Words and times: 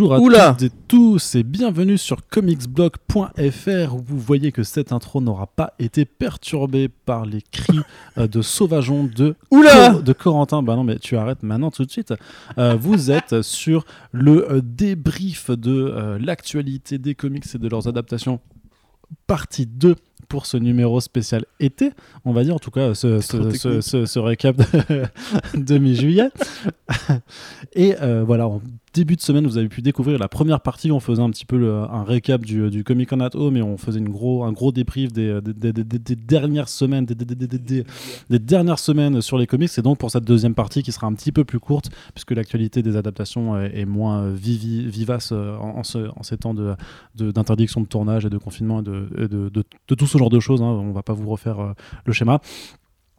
Bonjour 0.00 0.14
à 0.14 0.18
Oula 0.18 0.56
toutes 0.58 0.62
et 0.62 0.70
tous 0.88 1.34
et 1.34 1.42
bienvenue 1.42 1.98
sur 1.98 2.26
comicsblog.fr 2.26 3.94
où 3.94 4.02
vous 4.02 4.18
voyez 4.18 4.50
que 4.50 4.62
cette 4.62 4.92
intro 4.92 5.20
n'aura 5.20 5.46
pas 5.46 5.74
été 5.78 6.06
perturbée 6.06 6.88
par 6.88 7.26
les 7.26 7.42
cris 7.42 7.80
euh, 8.16 8.26
de 8.26 8.40
sauvageon 8.40 9.04
de, 9.04 9.36
Oula 9.50 10.00
de 10.00 10.12
Corentin. 10.14 10.62
Bah 10.62 10.74
non 10.74 10.84
mais 10.84 10.98
tu 10.98 11.18
arrêtes 11.18 11.42
maintenant 11.42 11.70
tout 11.70 11.84
de 11.84 11.90
suite. 11.90 12.14
Euh, 12.56 12.76
vous 12.80 13.10
êtes 13.10 13.42
sur 13.42 13.84
le 14.12 14.50
euh, 14.50 14.60
débrief 14.64 15.50
de 15.50 15.70
euh, 15.70 16.18
l'actualité 16.18 16.96
des 16.96 17.14
comics 17.14 17.44
et 17.54 17.58
de 17.58 17.68
leurs 17.68 17.86
adaptations 17.86 18.40
partie 19.26 19.66
2 19.66 19.96
pour 20.28 20.46
ce 20.46 20.56
numéro 20.56 21.00
spécial 21.00 21.44
été, 21.58 21.90
on 22.24 22.32
va 22.32 22.44
dire 22.44 22.54
en 22.54 22.58
tout 22.58 22.70
cas 22.70 22.94
ce, 22.94 23.20
ce, 23.20 24.18
récap 24.18 24.56
de, 24.56 25.02
de 25.60 25.78
mi-juillet. 25.78 26.30
Et 27.74 27.94
euh, 28.00 28.24
voilà, 28.26 28.48
en 28.48 28.60
début 28.92 29.14
de 29.14 29.20
semaine, 29.20 29.46
vous 29.46 29.56
avez 29.56 29.68
pu 29.68 29.82
découvrir 29.82 30.18
la 30.18 30.28
première 30.28 30.60
partie. 30.60 30.90
où 30.90 30.94
On 30.94 31.00
faisait 31.00 31.22
un 31.22 31.30
petit 31.30 31.46
peu 31.46 31.56
le- 31.58 31.72
un 31.72 32.02
récap 32.02 32.44
du, 32.44 32.70
du 32.70 32.82
Comic 32.84 33.08
Con 33.10 33.20
at 33.20 33.30
Home 33.34 33.56
et 33.56 33.62
on 33.62 33.76
faisait 33.76 34.00
une 34.00 34.08
gros, 34.08 34.42
un 34.44 34.52
gros 34.52 34.72
débrief 34.72 35.12
des, 35.12 35.40
des, 35.40 35.72
des- 35.72 35.84
des- 35.84 35.98
des 35.98 36.16
dernières 36.16 36.68
semaines, 36.68 37.04
des, 37.06 37.14
dernières 38.38 38.78
semaines 38.78 39.20
sur 39.22 39.38
les 39.38 39.46
comics. 39.46 39.70
Et 39.78 39.82
donc 39.82 39.98
pour 39.98 40.10
cette 40.10 40.24
deuxième 40.24 40.54
partie 40.54 40.82
qui 40.82 40.90
sera 40.92 41.06
un 41.06 41.12
petit 41.14 41.30
peu 41.32 41.44
plus 41.44 41.60
courte, 41.60 41.90
puisque 42.14 42.32
l'actualité 42.32 42.82
des 42.82 42.96
adaptations 42.96 43.60
est, 43.60 43.78
est 43.80 43.84
moins 43.84 44.30
vivi- 44.32 44.86
vivace 44.88 45.30
euh, 45.32 45.56
en, 45.56 45.78
en 45.78 45.84
ce- 45.84 46.08
en 46.16 46.22
ces 46.22 46.36
temps 46.36 46.54
de, 46.54 46.74
de- 47.14 47.30
d'interdiction 47.30 47.80
de, 47.80 47.86
tournage 47.86 48.26
et 48.26 48.30
de 48.30 48.38
confinement 48.38 48.80
et 48.80 48.84
de, 48.84 49.08
et 49.18 49.28
de, 49.28 49.48
de- 49.48 49.64
de 49.88 49.94
tout 49.94 50.06
ce 50.10 50.18
genre 50.18 50.30
de 50.30 50.40
choses. 50.40 50.60
hein. 50.62 50.66
On 50.66 50.92
va 50.92 51.02
pas 51.02 51.12
vous 51.12 51.28
refaire 51.28 51.60
euh, 51.60 51.72
le 52.04 52.12
schéma. 52.12 52.40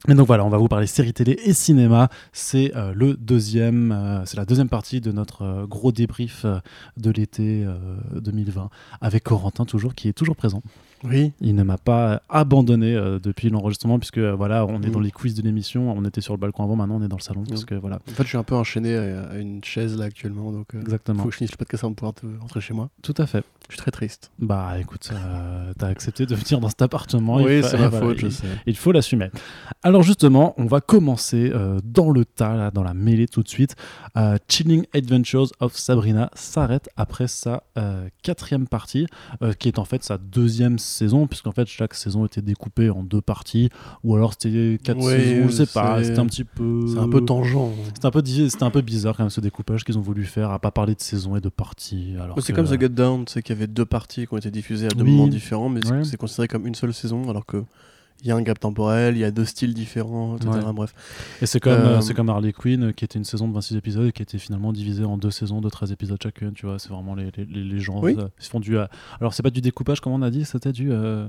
Et 0.08 0.16
donc 0.16 0.26
voilà, 0.26 0.44
on 0.46 0.50
va 0.50 0.58
vous 0.58 0.68
parler 0.68 0.88
séries 0.88 1.14
télé 1.14 1.38
et 1.44 1.54
cinéma. 1.54 2.10
C'est 2.34 2.76
euh, 2.76 2.92
le 2.96 3.14
deuxième, 3.16 3.92
euh, 3.92 4.26
c'est 4.26 4.38
la 4.38 4.46
deuxième 4.46 4.70
partie 4.70 5.00
de 5.00 5.12
notre 5.12 5.68
gros 5.68 5.92
débrief 5.92 6.46
de 6.98 7.12
l'été 7.12 7.64
euh, 7.66 7.78
2020 8.20 8.70
avec 9.00 9.24
Corentin 9.24 9.66
toujours 9.66 9.94
qui 9.94 10.08
est 10.08 10.14
toujours 10.14 10.36
présent. 10.36 10.64
Oui. 11.04 11.32
Il 11.42 11.56
ne 11.56 11.64
m'a 11.64 11.78
pas 11.78 12.22
abandonné 12.30 12.96
euh, 12.96 13.20
depuis 13.20 13.50
l'enregistrement 13.50 13.98
puisque 14.00 14.18
euh, 14.20 14.34
voilà, 14.36 14.66
on 14.66 14.82
est 14.82 14.88
Mm. 14.88 14.92
dans 14.92 15.00
les 15.00 15.12
quiz 15.12 15.34
de 15.36 15.42
l'émission. 15.42 15.92
On 15.92 16.06
était 16.06 16.22
sur 16.22 16.34
le 16.34 16.40
balcon 16.40 16.64
avant, 16.64 16.76
maintenant 16.76 16.98
on 17.00 17.04
est 17.04 17.08
dans 17.08 17.18
le 17.18 17.22
salon 17.22 17.44
parce 17.48 17.64
Mm. 17.64 17.66
que 17.66 17.76
voilà, 17.76 18.00
En 18.08 18.12
fait, 18.12 18.24
je 18.24 18.28
suis 18.30 18.38
un 18.38 18.44
peu 18.44 18.56
enchaîné 18.56 18.96
à, 18.96 19.38
une 19.38 19.64
chaise 19.64 19.98
là 19.98 20.06
actuellement, 20.06 20.52
donc 20.52 20.76
euh, 20.76 20.82
exactement, 20.82 21.24
faut 21.24 21.30
que 21.30 21.34
je 21.34 21.38
finisse 21.38 21.52
le 21.52 21.58
podcast 21.58 21.84
avant 21.84 21.92
de 21.92 21.96
pouvoir 21.96 22.14
te- 22.14 22.26
rentrer 22.40 22.62
chez 22.62 22.74
moi. 22.74 22.90
tout 23.02 23.16
à 23.18 23.26
fait. 23.26 23.44
Je 23.70 23.76
suis 23.76 23.82
très 23.82 23.92
triste. 23.92 24.32
Bah 24.40 24.74
écoute, 24.80 25.10
euh, 25.14 25.72
t'as 25.78 25.88
accepté 25.88 26.26
de 26.26 26.36
venir 26.36 26.60
dans 26.60 26.68
cet 26.68 26.82
appartement. 26.82 27.38
oui, 27.38 27.62
c'est 27.64 27.78
ma 27.80 27.88
voilà, 27.90 28.06
faute, 28.08 28.18
je 28.20 28.26
il- 28.28 28.32
sais. 28.34 28.48
Il 28.66 28.76
faut 28.76 28.92
l'assumer. 28.92 29.30
Alors 29.84 30.04
justement, 30.04 30.54
on 30.58 30.66
va 30.66 30.82
commencer 30.82 31.52
dans 31.86 32.12
le 32.12 32.26
tas, 32.26 32.56
là, 32.56 32.70
dans 32.72 32.84
la 32.84 32.94
mêlée 32.94 33.28
tout 33.28 33.44
de 33.44 33.48
suite. 33.48 33.76
Chilling 34.50 34.86
Adventures 34.94 35.48
of 35.60 35.76
Sabrina 35.78 36.30
s'arrête 36.34 36.90
après 36.98 37.28
sa 37.28 37.64
quatrième 38.24 38.68
partie, 38.68 39.08
qui 39.60 39.68
est 39.70 39.80
en 39.80 39.86
fait 39.86 40.04
sa 40.04 40.18
deuxième 40.18 40.78
saison, 40.92 41.28
puisqu'en 41.28 41.52
fait 41.52 41.68
chaque 41.68 41.94
saison 41.94 42.26
était 42.26 42.42
découpée 42.42 42.90
en 42.90 43.04
deux 43.04 43.22
parties, 43.22 43.70
ou 44.04 44.16
alors 44.16 44.34
c'était 44.34 44.78
quatre 44.84 45.00
Ouais, 45.04 45.20
saisons, 45.20 45.48
je 45.48 45.52
sais 45.54 45.66
pas, 45.66 45.98
c'est- 46.00 46.06
c'était 46.10 46.20
un 46.20 46.26
petit 46.28 46.44
peu... 46.44 46.86
C'est 46.88 47.00
un 47.00 47.10
peu 47.10 47.22
tangent. 47.22 47.58
C'était 47.94 48.06
un 48.06 48.12
peu, 48.12 48.22
c'était 48.26 48.64
un 48.64 48.70
peu 48.72 48.82
bizarre 48.82 49.16
quand 49.18 49.24
même 49.24 49.30
ce 49.30 49.42
découpage 49.42 49.84
qu'ils 49.84 49.98
ont 49.98 50.02
voulu 50.02 50.24
faire, 50.26 50.52
à 50.52 50.60
pas 50.60 50.72
parler 50.72 50.96
de 50.96 51.02
saison 51.02 51.36
et 51.36 51.42
de 51.42 51.50
parties. 51.50 52.16
Alors 52.22 52.42
C'est 52.42 52.54
que- 52.54 52.58
comme 52.62 52.68
The 52.68 52.80
Get 52.80 52.90
Down, 52.90 53.28
sais 53.28 53.42
qu'il 53.42 53.56
y 53.56 53.58
avait 53.58 53.68
deux 53.68 53.86
parties 53.86 54.28
qui 54.28 54.34
ont 54.34 54.38
été 54.38 54.52
diffusées 54.52 54.88
à 54.88 54.90
deux 54.90 55.04
Oui. 55.04 55.12
moments 55.12 55.28
différents, 55.28 55.70
mais 55.70 55.82
c'est- 55.84 55.92
Ouais. 55.92 56.04
c'est 56.04 56.18
considéré 56.18 56.48
comme 56.48 56.68
une 56.68 56.76
seule 56.76 56.94
saison, 56.94 57.30
alors 57.30 57.46
que 57.46 57.64
il 58.22 58.28
y 58.28 58.32
a 58.32 58.36
un 58.36 58.42
gap 58.42 58.60
temporel, 58.60 59.16
il 59.16 59.20
y 59.20 59.24
a 59.24 59.32
deux 59.32 59.46
styles 59.46 59.74
différents, 59.74 60.36
etc. 60.38 60.50
Ouais. 60.66 60.74
Bref. 60.74 60.94
Et 61.42 61.46
c'est 61.46 61.60
comme, 61.60 61.74
Euh, 61.74 61.98
euh, 61.98 62.02
c'est 62.02 62.14
comme 62.14 62.30
Harley 62.30 62.54
Quinn, 62.54 62.84
euh, 62.84 62.92
qui 62.92 63.04
était 63.06 63.18
une 63.20 63.26
saison 63.26 63.48
de 63.48 63.54
26 63.54 63.76
épisodes 63.78 64.08
et 64.08 64.12
qui 64.12 64.22
était 64.22 64.38
finalement 64.38 64.72
divisée 64.74 65.04
en 65.06 65.18
deux 65.18 65.32
saisons 65.32 65.62
de 65.62 65.70
13 65.70 65.92
épisodes 65.92 66.20
chacune. 66.22 66.54
Tu 66.54 66.66
vois, 66.66 66.80
c'est 66.80 66.90
vraiment 66.90 67.16
les, 67.16 67.32
les, 67.38 67.46
les- 67.46 67.80
gens. 67.80 68.00
Oui. 68.02 68.16
se 68.38 68.50
font 68.50 68.60
du. 68.60 68.78
alors, 69.20 69.34
c'est 69.34 69.44
pas 69.44 69.50
du 69.50 69.62
découpage, 69.62 70.00
comme 70.02 70.14
on 70.14 70.22
a 70.22 70.30
dit, 70.30 70.46
c'était 70.46 70.72
du. 70.72 70.92
euh, 70.92 71.28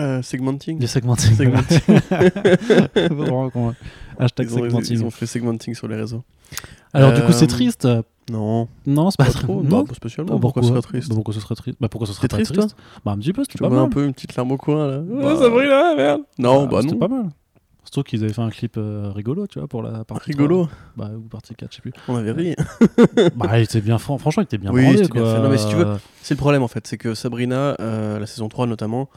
Euh, 0.00 0.22
segmenting. 0.22 0.78
du 0.78 0.86
segmenting. 0.86 1.34
Segmenting. 1.34 1.80
Hashtag 4.18 4.46
Ils 4.50 4.54
ont, 4.54 4.62
segmenting. 4.62 4.92
ils 4.98 5.04
ont 5.04 5.10
fait 5.10 5.26
segmenting 5.26 5.74
sur 5.74 5.88
les 5.88 5.96
réseaux. 5.96 6.22
Alors, 6.92 7.12
du 7.12 7.22
coup, 7.22 7.32
c'est 7.32 7.44
Euh, 7.44 7.48
triste. 7.48 7.88
Non, 8.30 8.68
Non, 8.86 9.10
c'est 9.10 9.16
pas, 9.16 9.24
pas 9.24 9.30
très- 9.32 9.42
trop. 9.44 9.62
Non, 9.62 9.78
Non, 9.78 9.84
pas 9.84 9.94
spécialement. 9.94 10.34
Bah, 10.34 10.38
pourquoi, 10.40 10.62
ce 10.62 10.68
serait 10.68 10.82
triste 10.82 11.08
Bah, 11.08 11.14
Pourquoi 11.16 11.34
ce 11.34 11.40
serait 11.40 11.54
triste 11.54 11.76
Bah, 11.80 11.88
pourquoi 11.88 12.06
ce 12.06 12.12
serait 12.12 12.28
triste, 12.28 12.52
triste 12.52 12.76
Bah, 13.04 13.12
un 13.12 13.18
petit 13.18 13.32
peu, 13.32 13.42
c'était 13.42 13.54
Tu 13.58 13.62
pas 13.62 13.68
mal. 13.70 13.78
un 13.78 13.88
peu 13.88 14.04
une 14.04 14.12
petite 14.12 14.36
larme 14.36 14.52
au 14.52 14.56
coin 14.56 14.86
là. 14.86 14.98
Bah, 14.98 15.32
Oh, 15.34 15.40
Sabrina, 15.42 15.94
merde. 15.96 16.20
Non, 16.38 16.66
bah, 16.66 16.78
C'était 16.82 16.92
non. 16.94 16.98
pas 16.98 17.08
mal. 17.08 17.26
Surtout 17.84 18.02
qu'ils 18.04 18.22
avaient 18.22 18.32
fait 18.32 18.42
un 18.42 18.50
clip 18.50 18.74
euh, 18.76 19.10
rigolo, 19.14 19.46
tu 19.48 19.58
vois, 19.58 19.66
pour 19.66 19.82
la 19.82 20.04
partie. 20.04 20.30
Rigolo. 20.32 20.66
3. 20.66 20.68
Bah, 21.08 21.10
ou 21.16 21.22
partie 21.22 21.54
4, 21.54 21.70
je 21.70 21.76
sais 21.76 21.82
plus. 21.82 21.92
On 22.06 22.14
avait 22.16 22.30
ri. 22.32 22.54
bah, 23.36 23.58
il 23.58 23.62
était 23.64 23.80
bien, 23.80 23.98
fran- 23.98 24.18
franchement, 24.18 24.42
il 24.42 24.44
était 24.44 24.58
bien 24.58 24.70
Oui, 24.70 24.82
branlé, 24.82 24.98
c'était 24.98 25.12
bien 25.12 25.22
quoi. 25.22 25.34
fait. 25.34 25.40
Non, 25.40 25.48
mais 25.48 25.58
si 25.58 25.68
tu 25.68 25.74
veux, 25.76 25.86
C'est 26.22 26.34
le 26.34 26.38
problème 26.38 26.62
en 26.62 26.68
fait, 26.68 26.86
c'est 26.86 26.98
que 26.98 27.14
Sabrina, 27.14 27.76
euh, 27.80 28.18
la 28.20 28.26
saison 28.26 28.48
3 28.48 28.66
notamment, 28.66 29.08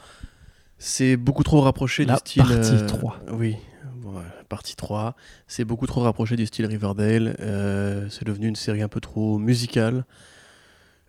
c'est 0.78 1.16
beaucoup 1.16 1.42
trop 1.42 1.60
rapproché 1.60 2.04
La 2.04 2.14
du 2.14 2.18
style. 2.20 2.42
partie 2.42 2.72
euh, 2.74 2.86
3. 2.86 3.20
Oui, 3.32 3.56
bon, 3.96 4.10
ouais, 4.10 4.22
la 4.38 4.44
partie 4.48 4.76
3. 4.76 5.14
C'est 5.46 5.64
beaucoup 5.64 5.86
trop 5.86 6.00
rapproché 6.02 6.36
du 6.36 6.46
style 6.46 6.66
Riverdale. 6.66 7.36
euh, 7.40 8.06
c'est 8.10 8.26
devenu 8.26 8.48
une 8.48 8.56
série 8.56 8.82
un 8.82 8.88
peu 8.88 9.00
trop 9.00 9.38
musicale. 9.38 10.04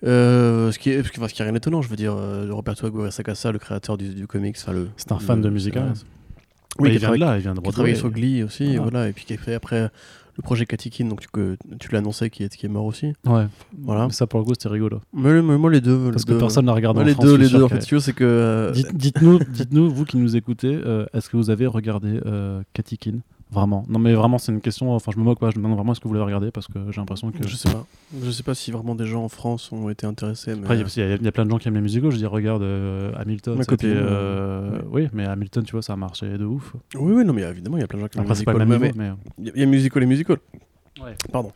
Euh, 0.04 0.72
ce 0.72 0.78
qui 0.80 0.92
est, 0.92 1.00
enfin, 1.00 1.28
ce 1.28 1.34
qui 1.34 1.42
est 1.42 1.46
rien 1.46 1.54
d'étonnant, 1.54 1.82
je 1.82 1.90
veux 1.90 1.96
dire, 1.96 2.14
euh, 2.16 2.48
Roberto 2.52 2.86
Aguirre 2.86 3.12
Sacasa, 3.12 3.52
le 3.52 3.60
créateur 3.60 3.98
du, 3.98 4.10
du 4.14 4.28
comics, 4.28 4.56
enfin 4.60 4.72
le. 4.74 4.90
C'est 4.98 5.12
un 5.12 5.20
fan 5.20 5.38
le- 5.38 5.44
de 5.46 5.50
musical. 5.50 5.94
Oui, 6.78 6.90
il 6.94 7.00
vient 7.00 7.12
de 7.12 7.16
là, 7.16 7.38
il 7.38 7.42
vient 7.42 7.54
de 7.54 7.60
qui 7.60 7.60
a 7.60 7.62
Broadway. 7.62 7.72
travaillé 7.72 7.96
sur 7.96 8.12
Glee 8.12 8.44
aussi, 8.44 8.76
Voilà. 8.76 8.82
voilà. 8.92 9.08
et 9.10 9.14
puis 9.14 9.24
qui 9.26 9.34
a 9.34 9.38
fait 9.38 9.54
après 9.54 9.90
le 10.38 10.42
projet 10.42 10.66
Katikin, 10.66 11.06
donc 11.08 11.22
tu, 11.22 11.28
que, 11.32 11.58
tu 11.80 11.96
annoncé, 11.96 12.30
qui 12.30 12.44
est, 12.44 12.56
qui 12.56 12.66
est 12.66 12.70
mort 12.70 12.86
aussi. 12.86 13.14
Ouais, 13.26 13.48
Voilà. 13.84 14.08
Mais 14.08 14.14
ça 14.14 14.28
pour 14.28 14.40
le 14.40 14.46
coup 14.46 14.54
c'était 14.54 14.70
rigolo. 14.70 15.02
Mais, 15.14 15.42
mais 15.42 15.58
moi 15.58 15.72
les 15.72 15.82
deux. 15.82 16.12
Parce 16.12 16.24
les 16.24 16.28
que 16.28 16.34
deux- 16.34 16.40
personne 16.40 16.66
n'a 16.66 16.74
regardé 16.74 16.98
moi, 17.00 17.04
en 17.04 17.08
les 17.08 17.14
France. 17.14 17.26
deux, 17.26 17.38
les 17.38 17.50
deux. 17.50 17.64
En 17.64 17.70
fait, 17.70 17.80
tu 17.80 18.00
c'est 18.02 18.14
que. 18.14 18.24
euh, 18.24 18.72
Dites- 18.72 18.96
Dites-nous, 18.96 19.40
dites-nous, 19.40 19.90
vous 19.90 20.04
qui 20.06 20.18
nous 20.18 20.36
écoutez, 20.36 20.74
euh, 20.76 21.06
est-ce 21.14 21.30
que 21.30 21.38
vous 21.38 21.50
avez 21.50 21.68
regardé 21.68 22.20
euh, 22.26 22.62
Katikin? 22.74 23.20
Vraiment 23.52 23.86
Non 23.88 24.00
mais 24.00 24.14
vraiment 24.16 24.38
c'est 24.40 24.52
une 24.52 24.60
question, 24.60 24.92
enfin 24.94 25.12
je 25.14 25.20
me 25.20 25.24
moque 25.24 25.40
pas, 25.40 25.50
je 25.52 25.58
me 25.58 25.64
demande 25.64 25.78
vraiment 25.78 25.92
est-ce 25.92 26.02
que 26.02 26.08
vous 26.08 26.14
l'avez 26.16 26.26
regardé 26.26 26.50
parce 26.52 26.68
que 26.68 26.80
j'ai 26.92 27.00
l'impression 27.00 27.32
que... 27.32 27.48
Je 27.48 27.56
sais 27.56 27.70
pas. 27.72 27.86
Je 28.24 28.32
sais 28.32 28.42
pas 28.44 28.56
si 28.56 28.72
vraiment 28.72 28.96
des 28.96 29.06
gens 29.06 29.24
en 29.24 29.30
France 29.30 29.72
ont 29.72 29.88
été 29.90 30.08
intéressés. 30.08 30.56
Mais... 30.56 30.64
Après 30.64 30.76
il 30.78 30.82
y 30.82 30.84
a- 30.84 31.06
il 31.06 31.12
y, 31.12 31.16
il 31.16 31.24
y 31.24 31.28
a 31.28 31.32
plein 31.32 31.46
de 31.46 31.52
gens 31.52 31.58
qui 31.60 31.68
aiment 31.68 31.76
les 31.76 31.82
musicals, 31.82 32.10
je 32.12 32.18
dis 32.18 32.26
regarde 32.26 32.64
euh, 32.64 33.12
Hamilton, 33.18 33.58
Ma 33.58 33.64
copine, 33.66 33.90
euh, 33.96 34.72
ouais. 34.82 35.04
oui 35.04 35.10
mais 35.14 35.26
Hamilton 35.26 35.64
tu 35.64 35.74
vois 35.74 35.84
ça 35.84 35.94
a 35.94 35.96
marché 35.96 36.38
de 36.38 36.44
ouf. 36.46 36.74
Oui, 36.96 37.14
oui, 37.14 37.24
non, 37.24 37.34
mais 37.34 37.44
évidemment, 37.44 37.78
il 37.78 37.82
y 37.82 37.84
a 37.84 37.88
plein 37.88 38.00
de 38.00 38.04
gens 38.04 38.08
qui 38.10 38.18
aiment 38.18 38.24
Après 38.24 38.34
le 38.34 38.40
c'est 38.40 38.46
pas 38.46 38.54
le 38.54 38.66
musical. 38.66 38.82
même 38.82 38.94
mais- 38.98 39.04
niveau 39.06 39.16
mais... 39.38 39.44
mais 39.46 39.52
Il 39.56 39.60
y 39.60 39.64
a 39.64 39.68
musical 39.68 40.04
et 40.04 40.06
musical. 40.08 40.38
Ouais. 41.04 41.16
Pardon. 41.32 41.52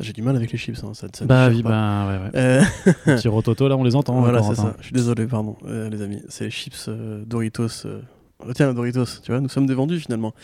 J'ai 0.00 0.12
du 0.12 0.22
mal 0.22 0.34
avec 0.34 0.50
les 0.50 0.58
chips, 0.58 0.82
hein, 0.82 0.92
ça, 0.94 1.06
ça 1.12 1.24
Bah 1.24 1.48
oui, 1.50 1.62
bah 1.62 2.08
ouais, 2.08 2.18
ouais. 2.18 2.30
Euh, 2.34 2.62
Petit 3.16 3.28
rototo 3.28 3.68
là 3.68 3.76
on 3.76 3.84
les 3.84 3.94
entend. 3.94 4.18
voilà, 4.20 4.40
encore, 4.40 4.56
c'est 4.56 4.60
ça. 4.60 4.68
hein. 4.68 4.74
Je 4.80 4.84
suis 4.86 4.92
désolé, 4.92 5.26
pardon, 5.26 5.56
euh, 5.66 5.88
les 5.88 6.02
amis. 6.02 6.20
C'est 6.28 6.44
les 6.46 6.50
chips 6.50 6.86
euh, 6.88 7.22
Doritos. 7.24 7.86
Tiens, 8.54 8.72
Doritos, 8.74 9.04
tu 9.22 9.30
vois, 9.32 9.40
nous 9.40 9.48
sommes 9.48 9.66
des 9.66 9.74
vendus 9.74 9.98
finalement. 10.00 10.34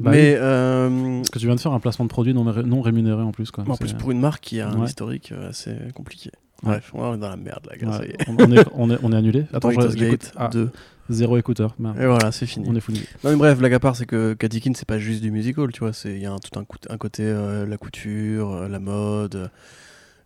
Bah 0.00 0.10
mais 0.12 0.34
euh, 0.38 1.18
Parce 1.18 1.30
que 1.30 1.38
tu 1.38 1.46
viens 1.46 1.54
de 1.54 1.60
faire 1.60 1.72
un 1.72 1.80
placement 1.80 2.04
de 2.04 2.10
produit 2.10 2.34
non, 2.34 2.44
ré- 2.44 2.62
non 2.64 2.80
rémunéré 2.80 3.22
en 3.22 3.32
plus 3.32 3.50
quoi. 3.50 3.64
en 3.68 3.74
C'est- 3.74 3.80
plus, 3.84 3.92
pour 3.94 4.10
une 4.10 4.20
marque 4.20 4.42
qui 4.42 4.60
a 4.60 4.68
un 4.68 4.84
historique 4.84 5.32
euh, 5.32 5.50
assez 5.50 5.74
compliqué. 5.94 6.30
Ouais. 6.64 6.70
Bref, 6.72 6.90
on 6.94 7.14
est 7.14 7.18
dans 7.18 7.28
la 7.28 7.36
merde 7.36 7.66
là, 7.70 7.76
gars, 7.76 7.98
Ouais, 8.00 8.10
est. 8.10 8.16
on, 8.28 8.52
est, 8.52 8.64
on, 8.74 8.90
est, 8.90 8.98
on 9.02 9.12
est 9.12 9.16
annulé. 9.16 9.44
Attends, 9.52 9.70
je, 9.70 9.76
Doritos 9.76 9.96
j'écoute. 9.96 10.20
Gate 10.22 10.32
Ah, 10.36 10.48
2. 10.48 10.70
zéro 11.08 11.36
écouteur. 11.38 11.74
Merde. 11.78 11.96
Et 12.00 12.06
voilà, 12.06 12.32
c'est 12.32 12.46
fini. 12.46 12.66
On 12.68 12.74
est 12.74 12.80
foutu. 12.80 13.00
Non 13.22 13.30
mais 13.30 13.36
bref, 13.36 13.58
blague 13.58 13.74
à 13.74 13.78
part, 13.80 13.94
c'est 13.94 14.06
que 14.06 14.34
Katikin 14.34 14.72
c'est 14.74 14.86
pas 14.88 14.98
juste 14.98 15.22
du 15.22 15.30
musical, 15.30 15.70
tu 15.72 15.80
vois, 15.80 15.92
il 16.04 16.18
y 16.18 16.26
a 16.26 16.32
un, 16.32 16.38
tout 16.38 16.58
un, 16.58 16.64
côté 16.98 17.22
euh, 17.22 17.64
la 17.64 17.76
couture, 17.76 18.52
euh, 18.54 18.68
la 18.68 18.80
mode, 18.80 19.50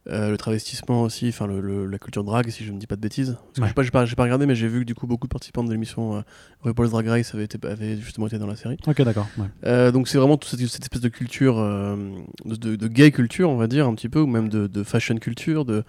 euh, 0.08 0.30
le 0.30 0.36
travestissement 0.36 1.02
aussi, 1.02 1.28
enfin 1.28 1.46
le, 1.46 1.60
le- 1.60 1.86
la 1.86 1.98
culture 1.98 2.24
drag 2.24 2.48
si 2.50 2.64
je 2.64 2.72
ne 2.72 2.78
dis 2.78 2.88
pas 2.88 2.96
de 2.96 3.00
bêtises. 3.00 3.36
Parce 3.38 3.58
que 3.58 3.62
Ouais. 3.62 3.72
pas, 3.72 3.82
j'ai 3.84 3.90
pas, 3.92 4.04
j'ai 4.04 4.16
pas 4.16 4.24
regardé, 4.24 4.46
mais 4.46 4.54
j'ai 4.56 4.66
vu 4.66 4.80
que 4.80 4.84
du 4.84 4.94
coup 4.96 5.06
beaucoup 5.06 5.26
de 5.28 5.32
participants 5.32 5.62
de 5.62 5.70
l'émission 5.70 6.16
euh, 6.16 6.20
RuPaul's 6.62 6.90
Drag 6.90 7.06
Race 7.06 7.32
avaient, 7.34 7.44
été, 7.44 7.58
avaient 7.68 7.96
justement 7.98 8.26
été 8.26 8.36
dans 8.38 8.48
la 8.48 8.56
série. 8.56 8.76
Ok, 8.88 9.00
d'accord. 9.02 9.28
ouais. 9.38 9.46
Euh, 9.64 9.92
donc 9.92 10.08
c'est 10.08 10.18
vraiment 10.18 10.36
toute 10.36 10.50
cette, 10.50 10.68
cette 10.68 10.82
espèce 10.82 11.00
de 11.02 11.08
culture, 11.08 11.56
de, 11.56 12.56
de- 12.56 12.74
de 12.76 12.88
gay 12.88 13.12
culture 13.12 13.48
on 13.50 13.56
va 13.56 13.68
dire 13.68 13.86
un 13.86 13.94
petit 13.94 14.08
peu, 14.08 14.20
ou 14.20 14.26
même 14.26 14.48
de, 14.48 14.66
de 14.66 14.82
fashion 14.82 15.16
culture, 15.18 15.64
de 15.64 15.84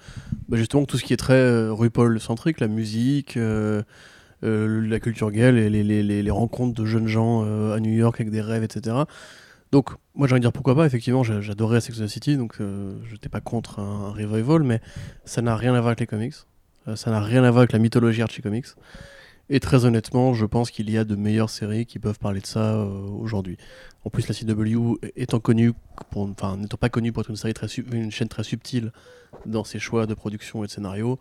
bah, 0.47 0.57
justement 0.57 0.85
tout 0.85 0.97
ce 0.97 1.03
qui 1.03 1.13
est 1.13 1.17
très 1.17 1.67
RuPaul 1.69 2.19
centrique, 2.19 2.59
la 2.59 2.67
musique. 2.67 3.37
la 4.45 4.99
culture 4.99 5.31
gay, 5.31 5.51
les, 5.51 5.69
les, 5.69 5.83
les, 5.83 6.03
les- 6.03 6.21
les 6.21 6.31
rencontres 6.31 6.79
de 6.79 6.85
jeunes 6.85 7.07
gens 7.07 7.41
à 7.73 7.79
New 7.79 7.93
York 7.93 8.19
avec 8.19 8.29
des 8.31 8.41
rêves, 8.41 8.63
etc. 8.63 8.95
Donc, 9.73 9.89
moi 10.13 10.27
j'ai 10.27 10.33
envie 10.33 10.39
de 10.39 10.45
dire 10.45 10.53
pourquoi 10.53 10.75
pas, 10.75 10.85
effectivement, 10.85 11.23
j'a- 11.23 11.41
j'adorais 11.41 11.81
Sex 11.81 11.99
and 11.99 12.05
the 12.05 12.07
City, 12.07 12.37
donc 12.37 12.57
euh, 12.61 12.95
je 13.07 13.13
n'étais 13.13 13.27
pas 13.27 13.41
contre 13.41 13.79
un, 13.79 14.05
un 14.05 14.11
revival, 14.11 14.61
mais 14.61 14.79
ça 15.25 15.41
n'a 15.41 15.55
rien 15.55 15.73
à 15.73 15.79
voir 15.81 15.87
avec 15.87 15.99
les 15.99 16.05
comics, 16.07 16.35
Euh, 16.87 16.95
ça 16.95 17.09
n'a 17.11 17.19
rien 17.21 17.43
à 17.43 17.49
voir 17.49 17.61
avec 17.61 17.71
la 17.71 17.79
mythologie 17.79 18.21
Archie 18.21 18.41
Comics. 18.43 18.67
Et 19.49 19.59
très 19.59 19.85
honnêtement, 19.85 20.33
je 20.35 20.45
pense 20.45 20.69
qu'il 20.69 20.89
y 20.91 20.97
a 20.97 21.03
de 21.05 21.15
meilleures 21.15 21.49
séries 21.49 21.85
qui 21.87 21.97
peuvent 21.97 22.19
parler 22.19 22.39
de 22.41 22.45
ça 22.45 22.75
euh, 22.75 23.07
aujourd'hui. 23.23 23.57
En 24.05 24.09
plus, 24.11 24.27
la 24.27 24.35
CW 24.35 24.99
étant 25.15 25.39
connue, 25.39 25.73
enfin 26.15 26.55
n'étant 26.57 26.77
pas 26.77 26.89
connue 26.89 27.11
pour 27.11 27.21
être 27.23 27.29
une 27.31 27.35
série 27.43 27.53
très 27.55 27.67
une 27.99 28.11
chaîne 28.11 28.27
très 28.27 28.43
subtile 28.43 28.91
dans 29.47 29.63
ses 29.63 29.79
choix 29.79 30.05
de 30.05 30.13
production 30.13 30.63
et 30.63 30.67
de 30.67 30.71
scénario, 30.71 31.17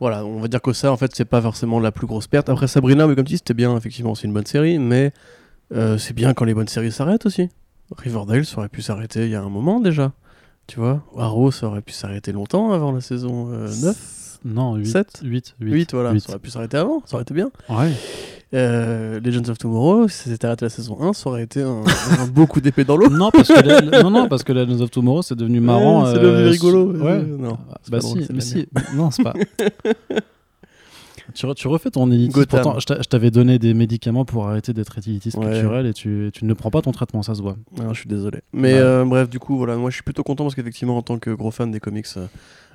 voilà, 0.00 0.24
on 0.24 0.40
va 0.40 0.48
dire 0.48 0.60
que 0.60 0.72
ça, 0.72 0.90
en 0.92 0.96
fait, 0.96 1.14
c'est 1.14 1.24
pas 1.24 1.40
forcément 1.40 1.78
la 1.80 1.92
plus 1.92 2.06
grosse 2.06 2.26
perte. 2.26 2.48
Après 2.50 2.66
Sabrina, 2.68 3.06
mais 3.06 3.14
comme 3.14 3.24
tu 3.24 3.32
dis, 3.34 3.38
c'était 3.38 3.54
bien, 3.54 3.74
effectivement, 3.76 4.14
c'est 4.14 4.26
une 4.26 4.32
bonne 4.34 4.46
série, 4.46 4.78
mais 4.78 5.12
euh, 5.72 5.98
c'est 5.98 6.14
bien 6.14 6.34
quand 6.34 6.44
les 6.44 6.54
bonnes 6.54 6.68
séries 6.68 6.92
s'arrêtent 6.92 7.26
aussi. 7.26 7.48
Riverdale, 7.96 8.44
ça 8.46 8.58
aurait 8.58 8.68
pu 8.68 8.82
s'arrêter 8.82 9.24
il 9.24 9.30
y 9.30 9.34
a 9.34 9.42
un 9.42 9.48
moment 9.50 9.80
déjà. 9.80 10.12
Tu 10.66 10.78
vois, 10.78 11.02
Arrow, 11.18 11.50
ça 11.50 11.66
aurait 11.66 11.82
pu 11.82 11.92
s'arrêter 11.92 12.32
longtemps 12.32 12.72
avant 12.72 12.92
la 12.92 13.00
saison 13.00 13.48
euh, 13.52 13.68
9 13.82 14.38
Non, 14.44 14.76
8. 14.76 14.86
Sept 14.86 15.20
8, 15.24 15.54
8. 15.60 15.72
8, 15.72 15.92
voilà, 15.94 16.18
ça 16.20 16.30
aurait 16.30 16.38
pu 16.38 16.50
s'arrêter 16.50 16.76
avant, 16.76 17.02
ça 17.04 17.14
aurait 17.16 17.22
été 17.22 17.34
bien. 17.34 17.50
Ouais. 17.68 17.90
Euh, 18.54 19.18
Legends 19.20 19.48
of 19.50 19.58
Tomorrow, 19.58 20.08
si 20.08 20.18
ça 20.18 20.30
s'était 20.30 20.46
arrêté 20.46 20.64
la 20.66 20.68
saison 20.70 21.00
1, 21.00 21.14
ça 21.14 21.28
aurait 21.30 21.42
été 21.42 21.62
un, 21.62 21.82
un 22.20 22.26
beau 22.26 22.46
coup 22.46 22.60
d'épée 22.60 22.84
dans 22.84 22.96
l'eau. 22.96 23.08
non, 23.10 23.30
parce 23.30 23.48
que 23.48 23.60
la- 23.66 23.80
non, 24.02 24.10
non, 24.10 24.28
parce 24.28 24.44
que 24.44 24.52
Legends 24.52 24.80
of 24.82 24.90
Tomorrow, 24.90 25.22
c'est 25.22 25.34
devenu 25.36 25.60
marrant. 25.60 26.04
Ouais, 26.04 26.12
c'est 26.12 26.18
euh, 26.18 26.22
devenu 26.22 26.48
rigolo. 26.48 26.92
Ouais. 26.92 27.10
Euh, 27.12 27.36
non, 27.38 27.58
bah 27.90 28.00
si, 28.00 28.26
mais 28.32 28.40
si. 28.40 28.68
Non, 28.94 29.10
c'est 29.10 29.22
pas. 29.24 29.32
tu, 31.34 31.46
re- 31.46 31.54
tu 31.54 31.68
refais 31.68 31.90
ton 31.90 32.10
élitiste. 32.10 32.34
Gotham. 32.36 32.62
Pourtant, 32.62 32.80
je 32.80 32.86
t'a- 32.86 33.00
je 33.02 33.08
t'avais 33.08 33.30
donné 33.30 33.58
des 33.58 33.74
médicaments 33.74 34.24
pour 34.24 34.48
arrêter 34.48 34.72
d'être 34.72 34.96
élitiste 34.98 35.36
Ouais. 35.38 35.46
culturel 35.52 35.86
et 35.86 35.92
tu, 35.94 36.30
tu 36.32 36.44
ne 36.44 36.54
prends 36.54 36.70
pas 36.70 36.82
ton 36.82 36.92
traitement, 36.92 37.22
ça 37.22 37.34
se 37.34 37.42
voit. 37.42 37.56
Non, 37.78 37.92
je 37.92 38.00
suis 38.00 38.08
désolé. 38.08 38.40
Mais 38.52 38.74
Ouais. 38.74 38.78
euh, 38.80 39.04
bref, 39.04 39.28
du 39.28 39.38
coup, 39.38 39.56
voilà, 39.56 39.76
moi 39.76 39.90
je 39.90 39.94
suis 39.94 40.02
plutôt 40.04 40.22
content 40.22 40.44
parce 40.44 40.54
qu'effectivement, 40.54 40.96
en 40.96 41.02
tant 41.02 41.18
que 41.18 41.30
gros 41.30 41.50
fan 41.50 41.70
des 41.70 41.80
comics 41.80 42.06
euh, 42.16 42.26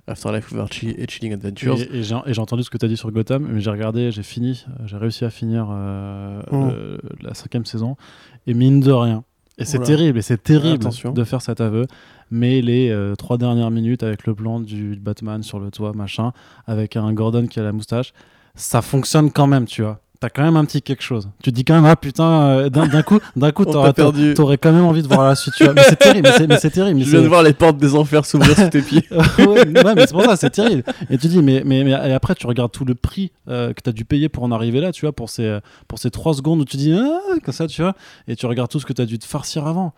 Afterlife 0.08 0.52
with 0.52 0.62
Archie 0.62 0.96
et 0.98 1.06
Chilling 1.08 1.34
Adventures, 1.34 1.78
Et, 1.94 1.98
et 2.00 2.04
j'ai 2.04 2.40
entendu 2.42 2.64
ce 2.64 2.70
que 2.70 2.78
tu 2.78 2.86
as 2.86 2.90
dit 2.90 2.96
sur 2.98 3.12
Gotham, 3.12 3.46
mais 3.52 3.60
j'ai 3.60 3.70
regardé, 3.72 4.12
j'ai 4.12 4.24
fini, 4.24 4.66
j'ai 4.86 4.96
réussi 4.98 5.26
à 5.26 5.30
finir 5.30 5.68
euh, 5.70 6.42
Oh. 6.52 6.68
le- 6.68 7.00
la 7.22 7.34
cinquième 7.34 7.66
saison, 7.66 7.98
et 8.46 8.54
mine 8.54 8.80
de 8.80 8.92
rien. 8.92 9.24
Et 9.60 9.66
c'est 9.66 9.80
terrible, 9.80 10.20
et 10.20 10.22
c'est 10.22 10.42
terrible 10.42 10.76
Attention. 10.86 11.12
de 11.14 11.24
faire 11.24 11.42
cet 11.42 11.62
aveu, 11.62 11.88
mais 12.30 12.62
les 12.62 12.90
euh, 12.92 13.16
trois 13.16 13.40
dernières 13.40 13.72
minutes 13.72 14.04
avec 14.04 14.28
le 14.28 14.36
plan 14.36 14.60
du 14.60 14.96
Batman 15.02 15.42
sur 15.42 15.60
le 15.60 15.72
toit, 15.72 15.94
machin, 15.94 16.32
avec 16.68 16.96
un 16.96 17.12
Gordon 17.12 17.48
qui 17.48 17.60
a 17.60 17.64
la 17.64 17.72
moustache, 17.72 18.14
ça 18.58 18.82
fonctionne 18.82 19.32
quand 19.32 19.48
même, 19.48 19.66
tu 19.66 19.84
vois. 19.84 20.00
T'as 20.20 20.30
quand 20.30 20.42
même 20.42 20.58
un 20.58 20.66
petit 20.66 20.82
quelque 20.82 21.04
chose. 21.04 21.30
Tu 21.44 21.52
te 21.52 21.56
dis 21.56 21.64
quand 21.64 21.76
même, 21.76 21.86
ah 21.86 21.96
putain, 21.96 22.42
euh, 22.42 22.70
d'un 22.70 23.04
coup, 23.04 23.20
d'un 23.36 23.52
coup 23.52 23.66
t'aurais 24.36 24.58
quand 24.58 24.72
même 24.72 24.84
envie 24.84 25.04
de 25.04 25.08
voir 25.08 25.28
la 25.28 25.36
suite, 25.36 25.54
tu 25.56 25.64
vois. 25.64 25.74
Mais 25.76 25.84
c'est 25.84 25.96
terrible, 25.96 26.28
mais 26.50 26.58
c'est- 26.58 26.72
terrible. 26.72 26.98
mais 26.98 27.06
je 27.06 27.12
viens 27.12 27.22
de 27.22 27.28
voir 27.28 27.44
les 27.44 27.54
portes 27.54 27.78
des 27.78 27.94
enfers 27.94 28.26
s'ouvrir 28.26 28.56
sous 28.58 28.68
tes 28.70 28.82
pieds. 28.82 29.04
ouais, 29.12 29.46
ouais, 29.48 29.66
mais 29.96 30.08
c'est 30.08 30.12
pour 30.14 30.24
ça, 30.24 30.36
c'est 30.36 30.50
terrible. 30.50 30.84
Et 31.12 31.20
tu 31.20 31.28
dis, 31.28 31.44
mais, 31.44 31.62
mais, 31.64 31.84
mais 31.84 31.92
et 31.92 32.14
après, 32.14 32.34
tu 32.34 32.48
regardes 32.48 32.72
tout 32.72 32.84
le 32.84 32.96
prix 32.96 33.32
euh, 33.48 33.74
que 33.74 33.82
tu 33.84 33.90
as 33.92 33.94
dû 33.94 34.06
payer 34.06 34.28
pour 34.28 34.44
en 34.44 34.52
arriver 34.52 34.82
là, 34.82 34.92
tu 34.92 35.02
vois, 35.06 35.12
pour 35.14 35.30
ces, 35.30 35.60
pour 35.88 36.00
ces 36.00 36.10
3 36.10 36.34
secondes 36.34 36.62
où 36.62 36.66
tu 36.66 36.78
dis, 36.78 36.94
ah, 37.00 37.36
comme 37.46 37.54
ça, 37.54 37.68
tu 37.68 37.84
vois, 37.84 37.94
et 38.28 38.36
tu 38.36 38.48
regardes 38.48 38.72
tout 38.72 38.80
ce 38.80 38.88
que 38.88 38.94
tu 38.94 39.02
as 39.04 39.06
dû 39.06 39.20
te 39.20 39.26
farcir 39.26 39.68
avant. 39.68 39.94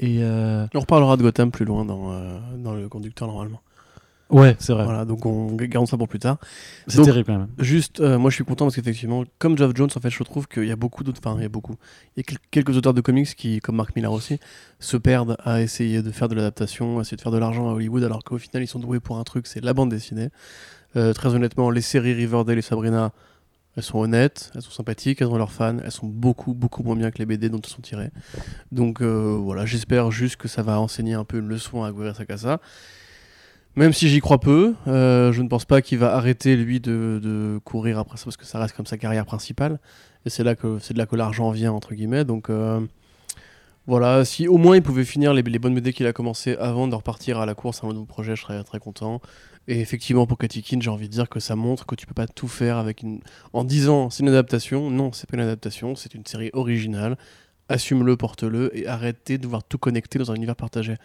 Et 0.00 0.20
euh, 0.22 0.64
On 0.74 0.80
reparlera 0.80 1.18
de 1.18 1.22
Gotham 1.22 1.50
plus 1.50 1.66
loin 1.66 1.84
dans, 1.84 2.12
euh, 2.12 2.38
dans 2.56 2.72
le 2.72 2.88
conducteur 2.88 3.28
normalement. 3.28 3.60
Ouais, 4.30 4.56
c'est 4.58 4.72
vrai, 4.72 4.84
Voilà, 4.84 5.04
donc 5.04 5.24
on 5.26 5.52
garde 5.54 5.86
ça 5.86 5.96
pour 5.96 6.08
plus 6.08 6.18
tard. 6.18 6.38
c'est 6.86 7.02
terrible 7.02 7.26
quand 7.26 7.38
même. 7.38 7.48
Juste, 7.58 8.00
euh, 8.00 8.18
moi 8.18 8.30
je 8.30 8.34
suis 8.36 8.44
content 8.44 8.64
parce 8.66 8.76
qu'effectivement, 8.76 9.24
comme 9.38 9.56
Geoff 9.56 9.72
Jones, 9.74 9.88
en 9.94 10.00
fait, 10.00 10.10
je 10.10 10.22
trouve 10.22 10.46
qu'il 10.48 10.64
y 10.64 10.70
a 10.70 10.76
beaucoup 10.76 11.04
d'autres, 11.04 11.20
enfin, 11.24 11.36
il 11.38 11.42
y 11.42 11.46
a 11.46 11.48
beaucoup, 11.48 11.76
il 12.16 12.20
y 12.20 12.20
a 12.20 12.24
quel- 12.24 12.38
quelques 12.50 12.76
auteurs 12.76 12.94
de 12.94 13.00
comics 13.00 13.34
qui, 13.34 13.60
comme 13.60 13.76
Mark 13.76 13.94
Millar 13.96 14.12
aussi, 14.12 14.38
se 14.80 14.96
perdent 14.96 15.36
à 15.44 15.60
essayer 15.62 16.02
de 16.02 16.10
faire 16.10 16.28
de 16.28 16.34
l'adaptation, 16.34 16.98
à 16.98 17.02
essayer 17.02 17.16
de 17.16 17.22
faire 17.22 17.32
de 17.32 17.38
l'argent 17.38 17.68
à 17.68 17.72
Hollywood, 17.72 18.02
alors 18.04 18.22
qu'au 18.24 18.38
final, 18.38 18.62
ils 18.62 18.66
sont 18.68 18.78
doués 18.78 19.00
pour 19.00 19.18
un 19.18 19.24
truc, 19.24 19.46
c'est 19.46 19.62
la 19.64 19.74
bande 19.74 19.90
dessinée. 19.90 20.28
Euh, 20.96 21.12
très 21.12 21.34
honnêtement, 21.34 21.70
les 21.70 21.82
séries 21.82 22.14
Riverdale 22.14 22.58
et 22.58 22.62
Sabrina, 22.62 23.12
elles 23.76 23.82
sont 23.82 23.98
honnêtes, 23.98 24.50
elles 24.54 24.62
sont 24.62 24.70
sympathiques, 24.72 25.20
elles 25.20 25.28
ont 25.28 25.36
leurs 25.36 25.52
fans, 25.52 25.76
elles 25.84 25.92
sont 25.92 26.06
beaucoup, 26.06 26.52
beaucoup 26.54 26.82
moins 26.82 26.96
bien 26.96 27.10
que 27.10 27.18
les 27.18 27.26
BD 27.26 27.48
dont 27.48 27.60
elles 27.62 27.70
sont 27.70 27.82
tirées. 27.82 28.10
Donc 28.72 29.02
euh, 29.02 29.36
voilà, 29.40 29.66
j'espère 29.66 30.10
juste 30.10 30.36
que 30.36 30.48
ça 30.48 30.62
va 30.62 30.80
enseigner 30.80 31.14
un 31.14 31.24
peu 31.24 31.38
une 31.38 31.48
leçon 31.48 31.84
à 31.84 31.92
Guerrero 31.92 32.14
Sakasa. 32.14 32.60
Même 33.78 33.92
si 33.92 34.08
j'y 34.08 34.18
crois 34.18 34.40
peu, 34.40 34.74
euh, 34.88 35.30
je 35.30 35.40
ne 35.40 35.46
pense 35.46 35.64
pas 35.64 35.82
qu'il 35.82 35.98
va 35.98 36.16
arrêter 36.16 36.56
lui 36.56 36.80
de, 36.80 37.60
courir 37.62 38.00
après 38.00 38.16
ça 38.16 38.24
parce 38.24 38.36
que 38.36 38.44
ça 38.44 38.58
reste 38.58 38.74
comme 38.74 38.86
sa 38.86 38.98
carrière 38.98 39.24
principale. 39.24 39.78
Et 40.26 40.30
c'est 40.30 40.42
là 40.42 40.56
que 40.56 40.80
c'est 40.80 40.94
de 40.94 40.98
là 40.98 41.06
que 41.06 41.14
l'argent 41.14 41.52
vient 41.52 41.70
entre 41.70 41.94
guillemets. 41.94 42.24
Donc 42.24 42.50
euh, 42.50 42.80
voilà, 43.86 44.24
si 44.24 44.48
au 44.48 44.56
moins 44.56 44.74
il 44.74 44.82
pouvait 44.82 45.04
finir 45.04 45.32
les, 45.32 45.42
les 45.42 45.58
bonnes 45.60 45.76
BD 45.76 45.92
qu'il 45.92 46.08
a 46.08 46.12
commencé 46.12 46.56
avant 46.56 46.88
de 46.88 46.94
repartir 46.96 47.38
à 47.38 47.46
la 47.46 47.54
course 47.54 47.84
à 47.84 47.86
un 47.86 47.92
nouveau 47.92 48.04
projet, 48.04 48.34
je 48.34 48.42
serais 48.42 48.64
très 48.64 48.80
content. 48.80 49.20
Et 49.68 49.78
effectivement 49.78 50.26
pour 50.26 50.38
Katikin, 50.38 50.80
j'ai 50.80 50.90
envie 50.90 51.06
de 51.06 51.12
dire 51.12 51.28
que 51.28 51.38
ça 51.38 51.54
montre 51.54 51.86
que 51.86 51.94
tu 51.94 52.04
peux 52.08 52.14
pas 52.14 52.26
tout 52.26 52.48
faire 52.48 52.78
avec 52.78 53.02
une 53.02 53.20
en 53.52 53.62
disant 53.62 54.10
c'est 54.10 54.24
une 54.24 54.30
adaptation. 54.30 54.90
Non, 54.90 55.12
c'est 55.12 55.30
pas 55.30 55.36
une 55.36 55.44
adaptation, 55.44 55.94
c'est 55.94 56.16
une 56.16 56.26
série 56.26 56.50
originale. 56.52 57.16
Assume-le, 57.68 58.16
porte-le 58.16 58.76
et 58.76 58.88
arrêtez 58.88 59.38
de 59.38 59.44
devoir 59.44 59.62
tout 59.62 59.78
connecter 59.78 60.18
dans 60.18 60.32
un 60.32 60.34
univers 60.34 60.56
partagé? 60.56 60.96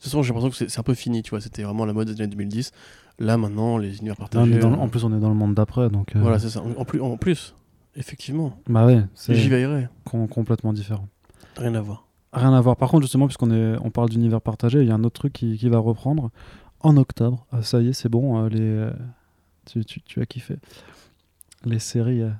Toute 0.00 0.04
façon, 0.04 0.22
j'ai 0.22 0.32
l'impression 0.32 0.64
que 0.64 0.70
c'est 0.70 0.80
un 0.80 0.82
peu 0.82 0.94
fini, 0.94 1.22
tu 1.22 1.30
vois. 1.30 1.40
C'était 1.40 1.62
vraiment 1.62 1.84
la 1.84 1.92
mode 1.92 2.08
des 2.08 2.20
années 2.22 2.30
2010. 2.30 2.72
Là, 3.18 3.36
maintenant, 3.36 3.76
les 3.76 3.98
univers 3.98 4.14
Là, 4.18 4.24
on 4.24 4.28
partagés. 4.28 4.54
le- 4.54 4.64
euh, 4.64 4.68
en 4.76 4.88
plus, 4.88 5.04
on 5.04 5.14
est 5.16 5.20
dans 5.20 5.28
le 5.28 5.34
monde 5.34 5.54
d'après, 5.54 5.90
donc. 5.90 6.16
euh, 6.16 6.20
Voilà, 6.20 6.38
c'est 6.38 6.48
ça. 6.48 6.62
En 6.76 6.84
plus, 6.84 7.00
en 7.00 7.16
plus 7.18 7.54
effectivement, 7.96 8.58
Bah 8.68 8.86
ouais, 8.86 9.02
c'est 9.14 9.34
j'y 9.34 9.48
veillerai. 9.48 9.88
com- 10.04 10.26
complètement 10.28 10.72
différent. 10.72 11.08
Rien 11.58 11.74
à 11.74 11.80
voir. 11.80 12.06
Rien 12.32 12.52
à 12.54 12.60
voir. 12.60 12.76
Par 12.76 12.88
contre, 12.88 13.02
justement, 13.02 13.26
puisqu'on 13.26 13.50
est, 13.50 13.76
on 13.82 13.90
parle 13.90 14.08
d'univers 14.08 14.40
partagé, 14.40 14.80
il 14.80 14.88
y 14.88 14.90
a 14.90 14.94
un 14.94 15.02
autre 15.04 15.20
truc 15.20 15.32
qui, 15.32 15.58
qui 15.58 15.68
va 15.68 15.78
reprendre 15.78 16.30
en 16.80 16.96
octobre. 16.96 17.44
Ah, 17.52 17.62
ça 17.62 17.80
y 17.82 17.88
est, 17.88 17.92
c'est 17.92 18.08
bon. 18.08 18.42
euh, 18.44 18.48
les, 18.48 18.60
euh, 18.60 18.90
tu, 19.66 19.84
tu, 19.84 20.00
tu 20.02 20.20
as 20.22 20.26
kiffé. 20.26 20.56
Les 21.64 21.78
séries. 21.80 22.22
euh, 22.22 22.30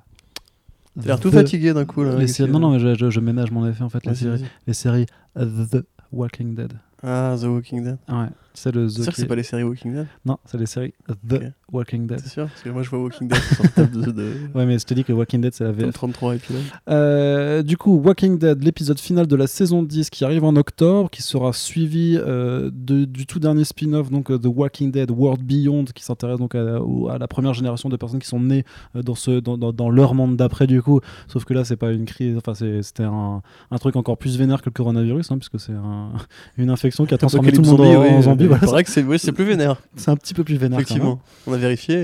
T'as 0.99 1.05
l'air 1.07 1.19
tout 1.19 1.31
fatigué 1.31 1.73
d'un 1.73 1.85
coup 1.85 2.03
là. 2.03 2.15
Les 2.17 2.27
séries- 2.27 2.51
non, 2.51 2.59
non, 2.59 2.71
mais 2.71 2.79
je, 2.79 2.95
je- 2.95 3.09
je 3.09 3.19
ménage 3.19 3.51
mon 3.51 3.67
effet 3.67 3.83
en 3.83 3.89
fait. 3.89 4.05
Les 4.05 4.15
séries, 4.15 4.43
les 4.67 4.73
séries 4.73 5.05
The 5.35 5.85
Walking 6.11 6.55
Dead. 6.55 6.73
Ah, 7.03 7.35
The 7.35 7.47
Walking 7.49 7.83
Dead. 7.83 7.97
Ouais, 8.07 8.29
c'est 8.53 8.73
le 8.73 8.87
The. 8.87 9.03
Sûr 9.03 9.13
qui- 9.13 9.21
c'est 9.21 9.27
pas 9.27 9.35
les 9.35 9.43
séries 9.43 9.63
Walking 9.63 9.93
Dead? 9.93 10.07
Non, 10.25 10.37
c'est 10.45 10.57
les 10.57 10.65
séries 10.65 10.93
The. 11.27 11.41
Walking 11.71 12.05
Dead. 12.07 12.19
C'est 12.21 12.29
sûr? 12.29 12.47
Parce 12.47 12.61
que 12.63 12.69
moi 12.69 12.83
je 12.83 12.89
vois 12.89 12.99
Walking 12.99 13.27
Dead 13.27 13.39
sur 13.41 13.71
table 13.73 14.01
de, 14.05 14.11
de... 14.11 14.31
Ouais, 14.55 14.65
mais 14.65 14.77
je 14.79 14.85
te 14.85 14.93
dis 14.93 15.03
que 15.03 15.13
Walking 15.13 15.41
Dead, 15.41 15.53
c'est 15.53 15.63
la 15.63 15.71
VF. 15.71 15.93
33 15.93 16.35
épisodes. 16.35 16.61
Euh, 16.89 17.63
du 17.63 17.77
coup, 17.77 17.95
Walking 18.03 18.37
Dead, 18.37 18.63
l'épisode 18.63 18.99
final 18.99 19.25
de 19.27 19.35
la 19.35 19.47
saison 19.47 19.81
10 19.83 20.09
qui 20.09 20.25
arrive 20.25 20.43
en 20.43 20.55
octobre, 20.55 21.09
qui 21.09 21.21
sera 21.21 21.53
suivi 21.53 22.17
euh, 22.17 22.69
de- 22.73 23.05
du 23.05 23.25
tout 23.25 23.39
dernier 23.39 23.63
spin-off, 23.63 24.09
donc 24.11 24.29
euh, 24.31 24.37
The 24.37 24.47
Walking 24.47 24.91
Dead 24.91 25.09
World 25.11 25.41
Beyond, 25.43 25.85
qui 25.95 26.03
s'intéresse 26.03 26.39
donc 26.39 26.55
à, 26.55 27.17
la 27.17 27.27
première 27.27 27.53
génération 27.53 27.87
de 27.89 27.95
personnes 27.95 28.19
qui 28.19 28.27
sont 28.27 28.39
nées 28.39 28.65
euh, 28.95 29.01
dans, 29.01 29.15
ce, 29.15 29.39
dans, 29.39 29.57
dans- 29.57 29.71
dans 29.73 29.89
leur 29.89 30.13
monde 30.13 30.35
d'après, 30.35 30.67
du 30.67 30.81
coup. 30.81 30.99
Sauf 31.27 31.45
que 31.45 31.53
là, 31.53 31.63
c'est 31.63 31.77
pas 31.77 31.91
une 31.91 32.05
crise, 32.05 32.35
enfin, 32.37 32.53
c'était 32.81 33.03
un, 33.03 33.41
un 33.71 33.77
truc 33.77 33.95
encore 33.95 34.17
plus 34.17 34.37
vénère 34.37 34.61
que 34.61 34.69
le 34.69 34.73
coronavirus, 34.73 35.31
hein, 35.31 35.37
puisque 35.37 35.59
c'est 35.59 35.73
un- 35.73 36.11
une 36.57 36.69
infection 36.69 37.05
qui 37.05 37.13
a 37.13 37.17
transformé 37.17 37.51
tout 37.53 37.61
le 37.61 37.67
monde 37.67 37.81
en, 37.81 38.01
oui, 38.01 38.27
en 38.27 38.35
voilà, 38.47 38.65
paraît 38.65 38.83
que 38.83 38.89
c'est 38.91 39.03
oui, 39.03 39.17
c'est 39.19 39.31
plus 39.31 39.43
vénère, 39.45 39.81
c'est 39.95 40.09
un 40.11 40.15
petit 40.15 40.33
peu 40.33 40.43
plus 40.43 40.55
vénère. 40.57 40.79
effectivement. 40.79 41.19
On 41.47 41.53
a 41.53 41.57
vérifié. 41.57 41.95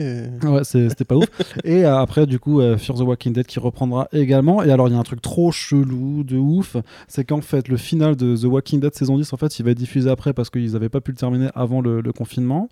et- 0.43 0.45
Ouais, 0.47 0.63
c'est- 0.63 0.89
c'était 0.89 1.05
pas 1.05 1.15
ouf. 1.15 1.25
Et 1.63 1.85
euh, 1.85 1.97
après, 1.99 2.25
du 2.25 2.39
coup, 2.39 2.59
euh, 2.61 2.77
Fear 2.77 2.97
the 2.97 3.01
Walking 3.01 3.33
Dead 3.33 3.45
qui 3.45 3.59
reprendra 3.59 4.07
également. 4.11 4.63
Et 4.63 4.71
alors, 4.71 4.87
il 4.87 4.93
y 4.93 4.97
a 4.97 4.99
un 4.99 5.03
truc 5.03 5.21
trop 5.21 5.51
chelou, 5.51 6.23
de 6.23 6.37
ouf, 6.37 6.77
c'est 7.07 7.23
qu'en 7.25 7.41
fait, 7.41 7.67
le 7.67 7.77
final 7.77 8.15
de 8.15 8.35
The 8.35 8.45
Walking 8.45 8.79
Dead 8.79 8.93
saison 8.93 9.17
10, 9.17 9.31
en 9.33 9.37
fait, 9.37 9.59
il 9.59 9.63
va 9.65 9.71
être 9.71 9.77
diffusé 9.77 10.09
après 10.09 10.33
parce 10.33 10.49
qu'ils 10.49 10.75
avaient 10.75 10.89
pas 10.89 11.01
pu 11.01 11.11
le 11.11 11.17
terminer 11.17 11.49
avant 11.55 11.81
le, 11.81 12.01
le 12.01 12.13
confinement. 12.13 12.69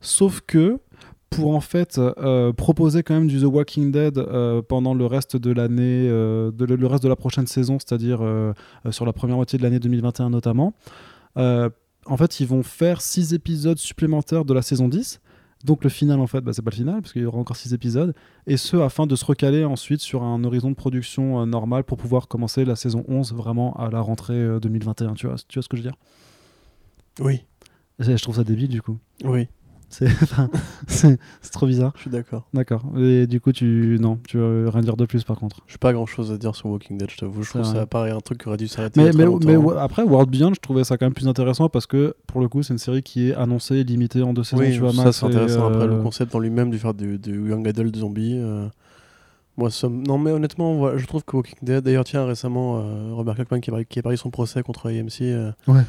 Sauf 0.00 0.40
que 0.46 0.78
pour 1.28 1.54
en 1.56 1.60
fait 1.60 1.98
euh, 1.98 2.52
proposer 2.52 3.02
quand 3.02 3.14
même 3.14 3.26
du 3.26 3.40
The 3.40 3.44
Walking 3.46 3.90
Dead 3.90 4.16
euh, 4.16 4.62
pendant 4.62 4.94
le 4.94 5.06
reste 5.06 5.36
de 5.36 5.50
l'année, 5.52 6.06
euh, 6.08 6.52
de, 6.52 6.64
le 6.64 6.86
reste 6.86 7.02
de 7.02 7.08
la 7.08 7.16
prochaine 7.16 7.48
saison, 7.48 7.78
c'est-à-dire 7.80 8.20
sur 8.90 9.04
la 9.04 9.12
première 9.12 9.36
moitié 9.36 9.58
de 9.58 9.62
l'année 9.64 9.80
2021 9.80 10.30
notamment. 10.30 10.72
Euh, 12.06 12.12
en 12.12 12.16
fait, 12.16 12.40
ils 12.40 12.46
vont 12.46 12.62
faire 12.62 13.00
six 13.00 13.34
épisodes 13.34 13.78
supplémentaires 13.78 14.44
de 14.44 14.54
la 14.54 14.62
saison 14.62 14.88
10. 14.88 15.20
Donc 15.64 15.84
le 15.84 15.90
final, 15.90 16.20
en 16.20 16.26
fait, 16.26 16.40
bah, 16.42 16.52
c'est 16.52 16.62
pas 16.62 16.70
le 16.70 16.76
final, 16.76 17.00
parce 17.00 17.12
qu'il 17.12 17.22
y 17.22 17.24
aura 17.24 17.38
encore 17.38 17.56
six 17.56 17.72
épisodes. 17.72 18.14
Et 18.46 18.56
ce, 18.56 18.76
afin 18.76 19.06
de 19.06 19.16
se 19.16 19.24
recaler 19.24 19.64
ensuite 19.64 20.00
sur 20.00 20.22
un 20.22 20.44
horizon 20.44 20.70
de 20.70 20.76
production 20.76 21.40
euh, 21.40 21.46
normal 21.46 21.84
pour 21.84 21.98
pouvoir 21.98 22.28
commencer 22.28 22.64
la 22.64 22.76
saison 22.76 23.04
11 23.08 23.32
vraiment 23.32 23.74
à 23.74 23.90
la 23.90 24.00
rentrée 24.00 24.34
euh, 24.34 24.60
2021. 24.60 25.14
Tu 25.14 25.26
vois, 25.26 25.36
tu 25.48 25.58
vois 25.58 25.62
ce 25.62 25.68
que 25.68 25.76
je 25.76 25.82
veux 25.82 25.88
dire? 25.88 25.98
Oui, 27.20 27.44
je 27.98 28.22
trouve 28.22 28.36
ça 28.36 28.44
débile, 28.44 28.68
du 28.68 28.82
coup. 28.82 28.98
oui, 29.24 29.48
C'est 30.88 31.18
trop 31.52 31.66
bizarre. 31.66 31.92
je 31.96 32.02
suis 32.02 32.10
d'accord. 32.10 32.46
D'accord. 32.52 32.82
Et 32.98 33.26
du 33.26 33.40
coup, 33.40 33.52
tu. 33.52 33.98
Non, 34.00 34.18
tu 34.26 34.36
veux 34.36 34.68
rien 34.68 34.82
dire 34.82 34.96
de 34.96 35.06
plus 35.06 35.24
par 35.24 35.36
contre? 35.38 35.60
J'ai 35.66 35.78
pas 35.78 35.92
grand 35.92 36.06
chose 36.06 36.32
à 36.32 36.38
dire 36.38 36.54
sur 36.54 36.66
Walking 36.66 36.98
Dead, 36.98 37.10
je 37.10 37.16
t'avoue. 37.16 37.42
Je 37.42 37.50
trouve 37.50 37.62
vrai. 37.62 37.72
ça 37.74 37.86
paraît 37.86 38.10
un 38.10 38.20
truc 38.20 38.42
qui 38.42 38.48
aurait 38.48 38.56
dû 38.56 38.68
s'arrêter. 38.68 39.00
Mais, 39.00 39.10
mais, 39.44 39.56
ouais, 39.56 39.74
après, 39.78 40.02
World 40.02 40.30
Beyond, 40.30 40.54
je 40.54 40.60
trouvais 40.60 40.84
ça 40.84 40.96
quand 40.98 41.06
même 41.06 41.14
plus 41.14 41.28
intéressant 41.28 41.68
parce 41.68 41.86
que 41.86 42.14
pour 42.26 42.40
le 42.40 42.48
coup, 42.48 42.62
c'est 42.62 42.72
une 42.74 42.78
série 42.78 43.02
qui 43.02 43.30
est 43.30 43.34
annoncée, 43.34 43.84
limitée 43.84 44.22
en 44.22 44.32
deux 44.34 44.44
saisons. 44.44 44.62
Oui, 44.62 44.72
tu 44.72 44.80
vois, 44.80 44.92
ça 44.92 45.12
c'est 45.12 45.26
intéressant. 45.26 45.70
et, 45.70 45.74
Après, 45.74 45.86
le 45.86 45.94
euh, 45.94 46.02
concept 46.02 46.34
en 46.34 46.38
lui-même 46.40 46.70
de 46.70 46.78
faire 46.78 46.94
du, 46.94 47.18
du 47.18 47.48
young 47.48 47.66
adult 47.66 47.96
zombie. 47.96 48.34
euh, 48.38 48.66
Moi, 49.56 49.70
ça 49.70 49.88
non, 49.88 50.18
mais 50.18 50.32
honnêtement, 50.32 50.74
voilà, 50.74 50.98
je 50.98 51.06
trouve 51.06 51.24
que 51.24 51.36
Walking 51.36 51.58
Dead. 51.62 51.84
D'ailleurs, 51.84 52.04
tiens, 52.04 52.26
récemment, 52.26 52.78
euh, 52.78 53.12
Robert 53.12 53.36
Kirkman 53.36 53.60
qui 53.60 53.70
a, 53.70 53.84
qui 53.84 54.00
a 54.04 54.16
son 54.16 54.30
procès 54.30 54.62
contre 54.62 54.90
AMC. 54.90 55.22
euh, 55.22 55.52
Ouais. 55.68 55.82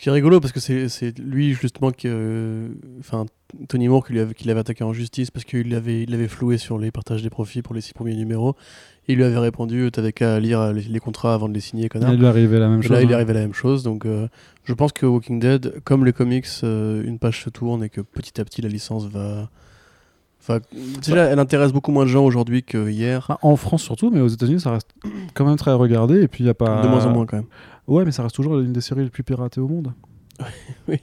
Ce 0.00 0.04
qui 0.04 0.08
est 0.08 0.12
rigolo 0.12 0.40
parce 0.40 0.54
que 0.54 0.60
c'est 0.60 1.18
lui 1.18 1.52
justement 1.52 1.90
qui, 1.90 2.08
euh, 2.08 2.68
enfin 3.00 3.26
Tony 3.68 3.86
Moore 3.86 4.06
qui 4.06 4.14
l'avait 4.14 4.60
attaqué 4.60 4.82
en 4.82 4.94
justice 4.94 5.30
parce 5.30 5.44
qu'il 5.44 5.68
l'avait 5.68 6.04
il 6.04 6.28
floué 6.28 6.56
sur 6.56 6.78
les 6.78 6.90
partages 6.90 7.22
des 7.22 7.28
profits 7.28 7.60
pour 7.60 7.74
les 7.74 7.82
six 7.82 7.92
premiers 7.92 8.16
numéros. 8.16 8.56
Et 9.06 9.12
il 9.12 9.16
lui 9.16 9.24
avait 9.24 9.36
répondu 9.36 9.90
t'avais 9.92 10.14
qu'à 10.14 10.40
lire 10.40 10.72
les, 10.72 10.84
les 10.84 11.00
contrats 11.00 11.34
avant 11.34 11.50
de 11.50 11.52
les 11.52 11.60
signer 11.60 11.90
connard. 11.90 12.14
Il 12.14 12.18
lui 12.18 12.24
arrivé 12.24 12.58
la 12.58 12.68
même 12.68 12.80
Et 12.80 12.84
chose. 12.84 12.92
Là, 12.92 13.02
il 13.02 13.12
hein. 13.12 13.14
arrivé 13.16 13.34
la 13.34 13.40
même 13.40 13.52
chose. 13.52 13.82
Donc, 13.82 14.06
euh, 14.06 14.26
je 14.64 14.72
pense 14.72 14.92
que 14.92 15.04
Walking 15.04 15.38
Dead, 15.38 15.80
comme 15.84 16.06
les 16.06 16.14
comics, 16.14 16.46
euh, 16.64 17.04
une 17.04 17.18
page 17.18 17.44
se 17.44 17.50
tourne 17.50 17.84
et 17.84 17.90
que 17.90 18.00
petit 18.00 18.40
à 18.40 18.44
petit 18.46 18.62
la 18.62 18.70
licence 18.70 19.04
va. 19.04 19.50
Enfin, 20.42 20.58
déjà, 21.02 21.24
elle 21.24 21.38
intéresse 21.38 21.72
beaucoup 21.72 21.92
moins 21.92 22.04
de 22.04 22.10
gens 22.10 22.24
aujourd'hui 22.24 22.62
que 22.62 22.88
hier. 22.88 23.26
Bah, 23.28 23.38
en 23.42 23.56
France 23.56 23.82
surtout, 23.82 24.10
mais 24.10 24.20
aux 24.20 24.28
États-Unis, 24.28 24.60
ça 24.60 24.72
reste 24.72 24.88
quand 25.34 25.44
même 25.44 25.56
très 25.56 25.72
regardé. 25.72 26.22
Et 26.22 26.28
puis, 26.28 26.44
il 26.44 26.46
y 26.46 26.50
a 26.50 26.54
pas. 26.54 26.82
De 26.82 26.88
moins 26.88 27.04
en 27.06 27.10
moins, 27.10 27.26
quand 27.26 27.36
même. 27.36 27.46
Ouais, 27.86 28.04
mais 28.04 28.12
ça 28.12 28.22
reste 28.22 28.34
toujours 28.36 28.56
l'une 28.56 28.72
des 28.72 28.80
séries 28.80 29.04
les 29.04 29.10
plus 29.10 29.22
piratées 29.22 29.60
au 29.60 29.68
monde. 29.68 29.92
Oui. 30.88 30.96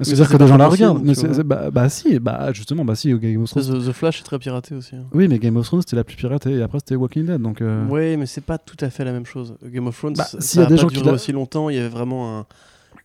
C'est-à-dire 0.00 0.28
que 0.28 0.36
des 0.36 0.46
gens 0.48 0.56
la 0.56 0.66
regardent. 0.68 1.02
Mais 1.02 1.14
bah, 1.44 1.70
bah 1.70 1.88
si, 1.88 2.18
bah 2.18 2.52
justement, 2.52 2.84
bah 2.84 2.94
si, 2.96 3.14
Game 3.16 3.42
of 3.42 3.48
Thrones. 3.50 3.64
The, 3.80 3.86
The 3.88 3.92
Flash 3.92 4.20
est 4.20 4.24
très 4.24 4.38
piraté 4.38 4.74
aussi. 4.74 4.96
hein. 4.96 5.04
Oui, 5.14 5.28
mais 5.28 5.38
Game 5.38 5.56
of 5.56 5.64
Thrones 5.66 5.80
c'était 5.82 5.96
la 5.96 6.04
plus 6.04 6.16
piratée 6.16 6.50
et 6.54 6.62
après 6.62 6.80
c'était 6.80 6.96
Walking 6.96 7.24
Dead. 7.24 7.40
Donc, 7.40 7.62
euh, 7.62 7.86
Ouais, 7.86 8.16
mais 8.16 8.26
c'est 8.26 8.40
pas 8.42 8.58
tout 8.58 8.76
à 8.80 8.90
fait 8.90 9.04
la 9.04 9.12
même 9.12 9.24
chose. 9.24 9.54
Game 9.64 9.86
of 9.86 9.96
Thrones, 9.96 10.14
Bah, 10.16 10.24
ça 10.24 10.40
s'il 10.40 10.60
y 10.60 10.62
a 10.62 10.66
a 10.66 10.68
des 10.68 10.74
pas 10.74 10.82
gens 10.82 10.88
qui 10.88 10.94
duré 10.96 11.06
l'a- 11.06 11.12
aussi 11.14 11.30
longtemps. 11.32 11.70
Il 11.70 11.76
y 11.76 11.78
avait 11.78 11.88
vraiment 11.88 12.38
un, 12.40 12.46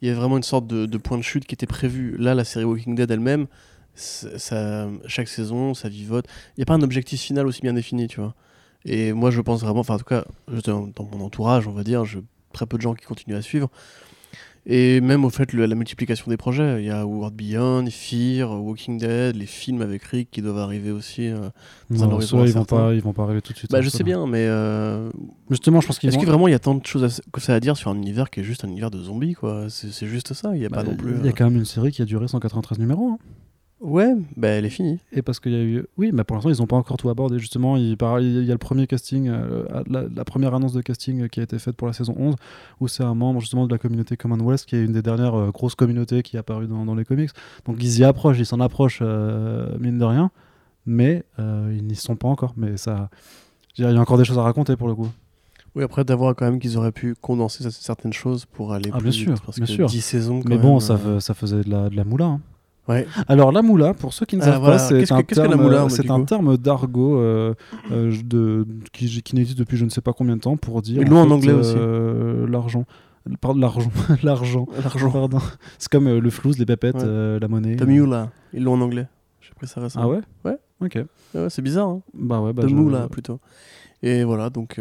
il 0.01 0.07
y 0.07 0.11
avait 0.11 0.19
vraiment 0.19 0.35
une 0.37 0.43
sorte 0.43 0.65
de, 0.67 0.85
de 0.87 0.97
point 0.97 1.17
de 1.17 1.23
chute 1.23 1.45
qui 1.45 1.53
était 1.53 1.67
prévu. 1.67 2.15
Là, 2.17 2.33
la 2.33 2.43
série 2.43 2.65
Walking 2.65 2.95
Dead 2.95 3.09
elle-même, 3.11 3.45
ça, 3.99 4.87
chaque 5.07 5.27
saison, 5.27 5.73
ça 5.73 5.89
vivote. 5.89 6.25
Il 6.55 6.59
n'y 6.59 6.63
a 6.63 6.65
pas 6.65 6.75
un 6.75 6.81
objectif 6.81 7.19
final 7.21 7.45
aussi 7.47 7.61
bien 7.61 7.73
défini, 7.73 8.07
tu 8.07 8.19
vois. 8.19 8.33
Et 8.85 9.11
moi, 9.13 9.29
je 9.31 9.41
pense 9.41 9.61
vraiment, 9.61 9.81
enfin, 9.81 9.95
en 9.95 9.99
tout 9.99 10.05
cas, 10.05 10.25
dans, 10.65 10.87
dans 10.87 11.03
mon 11.11 11.23
entourage, 11.25 11.67
on 11.67 11.71
va 11.73 11.83
dire, 11.83 12.05
je, 12.05 12.19
très 12.53 12.65
peu 12.65 12.77
de 12.77 12.81
gens 12.81 12.93
qui 12.93 13.05
continuent 13.05 13.35
à 13.35 13.41
suivre. 13.41 13.69
Et 14.65 15.01
même 15.01 15.25
au 15.25 15.29
fait, 15.29 15.53
le- 15.53 15.65
la 15.65 15.73
multiplication 15.73 16.29
des 16.29 16.37
projets. 16.37 16.81
Il 16.81 16.85
y 16.85 16.89
a 16.91 17.05
World 17.05 17.33
Beyond, 17.35 17.85
Fear, 17.89 18.61
Walking 18.61 18.99
Dead, 18.99 19.35
les 19.35 19.45
films 19.45 19.81
avec 19.81 20.03
Rick 20.03 20.29
qui 20.31 20.41
doivent 20.41 20.57
arriver 20.59 20.91
aussi. 20.91 21.27
euh. 21.27 21.49
Dans 21.89 22.03
un 22.03 22.07
non, 22.07 22.13
horizon 22.15 22.37
ceux-là, 22.37 22.49
ils 22.49 22.53
vont 22.53 22.65
pas, 22.65 22.93
ils 22.93 23.01
vont 23.01 23.13
pas 23.13 23.23
arriver 23.23 23.41
tout 23.41 23.53
de 23.53 23.57
suite. 23.57 23.71
Bah, 23.71 23.79
hein, 23.79 23.81
je 23.81 23.89
sais 23.89 24.03
bien, 24.03 24.27
mais 24.27 24.45
euh, 24.47 25.09
Justement, 25.49 25.81
je 25.81 25.87
pense 25.87 25.97
qu'ils 25.97 26.09
est-ce 26.09 26.17
vont. 26.17 26.23
que 26.23 26.27
vraiment 26.29 26.47
il 26.47 26.51
y 26.51 26.55
a 26.55 26.59
tant 26.59 26.75
de 26.75 26.85
choses 26.85 27.03
à- 27.19 27.21
que 27.31 27.41
ça 27.41 27.55
à 27.55 27.59
dire 27.59 27.77
sur 27.77 27.89
un 27.89 27.95
univers 27.95 28.29
qui 28.29 28.41
est 28.41 28.43
juste 28.43 28.63
un 28.63 28.67
univers 28.67 28.91
de 28.91 29.01
zombies 29.01 29.33
quoi? 29.33 29.67
C'est 29.69 30.07
juste 30.07 30.33
ça, 30.33 30.51
il 30.55 30.59
n'y 30.59 30.65
a 30.65 30.69
Bah, 30.69 30.77
pas 30.77 30.83
non 30.83 30.95
plus. 30.95 31.13
Il 31.17 31.23
y 31.23 31.27
a 31.27 31.29
euh, 31.29 31.33
quand 31.35 31.45
même 31.45 31.57
une 31.57 31.65
série 31.65 31.91
qui 31.91 32.01
a 32.01 32.05
duré 32.05 32.27
193 32.27 32.77
numéros. 32.79 33.11
hein. 33.13 33.17
Ouais, 33.81 34.13
bah 34.35 34.49
elle 34.49 34.65
est 34.65 34.69
finie. 34.69 34.99
Et 35.13 35.21
parce 35.21 35.39
qu'il 35.39 35.53
y 35.53 35.55
a 35.55 35.63
eu. 35.63 35.85
Oui, 35.97 36.11
mais 36.13 36.25
pour 36.25 36.35
l'instant, 36.35 36.49
ils 36.49 36.59
n'ont 36.59 36.67
pas 36.67 36.75
encore 36.75 36.97
tout 36.97 37.09
abordé. 37.09 37.39
Justement, 37.39 37.77
il, 37.77 37.95
par- 37.95 38.19
il 38.19 38.43
y 38.43 38.49
a 38.49 38.53
le 38.53 38.57
premier 38.57 38.87
casting, 38.87 39.29
euh, 39.29 39.63
la, 39.89 40.03
la 40.13 40.25
première 40.25 40.53
annonce 40.53 40.73
de 40.73 40.81
casting 40.81 41.29
qui 41.29 41.39
a 41.39 41.43
été 41.43 41.57
faite 41.59 41.77
pour 41.77 41.87
la 41.87 41.93
saison 41.93 42.13
11, 42.17 42.35
où 42.81 42.89
c'est 42.89 43.03
un 43.03 43.13
membre 43.15 43.39
justement 43.39 43.65
de 43.67 43.71
la 43.71 43.77
communauté 43.77 44.17
Commonwealth, 44.17 44.65
qui 44.65 44.75
est 44.75 44.83
une 44.83 44.91
des 44.91 45.01
dernières 45.01 45.35
euh, 45.35 45.51
grosses 45.51 45.75
communautés 45.75 46.23
qui 46.23 46.35
est 46.35 46.39
apparue 46.39 46.67
dans, 46.67 46.83
dans 46.83 46.93
les 46.95 47.05
comics. 47.05 47.29
Donc 47.65 47.77
ils 47.79 47.99
y 47.99 48.03
approchent, 48.03 48.37
ils 48.39 48.45
s'en 48.45 48.59
approchent, 48.59 48.99
euh, 49.01 49.77
mine 49.79 49.97
de 49.97 50.03
rien, 50.03 50.29
mais 50.85 51.23
euh, 51.39 51.73
ils 51.73 51.85
n'y 51.85 51.95
sont 51.95 52.17
pas 52.17 52.27
encore. 52.27 52.53
Mais 52.57 52.75
ça. 52.75 53.09
Il 53.77 53.85
y 53.85 53.87
a 53.87 53.97
encore 54.01 54.17
des 54.17 54.25
choses 54.25 54.39
à 54.39 54.43
raconter 54.43 54.75
pour 54.75 54.89
le 54.89 54.95
coup. 54.95 55.07
Oui, 55.75 55.83
après 55.83 56.03
d'avoir 56.03 56.35
quand 56.35 56.43
même 56.43 56.59
qu'ils 56.59 56.77
auraient 56.77 56.91
pu 56.91 57.15
condenser 57.15 57.63
certaines 57.71 58.11
choses 58.11 58.43
pour 58.45 58.73
aller 58.73 58.89
Ah, 58.91 58.97
plus 58.97 59.03
bien 59.03 59.11
vite, 59.11 59.37
sûr, 59.37 59.41
parce 59.45 59.55
bien 59.57 59.65
que 59.67 59.71
sûr. 59.71 59.85
10 59.87 60.01
saisons 60.01 60.41
quand 60.41 60.49
mais 60.49 60.57
bon, 60.57 60.71
même, 60.71 60.79
ça, 60.81 60.95
euh, 60.95 61.19
faisait 61.21 61.61
de 61.63 61.69
la, 61.69 61.89
de 61.89 61.95
la 61.95 62.03
moula. 62.03 62.25
hein. 62.25 62.41
Ouais. 62.89 63.07
Alors 63.27 63.51
la 63.51 63.61
moula, 63.61 63.93
pour 63.93 64.13
ceux 64.13 64.25
qui 64.25 64.35
ne 64.35 64.41
Ah, 64.41 64.45
savent 64.45 64.59
voilà. 64.61 64.77
pas, 64.77 64.79
c'est 64.79 65.39
un 65.39 65.55
moula, 65.55 65.87
c'est 65.89 66.01
du 66.01 66.11
un 66.11 66.23
terme 66.23 66.57
d'argot 66.57 67.17
euh, 67.17 67.53
euh, 67.91 68.11
de, 68.25 68.65
qui, 68.91 69.21
qui 69.21 69.35
n'existe 69.35 69.59
depuis 69.59 69.77
je 69.77 69.85
ne 69.85 69.89
sais 69.89 70.01
pas 70.01 70.11
combien 70.11 70.35
de 70.35 70.41
temps 70.41 70.57
pour 70.57 70.81
dire 70.81 71.01
l'ont 71.07 71.19
en 71.21 71.25
fait, 71.27 71.31
anglais 71.33 71.53
aussi. 71.53 71.75
euh, 71.77 72.47
l'argent. 72.47 72.85
Pardon, 73.41 73.59
l'argent, 73.59 73.91
l'argent. 74.23 74.67
L'argent. 74.83 75.11
Pardon. 75.11 75.37
C'est 75.77 75.91
comme 75.91 76.07
euh, 76.07 76.19
le 76.19 76.29
flouze, 76.31 76.57
les 76.57 76.65
pépettes, 76.65 76.95
Ouais. 76.95 77.37
la 77.39 77.47
monnaie. 77.47 77.75
The 77.75 77.83
Mula, 77.83 78.31
ils 78.53 78.63
l'ont 78.63 78.73
en 78.73 78.81
anglais. 78.81 79.07
J'ai 79.41 79.53
pris 79.55 79.67
ça 79.67 79.81
récemment. 79.81 80.05
Ah 80.05 80.09
ouais? 80.09 80.21
Ouais. 80.51 80.57
Ok. 80.81 81.05
Ouais, 81.35 81.49
c'est 81.49 81.61
bizarre, 81.61 81.89
hein 81.89 82.01
Bah 82.13 82.41
ouais. 82.41 82.53
Bah 82.53 82.63
The 82.63 82.69
je- 82.69 83.07
plutôt. 83.07 83.39
Et 84.01 84.23
voilà, 84.23 84.49
donc. 84.49 84.79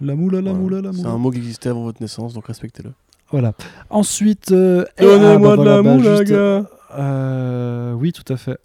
La 0.00 0.14
moula, 0.14 0.40
la 0.40 0.52
voilà. 0.52 0.58
moula, 0.58 0.80
la 0.80 0.92
C'est 0.92 0.98
moula. 0.98 1.10
un 1.10 1.18
mot 1.18 1.30
qui 1.30 1.38
existait 1.38 1.68
avant 1.68 1.82
votre 1.82 2.00
naissance, 2.00 2.32
donc 2.32 2.46
respectez-le. 2.46 2.92
Voilà. 3.34 3.52
Ensuite. 3.90 4.52
euh, 4.52 4.84
Donnez-moi 4.98 5.54
ah, 5.54 5.56
bah 5.56 5.62
de 5.62 5.68
la 5.68 5.80
voilà, 5.80 5.98
bah, 5.98 6.16
juste, 6.18 6.30
gars. 6.30 6.66
Euh, 6.96 7.92
oui, 7.94 8.12
tout 8.12 8.32
à 8.32 8.36
fait. 8.36 8.58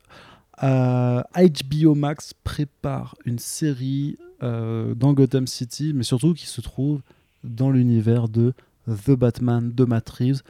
Euh, 0.61 1.21
HBO 1.33 1.95
Max 1.95 2.33
prépare 2.43 3.15
une 3.25 3.39
série 3.39 4.17
euh, 4.43 4.93
dans 4.93 5.13
Gotham 5.13 5.47
City, 5.47 5.91
mais 5.95 6.03
surtout 6.03 6.33
qui 6.35 6.45
se 6.45 6.61
trouve 6.61 7.01
dans 7.43 7.71
l'univers 7.71 8.27
de 8.27 8.53
The 8.87 9.11
Batman 9.11 9.71
de 9.73 9.85
Matt 9.85 10.07
Reeves. 10.09 10.41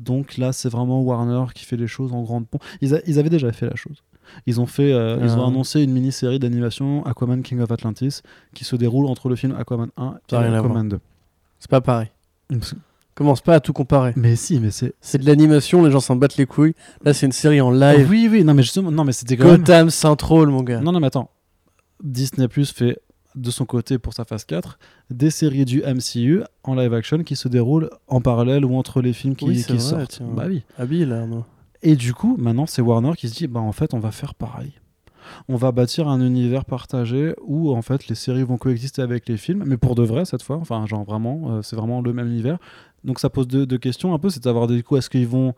Donc 0.00 0.38
là, 0.38 0.52
c'est 0.52 0.68
vraiment 0.68 1.00
Warner 1.02 1.44
qui 1.54 1.64
fait 1.64 1.76
les 1.76 1.86
choses 1.86 2.12
en 2.12 2.22
grande 2.22 2.46
pompe. 2.48 2.64
Ils, 2.80 2.94
a- 2.94 3.00
ils 3.06 3.18
avaient 3.18 3.30
déjà 3.30 3.52
fait 3.52 3.66
la 3.66 3.76
chose. 3.76 4.02
Ils 4.46 4.60
ont, 4.60 4.66
fait, 4.66 4.92
euh, 4.92 5.18
ils 5.22 5.36
ont 5.36 5.44
Ah. 5.44 5.48
annoncé 5.48 5.82
une 5.82 5.92
mini-série 5.92 6.38
d'animation 6.38 7.04
Aquaman 7.06 7.42
King 7.42 7.60
of 7.60 7.70
Atlantis 7.70 8.22
qui 8.54 8.64
se 8.64 8.74
déroule 8.76 9.06
entre 9.06 9.28
le 9.28 9.36
film 9.36 9.54
Aquaman 9.56 9.90
1 9.96 10.14
et 10.32 10.36
Aquaman 10.36 10.88
2. 10.88 10.98
C'est 11.60 11.70
pas 11.70 11.80
pareil. 11.80 12.08
Commence 13.18 13.40
pas 13.40 13.56
à 13.56 13.60
tout 13.60 13.72
comparer. 13.72 14.12
Mais 14.14 14.36
si, 14.36 14.60
mais 14.60 14.70
c'est. 14.70 14.94
C'est 15.00 15.18
de 15.18 15.26
l'animation, 15.26 15.84
les 15.84 15.90
gens 15.90 15.98
s'en 15.98 16.14
battent 16.14 16.36
les 16.36 16.46
couilles. 16.46 16.74
Là, 17.02 17.12
c'est 17.12 17.26
une 17.26 17.32
série 17.32 17.60
en 17.60 17.72
live. 17.72 18.06
Oui, 18.08 18.28
oui, 18.30 18.44
non, 18.44 18.54
mais 18.54 18.62
justement, 18.62 18.92
non, 18.92 19.02
mais 19.02 19.10
c'était 19.10 19.36
quand 19.36 19.46
même. 19.46 19.56
Gotham 19.56 19.90
Central, 19.90 20.46
mon 20.46 20.62
gars. 20.62 20.80
Non, 20.80 20.92
non, 20.92 21.00
mais 21.00 21.08
attends. 21.08 21.28
Disney 22.00 22.46
Plus 22.46 22.70
fait 22.70 22.96
de 23.34 23.50
son 23.50 23.64
côté 23.64 23.98
pour 23.98 24.14
sa 24.14 24.24
phase 24.24 24.44
4 24.44 24.78
des 25.10 25.30
séries 25.30 25.64
du 25.64 25.82
MCU 25.82 26.42
en 26.62 26.76
live 26.76 26.94
action 26.94 27.24
qui 27.24 27.34
se 27.34 27.48
déroulent 27.48 27.90
en 28.06 28.20
parallèle 28.20 28.64
ou 28.64 28.76
entre 28.76 29.02
les 29.02 29.12
films 29.12 29.34
qui, 29.34 29.46
Oui, 29.46 29.58
c'est 29.58 29.66
qui 29.66 29.72
vrai, 29.72 29.80
sortent. 29.80 30.10
tiens. 30.18 30.26
Bah 30.32 30.44
oui. 30.46 30.62
Habile, 30.78 31.12
Arnaud. 31.12 31.44
Et 31.82 31.96
du 31.96 32.14
coup, 32.14 32.36
maintenant, 32.38 32.66
c'est 32.66 32.82
Warner 32.82 33.12
qui 33.16 33.28
se 33.28 33.34
dit 33.34 33.48
bah 33.48 33.58
en 33.58 33.72
fait, 33.72 33.94
on 33.94 33.98
va 33.98 34.12
faire 34.12 34.36
pareil. 34.36 34.74
On 35.48 35.56
va 35.56 35.72
bâtir 35.72 36.08
un 36.08 36.20
univers 36.20 36.64
partagé 36.64 37.34
où 37.42 37.74
en 37.74 37.82
fait 37.82 38.08
les 38.08 38.14
séries 38.14 38.42
vont 38.42 38.56
coexister 38.56 39.02
avec 39.02 39.28
les 39.28 39.36
films, 39.36 39.64
mais 39.66 39.76
pour 39.76 39.94
de 39.94 40.02
vrai 40.02 40.24
cette 40.24 40.42
fois. 40.42 40.56
Enfin, 40.56 40.86
genre 40.86 41.04
vraiment, 41.04 41.50
euh, 41.50 41.62
c'est 41.62 41.76
vraiment 41.76 42.00
le 42.00 42.12
même 42.12 42.28
univers. 42.28 42.58
Donc 43.04 43.20
ça 43.20 43.30
pose 43.30 43.46
deux, 43.46 43.78
questions 43.78 44.14
un 44.14 44.18
peu, 44.18 44.30
c'est 44.30 44.40
de 44.40 44.44
savoir 44.44 44.66
du 44.66 44.82
coup 44.82 44.96
est-ce 44.96 45.10
qu'ils 45.10 45.28
vont 45.28 45.54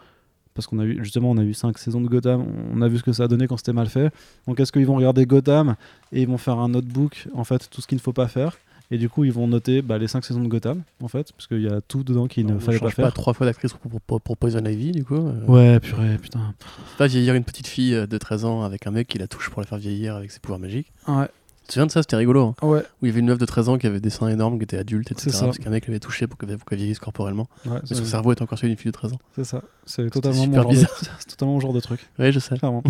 parce 0.53 0.67
qu'on 0.67 0.81
a 0.81 0.85
eu 0.85 0.99
justement 1.03 1.31
on 1.31 1.39
a 1.39 1.43
eu 1.43 1.55
cinq 1.55 1.79
saisons 1.79 2.01
de 2.01 2.09
Gotham, 2.09 2.45
on 2.75 2.83
a 2.83 2.89
vu 2.89 2.99
ce 2.99 3.03
que 3.03 3.13
ça 3.13 3.25
a 3.25 3.29
donné 3.29 3.47
quand 3.47 3.57
c'était 3.57 3.73
mal 3.73 3.89
fait. 3.89 4.13
Donc 4.47 4.61
est-ce 4.61 4.73
qu'ils 4.73 4.87
vont 4.87 4.97
regarder 4.97 5.27
Gotham 5.27 5.77
et 6.13 6.23
ils 6.23 6.29
vont 6.29 6.39
faire 6.39 6.59
un 6.59 6.69
notebook 6.69 7.29
en 7.35 7.45
fait 7.45 7.69
tout 7.71 7.81
ce 7.81 7.87
qu'il 7.87 7.97
ne 7.97 8.03
faut 8.03 8.13
pas 8.13 8.29
faire? 8.29 8.59
Et 8.91 8.99
du 8.99 9.09
coup 9.09 9.25
ils 9.25 9.33
vont 9.33 9.47
noter 9.47 9.83
bah, 9.83 9.99
les 9.99 10.09
cinq 10.09 10.25
saisons 10.25 10.43
de 10.43 10.49
Gotham 10.49 10.83
en 11.03 11.09
fait 11.09 11.33
parce 11.33 11.47
qu'il 11.47 11.63
y 11.63 11.69
a 11.69 11.81
tout 11.81 12.03
dedans 12.05 12.27
qu'il 12.27 12.47
ne 12.47 12.59
fallait 12.59 12.79
pas 12.79 12.91
faire. 12.91 13.07
pas 13.07 13.11
trois 13.13 13.33
fois 13.35 13.47
d'actrice 13.47 13.73
pour, 13.73 14.01
pour, 14.01 14.21
pour 14.21 14.37
Poison 14.37 14.65
Ivy, 14.65 14.93
du 14.93 15.05
coup. 15.05 15.15
euh. 15.17 15.45
Ouais, 15.47 15.81
purée, 15.81 16.17
putain. 16.19 16.55
Pas 16.99 17.07
vieillir 17.07 17.35
une 17.35 17.45
petite 17.45 17.67
fille 17.67 17.95
euh, 17.95 18.07
de 18.07 18.19
13 18.19 18.45
ans 18.45 18.63
avec 18.63 18.87
un 18.87 18.91
mec 18.91 19.09
qui 19.09 19.19
la 19.19 19.27
touche 19.29 19.51
pour 19.51 19.61
la 19.61 19.67
faire 19.67 19.79
vieillir 19.79 20.17
avec 20.17 20.31
ses 20.31 20.41
pouvoirs 20.41 20.59
magiques. 20.61 20.93
Ouais, 21.09 21.29
Tu 21.71 21.75
te 21.75 21.79
souviens 21.79 21.87
de 21.87 21.93
ça 21.93 22.03
C'était 22.03 22.17
rigolo. 22.17 22.55
hein. 22.61 22.67
ouais, 22.67 22.81
Où 22.81 23.07
il 23.07 23.09
y 23.09 23.11
avait 23.13 23.21
une 23.21 23.27
meuf 23.27 23.39
de 23.39 23.47
13 23.47 23.69
ans 23.69 23.79
qui 23.79 23.87
avait 23.87 24.01
des 24.01 24.11
seins 24.11 24.27
énormes, 24.27 24.59
qui 24.59 24.65
était 24.65 24.77
adulte, 24.77 25.13
etc. 25.13 25.31
Parce 25.41 25.59
qu'un 25.59 25.71
mec 25.71 25.87
l'avait 25.87 26.01
touché 26.01 26.27
pour 26.27 26.37
qu'elle 26.37 26.59
vieillisse 26.73 26.99
corporellement. 26.99 27.47
ouais. 27.65 27.79
Mais 27.89 27.97
son 27.97 28.05
cerveau 28.05 28.33
est 28.33 28.43
encore 28.43 28.59
celui 28.59 28.71
d'une 28.71 28.77
fille 28.79 28.91
de 28.91 28.97
13 28.97 29.13
ans. 29.13 29.19
C'est 29.37 29.45
ça. 29.45 29.63
C'est 29.87 30.11
totalement, 30.11 30.47
mon 30.49 30.63
genre 30.63 30.73
de... 30.73 30.85
totalement 31.29 31.55
mon 31.55 31.61
genre 31.61 31.73
de 31.73 31.79
truc. 31.81 32.01
Oui, 32.19 32.33
je 32.33 32.41
sais. 32.41 32.59
Clairement. 32.59 32.83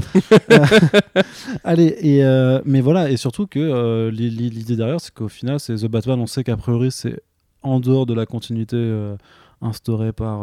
Allez, 1.64 1.96
et 2.00 2.24
euh, 2.24 2.60
mais 2.64 2.80
voilà, 2.80 3.10
et 3.10 3.16
surtout 3.16 3.46
que 3.46 3.58
euh, 3.58 4.10
l'i- 4.10 4.30
l'i- 4.30 4.50
l'idée 4.50 4.76
derrière, 4.76 5.00
c'est 5.00 5.12
qu'au 5.12 5.28
final, 5.28 5.60
c'est 5.60 5.74
The 5.76 5.86
Batman. 5.86 6.18
On 6.20 6.26
sait 6.26 6.44
qu'a 6.44 6.56
priori, 6.56 6.90
c'est 6.90 7.20
en 7.62 7.80
dehors 7.80 8.06
de 8.06 8.14
la 8.14 8.26
continuité 8.26 8.76
euh, 8.76 9.16
instaurée 9.60 10.12
par 10.12 10.40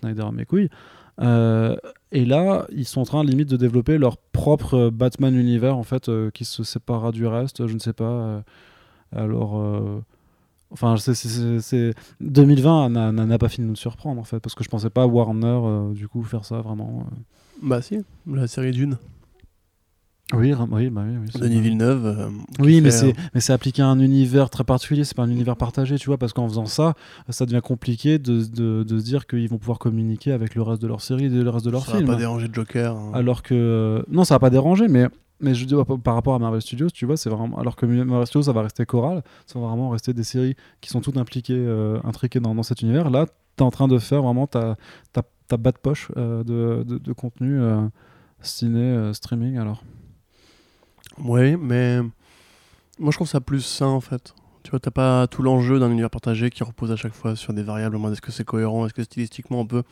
Snyder 0.00 0.22
à 0.22 0.32
mes 0.32 0.44
couilles. 0.44 0.68
Euh, 1.20 1.76
et 2.12 2.24
là, 2.24 2.66
ils 2.72 2.84
sont 2.84 3.00
en 3.00 3.04
train 3.04 3.24
limite 3.24 3.48
de 3.48 3.56
développer 3.56 3.96
leur 3.98 4.16
propre 4.18 4.74
euh, 4.74 4.90
Batman 4.90 5.34
univers 5.34 5.76
en 5.76 5.82
fait, 5.82 6.08
euh, 6.08 6.30
qui 6.30 6.44
se 6.44 6.62
séparera 6.62 7.10
du 7.12 7.26
reste. 7.26 7.66
Je 7.66 7.74
ne 7.74 7.78
sais 7.78 7.92
pas. 7.92 8.42
alors. 9.14 9.60
Enfin, 10.72 10.96
c'est- 10.96 11.14
c'est- 11.14 11.28
c'est 11.28 11.60
c'est- 11.60 11.94
2020 12.20 12.88
n'a- 12.90 13.38
pas 13.38 13.48
fini 13.48 13.66
de 13.66 13.70
nous 13.70 13.76
surprendre 13.76 14.20
en 14.20 14.24
fait, 14.24 14.40
parce 14.40 14.54
que 14.56 14.64
je 14.64 14.68
pensais 14.68 14.90
pas 14.90 15.06
Warner 15.06 15.92
du 15.94 16.08
coup 16.08 16.22
faire 16.24 16.44
ça 16.44 16.60
vraiment. 16.60 17.06
Bah 17.62 17.80
si, 17.80 18.00
la 18.26 18.46
série 18.48 18.72
Dune. 18.72 18.98
Oui, 20.34 20.52
ra- 20.52 20.66
oui, 20.70 20.90
bah 20.90 21.02
oui. 21.06 21.16
oui, 21.22 21.28
c'est 21.32 21.38
Denis. 21.40 21.60
Villeneuve. 21.60 22.04
euh, 22.06 22.28
Oui, 22.58 22.80
mais 22.80 22.90
c'est 22.90 23.10
euh, 23.10 23.12
mais 23.34 23.40
c'est 23.40 23.52
appliqué 23.52 23.82
à 23.82 23.86
un 23.86 24.00
univers 24.00 24.50
très 24.50 24.64
particulier, 24.64 25.04
c'est 25.04 25.16
pas 25.16 25.22
un 25.22 25.30
univers 25.30 25.56
partagé, 25.56 25.96
tu 25.98 26.06
vois, 26.06 26.18
parce 26.18 26.32
qu'en 26.32 26.48
faisant 26.48 26.66
ça, 26.66 26.94
ça 27.28 27.46
devient 27.46 27.60
compliqué 27.62 28.18
de, 28.18 28.44
de, 28.44 28.82
de 28.82 28.98
se 28.98 29.04
dire 29.04 29.26
qu'ils 29.28 29.48
vont 29.48 29.58
pouvoir 29.58 29.78
communiquer 29.78 30.32
avec 30.32 30.56
le 30.56 30.62
reste 30.62 30.82
de 30.82 30.88
leur 30.88 31.00
série 31.00 31.26
et 31.26 31.28
le 31.28 31.48
reste 31.48 31.64
de 31.64 31.70
leurs 31.70 31.84
ça 31.84 31.92
va 31.92 31.98
films. 31.98 32.08
pas 32.10 32.16
déranger 32.16 32.48
Joker. 32.52 32.96
hein. 32.96 33.12
Alors 33.14 33.42
que 33.44 34.04
non, 34.10 34.24
ça 34.24 34.34
va 34.34 34.38
pas 34.40 34.50
déranger, 34.50 34.88
mais 34.88 35.06
mais 35.38 35.54
je 35.54 35.64
dis 35.64 35.74
par 35.74 35.98
par 36.00 36.14
rapport 36.16 36.34
à 36.34 36.38
Marvel 36.40 36.60
Studios, 36.60 36.90
tu 36.90 37.06
vois, 37.06 37.16
c'est 37.16 37.30
vraiment 37.30 37.56
alors 37.58 37.76
que 37.76 37.86
Marvel 37.86 38.26
Studios 38.26 38.42
ça 38.42 38.52
va 38.52 38.62
rester 38.62 38.84
choral, 38.84 39.22
ça 39.46 39.60
va 39.60 39.66
vraiment 39.68 39.90
rester 39.90 40.12
des 40.12 40.24
séries 40.24 40.56
qui 40.80 40.90
sont 40.90 41.00
toutes 41.00 41.18
impliquées, 41.18 41.54
euh, 41.56 41.98
intriquées 42.02 42.40
dans, 42.40 42.52
dans 42.54 42.64
cet 42.64 42.82
univers. 42.82 43.10
Là, 43.10 43.26
t'es 43.54 43.62
en 43.62 43.70
train 43.70 43.86
de 43.86 43.98
faire 43.98 44.22
vraiment 44.22 44.48
ta 44.48 44.76
ta, 45.12 45.22
ta 45.46 45.56
bas 45.56 45.70
de 45.70 45.78
poche 45.78 46.08
euh, 46.16 46.42
de, 46.42 46.82
de, 46.82 46.98
de 46.98 47.12
contenu 47.12 47.60
euh, 47.60 47.80
ciné 48.40 48.80
euh, 48.80 49.12
streaming 49.12 49.56
alors. 49.58 49.84
Oui, 51.18 51.56
mais 51.56 52.00
moi 52.98 53.10
je 53.10 53.16
trouve 53.16 53.28
ça 53.28 53.40
plus 53.40 53.62
sain 53.62 53.86
en 53.86 54.00
fait. 54.00 54.34
Tu 54.62 54.70
vois, 54.70 54.80
t'as 54.80 54.90
pas 54.90 55.26
tout 55.28 55.42
l'enjeu 55.42 55.78
d'un 55.78 55.90
univers 55.90 56.10
partagé 56.10 56.50
qui 56.50 56.64
repose 56.64 56.90
à 56.90 56.96
chaque 56.96 57.14
fois 57.14 57.36
sur 57.36 57.52
des 57.52 57.62
variables. 57.62 57.96
Est-ce 58.12 58.20
que 58.20 58.32
c'est 58.32 58.44
cohérent 58.44 58.84
Est-ce 58.84 58.94
que 58.94 59.04
stylistiquement 59.04 59.60
on 59.60 59.66
peut 59.66 59.84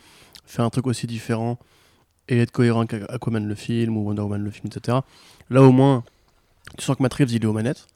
faire 0.44 0.64
un 0.64 0.70
truc 0.70 0.86
aussi 0.86 1.06
différent 1.06 1.58
et 2.28 2.40
être 2.40 2.50
cohérent 2.50 2.86
qu'Aquaman 2.86 3.46
le 3.46 3.54
film 3.54 3.96
ou 3.96 4.04
Wonder 4.04 4.22
Woman 4.22 4.42
le 4.42 4.50
film, 4.50 4.66
etc. 4.66 4.98
Là 5.50 5.62
au 5.62 5.72
moins, 5.72 6.04
tu 6.78 6.84
sens 6.84 6.96
que 6.96 7.02
Matt 7.02 7.14
Reeves 7.14 7.32
il 7.32 7.42
est 7.42 7.46
aux 7.46 7.52
manettes. 7.52 7.86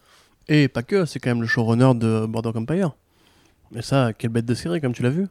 Et 0.48 0.68
pas 0.68 0.82
que, 0.82 1.04
c'est 1.04 1.18
quand 1.18 1.30
même 1.30 1.42
le 1.42 1.46
showrunner 1.46 1.92
de 1.94 2.26
Border 2.26 2.52
Empire. 2.54 2.92
Mais 3.70 3.82
ça, 3.82 4.12
quelle 4.12 4.30
bête 4.30 4.46
de 4.46 4.54
série, 4.54 4.80
comme 4.80 4.94
tu 4.94 5.02
l'as 5.02 5.10
vu 5.10 5.26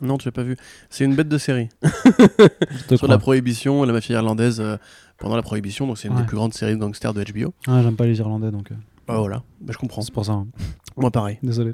Non, 0.00 0.18
tu 0.18 0.28
l'as 0.28 0.32
pas 0.32 0.44
vu. 0.44 0.56
C'est 0.88 1.04
une 1.04 1.16
bête 1.16 1.28
de 1.28 1.38
série. 1.38 1.68
Sur 1.82 2.90
la 2.90 2.96
crois. 2.96 3.18
prohibition, 3.18 3.82
la 3.84 3.92
mafia 3.92 4.16
irlandaise 4.16 4.60
euh, 4.60 4.76
pendant 5.18 5.36
la 5.36 5.42
prohibition, 5.42 5.86
donc 5.86 5.98
c'est 5.98 6.08
une 6.08 6.14
Ouais. 6.14 6.20
des 6.20 6.26
plus 6.26 6.36
grandes 6.36 6.54
séries 6.54 6.74
de 6.74 6.78
gangsters 6.78 7.14
de 7.14 7.22
HBO. 7.24 7.54
Ah, 7.66 7.82
j'aime 7.82 7.96
pas 7.96 8.06
les 8.06 8.18
Irlandais 8.18 8.50
donc. 8.50 8.68
Ah 9.06 9.18
voilà, 9.18 9.42
bah, 9.60 9.72
je 9.72 9.78
comprends. 9.78 10.00
C'est 10.02 10.14
pour 10.14 10.24
ça. 10.24 10.32
hein. 10.32 10.46
Moi, 10.96 11.10
pareil. 11.10 11.38
Désolé. 11.42 11.72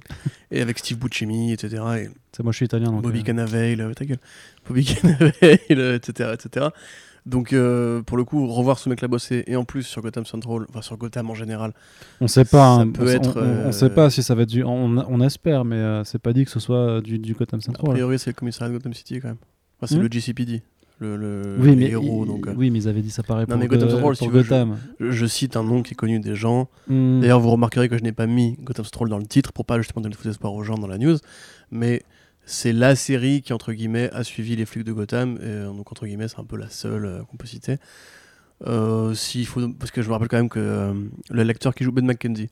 Et 0.50 0.60
avec 0.62 0.78
Steve 0.78 0.98
Buscemi, 0.98 1.52
etc. 1.52 1.82
Et 1.98 2.08
C'est 2.32 2.42
moi, 2.42 2.52
je 2.52 2.56
suis 2.56 2.66
italien. 2.66 2.90
Donc, 2.90 3.02
Bobby 3.02 3.20
euh, 3.20 3.22
Cannavale, 3.22 3.80
euh, 3.80 3.92
ta 3.94 4.04
gueule. 4.06 4.18
Bobby 4.66 4.84
Cannavale, 4.84 5.32
euh, 5.70 5.96
etc., 5.96 6.30
etc. 6.34 6.66
Donc, 7.26 7.52
euh, 7.52 8.00
pour 8.02 8.16
le 8.16 8.24
coup, 8.24 8.46
revoir 8.48 8.78
ce 8.78 8.88
mec-là 8.88 9.06
bosser, 9.06 9.44
et 9.46 9.54
en 9.56 9.64
plus 9.64 9.82
sur 9.82 10.00
Gotham 10.00 10.24
Central, 10.24 10.64
enfin 10.70 10.80
sur 10.80 10.96
Gotham 10.96 11.28
en 11.30 11.34
général, 11.34 11.72
on 12.22 12.26
sait 12.28 12.46
pas. 12.46 12.76
ça 12.76 12.80
hein, 12.82 12.90
peut 12.90 13.04
on, 13.04 13.08
être, 13.08 13.36
on- 13.36 13.40
on 13.40 13.68
euh, 13.68 13.72
sait 13.72 13.90
pas 13.90 14.08
si 14.10 14.22
ça 14.22 14.34
va 14.34 14.42
être 14.42 14.48
du. 14.48 14.64
On, 14.64 14.96
on 14.96 15.20
espère, 15.20 15.64
mais 15.66 16.00
c'est 16.04 16.18
pas 16.18 16.32
dit 16.32 16.46
que 16.46 16.50
ce 16.50 16.58
soit 16.60 17.02
du, 17.02 17.18
du 17.18 17.34
Gotham 17.34 17.60
a 17.60 17.62
Central. 17.62 17.90
priori, 17.90 18.18
c'est 18.18 18.30
le 18.30 18.34
commissariat 18.34 18.72
de 18.72 18.78
Gotham 18.78 18.94
City 18.94 19.20
quand 19.20 19.28
même. 19.28 19.36
Enfin, 19.78 19.86
c'est 19.86 19.96
Hmm. 19.98 20.02
le 20.02 20.08
GCPD, 20.10 20.62
le, 21.00 21.16
le 21.16 21.56
oui, 21.58 21.74
mais 21.76 21.88
héros. 21.90 22.24
donc, 22.26 22.46
euh, 22.46 22.54
oui, 22.56 22.70
mais 22.70 22.78
ils 22.80 22.88
avaient 22.88 23.00
dit 23.02 23.10
ça 23.10 23.22
pareil 23.22 23.46
Non, 23.48 23.54
pour, 23.54 23.58
mais 23.60 23.66
Gotham 23.68 23.88
Go- 23.88 23.94
Central, 23.94 24.16
si 24.16 24.28
Gotham. 24.28 24.78
je, 25.00 25.10
je 25.10 25.26
cite 25.26 25.56
un 25.56 25.62
nom 25.64 25.82
qui 25.82 25.92
est 25.92 25.96
connu 25.96 26.20
des 26.20 26.34
gens. 26.34 26.68
Hmm. 26.88 27.20
D'ailleurs, 27.20 27.40
vous 27.40 27.50
remarquerez 27.50 27.88
que 27.88 27.96
je 27.98 28.02
n'ai 28.02 28.12
pas 28.12 28.26
mis 28.26 28.56
Gotham 28.62 28.84
Central 28.84 29.08
dans 29.08 29.18
le 29.18 29.26
titre 29.26 29.52
pour 29.52 29.64
pas 29.64 29.78
justement 29.78 30.02
donner 30.02 30.14
de 30.14 30.20
faux 30.20 30.28
espoir 30.28 30.52
aux 30.52 30.62
gens 30.62 30.76
dans 30.76 30.86
la 30.86 30.98
news, 30.98 31.16
mais 31.70 32.02
c'est 32.44 32.72
la 32.72 32.96
série 32.96 33.42
qui, 33.42 33.52
entre 33.52 33.72
guillemets, 33.72 34.10
a 34.12 34.24
suivi 34.24 34.56
les 34.56 34.66
flics 34.66 34.84
de 34.84 34.92
Gotham, 34.92 35.36
et, 35.36 35.44
euh, 35.44 35.66
donc 35.72 35.90
entre 35.90 36.06
guillemets, 36.06 36.28
c'est 36.28 36.38
un 36.40 36.44
peu 36.44 36.56
la 36.56 36.68
seule 36.68 37.04
euh, 37.06 37.22
qu'on 37.22 37.36
peut 37.36 37.46
citer. 37.46 37.76
Euh, 38.66 39.14
faut, 39.46 39.68
parce 39.78 39.90
que 39.90 40.02
je 40.02 40.08
me 40.08 40.12
rappelle 40.12 40.28
quand 40.28 40.36
même 40.36 40.48
que 40.50 40.58
euh, 40.60 40.92
le 41.30 41.42
lecteur 41.44 41.74
qui 41.74 41.82
joue 41.84 41.92
Ben 41.92 42.04
McKenzie, 42.04 42.50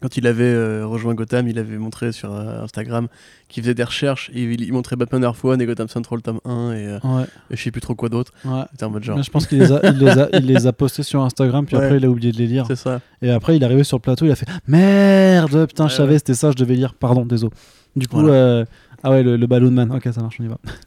quand 0.00 0.16
il 0.16 0.26
avait 0.26 0.44
euh, 0.44 0.86
rejoint 0.86 1.14
Gotham, 1.14 1.48
il 1.48 1.58
avait 1.58 1.78
montré 1.78 2.12
sur 2.12 2.32
euh, 2.32 2.62
Instagram 2.62 3.08
qu'il 3.48 3.62
faisait 3.62 3.74
des 3.74 3.84
recherches 3.84 4.30
et 4.34 4.42
il, 4.42 4.60
il 4.60 4.72
montrait 4.72 4.96
Batman 4.96 5.22
Earth 5.24 5.44
One 5.44 5.60
et 5.60 5.66
Gotham 5.66 5.88
Central 5.88 6.20
tome 6.22 6.40
1 6.44 6.72
et, 6.72 6.86
euh, 6.86 6.98
Ouais, 7.04 7.24
et 7.50 7.56
je 7.56 7.62
sais 7.62 7.70
plus 7.70 7.80
trop 7.80 7.94
quoi 7.94 8.08
d'autre. 8.08 8.32
ouais. 8.44 8.62
C'était 8.72 8.84
en 8.84 8.90
mode 8.90 9.04
genre. 9.04 9.16
Mais 9.16 9.22
je 9.22 9.30
pense 9.30 9.46
qu'il 9.46 9.58
les, 9.58 9.72
a- 9.72 9.80
il 9.84 9.98
les, 9.98 10.08
a- 10.18 10.28
il 10.34 10.46
les 10.46 10.66
a 10.66 10.72
postés 10.72 11.02
sur 11.02 11.22
Instagram, 11.22 11.64
puis 11.66 11.76
Ouais. 11.76 11.84
après 11.84 11.96
il 11.96 12.04
a 12.04 12.08
oublié 12.10 12.32
de 12.32 12.38
les 12.38 12.46
lire. 12.46 12.64
C'est 12.66 12.76
ça. 12.76 13.00
Et 13.22 13.30
après 13.30 13.56
il 13.56 13.62
est 13.62 13.64
arrivé 13.64 13.84
sur 13.84 13.96
le 13.96 14.02
plateau, 14.02 14.24
il 14.26 14.30
a 14.30 14.36
fait 14.36 14.46
Merde, 14.68 15.66
putain, 15.66 15.88
je 15.88 15.94
savais, 15.94 16.18
c'était 16.18 16.34
ça, 16.34 16.50
je 16.50 16.56
devais 16.56 16.74
lire. 16.74 16.94
Pardon, 16.94 17.24
désolé. 17.24 17.52
Du 17.94 18.08
coup, 18.08 18.20
Voilà. 18.20 18.34
euh, 18.34 18.64
ah 19.02 19.10
ouais, 19.10 19.22
le, 19.22 19.36
le 19.36 19.46
Balloon 19.46 19.70
Man, 19.70 19.90
ok, 19.92 20.08
ça 20.12 20.20
marche, 20.20 20.36
on 20.40 20.44
y 20.44 20.48
va. 20.48 20.58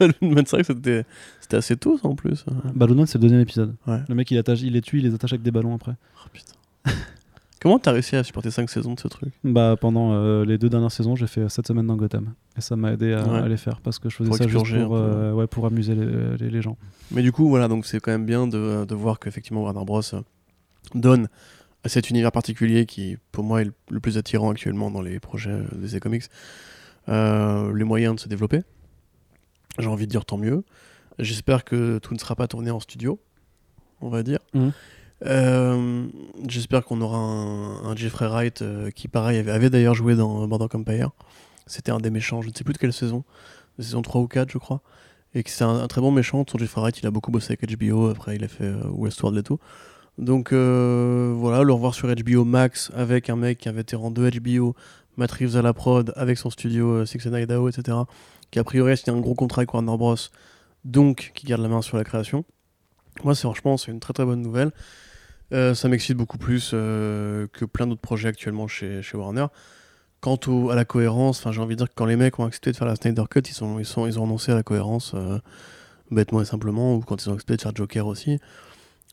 c'est 0.00 0.50
vrai 0.50 0.60
que 0.62 0.66
c'était 0.66 1.04
c'était 1.40 1.56
assez 1.56 1.76
tôt 1.76 1.98
ça 2.00 2.08
en 2.08 2.14
plus. 2.14 2.44
Balloon 2.74 2.96
Man, 2.96 3.06
c'est 3.06 3.18
le 3.18 3.22
deuxième 3.22 3.40
épisode. 3.40 3.74
Le 3.86 4.14
mec 4.14 4.30
il, 4.30 4.38
attache, 4.38 4.62
il 4.62 4.72
les 4.72 4.80
tue, 4.80 4.98
il 4.98 5.04
les 5.04 5.14
attache 5.14 5.32
avec 5.32 5.42
des 5.42 5.50
ballons 5.50 5.74
après. 5.74 5.92
Oh, 6.16 6.28
putain. 6.32 6.54
Comment 7.62 7.78
t'as 7.78 7.92
réussi 7.92 8.16
à 8.16 8.24
supporter 8.24 8.50
5 8.50 8.68
saisons 8.68 8.94
de 8.94 8.98
ce 9.00 9.06
truc? 9.06 9.32
Bah, 9.44 9.76
pendant 9.80 10.12
euh, 10.14 10.44
les 10.44 10.58
deux 10.58 10.68
dernières 10.68 10.90
saisons, 10.90 11.14
j'ai 11.14 11.28
fait 11.28 11.48
7 11.48 11.64
semaines 11.68 11.86
dans 11.86 11.96
Gotham. 11.96 12.34
Et 12.58 12.60
ça 12.60 12.74
m'a 12.74 12.92
aidé 12.92 13.12
à, 13.12 13.22
Ouais. 13.24 13.38
à 13.38 13.46
les 13.48 13.56
faire 13.56 13.80
parce 13.80 14.00
que 14.00 14.08
je 14.10 14.16
faisais 14.16 14.28
Pour 14.28 14.36
ça 14.36 14.48
juste 14.48 14.64
pour, 14.84 14.96
euh, 14.96 15.32
ouais, 15.32 15.46
pour 15.46 15.64
amuser 15.66 15.94
les, 15.94 16.36
les- 16.38 16.50
les 16.50 16.60
gens. 16.62 16.76
Mais 17.12 17.22
du 17.22 17.30
coup, 17.30 17.48
voilà, 17.48 17.68
donc 17.68 17.86
c'est 17.86 18.00
quand 18.00 18.10
même 18.10 18.26
bien 18.26 18.48
de, 18.48 18.84
de 18.84 18.94
voir 18.96 19.20
qu'effectivement 19.20 19.62
Warner 19.62 19.84
Bros. 19.84 20.00
euh, 20.14 20.20
donne 20.96 21.28
à 21.84 21.88
cet 21.88 22.10
univers 22.10 22.32
particulier 22.32 22.84
qui, 22.84 23.16
pour 23.30 23.44
moi, 23.44 23.62
est 23.62 23.70
le, 23.90 24.00
plus 24.00 24.18
attirant 24.18 24.50
actuellement 24.50 24.90
dans 24.90 25.00
les 25.00 25.20
projets 25.20 25.50
euh, 25.52 25.64
DC 25.74 26.00
Comics, 26.00 26.24
euh, 27.08 27.72
les 27.76 27.84
moyens 27.84 28.16
de 28.16 28.20
se 28.20 28.28
développer. 28.28 28.62
J'ai 29.78 29.86
envie 29.88 30.06
de 30.06 30.10
dire 30.10 30.24
tant 30.24 30.36
mieux. 30.36 30.64
J'espère 31.20 31.64
que 31.64 31.98
tout 31.98 32.12
ne 32.14 32.18
sera 32.18 32.34
pas 32.34 32.48
tourné 32.48 32.72
en 32.72 32.80
studio, 32.80 33.20
on 34.00 34.08
va 34.08 34.22
dire. 34.24 34.38
Mhm. 34.54 34.72
Euh, 35.26 36.06
J'espère 36.48 36.84
qu'on 36.84 37.00
aura 37.00 37.18
un, 37.18 37.94
Jeffrey 37.96 38.26
Wright 38.26 38.62
euh, 38.62 38.90
qui, 38.90 39.08
pareil, 39.08 39.38
avait, 39.38 39.70
d'ailleurs 39.70 39.94
joué 39.94 40.14
dans 40.14 40.46
Border 40.48 40.66
Empire. 40.76 41.10
C'était 41.66 41.92
un 41.92 41.98
des 41.98 42.10
méchants, 42.10 42.42
je 42.42 42.48
ne 42.48 42.54
sais 42.54 42.64
plus 42.64 42.72
de 42.74 42.78
quelle 42.78 42.92
saison, 42.92 43.24
saison 43.78 44.02
3 44.02 44.20
ou 44.20 44.26
4, 44.26 44.50
je 44.50 44.58
crois. 44.58 44.82
Et 45.34 45.42
que 45.42 45.50
c'est 45.50 45.64
un, 45.64 45.86
très 45.86 46.00
bon 46.00 46.10
méchant. 46.10 46.44
Son 46.50 46.58
Jeffrey 46.58 46.80
Wright, 46.80 46.98
il 46.98 47.06
a 47.06 47.10
beaucoup 47.10 47.30
bossé 47.30 47.56
avec 47.58 47.78
HBO, 47.78 48.08
après 48.08 48.36
il 48.36 48.44
a 48.44 48.48
fait 48.48 48.64
euh, 48.64 48.82
Westworld 48.90 49.38
et 49.38 49.42
tout. 49.42 49.58
Donc 50.18 50.52
euh, 50.52 51.32
voilà, 51.34 51.62
le 51.62 51.72
revoir 51.72 51.94
sur 51.94 52.12
HBO 52.14 52.44
Max 52.44 52.90
avec 52.94 53.30
un 53.30 53.36
mec, 53.36 53.66
un 53.66 53.72
vétéran 53.72 54.10
de 54.10 54.28
HBO, 54.28 54.74
Matt 55.16 55.32
Reeves 55.32 55.56
à 55.56 55.62
la 55.62 55.72
prod, 55.72 56.12
avec 56.16 56.36
son 56.36 56.50
studio 56.50 56.90
euh, 56.90 57.06
Six 57.06 57.26
and 57.26 57.34
Idaho, 57.34 57.68
etc. 57.68 57.96
Qui 58.50 58.58
a 58.58 58.64
priori 58.64 58.92
a 58.92 58.96
signé 58.96 59.16
un 59.16 59.20
gros 59.20 59.34
contrat 59.34 59.60
avec 59.60 59.72
Warner 59.72 59.96
Bros. 59.96 60.16
Donc 60.84 61.32
qui 61.34 61.46
garde 61.46 61.62
la 61.62 61.68
main 61.68 61.80
sur 61.80 61.96
la 61.96 62.04
création. 62.04 62.44
Moi, 63.24 63.34
c'est 63.34 63.42
franchement, 63.42 63.76
c'est 63.76 63.90
une 63.90 64.00
très 64.00 64.12
très 64.12 64.24
bonne 64.24 64.42
nouvelle. 64.42 64.72
Euh, 65.52 65.74
ça 65.74 65.88
m'excite 65.88 66.16
beaucoup 66.16 66.38
plus 66.38 66.70
euh, 66.72 67.46
que 67.52 67.64
plein 67.64 67.86
d'autres 67.86 68.00
projets 68.00 68.28
actuellement 68.28 68.68
chez, 68.68 69.02
Warner. 69.14 69.46
Quant 70.20 70.38
au- 70.46 70.70
à 70.70 70.76
la 70.76 70.84
cohérence, 70.84 71.44
j'ai 71.50 71.60
envie 71.60 71.74
de 71.74 71.78
dire 71.78 71.88
que 71.88 71.94
quand 71.94 72.06
les 72.06 72.16
mecs 72.16 72.38
ont 72.38 72.44
accepté 72.44 72.72
de 72.72 72.76
faire 72.76 72.86
la 72.86 72.96
Snyder 72.96 73.24
Cut, 73.28 73.40
ils, 73.40 73.52
sont, 73.52 73.78
ils, 73.78 73.84
sont, 73.84 74.06
ils 74.06 74.18
ont 74.18 74.22
renoncé 74.22 74.52
à 74.52 74.54
la 74.54 74.62
cohérence 74.62 75.12
euh, 75.14 75.38
bêtement 76.10 76.40
et 76.40 76.44
simplement, 76.44 76.94
ou 76.94 77.00
quand 77.00 77.22
ils 77.22 77.28
ont 77.28 77.34
accepté 77.34 77.56
de 77.56 77.62
faire 77.62 77.74
Joker 77.74 78.06
aussi. 78.06 78.38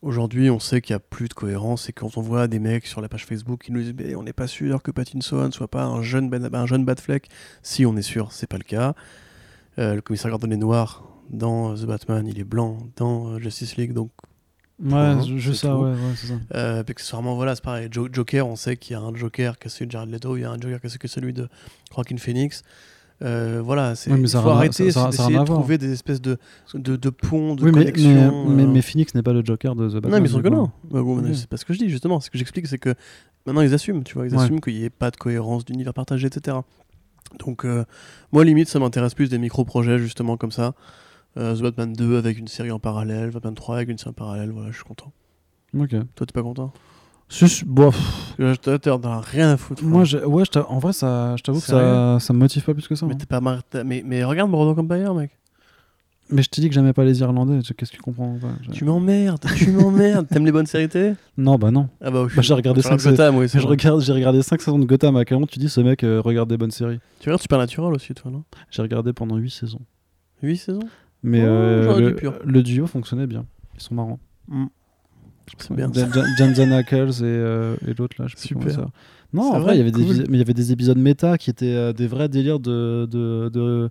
Aujourd'hui, 0.02 0.48
on 0.48 0.60
sait 0.60 0.80
qu'il 0.80 0.94
n'y 0.94 0.96
a 0.96 1.00
plus 1.00 1.28
de 1.28 1.34
cohérence 1.34 1.90
et 1.90 1.92
quand 1.92 2.16
on 2.16 2.22
voit 2.22 2.48
des 2.48 2.58
mecs 2.58 2.86
sur 2.86 3.02
la 3.02 3.08
page 3.10 3.26
Facebook 3.26 3.64
qui 3.64 3.72
nous 3.72 3.82
disent 3.82 4.16
on 4.16 4.22
n'est 4.22 4.32
pas 4.32 4.46
sûr 4.46 4.82
que 4.82 4.90
Pattinson 4.90 5.50
soit 5.52 5.68
pas 5.68 5.84
un 5.84 6.00
jeune, 6.00 6.30
ben, 6.30 6.54
un 6.54 6.66
jeune 6.66 6.86
Batfleck. 6.86 7.28
Si, 7.62 7.84
on 7.84 7.94
est 7.98 8.02
sûr, 8.02 8.32
c'est 8.32 8.46
pas 8.46 8.56
le 8.56 8.64
cas. 8.64 8.94
Le 9.76 10.00
commissaire 10.00 10.30
Gordon 10.30 10.50
est 10.50 10.56
noir 10.56 11.04
dans 11.28 11.74
The 11.74 11.84
Batman, 11.84 12.26
il 12.26 12.38
est 12.38 12.44
blanc 12.44 12.78
dans 12.96 13.38
Justice 13.38 13.76
League, 13.76 13.92
donc 13.92 14.10
Ouais, 14.82 15.16
je, 15.36 15.52
sais, 15.52 15.68
ouais, 15.68 15.74
ouais, 15.90 15.94
c'est 16.16 16.28
ça. 16.28 16.34
euh, 16.54 16.82
accessoirement, 16.88 17.34
voilà, 17.34 17.54
c'est 17.54 17.62
pareil. 17.64 17.88
Jo- 17.90 18.08
Joker, 18.10 18.46
on 18.46 18.56
sait 18.56 18.76
qu'il 18.76 18.94
y 18.94 18.98
a 18.98 19.02
un 19.02 19.14
Joker 19.14 19.58
qui 19.58 19.66
est 19.68 19.70
celui 19.70 19.86
de 19.86 19.90
Jared 19.92 20.10
Leto, 20.10 20.36
il 20.36 20.40
y 20.40 20.44
a 20.44 20.50
un 20.50 20.58
Joker 20.58 20.80
qui 20.80 20.86
est 20.86 21.06
celui 21.08 21.32
de 21.32 21.48
Joaquin 21.94 22.16
Phoenix. 22.16 22.62
Euh, 23.22 23.60
voilà, 23.62 23.94
c'est 23.96 24.08
ça 24.26 24.40
faut 24.40 24.48
arrêter 24.48 24.84
d'essayer 24.84 25.38
de 25.38 25.44
trouver 25.44 25.76
des 25.76 25.92
espèces 25.92 26.22
de, 26.22 26.38
de, 26.72 26.96
de 26.96 27.10
ponts, 27.10 27.54
de 27.54 27.62
Oui, 27.64 27.70
mais, 27.74 27.80
connexions. 27.80 28.48
mais, 28.48 28.62
euh. 28.62 28.66
mais 28.66 28.80
Phoenix 28.80 29.14
n'est 29.14 29.22
pas 29.22 29.34
le 29.34 29.44
Joker 29.44 29.74
de 29.76 29.90
The 29.90 29.94
Batman. 29.94 30.12
non, 30.12 30.20
mais 30.22 30.28
sûr 30.28 30.42
que 30.42 30.48
non. 30.48 30.70
Bah, 30.90 31.02
bon. 31.02 31.22
C'est 31.34 31.46
pas 31.46 31.58
ce 31.58 31.66
que 31.66 31.74
je 31.74 31.78
dis, 31.78 31.90
justement. 31.90 32.18
Ce 32.20 32.30
que 32.30 32.38
j'explique, 32.38 32.66
c'est 32.66 32.78
que 32.78 32.94
maintenant 33.44 33.60
ils 33.60 33.74
assument, 33.74 34.02
tu 34.04 34.14
vois, 34.14 34.26
ils 34.26 34.34
Ouais. 34.34 34.42
assument 34.42 34.60
qu'il 34.62 34.74
n'y 34.74 34.84
ait 34.84 34.88
pas 34.90 35.10
de 35.10 35.16
cohérence 35.18 35.66
d'univers 35.66 35.92
partagé, 35.92 36.28
etc. 36.28 36.56
Donc, 37.44 37.66
euh, 37.66 37.84
moi, 38.32 38.42
limite, 38.46 38.68
ça 38.70 38.78
m'intéresse 38.78 39.12
plus 39.12 39.28
des 39.28 39.36
micro-projets, 39.38 39.98
justement, 39.98 40.38
comme 40.38 40.50
ça. 40.52 40.72
Euh, 41.36 41.54
The 41.56 41.62
Batman 41.62 41.92
2 41.92 42.18
avec 42.18 42.38
une 42.38 42.48
série 42.48 42.70
en 42.72 42.78
parallèle, 42.80 43.30
Batman 43.30 43.54
3 43.54 43.76
avec 43.76 43.88
une 43.88 43.98
série 43.98 44.10
en 44.10 44.14
parallèle, 44.14 44.50
voilà, 44.50 44.70
je 44.70 44.76
suis 44.76 44.84
content. 44.84 45.12
Ok. 45.78 45.90
Toi, 45.90 46.26
t'es 46.26 46.32
pas 46.32 46.42
content? 46.42 46.72
Que 48.36 48.42
là, 48.42 48.78
T'as 48.78 49.20
rien 49.20 49.50
à 49.50 49.56
foutre. 49.56 49.84
moi, 49.84 50.02
je- 50.02 50.18
ouais, 50.18 50.42
je 50.52 50.58
en 50.58 50.78
vrai, 50.80 50.92
ça, 50.92 51.36
je 51.36 51.42
t'avoue 51.44 51.60
que 51.60 51.66
ça, 51.66 52.18
ça 52.18 52.32
me 52.32 52.38
motive 52.40 52.64
pas 52.64 52.74
plus 52.74 52.88
que 52.88 52.96
ça. 52.96 53.06
Mais 53.06 53.14
hein. 53.14 53.18
t'es 53.18 53.26
pas 53.26 53.40
mar- 53.40 53.62
mais, 53.84 54.02
mais 54.04 54.24
regarde 54.24 54.50
Bordeaux 54.50 54.78
Empire, 54.80 55.14
mec. 55.14 55.30
Mais 56.32 56.42
je 56.42 56.48
t'ai 56.48 56.60
dit 56.60 56.68
que 56.68 56.74
j'aimais 56.74 56.92
pas 56.92 57.04
les 57.04 57.20
Irlandais. 57.20 57.60
Qu'est-ce 57.76 57.90
que 57.90 57.96
tu 57.96 58.02
comprends 58.02 58.36
pas 58.40 58.48
Tu 58.72 58.84
m'emmerdes, 58.84 59.44
tu 59.56 59.70
m'emmerdes. 59.72 60.28
T'aimes 60.28 60.44
les 60.46 60.52
bonnes 60.52 60.66
séries 60.66 60.88
télé? 60.88 61.14
Non, 61.36 61.56
bah 61.56 61.70
non. 61.72 61.88
Ah 62.00 62.10
bah, 62.10 62.26
Bah, 62.34 62.42
j'ai 62.42 62.54
regardé 62.54 62.82
Je 62.82 62.86
regarde 62.86 63.00
cinq 63.00 63.10
Gotham, 63.10 63.36
oui, 63.36 63.46
Je 63.48 63.58
regarde, 63.66 64.00
j'ai 64.00 64.12
regardé 64.12 64.42
5 64.42 64.60
saisons 64.60 64.78
de 64.78 64.84
Gotham. 64.84 65.16
À 65.16 65.24
quel 65.24 65.36
moment 65.36 65.46
tu 65.46 65.58
dis 65.58 65.68
ce 65.68 65.80
mec 65.80 66.04
euh, 66.04 66.20
regarde 66.20 66.48
des 66.48 66.56
bonnes 66.56 66.70
séries? 66.70 67.00
Tu 67.20 67.28
regardes 67.28 67.42
Supernatural 67.42 67.92
aussi, 67.94 68.14
toi, 68.14 68.30
non? 68.30 68.44
J'ai 68.70 68.82
regardé 68.82 69.12
pendant 69.12 69.36
8 69.36 69.50
saisons. 69.50 69.80
8 70.42 70.56
saisons? 70.56 70.80
Mais 71.22 71.42
Oh, 71.42 71.46
euh, 71.46 72.00
le, 72.00 72.08
dit 72.10 72.14
pur. 72.16 72.34
le 72.44 72.62
duo 72.62 72.86
fonctionnait 72.86 73.26
bien. 73.26 73.44
Ils 73.76 73.80
sont 73.82 73.94
marrants. 73.94 74.18
C'est 75.58 75.72
bien. 75.74 75.90
Ackles 75.90 77.08
et, 77.08 77.22
euh, 77.24 77.74
et 77.86 77.92
l'autre 77.94 78.16
là, 78.20 78.26
je 78.28 78.36
sais 78.36 78.48
Super. 78.48 78.70
ça. 78.70 78.88
Non, 79.32 79.52
en 79.52 79.60
vrai, 79.60 79.74
il 79.74 79.78
y 79.78 79.80
avait 79.80 79.90
des 79.90 80.04
cool. 80.04 80.12
vis- 80.14 80.24
mais 80.28 80.36
il 80.36 80.38
y 80.38 80.42
avait 80.42 80.54
des 80.54 80.72
épisodes 80.72 80.98
méta 80.98 81.38
qui 81.38 81.50
étaient 81.50 81.66
euh, 81.74 81.92
des 81.92 82.06
vrais 82.06 82.28
délires 82.28 82.58
de 82.60 83.06
de, 83.10 83.48
de, 83.48 83.90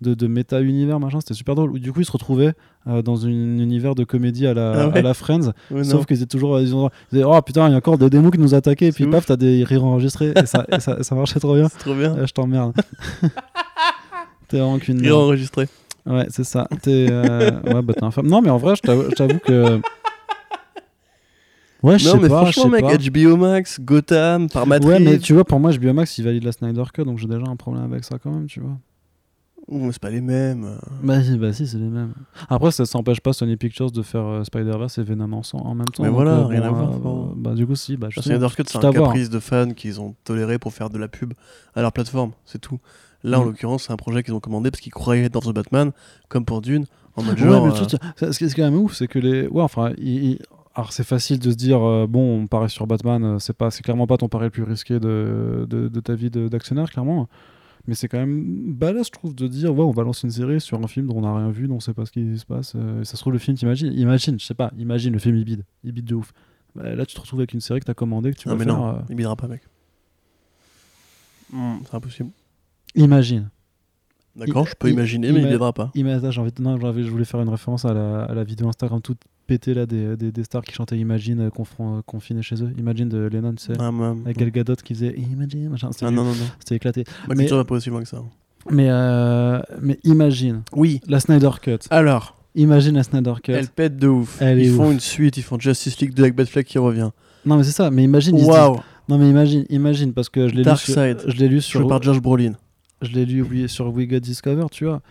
de, 0.00 0.14
de 0.14 0.26
méta 0.26 0.60
univers 0.60 0.98
machin. 1.00 1.20
C'était 1.20 1.34
super 1.34 1.54
drôle. 1.54 1.78
Du 1.80 1.92
coup, 1.92 2.00
ils 2.00 2.04
se 2.06 2.12
retrouvaient 2.12 2.54
euh, 2.88 3.02
dans 3.02 3.24
un 3.24 3.28
univers 3.30 3.94
de 3.94 4.04
comédie 4.04 4.46
à 4.46 4.54
la, 4.54 4.72
Ah 4.72 4.88
ouais 4.88 4.98
à 4.98 5.02
la 5.02 5.14
Friends. 5.14 5.52
Ouais. 5.70 5.84
Sauf 5.84 6.06
qu'ils 6.06 6.16
étaient 6.18 6.26
toujours, 6.26 6.58
ils, 6.60 6.72
disaient, 7.12 7.24
oh 7.24 7.40
putain, 7.42 7.68
il 7.68 7.72
y 7.72 7.74
a 7.74 7.78
encore 7.78 7.98
des 7.98 8.10
démons 8.10 8.30
qui 8.30 8.38
nous 8.38 8.54
attaquaient. 8.54 8.88
Et 8.88 8.92
puis 8.92 9.04
C'est 9.04 9.10
paf, 9.10 9.26
t'as 9.26 9.36
des 9.36 9.62
rires 9.64 9.84
enregistrés. 9.84 10.32
et, 10.36 10.46
ça, 10.46 10.66
et 10.70 10.80
ça, 10.80 11.02
ça 11.02 11.14
marchait 11.14 11.40
trop 11.40 11.54
bien. 11.54 11.68
C'est 11.72 11.78
trop 11.78 11.94
bien. 11.94 12.16
Euh, 12.16 12.26
je 12.26 12.32
t'emmerde. 12.32 12.74
T'es 14.48 14.58
vraiment 14.58 14.78
qu'une 14.78 15.00
Rire 15.00 15.18
enregistré. 15.18 15.66
Ouais, 16.06 16.26
c'est 16.30 16.44
ça. 16.44 16.68
T'es, 16.82 17.08
euh, 17.10 17.50
ouais, 17.64 17.82
bah 17.82 17.94
t'es 17.94 18.04
infâme. 18.04 18.26
Non, 18.26 18.40
mais 18.40 18.50
en 18.50 18.58
vrai, 18.58 18.76
je 18.76 18.82
t'avoue, 18.82 19.04
je 19.10 19.38
que. 19.38 19.80
Ouais, 21.82 21.98
je 21.98 22.06
Non, 22.06 22.12
sais 22.12 22.18
mais 22.20 22.28
pas. 22.28 22.44
je 22.46 22.52
franchement, 22.52 22.62
sais 22.64 22.82
mec, 22.82 22.84
pas. 22.84 22.96
HBO 23.10 23.36
Max, 23.36 23.80
Gotham, 23.80 24.48
par 24.48 24.66
Matrix. 24.66 24.88
Ouais, 24.88 25.00
mais 25.00 25.18
tu 25.18 25.34
vois, 25.34 25.44
pour 25.44 25.60
moi, 25.60 25.72
HBO 25.72 25.92
Max, 25.92 26.16
il 26.18 26.24
valide 26.24 26.44
la 26.44 26.52
Snyder 26.52 26.84
Cut, 26.92 27.04
donc 27.04 27.18
j'ai 27.18 27.28
déjà 27.28 27.44
un 27.46 27.56
problème 27.56 27.84
avec 27.84 28.04
ça 28.04 28.18
quand 28.18 28.30
même, 28.30 28.46
tu 28.46 28.60
vois. 28.60 28.78
Ouh, 29.68 29.90
c'est 29.90 30.00
pas 30.00 30.10
les 30.10 30.20
mêmes. 30.20 30.78
Bah 31.02 31.20
si, 31.22 31.36
bah, 31.36 31.52
si 31.52 31.66
c'est 31.66 31.78
les 31.78 31.88
mêmes. 31.88 32.12
Après, 32.48 32.70
ça 32.70 32.86
s'empêche 32.86 33.20
pas 33.20 33.32
Sony 33.32 33.56
Pictures 33.56 33.90
de 33.90 34.02
faire 34.02 34.24
euh, 34.24 34.44
Spider-Verse 34.44 34.98
et 34.98 35.02
Venom 35.02 35.40
en 35.54 35.74
même 35.74 35.86
temps. 35.86 36.04
Mais 36.04 36.08
donc, 36.08 36.14
voilà, 36.14 36.38
euh, 36.38 36.46
rien 36.46 36.62
à 36.62 36.70
voir, 36.70 36.92
bah 37.36 37.52
du 37.54 37.66
coup, 37.66 37.74
si. 37.74 37.96
Bah, 37.96 38.06
justement, 38.10 38.36
Snyder 38.36 38.54
Cut, 38.54 38.62
c'est 38.68 38.76
un 38.84 38.90
voir. 38.92 39.10
caprice 39.10 39.28
de 39.28 39.40
fans 39.40 39.70
qu'ils 39.72 40.00
ont 40.00 40.14
toléré 40.22 40.58
pour 40.60 40.72
faire 40.72 40.88
de 40.88 40.98
la 40.98 41.08
pub 41.08 41.34
à 41.74 41.82
leur 41.82 41.92
plateforme, 41.92 42.30
c'est 42.44 42.60
tout. 42.60 42.78
Là, 43.24 43.40
en 43.40 43.44
Mm. 43.44 43.46
l'occurrence, 43.48 43.84
c'est 43.84 43.92
un 43.92 43.96
projet 43.96 44.22
qu'ils 44.22 44.34
ont 44.34 44.40
commandé 44.40 44.70
parce 44.70 44.80
qu'ils 44.80 44.92
croyaient 44.92 45.28
dans 45.28 45.40
The 45.40 45.52
Batman, 45.52 45.92
comme 46.28 46.44
pour 46.44 46.60
Dune, 46.60 46.84
en 47.16 47.22
mode 47.22 47.38
Ouais, 47.40 47.46
genre. 47.46 47.66
mais 47.66 47.72
le 47.72 47.76
euh, 47.82 47.84
truc, 47.86 48.00
ce 48.32 48.38
qui 48.38 48.44
est 48.44 48.54
quand 48.54 48.62
même 48.70 48.76
ouf, 48.76 48.94
c'est 48.94 49.08
que 49.08 49.18
les. 49.18 49.46
Ouais, 49.48 49.62
enfin, 49.62 49.92
il- 49.98 50.24
il- 50.32 50.38
alors 50.74 50.92
c'est 50.92 51.04
facile 51.04 51.38
de 51.38 51.50
se 51.50 51.56
dire, 51.56 51.82
euh, 51.82 52.06
bon, 52.06 52.42
on 52.42 52.46
parie 52.46 52.68
sur 52.70 52.86
Batman, 52.86 53.24
euh, 53.24 53.38
c'est 53.38 53.56
pas, 53.56 53.70
c'est 53.70 53.82
clairement 53.82 54.06
pas 54.06 54.18
ton 54.18 54.28
pari 54.28 54.44
le 54.44 54.50
plus 54.50 54.62
risqué 54.62 55.00
de, 55.00 55.66
de, 55.68 55.88
de 55.88 56.00
ta 56.00 56.14
vie 56.14 56.30
de- 56.30 56.48
d'actionnaire, 56.48 56.90
clairement. 56.90 57.28
Mais 57.88 57.94
c'est 57.94 58.08
quand 58.08 58.18
même 58.18 58.72
balèze, 58.74 59.06
je 59.06 59.10
trouve, 59.12 59.34
de 59.34 59.46
dire, 59.46 59.72
ouais, 59.74 59.84
on 59.84 59.92
va 59.92 60.02
lancer 60.02 60.26
une 60.26 60.32
série 60.32 60.60
sur 60.60 60.78
un 60.82 60.86
film 60.88 61.06
dont 61.06 61.18
on 61.18 61.20
n'a 61.22 61.34
rien 61.36 61.50
vu, 61.50 61.68
dont 61.68 61.76
on 61.76 61.80
sait 61.80 61.94
pas 61.94 62.04
ce 62.04 62.10
qui 62.10 62.36
se 62.38 62.44
passe. 62.44 62.72
euh, 62.76 63.00
et 63.00 63.04
ça 63.04 63.12
se 63.16 63.20
trouve, 63.22 63.32
le 63.32 63.38
film, 63.38 63.56
t'imagines, 63.56 63.92
imagine, 63.92 64.38
je 64.38 64.44
sais 64.44 64.54
pas, 64.54 64.70
imagine 64.76 65.12
le 65.12 65.18
film, 65.20 65.36
il 65.36 65.44
bide, 65.44 65.64
il 65.84 65.92
bide 65.92 66.04
de 66.04 66.14
ouf. 66.16 66.32
Bah, 66.74 66.94
là, 66.94 67.06
tu 67.06 67.14
te 67.14 67.20
retrouves 67.20 67.40
avec 67.40 67.54
une 67.54 67.60
série 67.60 67.78
que 67.80 67.84
t'as 67.86 67.94
commandée, 67.94 68.32
que 68.32 68.38
tu 68.38 68.48
non, 68.48 68.54
vas 68.56 68.58
mais 68.58 68.64
faire. 68.70 68.76
non, 68.76 68.88
euh, 68.88 68.98
il 69.08 69.14
bidera 69.16 69.36
pas, 69.36 69.46
mec. 69.48 69.62
Hmm, 71.52 71.76
c'est 71.88 71.94
impossible. 71.94 72.30
Imagine. 72.96 73.48
D'accord, 74.34 74.66
je 74.66 74.74
peux 74.78 74.90
imaginer, 74.90 75.32
mais 75.32 75.38
il 75.40 75.44
ima- 75.44 75.48
viendra 75.48 75.72
pas. 75.72 75.90
Imagine, 75.94 76.30
j'ai 76.30 76.40
envie 76.40 76.52
de- 76.52 76.60
non, 76.62 76.78
je 76.78 77.08
voulais 77.10 77.24
faire 77.24 77.40
une 77.40 77.48
référence 77.48 77.84
à 77.86 77.94
la, 77.94 78.24
à 78.24 78.34
la 78.34 78.44
vidéo 78.44 78.68
Instagram 78.68 79.00
toute 79.00 79.18
pétée 79.46 79.72
là 79.72 79.86
des, 79.86 80.16
des, 80.16 80.30
des 80.30 80.44
stars 80.44 80.62
qui 80.62 80.74
chantaient 80.74 80.98
Imagine 80.98 81.40
euh, 81.40 81.48
confron- 81.48 81.98
euh, 81.98 82.02
confinés 82.04 82.42
chez 82.42 82.62
eux. 82.62 82.70
Imagine 82.76 83.08
de 83.08 83.28
Lennon, 83.32 83.54
tu 83.54 83.64
sais. 83.64 83.72
Ah, 83.78 83.90
Avec 84.26 84.36
Gal 84.36 84.50
Gadot 84.50 84.74
qui 84.76 84.92
faisait 84.94 85.14
Imagine, 85.16 85.70
machin. 85.70 85.88
C'était 85.92 86.04
Ah, 86.06 86.10
non, 86.10 86.24
non, 86.24 86.30
non. 86.32 86.44
c'était 86.58 86.74
éclaté. 86.76 87.04
Ma 87.28 87.34
Mais- 87.34 87.44
culture 87.44 87.56
va 87.56 87.64
pas 87.64 87.76
aussi 87.76 87.88
loin 87.88 88.02
que 88.02 88.08
ça. 88.08 88.22
Mais, 88.70 88.88
euh, 88.90 89.60
mais 89.80 89.98
imagine 90.04 90.62
Oui. 90.74 91.00
la 91.08 91.20
Snyder 91.20 91.50
Cut. 91.62 91.78
Alors, 91.90 92.36
Imagine 92.56 92.96
la 92.96 93.02
Snyder 93.04 93.34
Cut. 93.42 93.52
elle 93.52 93.68
pète 93.68 93.96
de 93.96 94.08
ouf. 94.08 94.38
Elle 94.40 94.58
ils 94.60 94.70
font 94.72 94.88
ouf. 94.88 94.92
une 94.94 95.00
suite, 95.00 95.36
ils 95.36 95.42
font 95.42 95.58
Justice 95.58 95.98
League 96.00 96.12
de 96.14 96.22
avec 96.22 96.34
Batfleck 96.34 96.66
qui 96.66 96.78
revient. 96.78 97.10
Non, 97.46 97.56
mais 97.58 97.64
c'est 97.64 97.70
ça. 97.72 97.90
Mais 97.90 98.02
imagine. 98.02 98.34
Waouh. 98.36 98.80
Non, 99.08 99.18
mais 99.18 99.28
imagine, 99.30 99.64
imagine 99.70 100.12
parce 100.12 100.28
que 100.28 100.48
je 100.48 100.54
l'ai 100.54 100.64
lu. 100.64 100.76
sur- 100.76 100.94
Darkseid. 100.96 101.22
Je 101.26 101.36
l'ai 101.36 101.48
lu 101.48 101.60
sur. 101.62 101.86
par 101.86 102.02
Josh 102.02 102.20
Brolin. 102.20 102.52
Je 103.02 103.10
l'ai 103.12 103.24
lu 103.26 103.68
sur 103.68 103.92
We 103.94 104.06
Got 104.08 104.20
Discover, 104.20 104.66
tu 104.70 104.84
vois. 104.86 105.02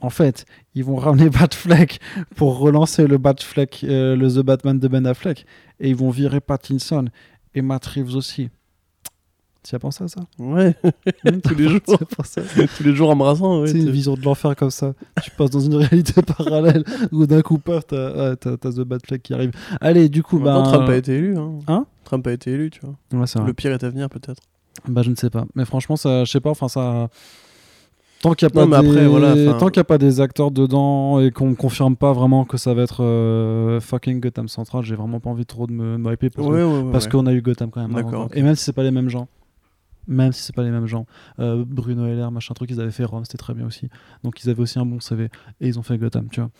En 0.00 0.10
fait, 0.10 0.46
ils 0.74 0.84
vont 0.84 0.96
ramener 0.96 1.28
Batfleck 1.30 2.00
pour 2.34 2.58
relancer 2.58 3.06
le 3.06 3.18
Batfleck, 3.18 3.84
euh, 3.84 4.16
le 4.16 4.28
The 4.32 4.44
Batman 4.44 4.78
de 4.78 4.88
Ben 4.88 5.06
Affleck, 5.06 5.46
et 5.80 5.90
ils 5.90 5.96
vont 5.96 6.10
virer 6.10 6.40
Pattinson 6.40 7.04
et 7.54 7.62
Matt 7.62 7.86
Reeves 7.86 8.16
aussi. 8.16 8.50
Tu 9.64 9.76
as 9.76 9.78
pensé 9.78 10.02
à 10.02 10.08
ça? 10.08 10.22
Ouais, 10.40 10.74
Tous 11.44 11.54
les 11.54 11.68
jours. 11.68 11.80
tous 11.86 12.82
les 12.82 12.94
jours 12.96 13.10
embrassant. 13.10 13.60
Ouais, 13.60 13.68
C'est 13.68 13.78
une 13.78 13.90
vision 13.90 14.14
de 14.14 14.22
l'enfer 14.22 14.56
comme 14.56 14.72
ça. 14.72 14.92
Tu 15.22 15.30
passes 15.30 15.50
dans 15.50 15.60
une 15.60 15.76
réalité 15.76 16.20
parallèle 16.20 16.82
où 17.12 17.26
d'un 17.26 17.42
coup, 17.42 17.58
paf, 17.58 17.86
t'as 17.86 18.30
ouais, 18.30 18.36
t'as- 18.36 18.56
t'as 18.56 18.72
The 18.72 18.80
Batfleck 18.80 19.22
qui 19.22 19.34
arrive. 19.34 19.52
Allez, 19.80 20.08
du 20.08 20.24
coup, 20.24 20.40
bah. 20.40 20.62
Trump 20.64 20.88
a 20.88 20.96
été 20.96 21.12
élu. 21.14 21.36
Hein. 21.38 21.60
Hein? 21.68 21.86
Trump 22.02 22.26
a 22.26 22.32
été 22.32 22.50
élu, 22.50 22.70
tu 22.70 22.80
vois. 22.80 22.96
Ouais, 23.20 23.26
c'est 23.28 23.38
vrai. 23.38 23.46
Le 23.46 23.54
pire 23.54 23.70
est 23.70 23.84
à 23.84 23.88
venir, 23.88 24.10
peut-être. 24.10 24.42
Bah 24.88 25.02
je 25.02 25.10
ne 25.10 25.14
sais 25.16 25.30
pas. 25.30 25.44
Mais 25.54 25.64
franchement, 25.64 25.96
ça, 25.96 26.24
je 26.24 26.30
sais 26.30 26.40
pas. 26.40 26.50
Enfin 26.50 26.68
ça. 26.68 27.08
Tant 28.22 28.34
qu'il 28.34 28.46
n'y 28.46 28.60
a 28.62 28.82
des... 28.82 29.06
voilà, 29.06 29.34
y 29.34 29.78
a 29.80 29.84
pas 29.84 29.98
des 29.98 30.20
acteurs 30.20 30.52
dedans 30.52 31.18
et 31.18 31.32
qu'on 31.32 31.48
me 31.48 31.54
confirme 31.56 31.96
pas 31.96 32.12
vraiment 32.12 32.44
que 32.44 32.56
ça 32.56 32.72
va 32.72 32.82
être 32.82 33.02
euh, 33.02 33.80
fucking 33.80 34.20
Gotham 34.20 34.46
Central, 34.46 34.84
j'ai 34.84 34.94
vraiment 34.94 35.18
pas 35.18 35.28
envie 35.30 35.44
trop 35.44 35.66
de 35.66 35.72
me, 35.72 35.98
me 35.98 36.12
hyper 36.12 36.30
parce, 36.30 36.46
que- 36.46 36.52
Ouais, 36.52 36.62
ouais, 36.62 36.82
ouais. 36.84 36.92
parce 36.92 37.06
ouais. 37.06 37.10
qu'on 37.10 37.26
a 37.26 37.32
eu 37.32 37.42
Gotham 37.42 37.70
quand 37.72 37.80
même. 37.80 37.96
Avant. 37.96 38.26
ok. 38.26 38.32
Et 38.36 38.42
même 38.42 38.54
si 38.54 38.62
c'est 38.62 38.72
pas 38.72 38.84
les 38.84 38.92
mêmes 38.92 39.08
gens. 39.08 39.26
Même 40.06 40.30
si 40.32 40.42
c'est 40.42 40.54
pas 40.54 40.62
les 40.62 40.70
mêmes 40.70 40.86
gens. 40.86 41.06
Euh, 41.40 41.64
Bruno 41.66 42.06
Heller, 42.06 42.30
machin 42.30 42.54
truc, 42.54 42.70
ils 42.70 42.80
avaient 42.80 42.92
fait 42.92 43.04
Rome, 43.04 43.24
c'était 43.24 43.38
très 43.38 43.54
bien 43.54 43.66
aussi. 43.66 43.88
Donc 44.22 44.42
ils 44.44 44.50
avaient 44.50 44.62
aussi 44.62 44.78
un 44.78 44.86
bon 44.86 45.00
CV 45.00 45.24
et 45.60 45.66
ils 45.66 45.78
ont 45.80 45.82
fait 45.82 45.98
Gotham, 45.98 46.28
tu 46.30 46.40
vois. 46.40 46.50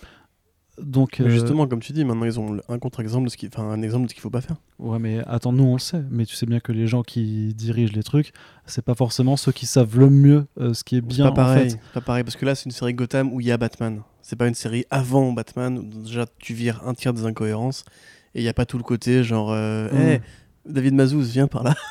Donc 0.81 1.19
Mais 1.19 1.27
euh, 1.27 1.31
justement, 1.31 1.67
comme 1.67 1.81
tu 1.81 1.93
dis, 1.93 2.05
maintenant 2.05 2.25
ils 2.25 2.41
ont 2.41 2.59
un 2.69 2.79
contre-exemple 2.79 3.27
de 3.27 3.31
ce 3.31 3.37
qui, 3.37 3.47
enfin 3.47 3.65
un 3.65 3.83
exemple 3.83 4.05
de 4.05 4.09
ce 4.09 4.15
qu'il 4.15 4.23
faut 4.23 4.31
pas 4.31 4.41
faire. 4.41 4.57
Ouais, 4.79 4.99
mais 4.99 5.19
attends, 5.27 5.53
nous 5.53 5.65
on 5.65 5.75
le 5.75 5.79
sait, 5.79 6.03
mais 6.11 6.25
tu 6.25 6.35
sais 6.35 6.47
bien 6.47 6.61
que 6.61 6.73
les 6.73 6.87
gens 6.87 7.03
qui 7.03 7.53
dirigent 7.55 7.93
les 7.95 8.03
trucs, 8.03 8.33
c'est 8.65 8.85
pas 8.85 8.95
forcément 8.95 9.37
ceux 9.37 9.53
qui 9.53 9.67
savent 9.67 9.99
le 9.99 10.09
mieux 10.09 10.47
euh, 10.59 10.73
ce 10.73 10.83
qui 10.83 10.97
est 10.97 11.03
bien 11.03 11.29
pas 11.29 11.33
pareil, 11.33 11.61
en 11.61 11.65
fait. 11.65 11.71
c'est 11.71 11.93
pas 11.93 12.01
pareil 12.01 12.25
parce 12.25 12.37
que 12.37 12.47
là 12.47 12.55
c'est 12.55 12.65
une 12.65 12.73
série 12.73 12.95
Gotham 12.95 13.33
où 13.33 13.41
il 13.41 13.47
y 13.47 13.53
a 13.53 13.59
Batman. 13.59 14.01
C'est 14.23 14.37
pas 14.37 14.49
une 14.49 14.55
série 14.55 14.87
avant 14.91 15.33
Batman 15.33 15.79
où 15.79 16.03
déjà 16.03 16.25
tu 16.39 16.55
vires 16.55 16.81
un 16.87 16.95
tiers 16.95 17.13
des 17.13 17.27
incohérences 17.27 17.85
et 18.35 18.41
il 18.41 18.45
y 18.45 18.49
a 18.49 18.55
pas 18.55 18.65
tout 18.65 18.79
le 18.79 18.85
côté 18.85 19.23
genre 19.25 19.53
euh. 19.53 19.91
Hey, 19.91 20.21
David 20.65 20.95
Mazouz 20.95 21.31
viens 21.33 21.47
par 21.49 21.65
là. 21.65 21.75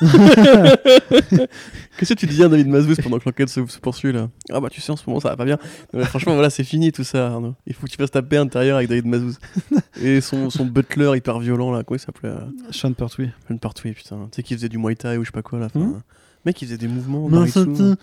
Qu'est-ce 1.98 2.14
que 2.14 2.18
tu 2.18 2.26
dis 2.26 2.42
à 2.42 2.48
David 2.48 2.68
Mazouz 2.68 2.96
pendant 3.02 3.18
que 3.18 3.24
l'enquête 3.26 3.48
se, 3.48 3.64
se 3.66 3.78
poursuit 3.78 4.12
là? 4.12 4.28
Ah 4.50 4.60
bah 4.60 4.68
tu 4.70 4.80
sais 4.80 4.90
en 4.92 4.96
ce 4.96 5.04
moment 5.06 5.20
ça 5.20 5.30
va 5.30 5.36
pas 5.36 5.44
bien. 5.44 5.58
Mais 5.92 6.04
franchement 6.04 6.34
voilà 6.34 6.50
c'est 6.50 6.64
fini 6.64 6.90
tout 6.92 7.04
ça 7.04 7.28
Arnaud. 7.28 7.54
Il 7.66 7.74
faut 7.74 7.86
que 7.86 7.90
tu 7.90 7.96
fasses 7.96 8.10
ta 8.10 8.22
paix 8.22 8.38
intérieure 8.38 8.76
avec 8.78 8.88
David 8.88 9.06
Mazouz 9.06 9.38
et 10.02 10.20
son, 10.20 10.50
son 10.50 10.64
butler 10.66 11.12
hyper 11.16 11.38
violent 11.38 11.70
là 11.70 11.82
comment 11.84 11.96
il 11.96 12.00
s'appelait 12.00 12.30
euh, 12.30 12.38
Sean 12.70 12.92
Pertwee. 12.92 13.30
Sean 13.48 13.56
Pertwee 13.58 13.92
putain. 13.92 14.28
Tu 14.32 14.36
sais 14.36 14.42
qui 14.42 14.54
faisait 14.54 14.68
du 14.68 14.78
Muay 14.78 14.94
Thai 14.96 15.16
ou 15.18 15.22
je 15.22 15.26
sais 15.28 15.32
pas 15.32 15.42
quoi 15.42 15.58
là. 15.58 15.66
enfin, 15.66 15.80
Mm. 15.80 16.00
Mec 16.44 16.60
il 16.60 16.64
faisait 16.66 16.78
des 16.78 16.88
mouvements. 16.88 17.28
Non, 17.28 17.40
Naritsu. 17.40 17.60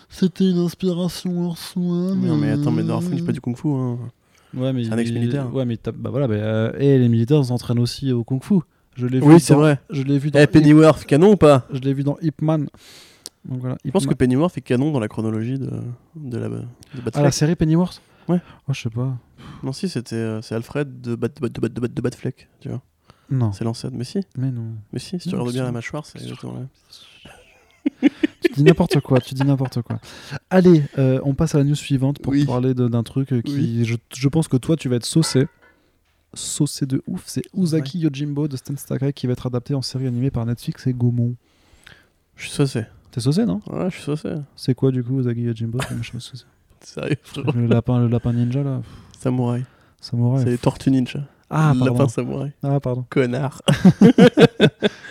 c'était, 0.10 0.50
une 0.50 0.60
inspiration 0.60 1.48
hors 1.48 1.58
soi. 1.58 1.82
Non 1.84 2.38
mais 2.38 2.52
attends 2.52 2.72
mais 2.72 2.84
Darfur 2.84 3.12
c'est 3.18 3.26
pas 3.26 3.32
du 3.34 3.42
kung-fu 3.42 3.68
hein. 3.68 3.98
Ouais, 4.56 4.72
mais 4.74 4.84
C'est 4.86 4.94
un 4.94 4.98
il- 4.98 5.02
ex-militaire. 5.02 5.54
Ouais, 5.54 5.64
mais 5.66 5.78
bah 5.96 6.10
voilà, 6.10 6.28
bah, 6.28 6.34
euh, 6.36 6.72
et 6.80 6.98
les 6.98 7.08
militaires 7.10 7.44
s'entraînent 7.46 7.78
aussi 7.80 8.12
au 8.14 8.24
kung-fu. 8.24 8.56
Je 9.00 9.08
l'ai 9.08 9.20
vu. 9.20 9.26
Oui 9.26 9.40
c'est 9.40 9.54
dans- 9.54 9.60
vrai. 9.60 9.80
Je 9.90 10.04
l'ai 10.04 10.20
vu 10.20 10.30
dans. 10.32 10.40
Eh 10.40 10.44
Ip- 10.44 10.52
Pennyworth 10.52 11.06
canon 11.06 11.32
ou 11.32 11.36
pas 11.38 11.66
Je 11.72 11.80
l'ai 11.80 11.94
vu 11.94 12.04
dans 12.04 12.18
Ip 12.22 12.42
Man. 12.42 12.68
Donc 13.46 13.60
voilà. 13.62 13.78
Je 13.86 13.92
pense 13.92 14.06
que 14.06 14.14
Pennyworth 14.14 14.58
est 14.58 14.62
canon 14.62 14.92
dans 14.92 15.00
la 15.00 15.08
chronologie 15.08 15.58
de, 15.58 15.72
de 16.16 16.38
la 16.38 16.50
de 16.50 16.62
Ah, 17.14 17.22
la 17.24 17.32
série 17.32 17.56
Pennyworth. 17.56 18.02
Ouais. 18.28 18.42
Oh, 18.68 18.74
je 18.74 18.82
sais 18.82 18.90
pas. 18.90 19.18
Non 19.64 19.72
si 19.72 19.88
c'était 19.90 20.16
euh, 20.16 20.42
c'est 20.42 20.56
Alfred 20.56 21.02
de 21.02 21.16
Bat 21.16 21.30
de 21.30 21.40
Bat 21.42 21.50
de 21.50 21.60
Bat 21.62 21.68
de 21.70 21.80
Bat 21.82 21.88
de 21.88 22.02
Batfleck, 22.02 22.48
tu 22.60 22.70
vois. 22.70 22.82
Non. 23.32 23.52
C'est 23.54 23.64
l'ancêtre. 23.64 23.94
Mais 23.96 24.04
si, 24.04 24.20
Mais 24.38 24.52
non. 24.52 24.74
mais 24.92 25.00
si, 25.00 25.20
si 25.20 25.30
tu 25.30 25.36
Non, 25.36 25.42
regardes 25.42 25.54
bien 25.54 25.64
la 25.64 25.72
mâchoire, 25.72 26.06
c'est 26.06 26.20
exactement 26.20 26.54
là. 26.54 28.10
tu 28.42 28.52
dis 28.54 28.64
n'importe 28.64 29.00
quoi, 29.02 29.20
tu 29.20 29.34
dis 29.36 29.44
n'importe 29.44 29.82
quoi. 29.82 30.00
Allez, 30.50 30.84
euh, 30.98 31.20
on 31.24 31.34
passe 31.34 31.56
à 31.56 31.60
la 31.60 31.64
news 31.64 31.76
suivante 31.76 32.20
pour 32.20 32.34
Oui. 32.34 32.46
parler 32.46 32.74
d'un 32.74 33.04
truc 33.04 33.32
euh, 33.34 33.42
qui, 33.42 33.86
je, 33.86 33.96
je 34.16 34.28
pense 34.28 34.48
que 34.48 34.58
toi, 34.58 34.76
tu 34.76 34.90
vas 34.90 34.96
être 34.98 35.06
saucé. 35.06 35.48
Saucé 36.34 36.86
de 36.86 37.02
ouf. 37.08 37.24
C'est 37.26 37.44
Uzaki 37.56 38.00
Yojimbo 38.00 38.48
de 38.48 38.58
Stan 38.58 38.76
Sakai 38.78 39.14
qui 39.14 39.28
va 39.28 39.34
être 39.34 39.48
adapté 39.48 39.74
en 39.74 39.82
série 39.82 40.08
animée 40.08 40.32
par 40.32 40.46
Netflix 40.46 40.86
et 40.88 40.94
Gaumont. 40.94 41.36
Je 42.36 42.44
suis 42.46 42.52
saucé. 42.52 42.86
T'es 43.12 43.20
saucé, 43.20 43.46
non? 43.46 43.62
Ouais, 43.68 43.90
je 43.90 43.96
suis 43.96 44.04
saucé. 44.04 44.36
C'est 44.56 44.76
quoi 44.76 44.92
du 44.92 45.04
coup 45.04 45.20
Uzaki 45.20 45.42
Yojimbo? 45.42 45.80
Sérieux, 46.82 47.18
frérot. 47.24 47.52
le, 47.54 47.66
lapin, 47.66 48.00
le 48.00 48.08
lapin 48.08 48.32
ninja 48.34 48.64
là? 48.64 48.82
Samouraï. 49.20 49.66
Samouraï. 50.00 50.44
C'est 50.44 50.52
les 50.52 50.58
tortues 50.58 50.92
ninja. 50.92 51.20
Ah, 51.50 51.74
pardon. 51.78 52.08
samouraï. 52.08 52.52
Ah, 52.64 52.80
pardon. 52.80 53.06
Connard. 53.10 53.62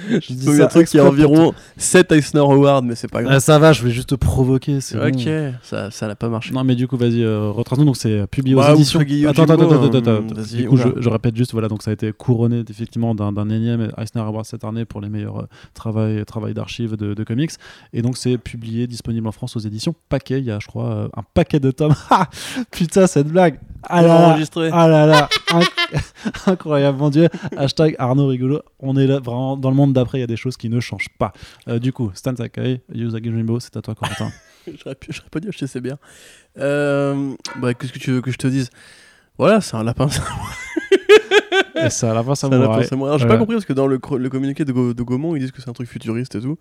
Je 0.08 0.32
dis 0.32 0.46
Donc, 0.46 0.54
ça 0.54 0.64
un 0.64 0.66
truc 0.68 0.86
qui 0.86 0.98
a 0.98 1.04
environ 1.04 1.52
7 1.76 2.12
Eisner 2.12 2.40
Awards, 2.40 2.82
mais 2.82 2.94
c'est 2.94 3.08
pas 3.10 3.22
grave. 3.22 3.34
Ah, 3.36 3.40
ça 3.40 3.58
va, 3.58 3.72
je 3.72 3.80
voulais 3.80 3.92
juste 3.92 4.10
te 4.10 4.14
provoquer. 4.14 4.78
ok, 4.78 5.24
bon. 5.24 5.54
ça, 5.62 5.90
ça 5.90 6.06
n'a 6.06 6.14
pas 6.14 6.28
marché. 6.28 6.52
Non, 6.54 6.64
mais 6.64 6.76
du 6.76 6.86
coup, 6.86 6.96
vas-y, 6.96 7.22
euh, 7.22 7.50
retrace-nous. 7.50 7.84
Donc, 7.84 7.96
c'est 7.96 8.26
publié 8.28 8.54
Bah, 8.54 8.72
aux 8.72 8.74
éditions. 8.76 9.00
Usagi 9.00 9.26
Attends, 9.26 9.42
attends, 9.42 9.54
attends, 9.54 9.84
attends, 9.84 9.98
attends, 9.98 10.42
Du 10.54 10.68
coup, 10.68 10.76
je, 10.76 11.08
répète 11.08 11.36
juste, 11.36 11.52
voilà, 11.52 11.68
donc 11.68 11.82
ça 11.82 11.90
a 11.90 11.94
été 11.94 12.12
couronné 12.12 12.62
effectivement 12.68 13.14
d'un 13.14 13.50
énième 13.50 13.90
Eisner 13.98 14.22
Award 14.22 14.46
cette 14.46 14.64
année 14.64 14.84
pour 14.84 15.00
les 15.00 15.08
meilleurs 15.08 15.40
euh, 15.42 15.48
travail, 15.74 16.24
travail 16.24 16.54
d'archives 16.54 16.96
de, 16.96 17.14
de 17.14 17.24
comics. 17.24 17.50
Et 17.92 18.02
donc, 18.02 18.16
c'est 18.16 18.38
publié, 18.38 18.86
disponible 18.86 19.26
en 19.26 19.32
France 19.32 19.56
aux 19.56 19.60
éditions 19.60 19.94
Paquet. 20.08 20.38
Il 20.38 20.44
y 20.44 20.50
a, 20.50 20.58
je 20.60 20.68
crois, 20.68 20.90
euh, 20.90 21.08
un 21.16 21.22
paquet 21.34 21.60
de 21.60 21.70
tomes. 21.70 21.94
Ah 22.10 22.28
Putain, 22.70 23.06
cette 23.06 23.28
blague 23.28 23.58
Ah 23.84 24.02
là 24.02 24.08
là 24.08 24.28
enregistré. 24.30 24.70
Ah 24.72 24.88
là 24.88 25.06
là 25.06 25.28
Inc- 25.50 26.02
Incroyable, 26.46 26.98
mon 26.98 27.10
dieu 27.10 27.28
Hashtag 27.56 27.94
Arnaud 27.98 28.26
rigolo. 28.26 28.60
On 28.80 28.96
est 28.96 29.06
là, 29.06 29.18
vraiment, 29.20 29.56
dans 29.56 29.70
le 29.70 29.76
monde 29.76 29.92
d'après, 29.92 30.18
il 30.18 30.20
y 30.22 30.24
a 30.24 30.26
des 30.28 30.36
choses 30.36 30.56
qui 30.56 30.68
ne 30.68 30.80
changent 30.80 31.08
pas. 31.18 31.32
Euh, 31.68 31.78
du 31.78 31.92
coup, 31.92 32.10
Stan 32.14 32.34
Sakai, 32.36 32.82
Yuzaki 32.92 33.30
Jimbo, 33.30 33.60
c'est 33.60 33.76
à 33.76 33.82
toi, 33.82 33.94
Corentin. 33.94 34.30
J'aurais 34.66 34.94
pu- 34.96 35.12
j'aurais 35.12 35.30
pas 35.30 35.40
dû 35.40 35.48
acheter, 35.48 35.66
c'est 35.66 35.80
bien. 35.80 35.96
Euh, 36.58 37.32
bah, 37.60 37.72
qu'est-ce 37.72 37.92
que 37.92 37.98
tu 37.98 38.10
veux 38.12 38.20
que 38.20 38.30
je 38.30 38.36
te 38.36 38.46
dise? 38.48 38.68
Voilà, 39.38 39.60
c'est 39.60 39.76
un 39.76 39.84
lapin. 39.84 40.08
C'est 41.74 41.86
Et 41.86 41.90
ça, 41.90 42.10
à 42.10 42.14
la 42.14 42.24
fin, 42.24 42.34
ça 42.34 42.48
un 42.48 42.50
lapin 42.50 42.82
samouraï. 42.82 43.10
Alors, 43.10 43.18
j'ai 43.18 43.26
pas 43.28 43.36
compris 43.38 43.54
parce 43.54 43.64
que 43.64 43.72
dans 43.72 43.86
le, 43.86 43.98
communiqué 43.98 44.64
de, 44.64 44.72
Go- 44.72 44.94
de 44.94 45.02
Gaumont, 45.04 45.36
ils 45.36 45.40
disent 45.40 45.52
que 45.52 45.62
c'est 45.62 45.70
un 45.70 45.74
truc 45.74 45.88
futuriste 45.88 46.34
et 46.34 46.40
tout. 46.40 46.58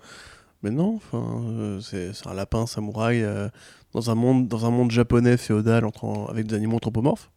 Mais 0.64 0.72
non, 0.72 0.96
enfin, 0.96 1.44
euh, 1.46 1.80
c'est 1.82 2.12
un 2.26 2.34
lapin 2.34 2.66
samouraï 2.66 3.22
euh, 3.24 3.48
dans, 3.94 4.10
un 4.10 4.16
monde, 4.16 4.48
dans 4.48 4.66
un 4.66 4.72
monde 4.72 4.90
japonais 4.92 5.38
féodal 5.38 5.86
entre, 5.86 6.28
avec 6.30 6.48
des 6.48 6.56
animaux 6.56 6.78
anthropomorphes. 6.78 7.30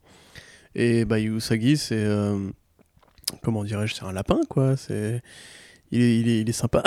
Et 0.74 1.04
bah, 1.04 1.20
Usagi, 1.20 1.76
c'est. 1.76 1.96
euh, 1.96 2.48
comment 3.42 3.62
dirais-je 3.64 3.94
C'est 3.94 4.04
un 4.04 4.12
lapin, 4.12 4.40
quoi. 4.48 4.76
C'est. 4.76 5.22
Il 5.92 6.00
est, 6.02 6.20
il, 6.20 6.28
est, 6.28 6.40
il 6.42 6.48
est 6.48 6.52
sympa. 6.52 6.84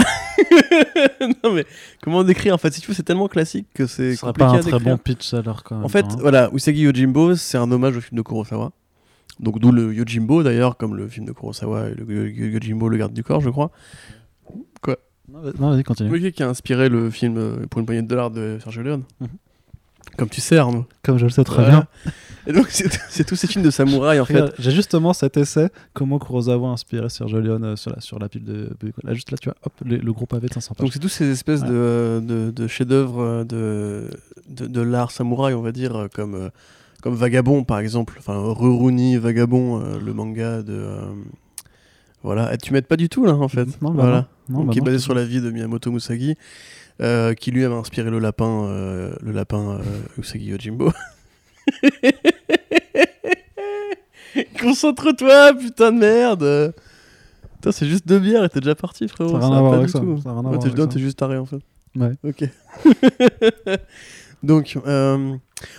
non, 1.44 1.54
mais 1.54 1.66
comment 2.02 2.24
décrire 2.24 2.54
En 2.54 2.58
fait, 2.58 2.72
si 2.72 2.80
tu 2.82 2.88
veux, 2.88 2.94
c'est 2.94 3.04
tellement 3.04 3.28
classique 3.28 3.68
que 3.74 3.86
c'est 3.86 4.16
compliqué 4.18 4.46
pas 4.48 4.52
un 4.52 4.60
à 4.60 4.62
très 4.62 4.80
bon 4.80 4.98
pitch 4.98 5.34
alors 5.34 5.64
quand 5.64 5.76
même. 5.76 5.84
En 5.86 5.90
fait, 5.90 6.06
hein. 6.06 6.16
voilà, 6.20 6.50
Usagi 6.54 6.82
Yojimbo, 6.84 7.36
c'est 7.36 7.58
un 7.58 7.70
hommage 7.70 7.98
au 7.98 8.02
film 8.02 8.16
de 8.18 8.22
Kurosawa. 8.22 8.72
Donc 9.42 9.60
d'où 9.60 9.72
le 9.74 9.94
Yojimbo 9.94 10.42
d'ailleurs, 10.42 10.78
comme 10.78 10.96
le 10.96 11.08
film 11.10 11.26
de 11.26 11.34
Kurosawa 11.34 11.90
et 11.90 11.96
le 11.96 12.06
Yo- 12.10 12.26
Yo- 12.46 12.52
Yojimbo, 12.54 12.88
le 12.88 12.96
garde 12.98 13.14
du 13.14 13.24
corps, 13.24 13.42
je 13.42 13.50
crois. 13.50 13.72
Non, 15.34 15.42
vas- 15.42 15.52
non, 15.60 15.70
vas-y, 15.72 15.84
continue. 15.84 16.10
Mec 16.10 16.34
qui 16.36 16.44
a 16.44 16.48
inspiré 16.50 16.90
le 16.90 17.10
film 17.10 17.38
euh, 17.38 17.66
pour 17.70 17.80
une 17.80 17.86
poignée 17.86 18.02
de 18.04 18.08
dollars 18.08 18.32
de 18.32 18.58
Sergio 18.64 18.82
Leone. 18.84 19.04
Mhm. 19.20 19.28
Comme 20.18 20.30
tu 20.30 20.42
sais, 20.42 20.58
Arnaud. 20.58 20.86
Comme 21.02 21.18
je 21.18 21.24
le 21.26 21.32
sais 21.32 21.44
très 21.44 21.64
Voilà. 21.64 21.88
bien. 22.06 22.12
Et 22.46 22.52
donc 22.52 22.68
c'est 22.70 23.24
tous 23.24 23.36
ces 23.38 23.48
films 23.48 23.64
de 23.64 23.72
samouraï 23.72 24.20
en 24.20 24.26
fait. 24.26 24.54
J'ai 24.60 24.70
justement 24.72 25.14
cet 25.14 25.38
essai, 25.38 25.70
comment 25.94 26.20
Kurosawa 26.20 26.68
a 26.70 26.72
inspiré 26.74 27.10
Sergio 27.10 27.40
Leone 27.40 27.64
euh, 27.64 27.76
sur 27.78 27.90
la, 27.90 28.02
sur 28.02 28.20
la 28.20 28.28
pile 28.30 28.44
de. 28.44 28.70
Là, 29.04 29.14
juste 29.14 29.32
là, 29.32 29.38
tu 29.38 29.48
vois, 29.50 29.56
hop, 29.66 29.74
le, 29.84 29.96
le 29.98 30.14
gros 30.14 30.26
pavé 30.26 30.50
de 30.50 30.54
500 30.54 30.76
pages. 30.76 30.84
Donc 30.86 30.94
c'est 30.94 31.00
tous 31.00 31.08
ces 31.10 31.32
espèces 31.32 31.62
Ouais. 31.62 31.70
de, 31.70 32.22
de, 32.24 32.52
de 32.52 32.68
chefs-d'œuvre 32.68 33.22
euh, 33.22 33.44
de, 33.46 34.10
de, 34.50 34.68
de 34.68 34.82
l'art 34.82 35.10
samouraï, 35.12 35.54
on 35.54 35.62
va 35.62 35.72
dire, 35.72 36.08
comme, 36.14 36.50
comme 37.02 37.16
Vagabond 37.16 37.64
par 37.64 37.80
exemple. 37.80 38.16
Enfin, 38.20 38.36
Rurouni 38.38 39.16
Vagabond, 39.18 39.82
le 40.00 40.14
manga 40.14 40.62
de. 40.64 40.74
euh, 40.74 41.00
voilà, 42.24 42.54
Et 42.54 42.58
tu 42.58 42.74
m'aides 42.74 42.88
pas 42.88 42.98
du 42.98 43.08
tout 43.10 43.26
là 43.26 43.34
en 43.36 43.48
fait. 43.48 43.66
Non, 43.82 43.92
bah 43.92 44.04
voilà. 44.04 44.28
Non. 44.50 44.60
Non, 44.60 44.60
Donc, 44.60 44.68
bah 44.68 44.74
qui 44.74 44.80
est 44.80 44.82
basé 44.82 45.00
sur 45.00 45.14
la 45.14 45.24
vie 45.26 45.42
de 45.42 45.50
Miyamoto 45.52 45.92
Musagi, 45.92 46.36
euh, 47.02 47.34
qui 47.34 47.52
lui 47.52 47.64
a 47.66 47.72
inspiré 47.72 48.10
le 48.10 48.20
lapin, 48.20 48.66
euh, 48.66 49.16
le 49.22 49.32
lapin 49.32 49.80
euh, 49.80 49.84
Usagi 50.18 50.46
Yojimbo. 50.46 50.92
Concentre-toi, 54.60 55.54
putain 55.54 55.92
de 55.92 56.00
merde. 56.00 56.74
Putain, 57.56 57.72
c'est 57.72 57.88
juste 57.88 58.08
deux 58.08 58.20
bières 58.20 58.44
et 58.44 58.50
t'es 58.50 58.60
déjà 58.60 58.76
parti, 58.76 59.08
frérot. 59.08 59.32
Ça 59.32 59.38
n'a 59.40 59.46
rien 59.48 59.56
à 59.58 59.60
voir 59.62 59.72
pas 59.72 59.78
avec 59.78 59.94
Ouais, 59.94 60.70
t'es 60.72 60.82
ça. 60.82 60.88
t'es 60.88 61.00
juste 61.00 61.18
taré 61.20 61.38
en 61.38 61.46
fait. 61.46 61.60
Ouais. 61.96 62.12
Ok. 62.24 62.44
Donc, 64.44 64.78
euh, 64.86 65.36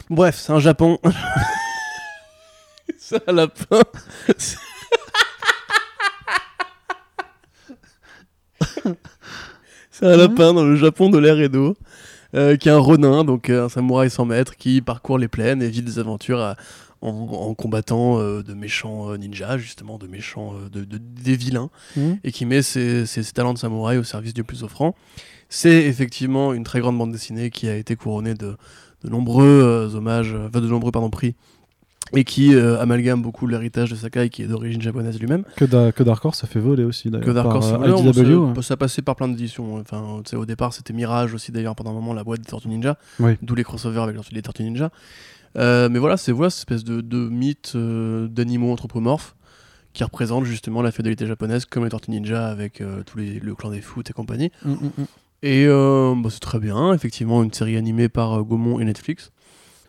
bref, 0.09 0.37
c'est 0.39 0.53
un 0.53 0.61
Japon. 0.61 0.99
c'est 2.97 3.29
un 3.29 3.33
lapin. 3.33 3.81
c'est 9.91 10.07
un 10.07 10.17
lapin 10.17 10.53
dans 10.55 10.65
le 10.65 10.77
Japon 10.77 11.09
de 11.11 11.19
l'air 11.19 11.39
et 11.41 11.49
d'eau. 11.49 11.77
euh, 12.35 12.57
qui 12.57 12.69
est 12.69 12.73
un 12.73 12.79
ronin, 12.79 13.23
donc 13.25 13.49
euh, 13.49 13.67
un 13.67 13.69
samouraï 13.69 14.11
sans 14.11 14.25
maître, 14.25 14.57
qui 14.57 14.81
parcourt 14.81 15.19
les 15.19 15.29
plaines 15.29 15.63
et 15.63 15.69
vit 15.69 15.83
des 15.83 15.99
aventures 16.01 16.41
à- 16.41 16.57
en, 17.01 17.11
en 17.11 17.55
combattant 17.55 18.19
euh, 18.19 18.43
de 18.43 18.55
méchants 18.55 19.11
euh, 19.11 19.17
ninjas, 19.17 19.57
justement, 19.59 19.99
de 19.99 20.07
méchants, 20.09 20.55
de, 20.73 20.85
de- 20.85 20.99
des 20.99 21.37
vilains 21.37 21.71
Mhm. 21.97 22.19
et 22.25 22.33
qui 22.33 22.45
met 22.47 22.63
ses, 22.63 23.07
ses- 23.07 23.23
ses 23.23 23.33
talents 23.33 23.55
de 23.55 23.59
samouraï 23.59 23.99
au 23.99 24.03
service 24.05 24.35
du 24.35 24.43
plus 24.43 24.65
offrant. 24.65 24.97
C'est 25.49 25.85
effectivement 25.85 26.53
une 26.55 26.65
très 26.65 26.81
grande 26.81 26.99
bande 26.99 27.13
dessinée 27.13 27.51
qui 27.51 27.69
a 27.69 27.77
été 27.77 27.95
couronnée 27.95 28.35
de, 28.35 28.57
de 29.05 29.09
nombreux 29.11 29.93
hommages, 29.95 30.35
enfin, 30.49 30.61
de 30.61 30.67
nombreux 30.67 30.91
pardon, 30.91 31.11
prix, 31.11 31.37
et 32.17 32.25
qui 32.25 32.55
euh, 32.55 32.81
amalgame 32.81 33.23
beaucoup 33.23 33.47
l'héritage 33.47 33.91
de 33.91 33.97
Sakai, 33.97 34.29
qui 34.29 34.43
est 34.43 34.47
d'origine 34.47 34.81
japonaise 34.83 35.19
lui-même. 35.19 35.45
Que, 35.57 35.65
Da- 35.65 35.93
que 35.93 36.03
Dark 36.03 36.25
Horse, 36.25 36.39
ça 36.41 36.47
fait 36.47 36.61
voler 36.61 36.85
aussi 36.85 37.11
d'ailleurs. 37.11 37.27
Que 37.27 37.31
Dark 37.33 37.47
par, 37.49 37.57
Horse, 37.57 37.73
euh, 37.73 37.79
ouais, 37.79 38.11
IDW. 38.11 38.55
ça, 38.57 38.63
ça 38.63 38.77
passait 38.77 39.03
par 39.03 39.17
plein 39.17 39.29
d'éditions. 39.29 39.77
Enfin, 39.77 40.21
tu 40.25 40.31
sais, 40.31 40.37
au 40.37 40.47
départ, 40.47 40.73
c'était 40.73 40.93
Mirage 40.93 41.35
aussi, 41.35 41.53
d'ailleurs, 41.53 41.75
pendant 41.75 41.91
un 41.91 41.95
moment, 41.95 42.13
la 42.15 42.25
boîte 42.25 42.41
des 42.41 42.47
Tortues 42.47 42.69
Ninja, 42.69 42.97
Oui. 43.21 43.33
d'où 43.43 43.55
les 43.55 43.65
crossovers 43.65 44.03
avec 44.03 44.17
des 44.33 44.43
Tortues 44.43 44.63
Ninja. 44.65 44.91
Euh, 45.57 45.89
mais 45.89 45.99
voilà, 45.99 46.17
c'est 46.17 46.33
voilà, 46.33 46.51
cette 46.51 46.61
espèce 46.61 46.85
de, 46.85 47.01
de 47.01 47.29
mythe 47.29 47.73
euh, 47.77 48.27
d'animaux 48.29 48.73
anthropomorphes 48.73 49.37
qui 49.93 50.03
représente 50.03 50.45
justement 50.45 50.83
la 50.83 50.91
féodalité 50.91 51.27
japonaise, 51.27 51.65
comme 51.67 51.85
les 51.85 51.91
Tortues 51.91 52.11
Ninja 52.11 52.49
avec 52.49 52.83
tous 53.07 53.17
les, 53.19 53.39
le 53.39 53.55
clan 53.55 53.71
des 53.71 53.81
foot 53.81 54.11
et 54.11 54.13
compagnie. 54.13 54.51
Mm, 54.65 54.71
mm, 54.73 54.75
mm. 54.99 55.05
Et 55.45 55.67
bah, 55.69 56.29
c'est 56.31 56.41
très 56.41 56.59
bien, 56.59 56.93
effectivement, 56.95 57.45
une 57.45 57.53
série 57.53 57.77
animée 57.77 58.09
par 58.09 58.43
Gaumont 58.43 58.81
et 58.81 58.85
Netflix. 58.85 59.31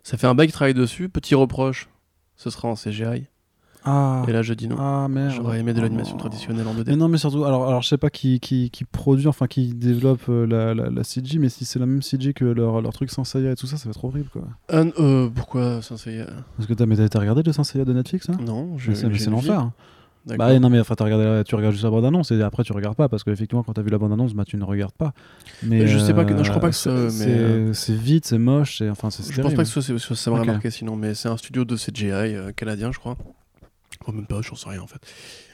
Ça 0.04 0.18
fait 0.18 0.28
un 0.28 0.36
bail 0.36 0.46
qui 0.46 0.54
travaille 0.54 0.76
dessus. 0.76 1.10
Petit 1.10 1.34
reproche, 1.34 1.88
ce 2.36 2.50
sera 2.50 2.68
en 2.68 2.76
CGI. 2.76 3.26
Ah, 3.88 4.24
Et 4.28 4.32
là, 4.32 4.42
je 4.42 4.56
dis 4.56 4.68
non. 4.68 4.78
ah 4.80 5.08
merde. 5.08 5.32
J'aurais 5.36 5.60
aimé 5.60 5.72
de 5.76 5.80
l'animation 5.80 6.16
Oh. 6.16 6.20
traditionnelle 6.20 6.68
en 6.68 6.74
2D. 6.74 6.86
Mais 6.88 6.96
non, 6.96 7.08
mais 7.08 7.20
surtout, 7.20 7.44
alors, 7.46 7.68
alors 7.68 7.84
je 7.84 7.88
sais 7.90 8.00
pas 8.00 8.10
qui, 8.10 8.40
qui, 8.40 8.72
qui 8.72 8.84
produit, 8.84 9.28
enfin 9.28 9.46
qui 9.46 9.76
développe 9.76 10.24
euh, 10.28 10.48
la, 10.48 10.74
la, 10.74 10.90
la 10.90 11.04
CG, 11.04 11.38
mais 11.38 11.50
si 11.50 11.66
c'est 11.66 11.78
la 11.78 11.86
même 11.86 12.02
CG 12.02 12.34
que 12.34 12.46
leur, 12.46 12.82
leur 12.82 12.94
truc 12.94 13.12
sans 13.12 13.24
Seiya 13.24 13.52
et 13.52 13.56
tout 13.56 13.68
ça, 13.68 13.78
ça 13.78 13.86
va 13.86 13.92
être 13.92 14.04
horrible 14.04 14.30
quoi. 14.34 14.42
Ah, 14.70 14.82
euh, 15.00 15.30
pourquoi 15.30 15.82
est 16.24 16.26
Parce 16.58 16.68
que 16.68 16.74
t'as 16.74 17.20
regardé 17.20 17.44
le 17.44 17.54
Saint 17.54 17.64
Seiya 17.64 17.86
de 17.86 17.94
Netflix 17.94 18.28
hein? 18.28 18.38
Non, 18.44 18.76
je 18.80 18.90
Mais 18.90 18.96
c'est 19.20 19.30
l'enfer. 19.30 19.70
Bah 20.28 20.58
non 20.60 20.70
mais 20.72 20.80
enfin 20.80 20.96
regardé, 21.00 21.44
tu 21.46 21.54
regardes 21.56 21.74
juste 21.74 21.84
la 21.84 21.92
bande 21.92 22.06
annonce 22.06 22.32
et 22.32 22.42
après 22.42 22.64
tu 22.64 22.74
regardes 22.74 22.96
pas 22.96 23.08
parce 23.08 23.24
qu'effectivement 23.24 23.62
quand 23.62 23.74
t'as 23.74 23.84
vu 23.84 23.90
la 23.90 24.00
bande 24.00 24.12
annonce 24.12 24.34
bah 24.34 24.44
tu 24.44 24.58
ne 24.58 24.64
regardes 24.64 24.94
pas. 24.96 25.14
Mais 25.62 25.86
je 25.88 26.00
sais 26.00 26.14
pas 26.16 26.26
que- 26.26 26.34
non, 26.34 26.44
je 26.44 26.50
euh, 26.50 26.54
crois 26.54 26.62
pas 26.62 26.70
que 26.70 26.76
ça, 26.76 27.10
c'est- 27.12 27.26
mais, 27.28 27.32
euh, 27.34 27.74
c'est 27.74 27.94
vite, 27.96 28.26
c'est 28.26 28.40
moche, 28.40 28.80
c'est 28.80 28.90
enfin 28.90 29.12
c'est 29.12 29.32
Je 29.32 29.42
pense 29.42 29.54
pas 29.54 29.64
que 29.64 29.70
ce 29.70 29.98
soit, 30.00 30.16
ça 30.16 30.32
m'aurait 30.32 30.42
Ok. 30.42 30.48
marqué 30.48 30.72
sinon, 30.72 30.96
mais 30.96 31.14
c'est 31.14 31.30
un 31.30 31.38
studio 31.38 31.64
de 31.64 31.76
CGI 31.76 32.10
euh, 32.12 32.52
canadien, 32.52 32.92
je 32.92 32.98
crois. 33.00 33.18
Enfin, 34.02 34.14
même 34.14 34.26
pas, 34.26 34.42
j'en 34.42 34.56
sais 34.56 34.68
rien 34.70 34.82
en 34.82 34.88
fait. 34.88 35.00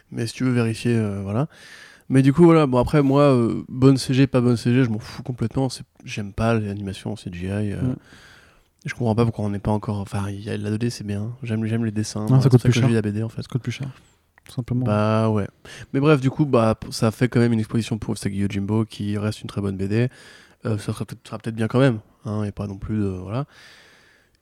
Mais 0.09 0.25
si 0.25 0.33
tu 0.33 0.43
veux 0.45 0.51
vérifier, 0.51 0.95
euh, 0.95 1.21
voilà. 1.21 1.47
Mais 2.09 2.21
du 2.21 2.33
coup, 2.33 2.43
voilà, 2.43 2.65
bon 2.65 2.77
après, 2.77 3.01
moi, 3.01 3.23
euh, 3.23 3.63
bonne 3.69 3.97
CG, 3.97 4.27
pas 4.27 4.41
bonne 4.41 4.57
CG, 4.57 4.83
je 4.83 4.89
m'en 4.89 4.99
fous 4.99 5.23
complètement. 5.23 5.67
J'aime 6.03 6.33
pas 6.33 6.53
l'animation 6.53 7.11
en 7.11 7.15
CGI. 7.15 7.47
euh. 7.73 7.93
Je 8.85 8.93
comprends 8.93 9.15
pas 9.15 9.25
pourquoi 9.25 9.45
on 9.45 9.49
n'est 9.49 9.59
pas 9.59 9.71
encore. 9.71 9.99
Enfin, 9.99 10.25
il 10.29 10.41
y 10.41 10.49
a 10.49 10.57
la 10.57 10.71
2D, 10.71 10.89
c'est 10.89 11.05
bien. 11.05 11.31
J'aime 11.43 11.63
les 11.85 11.91
dessins. 11.91 12.25
Non, 12.25 12.41
ça 12.41 12.49
coûte 12.49 12.63
plus 12.63 12.73
cher. 12.73 12.89
la 12.89 13.01
BD 13.01 13.21
en 13.23 13.29
fait. 13.29 13.41
Ça 13.43 13.47
coûte 13.49 13.61
plus 13.61 13.71
cher, 13.71 13.87
tout 14.45 14.53
simplement. 14.53 14.85
Bah 14.85 15.29
ouais. 15.29 15.47
Mais 15.93 15.99
bref, 15.99 16.21
du 16.21 16.29
coup, 16.29 16.45
bah, 16.45 16.77
ça 16.89 17.11
fait 17.11 17.27
quand 17.27 17.39
même 17.39 17.53
une 17.53 17.59
exposition 17.59 17.97
pour 17.97 18.13
Usagi 18.13 18.37
Yojimbo 18.37 18.85
qui 18.85 19.17
reste 19.17 19.41
une 19.41 19.47
très 19.47 19.61
bonne 19.61 19.77
BD. 19.77 20.09
Euh, 20.65 20.77
ça 20.77 20.93
sera 20.93 21.05
peut-être 21.05 21.27
sera 21.27 21.37
peut-être 21.39 21.55
bien 21.55 21.67
quand 21.67 21.79
même, 21.79 21.99
hein, 22.25 22.43
et 22.43 22.51
pas 22.51 22.67
non 22.67 22.77
plus 22.77 22.97
de. 22.97 23.07
Voilà. 23.07 23.45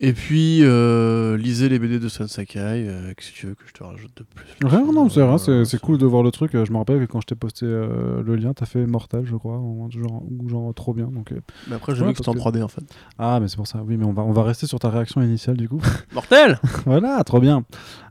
Et 0.02 0.14
puis, 0.14 0.60
euh, 0.64 1.36
lisez 1.36 1.68
les 1.68 1.78
BD 1.78 2.00
de 2.00 2.08
Sun 2.08 2.28
Sakai. 2.30 2.60
euh, 2.88 3.14
Qu'est-ce 3.18 3.32
que 3.32 3.36
tu 3.36 3.48
veux 3.48 3.56
que 3.56 3.64
je 3.68 3.74
te 3.74 3.84
rajoute 3.84 4.12
de 4.16 4.24
plus 4.24 4.46
Rien, 4.66 4.86
non, 4.94 5.10
c'est 5.10 5.20
Euh, 5.20 5.36
rien, 5.36 5.66
c'est 5.66 5.82
cool 5.82 5.98
de 5.98 6.06
voir 6.06 6.24
le 6.24 6.32
truc. 6.32 6.56
Euh, 6.56 6.64
Je 6.64 6.72
me 6.72 6.78
rappelle 6.78 7.06
que 7.06 7.12
quand 7.12 7.20
je 7.20 7.28
t'ai 7.28 7.36
posté 7.36 7.66
euh, 7.66 8.24
le 8.24 8.36
lien, 8.38 8.54
t'as 8.54 8.66
fait 8.66 8.86
Mortal, 8.86 9.24
je 9.26 9.36
crois, 9.36 9.58
ou 9.58 9.90
genre, 9.92 10.24
ou 10.30 10.48
genre 10.48 10.74
trop 10.74 10.94
bien. 10.94 11.08
Donc, 11.08 11.34
euh. 11.34 11.42
Mais 11.68 11.76
après, 11.76 11.96
j'ai 11.96 12.02
Ouais, 12.04 12.08
vu 12.08 12.14
que 12.14 12.18
c'était 12.20 12.30
en 12.30 12.34
parce 12.42 12.46
3D 12.56 12.64
en 12.64 12.70
fait. 12.70 12.84
Ah, 13.18 13.40
mais 13.42 13.50
c'est 13.50 13.58
pour 13.58 13.68
ça, 13.68 13.84
oui, 13.86 13.98
mais 13.98 14.06
on 14.06 14.14
va, 14.14 14.24
on 14.24 14.32
va 14.32 14.44
rester 14.44 14.68
sur 14.68 14.80
ta 14.80 14.90
réaction 14.90 15.22
initiale 15.22 15.58
du 15.58 15.68
coup. 15.68 15.82
Mortel 16.14 16.60
voilà, 16.86 17.22
trop 17.26 17.42
bien. 17.42 17.66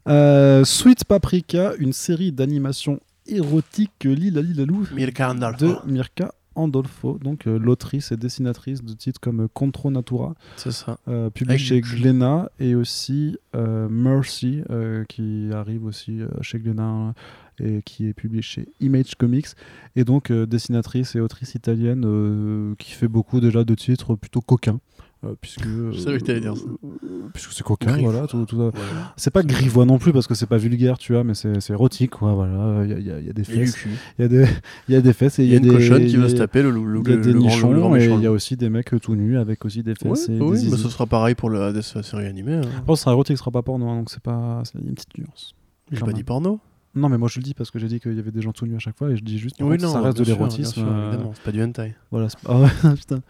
Euh, 0.08 0.64
Sweet 0.66 1.04
Paprika, 1.06 1.72
une 1.78 1.94
série 1.94 2.32
d'animation 2.32 3.00
érotique 3.26 4.04
Lila 4.04 4.42
Lilalou 4.42 4.86
Mirka 4.94 5.30
Andolfo. 5.30 5.64
de 5.66 5.76
Mirka 5.90 6.32
Andolfo, 6.58 7.18
donc 7.22 7.46
euh, 7.46 7.58
l'autrice 7.58 8.12
et 8.12 8.16
dessinatrice 8.16 8.82
de 8.82 8.92
titres 8.92 9.20
comme 9.20 9.48
Contro 9.48 9.90
Natura, 9.90 10.34
ça. 10.56 10.98
euh, 11.08 11.30
publié 11.30 11.54
Avec 11.54 11.64
chez 11.64 11.80
Glénat, 11.80 12.50
et 12.58 12.74
aussi 12.74 13.38
euh, 13.54 13.88
Mercy, 13.88 14.62
qui 15.08 15.48
arrive 15.52 15.84
aussi 15.84 16.20
chez 16.42 16.58
Glénat 16.58 17.14
et 17.60 17.82
qui 17.82 18.06
est 18.06 18.12
publié 18.12 18.42
chez 18.42 18.68
Image 18.80 19.14
Comics, 19.14 19.48
et 19.96 20.04
donc 20.04 20.32
dessinatrice 20.32 21.14
et 21.16 21.20
autrice 21.20 21.54
italienne 21.54 22.74
qui 22.78 22.92
fait 22.92 23.08
beaucoup 23.08 23.40
déjà 23.40 23.64
de 23.64 23.74
titres 23.74 24.14
plutôt 24.14 24.40
coquins. 24.40 24.80
Euh, 25.24 25.34
puisque 25.40 25.62
dire 25.66 26.00
ça. 26.00 26.10
euh, 26.10 27.28
puisque 27.34 27.52
c'est 27.52 27.64
coquin 27.64 27.96
voilà 27.98 28.26
tout, 28.28 28.44
tout- 28.46 28.56
Voilà. 28.56 28.72
c'est 29.16 29.32
pas 29.32 29.42
grivois 29.42 29.84
non 29.84 29.98
plus 29.98 30.12
parce 30.12 30.26
que 30.28 30.34
c'est 30.34 30.46
pas 30.46 30.58
vulgaire 30.58 30.96
tu 30.98 31.12
vois 31.12 31.24
mais 31.24 31.34
c'est 31.34 31.60
c'est 31.60 31.72
érotique 31.72 32.12
quoi 32.12 32.34
voilà 32.34 32.84
il 32.84 32.90
y 32.90 32.94
a, 32.94 32.98
il 33.18 33.24
y 33.24 33.26
y 33.26 33.30
a 33.30 33.32
des 33.32 33.42
fesses 33.44 33.76
il 34.18 34.22
y 34.22 34.24
a 34.24 34.28
des 34.28 34.46
il 34.88 34.94
y 34.94 34.96
a 34.96 35.00
des 35.00 35.12
fesses 35.12 35.38
et 35.40 35.44
Il 35.44 35.50
y 35.50 35.54
a 35.54 35.56
une 35.56 35.64
des 35.64 35.70
cochonne 35.70 36.06
qui 36.06 36.16
veut 36.16 36.28
se 36.28 36.36
taper 36.36 36.62
le, 36.62 36.70
le, 36.70 36.84
le, 36.84 37.00
il 37.04 37.08
y 37.10 37.12
a 37.12 37.16
le 37.16 37.22
des 37.22 37.32
grand- 37.32 37.40
le 37.42 37.46
nichons 37.48 37.72
grand 37.72 37.96
et 37.96 38.04
il 38.06 38.20
y 38.22 38.26
a 38.26 38.30
aussi 38.32 38.56
des 38.56 38.70
mecs 38.70 38.94
tout 39.02 39.16
nus 39.16 39.38
avec 39.38 39.64
aussi 39.64 39.82
des 39.82 39.92
Ouais, 40.04 40.10
fesses 40.10 40.28
et 40.28 40.32
oui, 40.32 40.38
des 40.38 40.44
mais 40.50 40.56
zizi. 40.76 40.82
ce 40.82 40.88
sera 40.88 41.06
pareil 41.06 41.34
pour 41.34 41.50
la, 41.50 41.72
la 41.72 41.82
série 41.82 42.26
animée. 42.26 42.54
hein. 42.54 42.60
Je 42.62 42.80
pense 42.82 42.94
que 42.94 42.98
ce 42.98 43.02
sera 43.04 43.12
érotique, 43.12 43.36
ce 43.36 43.40
sera 43.40 43.50
pas 43.50 43.62
porno, 43.62 43.88
hein, 43.88 43.96
donc 43.98 44.10
c'est 44.10 44.22
pas. 44.22 44.62
c'est- 44.64 44.78
Il 44.78 44.82
y 44.84 44.86
a 44.86 44.88
une 44.90 44.94
petite 44.94 45.18
nuance. 45.18 45.54
J'ai 45.90 46.00
pas 46.04 46.12
dit 46.12 46.22
porno. 46.22 46.60
Non, 46.98 47.08
mais 47.08 47.18
moi 47.18 47.28
je 47.32 47.38
le 47.38 47.44
dis 47.44 47.54
parce 47.54 47.70
que 47.70 47.78
j'ai 47.78 47.86
dit 47.88 48.00
qu'il 48.00 48.14
y 48.14 48.18
avait 48.18 48.30
des 48.30 48.42
gens 48.42 48.52
tout 48.52 48.66
nus 48.66 48.76
à 48.76 48.78
chaque 48.78 48.96
fois 48.98 49.10
et 49.10 49.16
je 49.16 49.22
dis 49.24 49.38
juste. 49.38 49.56
Oui, 49.60 49.78
non, 49.78 49.92
ça 49.92 50.00
reste 50.00 50.18
de 50.18 50.24
l'érotisme. 50.24 50.84
euh, 50.86 51.12
c'est 51.34 51.42
pas 51.42 51.52
du 51.52 51.62
hentai. 51.62 51.94
Voilà. 52.10 52.28
c'est- 52.28 52.38
Ah 52.48 52.68
putain. 52.94 53.20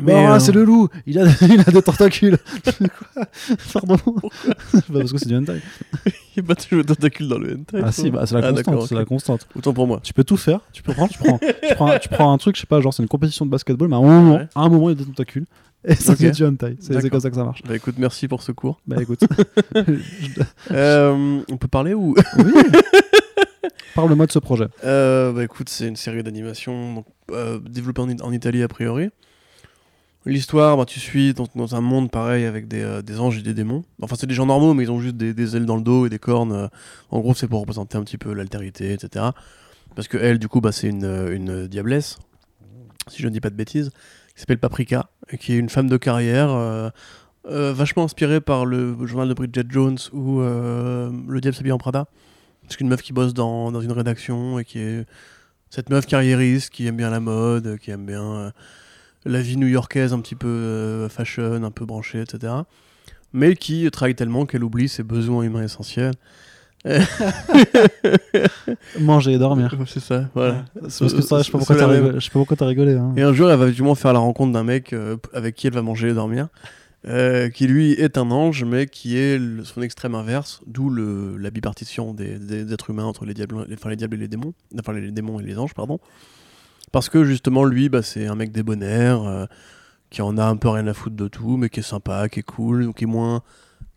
Mais, 0.00 0.14
Mais 0.14 0.26
euh, 0.28 0.38
c'est 0.38 0.52
le 0.52 0.62
loup, 0.64 0.88
il 1.04 1.18
a, 1.18 1.24
il 1.42 1.60
a 1.60 1.64
des 1.64 1.82
tentacules. 1.82 2.38
Quoi 3.14 3.24
Pardon. 3.72 3.96
Bah, 4.72 4.80
parce 5.00 5.12
que 5.12 5.18
c'est 5.18 5.28
du 5.28 5.36
hentai. 5.36 5.60
Il 6.06 6.12
n'y 6.42 6.44
a 6.44 6.46
pas 6.46 6.54
toujours 6.54 6.78
de 6.84 6.94
tentacules 6.94 7.28
dans 7.28 7.38
le 7.38 7.54
hentai. 7.58 7.80
Ah 7.84 7.90
si, 7.92 8.10
bah, 8.10 8.24
c'est 8.24 8.40
la 8.40 8.46
Ah, 8.48 8.52
constante. 8.52 8.86
c'est 8.88 8.94
la 8.94 9.04
constante. 9.04 9.48
Autant 9.56 9.72
pour 9.74 9.86
moi. 9.88 10.00
Tu 10.02 10.12
peux 10.14 10.24
tout 10.24 10.36
faire. 10.36 10.60
Tu 10.72 10.82
peux 10.82 10.92
prendre, 10.94 11.10
tu 11.12 11.18
prends, 11.18 11.38
tu 11.38 11.74
prends, 11.74 11.98
tu 11.98 12.08
prends 12.08 12.32
un 12.32 12.38
truc, 12.38 12.54
je 12.56 12.60
sais 12.60 12.66
pas, 12.68 12.80
genre 12.80 12.94
c'est 12.94 13.02
une 13.02 13.08
compétition 13.08 13.44
de 13.44 13.50
basketball, 13.50 13.88
mais 13.88 13.96
à 13.96 13.98
un 13.98 14.02
moment, 14.02 14.34
Ouais. 14.36 14.48
à 14.54 14.60
un 14.60 14.68
moment 14.68 14.88
il 14.90 14.92
y 14.96 14.96
a 14.96 15.04
des 15.04 15.06
tentacules. 15.06 15.46
Et 15.84 15.94
ça 15.94 16.12
Ok. 16.12 16.18
c'est 16.20 16.30
du 16.30 16.44
hentai. 16.44 16.76
C'est 16.80 17.08
comme 17.10 17.20
ça 17.20 17.30
que 17.30 17.36
ça 17.36 17.44
marche. 17.44 17.62
Bah 17.66 17.74
écoute, 17.74 17.94
merci 17.98 18.28
pour 18.28 18.42
ce 18.42 18.52
cours. 18.52 18.80
Bah 18.86 18.96
écoute. 19.02 19.20
Euh, 20.70 21.40
on 21.50 21.56
peut 21.56 21.68
parler 21.68 21.94
ou 21.94 22.14
oui. 22.38 22.52
Parle-moi 23.94 24.26
de 24.26 24.32
ce 24.32 24.38
projet. 24.38 24.66
Euh, 24.84 25.32
Bah 25.32 25.44
écoute, 25.44 25.68
c'est 25.68 25.86
une 25.88 25.96
série 25.96 26.22
d'animation 26.22 27.04
euh, 27.30 27.58
développée 27.58 28.02
en, 28.02 28.32
Italie 28.32 28.62
a 28.62 28.68
priori. 28.68 29.10
L'histoire, 30.26 30.76
bah, 30.76 30.84
tu 30.84 31.00
suis 31.00 31.34
dans, 31.34 31.74
un 31.74 31.80
monde 31.80 32.10
pareil 32.10 32.44
avec 32.44 32.68
des, 32.68 32.82
euh, 32.82 33.02
des 33.02 33.20
anges 33.20 33.38
et 33.38 33.42
des 33.42 33.54
démons. 33.54 33.84
Enfin, 34.02 34.16
c'est 34.18 34.26
des 34.26 34.34
gens 34.34 34.46
normaux, 34.46 34.74
mais 34.74 34.84
ils 34.84 34.90
ont 34.90 35.00
juste 35.00 35.16
des, 35.16 35.32
des 35.32 35.56
ailes 35.56 35.66
dans 35.66 35.76
le 35.76 35.82
dos 35.82 36.06
et 36.06 36.10
des 36.10 36.18
cornes. 36.18 36.68
En 37.10 37.20
gros, 37.20 37.34
c'est 37.34 37.48
pour 37.48 37.60
représenter 37.60 37.96
un 37.96 38.04
petit 38.04 38.18
peu 38.18 38.32
l'altérité, 38.34 38.92
etc. 38.92 39.26
Parce 39.94 40.08
que 40.08 40.18
elle, 40.18 40.38
du 40.38 40.48
coup, 40.48 40.60
bah, 40.60 40.72
c'est 40.72 40.88
une, 40.88 41.28
une 41.30 41.66
diablesse, 41.66 42.18
si 43.08 43.22
je 43.22 43.28
ne 43.28 43.32
dis 43.32 43.40
pas 43.40 43.50
de 43.50 43.56
bêtises, 43.56 43.90
qui 44.34 44.40
s'appelle 44.40 44.58
Paprika, 44.58 45.10
qui 45.38 45.54
est 45.54 45.58
une 45.58 45.70
femme 45.70 45.88
de 45.88 45.96
carrière, 45.96 46.92
vachement 47.44 48.04
inspirée 48.04 48.40
par 48.40 48.66
le 48.66 49.06
journal 49.06 49.28
de 49.28 49.34
Bridget 49.34 49.64
Jones 49.68 49.98
ou 50.12 50.40
euh, 50.40 51.10
Le 51.28 51.40
Diable 51.40 51.56
s'habille 51.56 51.72
en 51.72 51.78
Prada. 51.78 52.06
C'est 52.70 52.80
une 52.80 52.88
meuf 52.88 53.02
qui 53.02 53.12
bosse 53.12 53.34
dans, 53.34 53.72
dans 53.72 53.80
une 53.80 53.92
rédaction 53.92 54.58
et 54.58 54.64
qui 54.64 54.78
est 54.78 55.04
cette 55.70 55.90
meuf 55.90 56.06
carriériste 56.06 56.70
qui 56.70 56.86
aime 56.86 56.96
bien 56.96 57.10
la 57.10 57.20
mode, 57.20 57.78
qui 57.78 57.90
aime 57.90 58.06
bien 58.06 58.22
euh, 58.22 58.50
la 59.24 59.40
vie 59.40 59.56
new-yorkaise 59.56 60.12
un 60.12 60.20
petit 60.20 60.34
peu 60.34 60.48
euh, 60.48 61.08
fashion, 61.08 61.62
un 61.62 61.70
peu 61.70 61.84
branchée, 61.84 62.20
etc. 62.22 62.52
Mais 63.32 63.54
qui 63.54 63.88
travaille 63.90 64.16
tellement 64.16 64.46
qu'elle 64.46 64.64
oublie 64.64 64.88
ses 64.88 65.04
besoins 65.04 65.42
humains 65.42 65.62
essentiels. 65.62 66.14
Manger 68.98 69.32
et 69.32 69.38
dormir. 69.38 69.76
C'est 69.86 70.00
ça, 70.00 70.24
voilà. 70.34 70.64
Parce 70.80 70.98
que 70.98 71.20
ça, 71.20 71.38
je 71.38 71.44
sais 71.44 71.52
pas 71.52 71.58
pourquoi 72.32 72.56
t'as 72.56 72.66
rigolé. 72.66 72.94
Hein. 72.94 73.12
Et 73.16 73.22
un 73.22 73.32
jour, 73.32 73.50
elle 73.50 73.58
va 73.58 73.68
justement 73.68 73.94
faire 73.94 74.12
la 74.14 74.18
rencontre 74.18 74.52
d'un 74.52 74.64
mec 74.64 74.92
euh, 74.92 75.16
avec 75.34 75.54
qui 75.54 75.66
elle 75.66 75.74
va 75.74 75.82
manger 75.82 76.08
et 76.08 76.14
dormir, 76.14 76.48
euh, 77.08 77.48
qui 77.48 77.66
lui 77.66 77.92
est 77.92 78.18
un 78.18 78.30
ange, 78.30 78.64
mais 78.64 78.86
qui 78.86 79.16
est 79.16 79.40
son 79.64 79.80
extrême 79.80 80.14
inverse, 80.14 80.60
d'où 80.66 80.90
la 80.90 81.50
bipartition 81.50 82.12
des, 82.12 82.72
êtres 82.72 82.90
humains 82.90 83.04
entre 83.04 83.24
les 83.24 83.32
diables, 83.32 83.64
les, 83.68 83.74
enfin, 83.74 83.88
les 83.88 83.96
diables 83.96 84.16
et 84.16 84.20
les 84.20 84.28
démons, 84.28 84.52
enfin 84.78 84.92
les, 84.92 85.10
démons 85.10 85.40
et 85.40 85.42
les 85.42 85.58
anges, 85.58 85.74
pardon. 85.74 85.98
Parce 86.92 87.08
que 87.08 87.24
justement, 87.24 87.64
lui, 87.64 87.88
bah, 87.88 88.02
c'est 88.02 88.26
un 88.26 88.34
mec 88.34 88.52
débonnaire, 88.52 89.22
euh, 89.22 89.46
qui 90.10 90.22
en 90.22 90.36
a 90.36 90.44
un 90.44 90.56
peu 90.56 90.68
rien 90.68 90.86
à 90.88 90.94
foutre 90.94 91.16
de 91.16 91.28
tout, 91.28 91.56
mais 91.56 91.68
qui 91.70 91.80
est 91.80 91.84
sympa, 91.84 92.28
qui 92.28 92.40
est 92.40 92.44
cool, 92.44 92.84
donc 92.84 92.96
qui 92.96 93.04
est 93.04 93.06
moins, 93.06 93.42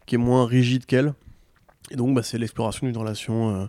qui 0.05 0.15
est 0.15 0.19
moins 0.19 0.45
rigide 0.45 0.85
qu'elle. 0.85 1.13
Et 1.91 1.95
donc, 1.95 2.15
bah, 2.15 2.23
c'est 2.23 2.37
l'exploration 2.37 2.87
d'une 2.87 2.97
relation 2.97 3.55
euh, 3.55 3.65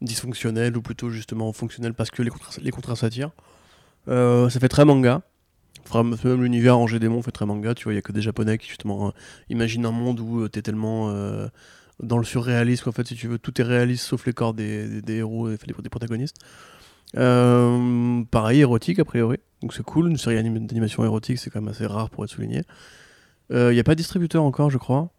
dysfonctionnelle, 0.00 0.76
ou 0.76 0.82
plutôt 0.82 1.10
justement 1.10 1.52
fonctionnelle, 1.52 1.92
parce 1.92 2.10
que 2.10 2.22
les 2.22 2.30
contrats, 2.30 2.52
les 2.62 2.70
contrats 2.70 2.96
s'attirent. 2.96 3.32
Euh, 4.08 4.48
ça 4.48 4.58
fait 4.58 4.68
très 4.68 4.86
manga. 4.86 5.22
Même 5.94 6.16
l'univers 6.42 6.78
Angers 6.78 6.98
Démon 6.98 7.22
fait 7.22 7.30
très 7.30 7.46
manga, 7.46 7.74
tu 7.74 7.84
vois, 7.84 7.92
il 7.92 7.96
y 7.96 7.98
a 7.98 8.02
que 8.02 8.12
des 8.12 8.22
japonais 8.22 8.58
qui 8.58 8.68
justement 8.68 9.08
euh, 9.08 9.10
imaginent 9.48 9.86
un 9.86 9.90
monde 9.90 10.20
où 10.20 10.44
tu 10.44 10.50
t'es 10.50 10.62
tellement 10.62 11.10
euh, 11.10 11.48
dans 12.02 12.18
le 12.18 12.24
surréalisme 12.24 12.84
qu'en 12.84 12.92
fait, 12.92 13.06
si 13.06 13.14
tu 13.14 13.28
veux, 13.28 13.38
tout 13.38 13.60
est 13.60 13.64
réaliste 13.64 14.04
sauf 14.06 14.26
les 14.26 14.32
corps 14.32 14.54
des, 14.54 15.02
des- 15.02 15.16
héros 15.16 15.48
et 15.50 15.56
des, 15.56 15.74
des 15.82 15.88
protagonistes. 15.88 16.36
Euh, 17.16 18.22
pareil, 18.30 18.60
érotique 18.60 18.98
a 19.00 19.04
priori, 19.04 19.38
donc 19.62 19.74
c'est 19.74 19.82
cool, 19.82 20.08
une 20.10 20.16
série 20.16 20.36
anim- 20.36 20.66
d'animation 20.66 21.04
érotique, 21.04 21.38
c'est 21.38 21.50
quand 21.50 21.60
même 21.60 21.70
assez 21.70 21.86
rare 21.86 22.08
pour 22.10 22.24
être 22.24 22.30
souligné. 22.30 22.62
Il 23.50 23.70
n'y 23.70 23.80
a 23.80 23.84
pas 23.84 23.94
de 23.94 23.98
distributeur 23.98 24.44
encore, 24.44 24.70
je 24.70 24.78
crois. 24.78 25.10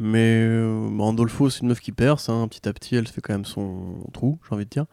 Mais 0.00 0.40
euh, 0.42 0.88
Andolfo, 0.98 1.50
c'est 1.50 1.60
une 1.60 1.68
meuf 1.68 1.80
qui 1.80 1.92
perce. 1.92 2.28
hein. 2.28 2.48
Petit 2.48 2.66
à 2.68 2.72
petit, 2.72 2.96
elle 2.96 3.06
fait 3.06 3.20
quand 3.20 3.34
même 3.34 3.44
son 3.44 3.98
trou, 4.12 4.38
j'ai 4.48 4.54
envie 4.54 4.64
de 4.64 4.70
dire. 4.70 4.86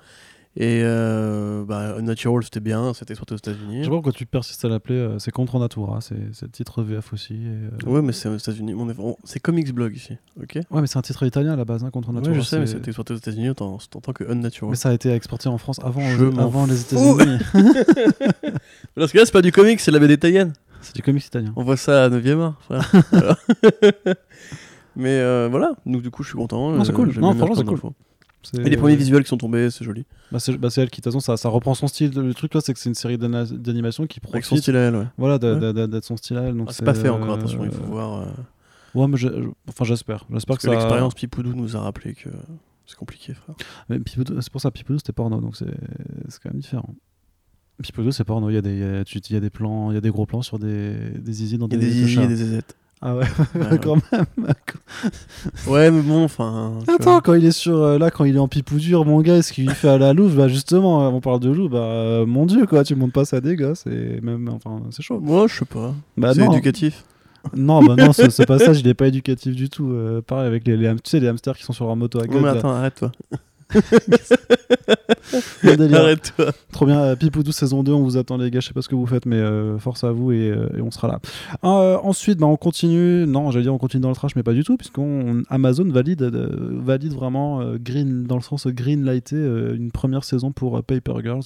Et 0.57 0.81
euh, 0.83 1.63
bah, 1.63 1.95
Unnatural, 1.97 2.43
c'était 2.43 2.59
bien, 2.59 2.93
c'était 2.93 3.13
exporté 3.13 3.33
aux 3.33 3.37
Je 3.37 3.51
États-Unis. 3.51 3.83
sais 3.83 3.89
pas 3.89 3.95
pourquoi 3.95 4.11
tu 4.11 4.25
persistes 4.25 4.65
à 4.65 4.67
l'appeler, 4.67 4.99
euh, 4.99 5.17
c'est 5.17 5.31
Contre 5.31 5.57
Natura, 5.59 6.01
c'est 6.01 6.15
le 6.41 6.49
titre 6.49 6.83
VF 6.83 7.13
aussi. 7.13 7.35
et, 7.35 7.37
euh, 7.47 7.89
Ouais, 7.89 8.01
mais 8.01 8.11
c'est 8.11 8.27
aux 8.27 8.35
États-Unis. 8.35 8.75
C'est 9.23 9.39
Comics 9.39 9.73
Blog 9.73 9.95
ici, 9.95 10.17
ok? 10.41 10.55
Ouais, 10.69 10.81
mais 10.81 10.87
c'est 10.87 10.97
un 10.97 11.03
titre 11.03 11.25
italien 11.25 11.53
à 11.53 11.55
la 11.55 11.63
base, 11.63 11.85
hein, 11.85 11.89
Contre 11.89 12.11
Natura. 12.11 12.33
Ouais, 12.33 12.41
je 12.41 12.45
sais, 12.45 12.59
mais 12.59 12.67
c'était 12.67 12.87
exporté 12.89 13.13
aux 13.13 13.17
États-Unis 13.17 13.49
en 13.51 13.53
tant, 13.53 13.77
que 14.13 14.25
Unnatural. 14.29 14.71
Mais 14.71 14.75
ça 14.75 14.89
a 14.89 14.93
été 14.93 15.09
exporté 15.13 15.47
en 15.47 15.57
France 15.57 15.79
avant, 15.83 16.01
Je 16.01 16.25
avant 16.37 16.65
les. 16.65 16.81
États-Unis. 16.81 17.37
Parce 18.95 19.13
que 19.13 19.19
là, 19.19 19.25
c'est 19.25 19.31
pas 19.31 19.41
du 19.41 19.53
comics, 19.53 19.79
c'est 19.79 19.91
la 19.91 19.99
BD 19.99 20.15
italienne. 20.15 20.51
c'est 20.81 20.95
du 20.95 21.01
comics 21.01 21.25
italien. 21.25 21.53
On 21.55 21.63
voit 21.63 21.77
ça 21.77 22.03
à 22.03 22.09
9ème 22.09 22.41
art, 22.41 22.61
frère. 22.63 22.91
Mais 24.97 25.17
euh, 25.19 25.47
voilà, 25.49 25.75
donc 25.85 26.01
du 26.01 26.11
coup, 26.11 26.23
je 26.23 26.29
suis 26.29 26.37
content. 26.37 26.71
Non, 26.71 26.83
c'est 26.83 26.91
euh, 26.91 26.95
cool. 26.95 27.13
Non, 27.19 27.33
franchement, 27.33 27.55
c'est 27.55 27.61
Andolfo. 27.61 27.93
Et 28.57 28.69
les 28.69 28.77
premiers 28.77 28.95
visuels 28.95 29.23
qui 29.23 29.29
sont 29.29 29.37
tombés, 29.37 29.69
c'est 29.69 29.83
joli. 29.85 30.05
Bah, 30.31 30.39
c'est 30.39 30.57
bah, 30.57 30.69
c'est 30.69 30.81
elle 30.81 30.89
qui, 30.89 30.99
de 31.01 31.03
toute 31.03 31.13
façon, 31.13 31.19
ça, 31.19 31.37
ça 31.37 31.49
reprend 31.49 31.73
son 31.75 31.87
style. 31.87 32.11
Le 32.13 32.33
truc, 32.33 32.53
là, 32.53 32.61
c'est 32.61 32.73
que 32.73 32.79
c'est 32.79 32.89
une 32.89 32.95
série 32.95 33.17
d'animation 33.17 34.07
qui 34.07 34.19
Avec 34.31 34.43
son 34.43 34.49
profite 34.55 34.63
style 34.63 34.75
à 34.75 34.79
elle, 34.79 34.95
ouais. 34.95 35.05
voilà, 35.17 35.35
Ouais. 35.35 35.87
d'être 35.87 36.03
son 36.05 36.17
style 36.17 36.37
à 36.37 36.43
elle. 36.43 36.55
donc 36.57 36.67
Ah, 36.69 36.73
c'est 36.73 36.83
pas 36.85 36.93
fait 36.93 37.09
encore, 37.09 37.29
euh, 37.31 37.35
attention, 37.37 37.63
il 37.63 37.71
faut 37.71 37.83
voir. 37.83 38.21
euh, 38.21 38.25
Ouais, 38.93 39.07
mais 39.07 39.17
enfin, 39.69 39.85
j'espère. 39.85 40.25
J'espère 40.31 40.57
que, 40.57 40.63
que 40.63 40.67
ça. 40.67 40.73
l'expérience 40.73 41.13
Pipoudou 41.13 41.53
nous 41.53 41.77
a 41.77 41.79
rappelé 41.81 42.13
que 42.13 42.29
c'est 42.85 42.97
compliqué, 42.97 43.33
frère. 43.33 43.55
Mais 43.89 43.99
C'est 44.05 44.49
pour 44.51 44.59
ça, 44.59 44.69
Pipoudou, 44.71 44.99
c'était 44.99 45.13
porno, 45.13 45.39
donc 45.39 45.55
c'est 45.55 45.65
quand 46.43 46.51
même 46.51 46.59
différent. 46.59 46.93
Pipoudou, 47.81 48.11
c'est 48.11 48.23
porno. 48.25 48.49
Il 48.49 48.53
y, 48.53 48.57
a 48.57 48.61
des, 48.61 48.77
y 48.77 48.83
a- 48.83 49.03
tu- 49.05 49.17
il 49.19 49.33
y 49.33 49.35
a 49.35 49.39
des 49.39 49.49
plans, 49.49 49.91
il 49.91 49.95
y 49.95 49.97
a 49.97 50.01
des 50.01 50.09
gros 50.11 50.25
plans 50.25 50.41
sur 50.41 50.59
des, 50.59 50.93
des 51.17 51.33
zizi 51.33 51.57
dans 51.57 51.67
Il 51.67 51.73
y 51.73 51.75
a 51.77 51.79
des, 51.79 51.85
des 51.85 51.91
zizi 51.91 52.19
et 52.21 52.27
des 52.27 52.35
zézettes. 52.35 52.75
Ah 53.03 53.15
ouais, 53.15 53.25
Ouais, 53.55 53.79
quand 53.81 53.95
même. 54.11 54.25
Ouais, 55.67 55.89
mais 55.89 56.01
bon, 56.01 56.23
enfin. 56.23 56.73
Attends, 56.87 57.13
vois. 57.13 57.21
quand 57.21 57.33
il 57.33 57.45
est 57.45 57.51
sur 57.51 57.77
euh, 57.77 57.97
là, 57.97 58.11
quand 58.11 58.25
il 58.25 58.35
est 58.35 58.39
en 58.39 58.47
pipoudure, 58.47 59.05
mon 59.05 59.21
gars, 59.21 59.41
ce 59.41 59.51
qu'il 59.53 59.69
fait 59.71 59.89
à 59.89 59.97
la 59.97 60.13
louve, 60.13 60.35
bah 60.35 60.47
justement, 60.47 61.03
euh, 61.05 61.09
on 61.09 61.19
parle 61.19 61.39
de 61.39 61.49
loup, 61.49 61.67
bah 61.67 61.79
euh, 61.79 62.25
mon 62.27 62.45
dieu, 62.45 62.65
quoi, 62.67 62.83
tu 62.83 62.95
montes 62.95 63.13
pas 63.13 63.25
ça 63.25 63.41
gosses 63.41 63.87
et 63.87 64.21
même, 64.21 64.49
enfin, 64.49 64.81
c'est 64.91 65.01
chaud. 65.01 65.19
Moi, 65.19 65.47
je 65.47 65.55
sais 65.55 65.65
pas. 65.65 65.93
Bah 66.15 66.33
c'est 66.35 66.45
non, 66.45 66.51
éducatif. 66.51 67.03
non, 67.55 67.83
bah 67.83 67.95
non, 67.97 68.13
ce, 68.13 68.29
ce 68.29 68.43
passage, 68.47 68.81
il 68.81 68.87
est 68.87 68.93
pas 68.93 69.07
éducatif 69.07 69.55
du 69.55 69.67
tout. 69.69 69.89
euh, 69.91 70.21
pareil 70.21 70.45
avec 70.45 70.67
les, 70.67 70.77
tu 70.77 70.97
sais, 71.05 71.19
les 71.19 71.27
hamsters 71.27 71.57
qui 71.57 71.63
sont 71.63 71.73
sur 71.73 71.85
leur 71.87 71.95
moto 71.95 72.19
à 72.19 72.25
Non, 72.27 72.33
gueule. 72.33 72.41
mais 72.41 72.47
là. 72.51 72.59
attends, 72.59 72.71
arrête-toi. 72.71 73.11
Arrête-toi. 75.63 76.51
Trop 76.71 76.85
bien, 76.85 77.01
euh, 77.01 77.15
Pipoudou 77.15 77.51
saison 77.51 77.83
2, 77.83 77.91
on 77.91 78.03
vous 78.03 78.17
attend 78.17 78.37
les 78.37 78.51
gars, 78.51 78.59
je 78.59 78.67
sais 78.67 78.73
pas 78.73 78.81
ce 78.81 78.89
que 78.89 78.95
vous 78.95 79.05
faites, 79.05 79.25
mais 79.25 79.37
euh, 79.37 79.77
force 79.77 80.03
à 80.03 80.11
vous 80.11 80.31
et, 80.31 80.49
euh, 80.49 80.67
et 80.77 80.81
on 80.81 80.91
sera 80.91 81.07
là. 81.07 81.19
Euh, 81.63 81.97
ensuite, 82.03 82.39
bah, 82.39 82.47
on 82.47 82.57
continue, 82.57 83.25
non, 83.27 83.51
j'allais 83.51 83.63
dire 83.63 83.73
on 83.73 83.77
continue 83.77 84.01
dans 84.01 84.09
le 84.09 84.15
trash, 84.15 84.35
mais 84.35 84.43
pas 84.43 84.53
du 84.53 84.63
tout, 84.63 84.77
puisqu'on 84.77 85.43
Amazon 85.49 85.89
valide, 85.89 86.23
euh, 86.23 86.79
valide 86.83 87.13
vraiment 87.13 87.61
green, 87.75 88.23
dans 88.23 88.35
le 88.35 88.41
sens 88.41 88.67
green 88.67 89.03
lighté, 89.03 89.35
une 89.35 89.91
première 89.91 90.23
saison 90.23 90.51
pour 90.51 90.83
Paper 90.83 91.13
Girls. 91.23 91.43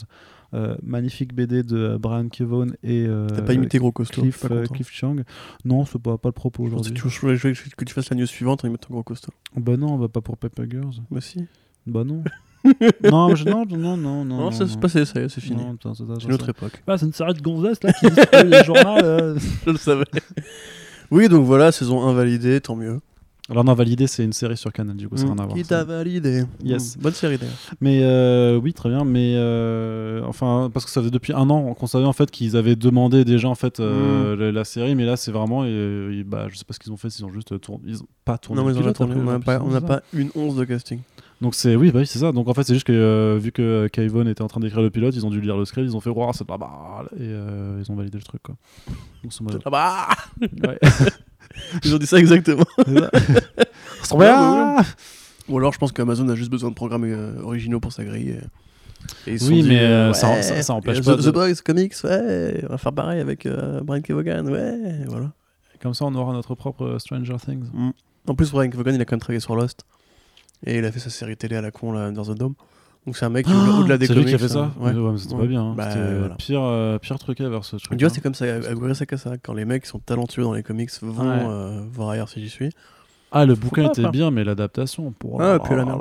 Euh, 0.55 0.75
magnifique 0.83 1.33
BD 1.33 1.63
de 1.63 1.97
Brian 1.99 2.29
Kevon 2.29 2.67
et 2.81 3.05
euh, 3.07 3.27
T'as 3.27 3.41
pas 3.41 3.53
imité 3.53 3.77
Gros 3.77 3.91
Costaud. 3.91 4.21
Cliff, 4.21 4.45
euh, 4.49 4.65
Chang. 4.89 5.17
Non, 5.65 5.85
c'est 5.85 6.01
pas, 6.01 6.17
pas 6.17 6.29
le 6.29 6.33
propos 6.33 6.63
Si 6.63 6.67
aujourd'hui. 6.67 6.93
tu 6.93 7.07
veux 7.07 7.53
que 7.75 7.85
tu 7.85 7.93
fasses 7.93 8.09
la 8.09 8.15
news 8.15 8.25
suivante 8.25 8.63
en 8.63 8.69
mettant 8.69 8.87
Gros 8.91 9.03
Costaud. 9.03 9.33
Bah 9.57 9.75
non, 9.75 9.93
on 9.93 9.97
va 9.97 10.07
pas 10.07 10.21
pour 10.21 10.37
Paper 10.37 10.63
Girls. 10.69 10.93
Bah 11.11 11.19
si. 11.19 11.45
Bah 11.87 12.03
non. 12.03 12.23
non, 13.03 13.35
je- 13.35 13.45
non, 13.47 13.63
non, 13.69 13.95
non, 13.97 14.25
non. 14.25 14.37
Non, 14.37 14.51
ça 14.51 14.65
c'est 14.67 14.79
passé, 14.79 15.05
ça 15.05 15.19
y 15.19 15.23
est, 15.25 15.29
c'est 15.29 15.41
fini. 15.41 15.63
Non, 15.63 15.73
putain, 15.73 15.93
ça- 15.93 16.03
ça- 16.07 16.13
C'est 16.15 16.21
ça- 16.21 16.27
une 16.27 16.33
autre 16.33 16.49
époque. 16.49 16.81
Ah, 16.87 16.97
c'est 16.97 17.05
une 17.05 17.13
série 17.13 17.33
de 17.35 17.41
gonzesses 17.41 17.83
là 17.83 17.93
qui 17.93 18.07
les 18.43 18.63
journaux. 18.63 18.97
euh. 19.03 19.37
Je 19.65 19.71
le 19.71 19.77
savais. 19.77 20.05
Oui, 21.11 21.29
donc 21.29 21.45
voilà, 21.45 21.71
saison 21.71 22.01
1 22.07 22.13
validée, 22.13 22.59
tant 22.61 22.75
mieux. 22.75 22.99
Alors 23.47 23.63
non, 23.63 23.75
validé, 23.75 24.07
c'est 24.07 24.23
une 24.23 24.33
série 24.33 24.57
sur 24.57 24.73
Canal, 24.73 24.95
du 24.95 25.07
coup, 25.07 25.17
ça 25.17 25.25
n'a 25.25 25.33
rien 25.33 25.43
à 25.43 25.45
voir. 25.45 25.55
Qui 25.55 25.63
ça. 25.63 25.77
t'a 25.77 25.83
validé 25.83 26.45
Yes. 26.63 26.97
Mm. 26.97 27.01
Bonne 27.01 27.13
série 27.13 27.37
d'ailleurs. 27.37 27.53
Mais 27.79 27.99
euh, 28.01 28.57
oui, 28.57 28.73
très 28.73 28.89
bien. 28.89 29.05
Mais 29.05 29.35
euh, 29.37 30.23
enfin, 30.25 30.71
parce 30.73 30.83
que 30.83 30.89
ça 30.89 30.99
faisait 31.01 31.11
depuis 31.11 31.31
un 31.31 31.47
an 31.51 31.75
qu'on 31.75 31.85
savait 31.85 32.05
en 32.05 32.13
fait 32.13 32.31
qu'ils 32.31 32.57
avaient 32.57 32.75
demandé 32.75 33.23
déjà 33.23 33.47
en 33.47 33.53
fait 33.53 33.79
euh, 33.79 34.35
la, 34.35 34.51
la 34.51 34.63
série, 34.63 34.95
mais 34.95 35.05
là 35.05 35.15
c'est 35.15 35.29
vraiment, 35.31 35.61
euh, 35.63 36.19
et 36.19 36.23
bah, 36.23 36.47
je 36.49 36.55
sais 36.57 36.65
pas 36.65 36.73
ce 36.73 36.79
qu'ils 36.79 36.91
ont 36.91 36.97
fait, 36.97 37.11
s'ils 37.11 37.23
ont 37.23 37.31
juste 37.31 37.61
tourné, 37.61 37.83
ils 37.85 38.01
ont 38.01 38.07
pas 38.25 38.39
tourné. 38.39 38.59
Non, 38.59 38.67
mais 38.67 38.73
le 38.73 38.77
ils 38.77 38.79
ont 38.79 38.91
pilote, 38.93 38.95
tourné, 38.95 39.13
on 39.15 39.23
n'a 39.69 39.79
pas, 39.81 39.97
pas 39.99 40.01
une 40.11 40.31
once 40.33 40.55
de 40.55 40.63
casting. 40.65 41.01
Donc 41.41 41.53
c'est 41.53 41.75
oui, 41.75 41.91
bah 41.91 41.99
oui, 41.99 42.07
c'est 42.07 42.19
ça. 42.19 42.31
Donc 42.31 42.47
en 42.47 42.53
fait, 42.53 42.63
c'est 42.63 42.73
juste 42.73 42.87
que 42.87 42.93
euh, 42.93 43.37
vu 43.37 43.51
que 43.51 43.87
Kayvon 43.91 44.25
était 44.27 44.41
en 44.41 44.47
train 44.47 44.61
d'écrire 44.61 44.81
le 44.81 44.89
pilote, 44.89 45.13
ils 45.15 45.25
ont 45.25 45.29
dû 45.29 45.41
lire 45.41 45.57
le 45.57 45.65
script, 45.65 45.87
ils 45.89 45.95
ont 45.95 45.99
fait 45.99 46.09
wow, 46.09 46.31
c'est 46.33 46.47
pas 46.47 46.57
mal 46.57 47.07
et 47.17 47.23
euh, 47.23 47.81
ils 47.85 47.91
ont 47.91 47.95
validé 47.95 48.17
le 48.17 48.23
truc 48.23 48.41
quoi. 48.41 48.55
Donc 49.23 49.33
c'est. 49.33 49.43
Ils 51.85 51.95
ont 51.95 51.97
dit 51.97 52.05
ça 52.07 52.17
exactement. 52.19 52.65
Ça. 52.85 53.09
Trop 54.03 54.17
bien. 54.19 54.77
Ou 55.47 55.57
alors 55.57 55.71
je 55.73 55.77
pense 55.77 55.91
qu'Amazon 55.91 56.27
a 56.29 56.35
juste 56.35 56.49
besoin 56.51 56.69
de 56.69 56.75
programmes 56.75 57.05
euh, 57.05 57.39
originaux 57.41 57.79
pour 57.79 57.93
sa 57.93 58.03
grille. 58.03 58.39
Et, 59.27 59.33
ils 59.33 59.39
se 59.39 59.49
Oui, 59.49 59.61
sont 59.61 59.67
dit, 59.67 59.75
mais, 59.75 60.13
ça- 60.13 60.31
ouais, 60.31 60.41
ça- 60.41 60.61
ça 60.63 60.73
empêche 60.73 61.01
pas 61.01 61.15
The, 61.15 61.21
de- 61.21 61.31
The 61.31 61.33
Boys 61.33 61.53
Comics, 61.63 61.93
ouais, 62.03 62.63
on 62.65 62.69
va 62.71 62.77
faire 62.77 62.93
pareil 62.93 63.19
avec 63.21 63.47
Brian 63.83 64.01
Kevogan, 64.01 64.49
ouais, 64.49 65.05
voilà. 65.07 65.31
Comme 65.81 65.93
ça, 65.93 66.05
on 66.05 66.15
aura 66.15 66.33
notre 66.33 66.55
propre 66.55 66.97
Stranger 66.99 67.35
Things. 67.45 67.65
Mm. 67.73 67.89
En 68.27 68.35
plus, 68.35 68.51
Brian 68.51 68.69
Kevogan, 68.69 68.95
il 68.95 69.01
a 69.01 69.05
quand 69.05 69.13
même 69.15 69.19
travaillé 69.21 69.39
sur 69.39 69.55
Lost. 69.55 69.85
Et 70.65 70.77
il 70.77 70.85
a 70.85 70.91
fait 70.91 70.99
sa 70.99 71.09
série 71.09 71.37
télé 71.37 71.55
à 71.55 71.61
la 71.61 71.71
con, 71.71 71.91
là, 71.91 72.01
Under 72.05 72.23
the 72.25 72.37
Dome. 72.37 72.53
Donc 73.05 73.15
c'est 73.17 73.25
un 73.25 73.29
mec 73.29 73.45
qui, 73.45 73.53
au- 73.53 73.81
au-delà 73.81 73.97
des 73.99 74.07
C'est 74.07 74.15
lui 74.15 74.25
qui 74.25 74.33
a 74.33 74.37
fait 74.39 74.47
ça. 74.47 74.71
euh, 74.81 74.83
ouais. 74.83 74.93
Ouais, 74.93 75.11
mais 75.11 75.17
c'était 75.19 75.35
Ouais. 75.35 75.41
pas 75.41 75.47
bien. 75.47 75.61
hein. 75.61 75.73
Bah, 75.77 75.89
c'était 75.89 76.01
euh, 76.03 76.19
voilà. 76.19 76.35
pire, 76.35 76.61
euh, 76.63 76.97
pire 76.97 77.19
truc 77.19 77.39
vers 77.39 77.63
ce 77.63 77.75
truc. 77.75 77.97
Tu 77.99 78.03
vois, 78.05 78.13
c'est 78.13 78.21
comme 78.21 78.33
ça, 78.33 78.45
Aguri 78.45 78.95
Sakasa, 78.95 79.37
quand 79.37 79.53
les 79.53 79.65
mecs 79.65 79.83
qui 79.83 79.89
sont 79.89 79.99
talentueux 79.99 80.41
dans 80.43 80.53
les 80.53 80.63
comics 80.63 80.89
vont 81.03 81.29
Ouais. 81.29 81.43
euh, 81.47 81.83
voir 81.91 82.09
ailleurs 82.09 82.29
si 82.29 82.41
j'y 82.41 82.49
suis. 82.49 82.69
Ah, 83.31 83.45
le 83.45 83.53
bouquin 83.53 83.83
pas, 83.83 83.89
était 83.89 84.09
bien, 84.09 84.31
mais 84.31 84.43
l'adaptation. 84.45 85.11
Pour... 85.11 85.41
Ah, 85.41 85.59
puis 85.59 85.75
la 85.75 85.83
merde. 85.85 85.99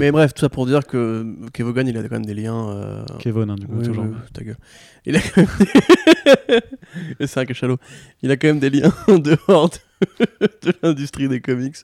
Mais 0.00 0.10
bref, 0.10 0.34
tout 0.34 0.40
ça 0.40 0.48
pour 0.48 0.66
dire 0.66 0.84
que 0.86 1.24
Kevogan, 1.52 1.86
il 1.86 1.96
a 1.96 2.02
quand 2.02 2.10
même 2.10 2.26
des 2.26 2.34
liens. 2.34 2.68
euh, 2.70 3.04
Kevin, 3.20 3.50
hein, 3.50 3.54
du 3.54 3.66
coup, 3.66 3.74
Oui, 3.78 3.86
toujours. 3.86 4.04
oui, 4.04 4.10
ta 4.34 4.42
gueule. 4.42 4.56
Il 5.06 5.16
a 5.16 5.20
quand 5.20 5.36
même 5.38 5.46
des- 7.18 7.26
c'est 7.26 7.40
un 7.40 7.44
cachalot. 7.46 7.78
Il 8.22 8.30
a 8.30 8.36
quand 8.36 8.48
même 8.48 8.58
des 8.58 8.70
liens 8.70 8.92
en 9.08 9.18
dehors 9.18 9.70
de, 9.70 10.26
de 10.68 10.72
l'industrie 10.82 11.28
des 11.28 11.40
comics. 11.40 11.76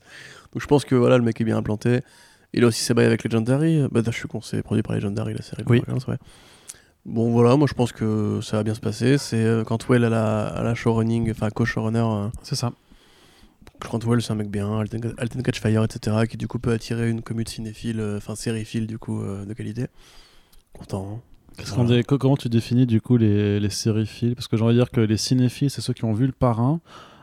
Donc 0.53 0.61
je 0.63 0.67
pense 0.67 0.85
que 0.85 0.95
voilà, 0.95 1.17
le 1.19 1.25
mec 1.25 1.41
est 1.41 1.45
bien 1.45 1.57
implanté. 1.57 2.01
Il 2.55 2.65
a 2.65 2.67
aussi 2.67 2.83
ses 2.83 2.93
bails 2.95 3.07
avec 3.07 3.25
Legendary. 3.25 3.83
Bah, 3.91 4.03
je 4.05 4.11
suis 4.11 4.29
con, 4.29 4.41
c'est 4.43 4.63
produit 4.63 4.83
par 4.83 4.95
Legendary, 4.95 5.33
la 5.35 5.43
série. 5.43 5.63
Oui. 5.69 5.83
Ouais. 6.09 6.17
Bon 7.05 7.31
voilà, 7.33 7.57
moi 7.57 7.67
je 7.67 7.75
pense 7.75 7.91
que 7.93 8.41
ça 8.43 8.59
va 8.59 8.63
bien 8.63 8.75
se 8.75 8.81
passer. 8.81 9.19
C'est 9.19 9.43
euh, 9.43 9.65
Cantwell 9.65 10.05
à 10.05 10.09
la, 10.11 10.47
à 10.47 10.63
la 10.63 10.75
showrunning, 10.75 11.31
enfin 11.31 11.51
co-showrunner. 11.51 11.99
euh, 12.05 12.29
C'est 12.43 12.55
ça. 12.55 12.73
Cantwell 13.81 14.23
c'est 14.23 14.33
un 14.33 14.37
mec 14.37 14.49
bien, 14.51 14.79
Alten, 14.79 15.13
Alten 15.19 15.43
Catch 15.43 15.61
Fire, 15.61 15.83
etc. 15.83 16.17
Qui 16.29 16.37
du 16.37 16.47
coup 16.47 16.59
peut 16.61 16.71
attirer 16.73 17.11
une 17.11 17.23
commune 17.23 17.47
cinéphile, 17.47 17.99
euh, 17.99 18.19
enfin 18.19 18.37
sériephile 18.37 18.87
du 18.87 18.99
coup 18.99 19.21
euh, 19.23 19.45
de 19.45 19.53
qualité. 19.55 19.87
Content. 20.73 21.09
hein. 21.17 21.21
Qu'est-ce 21.57 21.75
Voilà. 21.75 21.89
qu'on 21.89 21.95
dé- 21.97 22.03
co- 22.05 22.19
Comment 22.19 22.37
tu 22.37 22.49
définis 22.49 22.87
du 22.87 23.01
coup 23.01 23.17
les, 23.17 23.59
les 23.59 23.71
sériphiles? 23.71 24.35
Parce 24.37 24.47
que 24.47 24.57
j'ai 24.57 24.63
envie 24.63 24.75
de 24.75 24.79
dire 24.79 24.91
que 24.91 25.01
les 25.01 25.17
cinéphiles, 25.17 25.71
c'est 25.71 25.81
ceux 25.81 25.93
qui 25.95 26.05
ont 26.05 26.13
vu 26.15 26.27
le 26.27 26.33
parrain. 26.33 26.81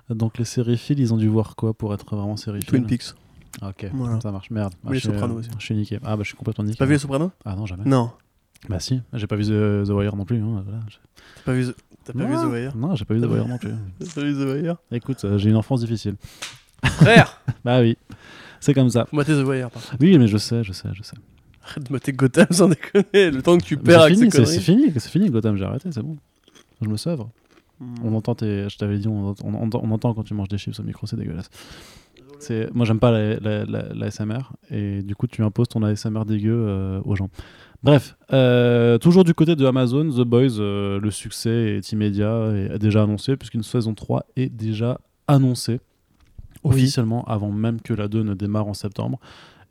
Donc 0.10 0.38
les 0.38 0.46
sériphiles, 0.46 1.00
ils 1.00 1.14
ont 1.14 1.18
dû 1.18 1.28
voir 1.30 1.56
quoi 1.56 1.74
pour 1.74 1.94
être 1.94 2.16
vraiment 2.16 2.36
sériphiles? 2.36 2.68
Twin 2.70 2.86
Peaks. 2.86 3.14
Ah, 3.62 3.70
Ok, 3.70 3.88
Voilà. 3.94 4.20
ça 4.22 4.32
marche. 4.32 4.50
Merde. 4.52 4.74
Mais 4.84 4.94
les 4.94 5.00
je 5.00 5.06
Sopranos 5.06 5.36
euh, 5.36 5.40
aussi. 5.40 5.50
Je 5.58 5.64
suis 5.66 5.76
niqué. 5.76 6.00
Ah 6.04 6.16
bah 6.16 6.24
je 6.24 6.28
suis 6.30 6.38
complètement 6.38 6.64
niqué. 6.64 6.78
T'as 6.78 6.86
pas 6.86 6.88
vu 6.88 6.94
les 6.94 7.00
Sopranos? 7.00 7.32
Ah 7.46 7.56
non, 7.56 7.66
jamais. 7.66 7.84
Non. 7.86 8.12
Bah 8.68 8.80
si, 8.80 9.02
j'ai 9.14 9.28
pas 9.28 9.36
vu 9.38 9.44
The, 9.46 9.86
The 9.88 9.92
Wire 9.92 10.16
non 10.16 10.26
plus. 10.26 10.38
hein, 10.42 10.64
voilà. 10.66 10.80
T'as 11.38 11.42
pas 11.44 11.54
vu 11.54 11.66
The, 11.66 11.76
pas 12.14 12.26
vu. 12.26 12.36
The 12.36 12.52
Wire 12.52 12.76
Non, 12.76 12.96
j'ai 12.96 13.06
pas 13.06 13.14
vu 13.14 13.22
The 13.22 13.26
Wire 13.26 13.48
non 13.48 13.58
plus. 13.58 13.72
T'as 14.00 14.14
pas 14.16 14.22
vu 14.22 14.34
The 14.34 14.62
Wire 14.64 14.76
Écoute, 14.92 15.24
euh, 15.26 15.38
j'ai 15.38 15.50
une 15.50 15.56
enfance 15.56 15.80
difficile. 15.82 16.16
Frère 16.84 17.42
Bah 17.66 17.80
oui, 17.82 17.98
c'est 18.60 18.74
comme 18.74 18.90
ça. 18.90 19.06
Faut 19.06 19.16
mater 19.16 19.34
The 19.34 19.46
Wire, 19.46 19.70
par 19.72 19.82
contre. 19.84 19.98
Oui, 20.02 20.18
mais 20.18 20.28
je 20.28 20.38
sais, 20.38 20.64
je 20.64 20.72
sais, 20.74 20.90
je 20.94 21.04
sais. 21.04 21.16
Arrête 21.64 21.84
de 21.88 21.92
mater 21.94 22.12
Gotham 22.14 22.48
sans 22.52 22.68
déconner. 22.70 23.32
Le 23.32 23.42
temps 23.42 23.58
que 23.58 23.64
tu 23.64 23.78
perds 23.78 24.00
C'est 24.00 24.06
avec 24.06 24.18
fini, 24.18 24.32
ces 24.32 24.46
c'est 24.46 24.60
fini, 24.62 24.92
c'est 24.94 25.10
fini, 25.10 25.30
Gotham, 25.30 25.56
j'ai 25.58 25.66
arrêté, 25.66 25.90
c'est 25.92 26.02
bon. 26.02 26.18
Je 26.82 26.88
me 26.88 26.98
savre. 26.98 27.30
On 28.04 28.14
entend 28.14 28.36
tes. 28.36 28.68
Je 28.70 28.78
t'avais 28.78 28.98
dit, 28.98 29.08
on, 29.08 29.30
on- 29.30 29.36
on- 29.44 29.70
on 29.74 29.92
entend 29.92 30.14
quand 30.14 30.24
tu 30.24 30.34
manges 30.34 30.50
des 30.50 30.58
chips 30.58 30.78
au 30.80 30.84
micro, 30.84 31.08
c'est 31.08 31.16
dégueulasse. 31.16 31.50
C'est, 32.40 32.74
moi, 32.74 32.86
j'aime 32.86 33.00
pas 33.00 33.12
la, 33.12 33.36
la, 33.40 33.66
la- 33.66 33.94
la 33.94 34.06
ASMR, 34.08 34.54
et 34.72 35.02
du 35.04 35.16
coup, 35.16 35.28
tu 35.28 35.44
imposes 35.44 35.68
ton 35.70 35.84
ASMR 35.84 36.26
dégueu 36.26 36.56
euh, 36.56 37.02
aux 37.04 37.16
gens. 37.16 37.30
Bref, 37.84 38.18
euh, 38.34 38.98
toujours 38.98 39.24
du 39.24 39.34
côté 39.34 39.56
de 39.56 39.66
Amazon, 39.66 40.10
The 40.10 40.22
Boys, 40.28 40.60
euh, 40.60 41.00
le 41.00 41.12
succès 41.12 41.78
est 41.78 41.92
immédiat 41.92 42.52
et 42.74 42.80
déjà 42.80 43.04
annoncé, 43.04 43.38
puisqu'une 43.38 43.64
saison 43.64 43.94
3 43.94 44.26
est 44.36 44.50
déjà 44.50 45.00
annoncée. 45.28 45.80
Oui. 46.66 46.76
officiellement 46.76 47.24
avant 47.24 47.52
même 47.54 47.80
que 47.80 47.94
la 47.94 48.10
2 48.10 48.22
ne 48.24 48.34
démarre 48.34 48.68
en 48.68 48.74
septembre. 48.74 49.18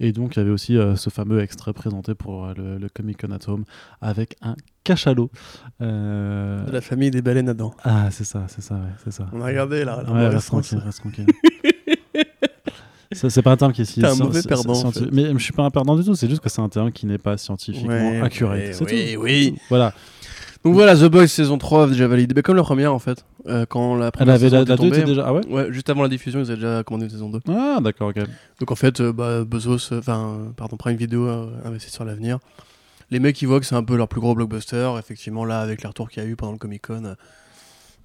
Et 0.01 0.12
donc, 0.12 0.37
il 0.37 0.39
y 0.39 0.43
avait 0.43 0.51
aussi 0.51 0.79
ce 0.97 1.11
fameux 1.11 1.41
extrait 1.41 1.75
présenté 1.75 2.14
pour 2.14 2.47
le, 2.57 2.79
le 2.79 2.89
Comic 2.89 3.21
Con 3.21 3.31
at 3.33 3.47
Home 3.51 3.64
avec 4.01 4.37
un 4.41 4.55
cachalot. 4.85 5.31
Euh, 5.83 6.64
La 6.73 6.81
famille 6.81 7.11
des 7.11 7.21
baleines 7.21 7.49
Adam. 7.51 7.75
Ah, 7.85 8.11
c'est 8.11 8.25
ça, 8.25 8.45
c'est 8.49 8.62
ça, 8.62 8.77
ouais, 8.77 8.81
c'est 9.05 9.11
ça. 9.12 9.27
On 9.33 9.41
a 9.43 9.47
regardé 9.47 9.85
là. 9.85 10.03
là, 10.03 10.31
Ouais, 10.31 10.39
tranquille, 10.39 10.79
reste 10.79 11.01
tranquille. 11.01 11.27
C'est 13.13 13.43
pas 13.43 13.53
un 13.53 13.57
terme 13.57 13.73
qui 13.73 13.83
est 13.83 13.85
si 13.87 14.05
un 14.05 14.15
mauvais 14.15 14.43
perdant, 14.43 14.73
en 14.73 14.75
scienti- 14.75 15.05
fait. 15.05 15.11
Mais 15.13 15.33
je 15.33 15.39
suis 15.39 15.53
pas 15.53 15.63
un 15.63 15.71
perdant 15.71 15.97
du 15.97 16.05
tout, 16.05 16.15
c'est 16.15 16.29
juste 16.29 16.43
que 16.43 16.49
c'est 16.49 16.61
un 16.61 16.69
terme 16.69 16.93
qui 16.93 17.07
n'est 17.07 17.17
pas 17.19 17.37
scientifiquement 17.39 17.89
Ouais, 18.11 18.21
accurate. 18.21 18.59
ouais, 18.59 18.73
oui, 18.83 19.15
tout. 19.15 19.21
oui. 19.23 19.55
Voilà. 19.71 19.95
Donc 20.65 20.75
voilà, 20.75 20.95
The 20.97 21.05
Boys 21.05 21.29
saison 21.29 21.57
3 21.57 21.87
déjà 21.87 22.07
validé. 22.09 22.35
Mais 22.35 22.43
comme 22.43 22.57
la 22.57 22.63
première 22.63 22.93
en 22.93 22.99
fait. 22.99 23.25
Euh, 23.47 23.65
quand 23.67 23.95
la 23.95 24.07
Elle 24.07 24.13
première 24.13 24.35
avait 24.35 24.45
saison 24.51 24.57
la, 24.57 24.63
était 24.63 24.71
la 24.71 24.77
deux 24.77 24.83
tombée, 24.83 24.97
était 24.99 25.07
déjà. 25.07 25.25
Ah 25.27 25.33
ouais 25.33 25.47
Ouais, 25.49 25.73
juste 25.73 25.89
avant 25.89 26.03
la 26.03 26.09
diffusion, 26.09 26.41
ils 26.41 26.47
avaient 26.51 26.57
déjà 26.57 26.83
commandé 26.83 27.05
une 27.07 27.11
saison 27.11 27.31
2. 27.31 27.41
Ah, 27.49 27.79
d'accord, 27.81 28.09
ok. 28.11 28.23
Donc 28.61 28.71
en 28.71 28.75
fait, 28.75 29.01
euh, 29.01 29.13
bah, 29.13 29.45
Bezos, 29.45 29.93
euh, 29.93 30.01
enfin, 30.01 30.37
euh, 30.41 30.51
pardon, 30.57 30.77
Prime 30.77 30.97
Video 30.97 31.27
euh, 31.27 31.47
investit 31.65 31.91
sur 31.91 32.05
l'avenir. 32.05 32.41
Les 33.11 33.21
mecs, 33.21 33.41
ils 33.41 33.47
voient 33.47 33.61
que 33.61 33.65
c'est 33.67 33.77
un 33.77 33.85
peu 33.85 33.97
leur 33.97 34.09
plus 34.09 34.21
gros 34.21 34.35
blockbuster. 34.35 34.91
Effectivement, 34.99 35.47
là, 35.47 35.61
avec 35.61 35.81
les 35.83 35.89
retours 35.89 36.11
qu'il 36.11 36.23
y 36.23 36.27
a 36.27 36.29
eu 36.29 36.37
pendant 36.37 36.53
le 36.53 36.59
Comic 36.59 36.87
Con, 36.89 37.15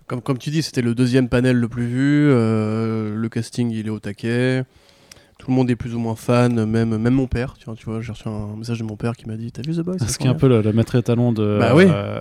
comme, 0.08 0.22
comme 0.22 0.38
tu 0.38 0.50
dis, 0.50 0.62
c'était 0.64 0.82
le 0.84 0.96
deuxième 0.96 1.28
panel 1.28 1.58
le 1.58 1.68
plus 1.68 1.88
vu. 1.88 2.28
le 2.30 3.28
casting, 3.30 3.70
il 3.72 3.88
est 3.88 3.90
au 3.90 4.00
taquet. 4.00 4.64
Tout 5.40 5.50
le 5.50 5.56
monde 5.56 5.70
est 5.70 5.76
plus 5.76 5.94
ou 5.96 6.00
moins 6.00 6.16
fan, 6.16 6.64
même, 6.66 6.98
même 6.98 7.14
mon 7.14 7.28
père. 7.28 7.56
Tu 7.58 7.66
vois, 7.66 7.76
tu 7.76 7.86
vois 7.86 8.02
j'ai 8.02 8.12
reçu 8.14 8.28
un 8.28 8.56
message 8.56 8.80
de 8.80 8.84
mon 8.84 8.96
père 8.96 9.14
qui 9.16 9.28
m'a 9.28 9.36
dit 9.36 9.52
T'as 9.52 9.62
vu 9.62 9.74
The 9.76 9.82
Boys 9.82 9.98
Ce 10.08 10.18
qui 10.18 10.28
est 10.28 10.30
un 10.30 10.36
peu 10.36 10.48
le, 10.48 10.62
le 10.62 10.72
maître 10.74 10.96
étalon 10.96 11.32
de. 11.34 11.58
Bah 11.60 11.74
oui. 11.76 11.86
euh, 11.88 12.20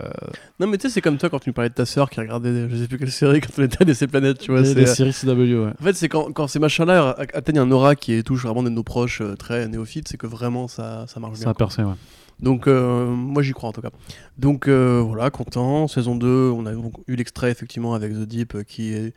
Non, 0.58 0.66
mais 0.66 0.76
tu 0.78 0.88
sais, 0.88 0.94
c'est 0.94 1.00
comme 1.00 1.18
toi 1.18 1.28
quand 1.30 1.38
tu 1.38 1.50
me 1.50 1.54
parlais 1.54 1.68
de 1.68 1.74
ta 1.74 1.84
sœur 1.86 2.10
qui 2.10 2.18
regardait 2.20 2.68
je 2.68 2.76
sais 2.76 2.88
plus 2.88 2.98
quelle 2.98 3.12
série 3.12 3.40
quand 3.40 3.50
on 3.58 3.62
était 3.62 3.88
à 3.88 3.94
ces 3.94 4.06
planètes, 4.06 4.38
tu 4.38 4.50
vois. 4.50 4.64
c'est- 4.64 4.74
des 4.74 4.86
séries 4.86 5.12
CW, 5.12 5.28
ouais. 5.64 5.72
En 5.80 5.84
fait, 5.84 5.92
c'est 5.94 6.08
quand, 6.08 6.32
quand 6.32 6.46
ces 6.48 6.58
machins-là 6.58 7.10
a- 7.10 7.20
atteignent 7.36 7.58
un 7.60 7.70
aura 7.70 7.94
qui 7.94 8.12
est 8.14 8.22
touche 8.22 8.42
vraiment 8.44 8.62
de 8.62 8.70
nos 8.70 8.82
proches 8.82 9.20
euh, 9.20 9.36
très 9.36 9.68
néophytes, 9.68 10.08
c'est 10.08 10.16
que 10.16 10.26
vraiment 10.26 10.66
ça, 10.66 11.04
ça 11.06 11.20
marche 11.20 11.34
Ça 11.36 11.44
bien. 11.44 11.50
a 11.50 11.54
quoi. 11.54 11.66
percé, 11.66 11.82
ouais. 11.84 11.94
Donc, 12.40 12.66
euh, 12.66 13.06
moi 13.06 13.42
j'y 13.42 13.52
crois 13.52 13.68
en 13.68 13.72
tout 13.72 13.82
cas. 13.82 13.90
Donc, 14.38 14.66
euh, 14.66 15.00
voilà, 15.06 15.30
content. 15.30 15.86
Saison 15.86 16.16
2, 16.16 16.50
on 16.50 16.66
a 16.66 16.72
eu 16.72 17.14
l'extrait 17.14 17.50
effectivement 17.52 17.94
avec 17.94 18.12
The 18.14 18.24
Deep 18.26 18.54
euh, 18.56 18.62
qui, 18.64 18.92
est, 18.94 19.14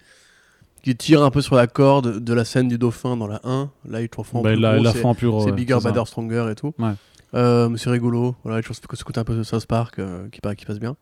qui 0.86 0.96
tire 0.96 1.24
un 1.24 1.32
peu 1.32 1.42
sur 1.42 1.56
la 1.56 1.68
corde 1.68 2.20
de 2.20 2.34
la 2.34 2.46
scène 2.46 2.68
du 2.68 2.78
dauphin 2.78 3.18
dans 3.18 3.28
la 3.28 3.42
1. 3.44 3.70
Là, 3.90 4.02
ils 4.02 4.08
te 4.10 4.18
refont 4.18 4.40
en 4.40 4.42
Bah, 4.44 4.52
plus 4.54 4.62
la, 4.62 4.80
la 4.80 4.94
fin 4.94 5.14
gros. 5.14 5.40
c'est 5.42 5.48
ouais, 5.48 5.52
Bigger, 5.52 5.80
ça. 5.82 5.90
Badder, 5.92 6.06
Stronger 6.06 6.48
et 6.52 6.56
tout. 6.56 6.74
Ouais. 6.80 6.92
Euh, 7.34 7.76
c'est 7.76 7.90
rigolo. 7.90 8.36
Voilà, 8.44 8.62
je 8.62 8.68
pense 8.68 8.80
que 8.80 8.96
ce 8.96 9.04
côté 9.04 9.20
un 9.20 9.24
peu 9.24 9.36
de 9.36 9.44
South 9.44 9.66
Park 9.66 10.00
euh, 10.00 10.30
qui, 10.30 10.40
pa- 10.42 10.56
qui 10.56 10.66
passe 10.66 10.80
bien. 10.80 10.96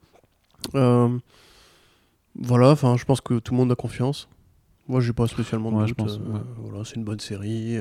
Euh, 0.73 1.09
voilà, 2.35 2.69
enfin, 2.71 2.95
je 2.97 3.05
pense 3.05 3.21
que 3.21 3.39
tout 3.39 3.53
le 3.53 3.57
monde 3.59 3.71
a 3.71 3.75
confiance. 3.75 4.27
Moi, 4.87 4.99
j'ai 5.01 5.13
pas 5.13 5.27
spécialement 5.27 5.71
de 5.71 5.77
Ouais, 5.77 5.83
je 5.83 5.89
doute. 5.89 5.97
pense, 5.97 6.17
euh. 6.17 6.39
Voilà, 6.57 6.83
c'est 6.85 6.95
une 6.95 7.03
bonne 7.03 7.19
série. 7.19 7.77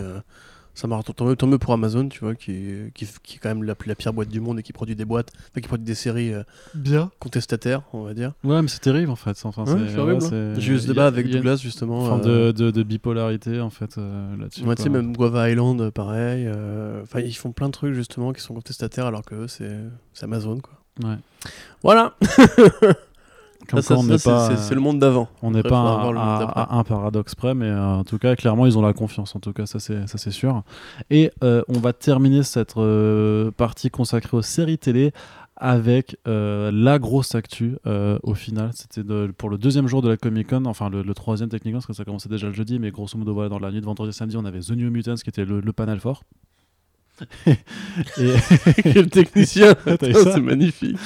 Ça 0.74 0.88
marche 0.88 1.04
tant 1.14 1.24
mieux, 1.26 1.36
tant 1.36 1.46
mieux 1.46 1.58
pour 1.58 1.72
Amazon, 1.74 2.08
tu 2.08 2.20
vois, 2.20 2.34
qui, 2.34 2.74
qui, 2.94 3.06
qui 3.22 3.36
est 3.36 3.38
quand 3.38 3.50
même 3.50 3.62
la, 3.62 3.74
la 3.86 3.94
pire 3.94 4.12
boîte 4.12 4.28
du 4.28 4.40
monde 4.40 4.58
et 4.58 4.62
qui 4.62 4.72
produit 4.72 4.96
des 4.96 5.04
boîtes, 5.04 5.30
enfin, 5.50 5.60
qui 5.60 5.68
produit 5.68 5.84
des 5.84 5.94
séries 5.94 6.32
euh, 6.32 6.42
Bien. 6.74 7.10
contestataires, 7.18 7.82
on 7.92 8.02
va 8.04 8.14
dire. 8.14 8.32
Ouais, 8.44 8.62
mais 8.62 8.68
c'est 8.68 8.80
terrible 8.80 9.10
en 9.10 9.16
fait. 9.16 9.36
Enfin, 9.44 9.64
Ouais, 9.64 9.86
c'est 9.88 9.98
horrible. 9.98 10.22
ouais, 10.22 10.32
hein. 10.34 10.54
J'ai 10.58 10.72
eu 10.72 10.78
ce 10.78 10.84
il 10.84 10.86
y 10.86 10.90
a- 10.90 10.92
débat 10.94 11.06
avec 11.06 11.28
Douglas 11.30 11.52
Une 11.52 11.58
justement. 11.58 12.04
forme 12.06 12.22
euh, 12.26 12.52
de, 12.52 12.64
de, 12.66 12.70
de 12.70 12.82
bipolarité 12.82 13.60
en 13.60 13.70
fait 13.70 13.98
euh, 13.98 14.36
là-dessus. 14.38 14.62
Ouais, 14.64 14.74
tu 14.74 14.82
sais, 14.84 14.88
même 14.88 15.14
Guava 15.16 15.50
Island, 15.50 15.90
pareil. 15.90 16.46
euh, 16.46 17.02
Enfin, 17.02 17.20
ils 17.20 17.34
font 17.36 17.52
plein 17.52 17.66
de 17.66 17.72
trucs 17.72 17.94
justement 17.94 18.32
qui 18.32 18.40
sont 18.40 18.54
contestataires 18.54 19.06
alors 19.06 19.22
que 19.24 19.46
c'est 19.46 19.70
Amazon, 20.22 20.58
quoi. 20.60 20.74
Ouais. 21.08 21.16
Voilà. 21.82 22.14
Ça, 23.80 23.82
ça, 23.82 23.94
ça, 23.96 24.18
c'est- 24.18 24.30
pas, 24.30 24.48
c'est 24.48 24.56
c'est 24.68 24.74
le 24.74 24.80
monde 24.80 24.98
d'avant. 24.98 25.28
on 25.42 25.50
n'est 25.50 25.62
pas 25.70 25.80
à, 26.00 26.02
à- 26.44 26.62
à 26.74 26.78
un 26.78 26.84
paradoxe 26.84 27.34
près, 27.34 27.54
mais 27.54 27.66
euh, 27.66 27.84
en 27.96 28.04
tout 28.04 28.18
cas, 28.18 28.36
clairement, 28.36 28.66
ils 28.66 28.76
ont 28.78 28.82
la 28.82 28.92
confiance. 28.92 29.34
En 29.36 29.40
tout 29.40 29.52
cas, 29.52 29.66
ça 29.66 29.78
c'est 29.80 30.06
ça 30.06 30.18
c'est 30.18 30.30
sûr. 30.30 30.62
Et 31.10 31.30
euh, 31.44 31.62
on 31.68 31.78
va 31.78 31.92
terminer 31.92 32.42
cette 32.42 32.76
euh, 32.76 33.50
partie 33.50 33.90
consacrée 33.90 34.36
aux 34.36 34.42
séries 34.42 34.78
télé 34.78 35.12
avec 35.56 36.16
euh, 36.26 36.70
la 36.72 36.98
grosse 36.98 37.34
actu 37.36 37.76
euh, 37.86 38.18
au 38.24 38.34
final. 38.34 38.70
C'était 38.74 39.04
de- 39.04 39.32
pour 39.36 39.48
le 39.48 39.58
deuxième 39.58 39.86
jour 39.86 40.02
de 40.02 40.08
la 40.08 40.16
Comic 40.16 40.48
Con, 40.48 40.64
enfin 40.64 40.90
le, 40.90 41.02
le 41.02 41.14
troisième 41.14 41.48
techniquement, 41.50 41.78
parce 41.78 41.86
que 41.86 41.92
ça 41.92 42.04
commençait 42.04 42.28
déjà 42.28 42.48
le 42.48 42.52
jeudi, 42.52 42.78
mais 42.80 42.90
grosso 42.90 43.16
modo, 43.16 43.32
voilà, 43.34 43.48
dans 43.48 43.58
la 43.60 43.70
nuit 43.70 43.80
de 43.80 43.86
vendredi 43.86 44.10
et 44.10 44.12
samedi, 44.12 44.36
on 44.36 44.44
avait 44.44 44.60
The 44.60 44.70
New 44.72 44.90
Mutants 44.90 45.14
qui 45.14 45.28
était 45.28 45.44
le, 45.44 45.60
le 45.60 45.72
panel 45.72 46.00
fort. 46.00 46.24
et, 47.46 47.54
Quel 48.82 49.08
technicien 49.10 49.74
C'est 50.00 50.40
magnifique. 50.40 50.96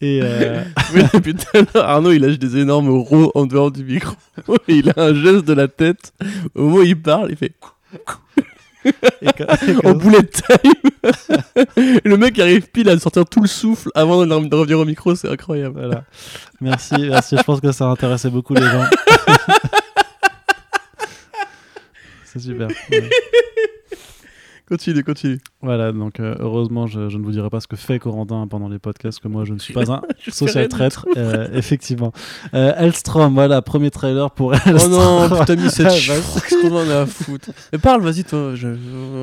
Et, 0.00 0.20
euh, 0.22 0.62
l'heure, 1.74 1.84
Arnaud, 1.84 2.12
il 2.12 2.22
lâche 2.22 2.38
des 2.38 2.56
énormes 2.58 2.90
rots 2.90 3.32
en 3.34 3.46
dehors 3.46 3.72
du 3.72 3.84
micro. 3.84 4.14
Il 4.68 4.90
a 4.90 4.94
un 4.96 5.14
geste 5.14 5.44
de 5.44 5.52
la 5.52 5.66
tête. 5.66 6.12
Au 6.54 6.62
moment 6.62 6.76
où 6.76 6.82
il 6.82 7.00
parle, 7.00 7.30
il 7.30 7.36
fait 7.36 7.52
en 9.84 9.92
bullet 9.92 10.22
time. 10.22 10.72
Le 12.04 12.16
mec 12.16 12.38
arrive 12.38 12.70
pile 12.70 12.88
à 12.88 12.98
sortir 12.98 13.24
tout 13.24 13.40
le 13.40 13.48
souffle 13.48 13.90
avant 13.94 14.24
de 14.24 14.54
revenir 14.54 14.78
au 14.78 14.84
micro, 14.84 15.14
c'est 15.14 15.28
incroyable. 15.28 15.80
Voilà. 15.80 16.04
Merci, 16.60 16.94
merci. 16.98 17.36
Je 17.36 17.42
pense 17.42 17.60
que 17.60 17.72
ça 17.72 17.86
a 17.86 17.88
intéressé 17.88 18.30
beaucoup 18.30 18.54
les 18.54 18.62
gens. 18.62 18.84
C'est 22.24 22.38
super. 22.38 22.68
Ouais. 22.90 23.10
Continue, 24.68 25.02
continue. 25.02 25.38
Voilà, 25.62 25.92
donc 25.92 26.20
euh, 26.20 26.34
heureusement, 26.40 26.86
je, 26.86 27.08
je 27.08 27.16
ne 27.16 27.24
vous 27.24 27.30
dirai 27.30 27.48
pas 27.48 27.60
ce 27.60 27.66
que 27.66 27.74
fait 27.76 27.98
Corentin 27.98 28.46
pendant 28.46 28.68
les 28.68 28.78
podcasts, 28.78 29.18
que 29.18 29.28
moi 29.28 29.44
je 29.46 29.54
ne 29.54 29.58
suis 29.58 29.72
pas 29.72 29.90
un 29.90 30.02
social 30.30 30.68
traître, 30.68 31.06
euh, 31.16 31.48
effectivement. 31.54 32.12
Euh, 32.52 32.74
Elstrom, 32.76 33.32
voilà, 33.32 33.62
premier 33.62 33.90
trailer 33.90 34.30
pour 34.30 34.52
Oh 34.52 34.68
Elstrom. 34.68 34.90
non, 34.92 35.38
putain, 35.40 35.56
mis 35.56 35.70
cette. 35.70 35.88
Qu'est-ce 35.88 36.60
qu'on 36.60 36.76
en 36.76 36.90
a 36.90 37.00
à 37.02 37.06
foutre 37.06 37.48
Mais 37.72 37.78
parle, 37.78 38.02
vas-y, 38.02 38.24
toi. 38.24 38.54
Je... 38.54 38.68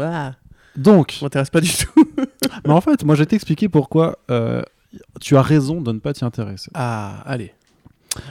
Ah, 0.02 0.34
Donc, 0.76 1.20
m'intéresse 1.22 1.52
pas 1.52 1.62
du 1.62 1.70
tout. 1.72 2.06
mais 2.66 2.74
en 2.74 2.82
fait, 2.82 3.04
moi 3.04 3.14
je 3.14 3.20
vais 3.22 3.28
t'expliquer 3.28 3.70
pourquoi 3.70 4.18
euh, 4.32 4.64
tu 5.22 5.38
as 5.38 5.44
raison 5.44 5.80
de 5.80 5.92
ne 5.92 6.00
pas 6.00 6.14
t'y 6.14 6.26
intéresser. 6.26 6.72
Ah, 6.74 7.22
allez. 7.26 7.54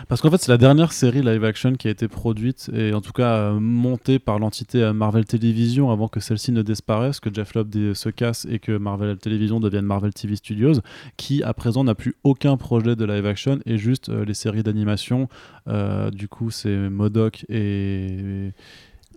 Parce 0.09 0.21
qu'en 0.21 0.31
fait, 0.31 0.39
c'est 0.39 0.51
la 0.51 0.59
dernière 0.59 0.93
série 0.93 1.23
live 1.23 1.45
action 1.45 1.75
qui 1.75 1.89
a 1.89 1.91
été 1.91 2.09
produite 2.09 2.71
et 2.75 2.95
en 2.95 3.01
tout 3.01 3.13
cas 3.13 3.37
euh, 3.37 3.61
montée 3.61 4.19
par 4.19 4.39
l'entité 4.39 4.83
euh, 4.83 4.93
Marvel 4.93 5.25
Television 5.25 5.91
avant 5.91 6.09
que 6.09 6.21
celle-ci 6.21 6.53
ne 6.53 6.63
disparaisse, 6.63 7.21
que 7.21 7.33
Jeff 7.33 7.55
Lobb 7.55 7.75
se 7.95 8.09
casse 8.09 8.47
et 8.51 8.59
que 8.59 8.77
Marvel 8.77 9.17
Television 9.19 9.61
devienne 9.61 9.85
Marvel 9.85 10.13
TV 10.13 10.37
Studios, 10.37 10.81
qui 11.17 11.43
à 11.43 11.55
présent 11.55 11.85
n'a 11.85 11.95
plus 11.95 12.15
aucun 12.25 12.57
projet 12.57 12.97
de 12.97 13.05
live 13.05 13.27
action 13.27 13.59
et 13.67 13.79
juste 13.79 14.09
euh, 14.09 14.25
les 14.25 14.35
séries 14.35 14.63
d'animation. 14.63 15.29
Euh, 15.69 16.11
du 16.11 16.29
coup, 16.29 16.51
c'est 16.51 16.77
Modoc 16.77 17.45
et. 17.49 18.53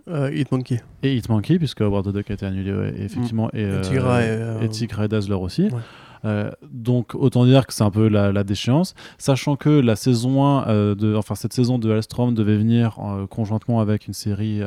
Euh, 0.08 0.32
Hitmonkey. 0.32 0.80
Et 1.02 1.16
Hitmonkey, 1.16 1.58
puisque 1.58 1.82
Howard 1.82 2.06
the 2.06 2.14
Duck 2.14 2.30
a 2.30 2.34
été 2.34 2.46
annulé, 2.46 2.72
ouais, 2.72 2.94
effectivement. 2.98 3.50
Et, 3.52 3.64
euh, 3.64 3.82
Tigra 3.82 4.22
et, 4.22 4.38
et 4.62 5.04
et 5.04 5.08
Dazzler 5.08 5.34
aussi. 5.34 5.64
Ouais. 5.64 5.80
Euh, 6.24 6.50
donc 6.70 7.14
autant 7.14 7.44
dire 7.44 7.66
que 7.66 7.72
c'est 7.72 7.84
un 7.84 7.90
peu 7.90 8.08
la, 8.08 8.44
déchéance, 8.44 8.94
sachant 9.18 9.56
que 9.56 9.68
la 9.68 9.96
saison 9.96 10.44
1 10.44 10.68
euh, 10.68 10.94
de, 10.94 11.14
enfin 11.14 11.34
cette 11.34 11.52
saison 11.52 11.78
de 11.78 11.90
Hellstrom 11.90 12.34
devait 12.34 12.56
venir 12.56 12.98
euh, 12.98 13.26
conjointement 13.26 13.80
avec 13.80 14.06
une 14.06 14.14
série 14.14 14.60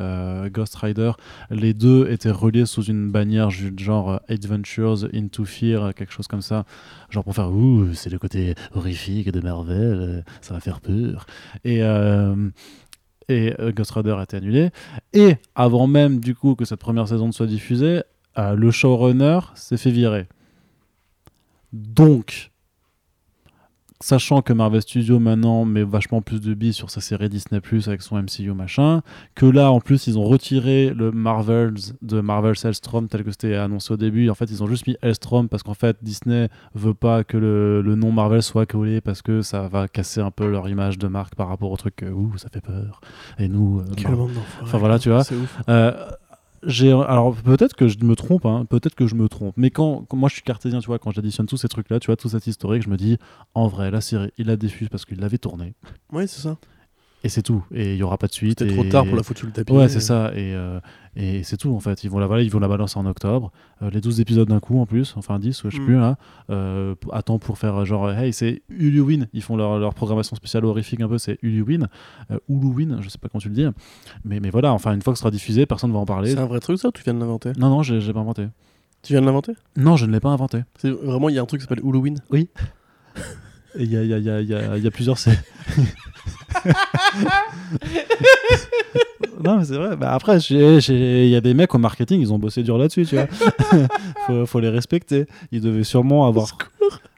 Ghost 0.50 0.76
Rider. 0.76 1.12
Les 1.50 1.74
deux 1.74 2.08
étaient 2.10 2.30
reliés 2.30 2.66
sous 2.66 2.84
une 2.84 3.10
bannière 3.10 3.50
genre 3.50 4.20
Adventures 4.28 5.08
into 5.14 5.44
Fear, 5.44 5.94
quelque 5.94 6.12
chose 6.12 6.26
comme 6.26 6.42
ça, 6.42 6.64
genre 7.10 7.24
pour 7.24 7.34
faire 7.34 7.50
ouh 7.50 7.92
c'est 7.94 8.10
le 8.10 8.18
côté 8.18 8.54
horrifique 8.74 9.30
de 9.30 9.40
Marvel, 9.40 10.24
ça 10.40 10.54
va 10.54 10.60
faire 10.60 10.80
peur. 10.80 11.26
Et 11.64 11.80
et 13.28 13.54
Ghost 13.74 13.92
Rider 13.92 14.14
a 14.18 14.24
été 14.24 14.36
annulé. 14.36 14.70
Et 15.12 15.36
avant 15.54 15.86
même 15.86 16.20
du 16.20 16.34
coup 16.34 16.54
que 16.54 16.64
cette 16.64 16.80
première 16.80 17.08
saison 17.08 17.28
ne 17.28 17.32
soit 17.32 17.46
diffusée, 17.46 18.02
le 18.36 18.70
showrunner 18.70 19.40
s'est 19.54 19.76
fait 19.76 19.90
virer. 19.90 20.26
Donc, 21.72 22.50
sachant 24.00 24.42
que 24.42 24.52
Marvel 24.52 24.82
Studios 24.82 25.20
maintenant 25.20 25.64
met 25.64 25.84
vachement 25.84 26.22
plus 26.22 26.40
de 26.40 26.54
billes 26.54 26.72
sur 26.72 26.90
sa 26.90 27.00
série 27.00 27.28
Disney 27.28 27.60
Plus 27.60 27.86
avec 27.86 28.02
son 28.02 28.20
MCU 28.20 28.52
machin, 28.52 29.02
que 29.36 29.46
là 29.46 29.70
en 29.70 29.78
plus 29.80 30.08
ils 30.08 30.18
ont 30.18 30.24
retiré 30.24 30.90
le 30.92 31.12
Marvels 31.12 31.74
de 32.02 32.20
Marvel 32.20 32.54
Hellstrom 32.62 33.06
tel 33.06 33.22
que 33.22 33.30
c'était 33.30 33.54
annoncé 33.54 33.92
au 33.94 33.96
début. 33.96 34.28
En 34.28 34.34
fait, 34.34 34.46
ils 34.46 34.60
ont 34.62 34.66
juste 34.66 34.88
mis 34.88 34.96
Hellstrom 35.02 35.48
parce 35.48 35.62
qu'en 35.62 35.74
fait 35.74 35.98
Disney 36.02 36.48
veut 36.74 36.94
pas 36.94 37.22
que 37.22 37.36
le, 37.36 37.80
le 37.80 37.94
nom 37.94 38.10
Marvel 38.10 38.42
soit 38.42 38.66
collé 38.66 39.00
parce 39.00 39.22
que 39.22 39.40
ça 39.40 39.68
va 39.68 39.86
casser 39.86 40.20
un 40.20 40.32
peu 40.32 40.50
leur 40.50 40.68
image 40.68 40.98
de 40.98 41.06
marque 41.06 41.36
par 41.36 41.46
rapport 41.46 41.70
au 41.70 41.76
truc 41.76 41.94
que 41.96 42.06
ouh 42.06 42.36
ça 42.38 42.48
fait 42.48 42.60
peur. 42.60 43.00
Et 43.38 43.46
nous, 43.48 43.80
euh, 43.80 43.84
Quel. 43.96 44.16
Enfin, 44.62 44.78
voilà, 44.78 44.98
tu 44.98 45.10
vois. 45.10 45.22
C'est 45.22 45.36
ouf. 45.36 45.60
euh, 45.68 45.92
j'ai 46.64 46.92
alors 46.92 47.34
peut-être 47.34 47.74
que 47.74 47.88
je 47.88 47.98
me 48.02 48.14
trompe 48.14 48.46
hein, 48.46 48.64
peut-être 48.68 48.94
que 48.94 49.06
je 49.06 49.14
me 49.14 49.28
trompe 49.28 49.54
mais 49.56 49.70
quand, 49.70 50.06
moi 50.12 50.28
je 50.28 50.34
suis 50.34 50.42
cartésien 50.42 50.80
tu 50.80 50.86
vois 50.86 50.98
quand 50.98 51.10
j'additionne 51.10 51.46
tous 51.46 51.56
ces 51.56 51.68
trucs 51.68 51.90
là 51.90 51.98
tu 52.00 52.06
vois 52.06 52.16
tout 52.16 52.28
cet 52.28 52.46
historique 52.46 52.82
je 52.82 52.88
me 52.88 52.96
dis 52.96 53.18
en 53.54 53.68
vrai 53.68 53.90
la 53.90 54.00
série 54.00 54.30
il 54.38 54.46
la 54.46 54.56
diffuse 54.56 54.88
parce 54.88 55.04
qu'il 55.04 55.20
l'avait 55.20 55.38
tourné 55.38 55.74
Ouais, 56.12 56.26
c'est 56.26 56.40
ça. 56.42 56.56
Et 57.24 57.28
c'est 57.28 57.42
tout. 57.42 57.64
Et 57.72 57.92
il 57.94 57.98
y 57.98 58.02
aura 58.02 58.18
pas 58.18 58.26
de 58.26 58.32
suite. 58.32 58.58
C'était 58.58 58.72
et- 58.72 58.74
trop 58.74 58.84
tard 58.84 59.04
pour 59.06 59.16
la 59.16 59.22
foutre 59.22 59.40
sous 59.40 59.46
le 59.46 59.52
tapis. 59.52 59.72
Ouais, 59.72 59.88
c'est 59.88 60.00
ça. 60.00 60.32
Et, 60.34 60.54
euh, 60.54 60.80
et 61.14 61.42
c'est 61.44 61.56
tout 61.56 61.74
en 61.74 61.78
fait. 61.80 62.02
Ils 62.04 62.10
vont 62.10 62.18
la, 62.18 62.26
voilà, 62.26 62.42
ils 62.42 62.50
vont 62.50 62.58
la 62.58 62.68
balancer 62.68 62.98
en 62.98 63.06
octobre. 63.06 63.52
Euh, 63.82 63.90
les 63.90 64.00
12 64.00 64.20
épisodes 64.20 64.48
d'un 64.48 64.60
coup 64.60 64.78
en 64.80 64.86
plus, 64.86 65.14
enfin 65.16 65.38
10, 65.38 65.62
ouais, 65.64 65.70
je 65.70 65.76
sais 65.76 65.82
Mm. 65.82 65.86
plus 65.86 65.94
là. 65.96 66.16
Euh, 66.50 66.94
temps 67.24 67.38
pour 67.38 67.58
faire 67.58 67.76
euh, 67.82 67.84
genre, 67.84 68.10
hey, 68.10 68.32
c'est 68.32 68.62
Huluwin. 68.70 69.28
Ils 69.32 69.42
font 69.42 69.56
leur, 69.56 69.78
leur 69.78 69.94
programmation 69.94 70.34
spéciale 70.36 70.64
horrifique 70.64 71.00
un 71.00 71.08
peu, 71.08 71.18
c'est 71.18 71.38
Huluwin. 71.42 71.88
Euh, 72.30 72.38
Huluwin, 72.48 72.98
je 73.00 73.08
sais 73.08 73.18
pas 73.18 73.28
comment 73.28 73.40
tu 73.40 73.48
le 73.48 73.54
dis. 73.54 73.66
Mais, 74.24 74.40
mais 74.40 74.50
voilà, 74.50 74.72
enfin, 74.72 74.92
une 74.94 75.02
fois 75.02 75.12
que 75.12 75.18
ce 75.18 75.22
sera 75.22 75.30
diffusé, 75.30 75.64
personne 75.66 75.92
va 75.92 75.98
en 75.98 76.06
parler. 76.06 76.32
C'est 76.32 76.38
un 76.38 76.46
vrai 76.46 76.60
truc 76.60 76.78
ça 76.78 76.88
ou 76.88 76.92
tu 76.92 77.02
viens 77.04 77.14
de 77.14 77.20
l'inventer? 77.20 77.52
Non, 77.58 77.70
non, 77.70 77.82
j'ai 77.82 78.00
j'ai 78.00 78.12
pas 78.12 78.20
inventé. 78.20 78.46
Tu 79.02 79.12
viens 79.12 79.20
de 79.20 79.26
l'inventer? 79.26 79.52
Non, 79.76 79.96
je 79.96 80.06
ne 80.06 80.12
l'ai 80.12 80.20
pas 80.20 80.28
inventé. 80.30 80.60
C'est 80.78 80.90
vraiment 80.90 81.28
il 81.28 81.34
y 81.34 81.38
a 81.38 81.42
un 81.42 81.46
truc 81.46 81.60
qui 81.60 81.66
s'appelle 81.68 81.84
Halloween. 81.84 82.18
Et 82.32 83.84
il 83.84 83.90
y 83.90 83.96
a, 83.96 84.02
il 84.02 84.08
y, 84.10 84.14
a, 84.14 84.18
il 84.18 84.24
y, 84.24 84.30
a, 84.30 84.40
il 84.42 84.48
y, 84.48 84.54
a, 84.54 84.76
il 84.76 84.84
y 84.84 84.86
a 84.86 84.90
plusieurs. 84.90 85.18
c'est- 85.18 85.38
non, 89.44 89.58
mais 89.58 89.64
c'est 89.64 89.76
vrai. 89.76 89.96
Bah, 89.96 90.12
après, 90.14 90.38
il 90.38 91.28
y 91.28 91.36
a 91.36 91.40
des 91.40 91.54
mecs 91.54 91.74
au 91.74 91.78
marketing, 91.78 92.20
ils 92.20 92.32
ont 92.32 92.38
bossé 92.38 92.62
dur 92.62 92.78
là-dessus, 92.78 93.06
tu 93.06 93.16
vois. 93.16 93.26
faut, 94.26 94.46
faut 94.46 94.60
les 94.60 94.68
respecter. 94.68 95.26
Ils 95.50 95.60
devaient 95.60 95.84
sûrement 95.84 96.26
avoir. 96.26 96.56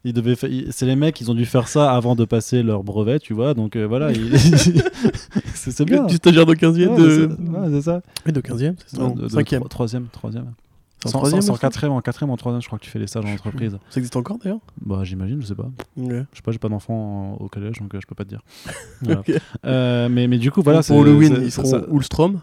Ils 0.05 0.12
devaient 0.12 0.37
fa- 0.37 0.47
C'est 0.70 0.87
les 0.87 0.97
mecs, 0.97 1.20
ils 1.20 1.30
ont 1.30 1.35
dû 1.35 1.47
faire 1.47 1.68
ça 1.68 1.93
avant 1.93 2.14
de 2.14 2.24
passer 2.24 2.62
leur 2.62 2.82
brevet, 2.85 3.18
tu 3.18 3.35
vois. 3.35 3.55
Donc 3.55 3.76
euh, 3.76 3.85
voilà, 3.87 4.12
ils- 4.12 4.39
c'est 5.55 5.85
bien. 5.85 6.05
Du 6.05 6.16
stagiaire 6.16 6.47
de 6.47 6.55
15e 6.55 6.89
Ouais, 6.89 6.99
de. 6.99 7.11
c'est- 7.11 7.74
ouais, 7.74 7.82
ça. 7.82 8.01
Oui, 8.26 8.32
de 8.32 8.41
15e, 8.41 8.74
c'est 8.87 8.97
ça. 8.97 9.03
De- 9.03 9.09
Non, 9.09 9.14
de- 9.14 9.28
5e. 9.28 9.59
tro- 9.61 9.68
Troisième, 9.68 10.07
troisième. 10.12 10.45
C'est 10.45 10.63
en 11.07 11.11
troisième, 11.18 11.50
en 11.50 11.57
quatrième, 11.57 11.92
en 11.92 12.00
quatrième, 12.00 12.30
en 12.30 12.36
troisième, 12.36 12.62
je 12.62 12.66
crois 12.66 12.78
que 12.78 12.84
tu 12.84 12.90
fais 12.90 12.98
les 12.98 13.07
stages 13.07 13.24
en 13.24 13.32
entreprise. 13.32 13.78
Ça 13.90 13.98
existe 14.00 14.16
encore 14.16 14.38
d'ailleurs? 14.38 14.59
Bah, 14.80 15.00
j'imagine, 15.05 15.40
je 15.42 15.46
sais 15.46 15.55
pas. 15.55 15.70
Ok. 15.96 16.11
Je 16.11 16.14
sais 16.36 16.42
pas, 16.42 16.52
j'ai 16.52 16.59
pas 16.59 16.68
d'enfant 16.68 16.94
en- 16.94 17.44
au 17.44 17.48
collège, 17.48 17.78
donc 17.80 17.94
euh, 17.94 18.00
je 18.00 18.07
peux 18.07 18.14
pas 18.14 18.24
te 18.24 18.28
dire. 18.30 18.42
Voilà. 19.02 19.22
Euh, 19.66 20.09
mais, 20.09 20.28
mais 20.28 20.38
du 20.38 20.50
coup, 20.50 20.62
voilà. 20.62 20.82
pour 20.82 21.00
Halloween, 21.02 21.38
ils 21.42 21.50
feront 21.50 21.68
ça- 21.68 21.82
Ulstrom. 21.92 22.40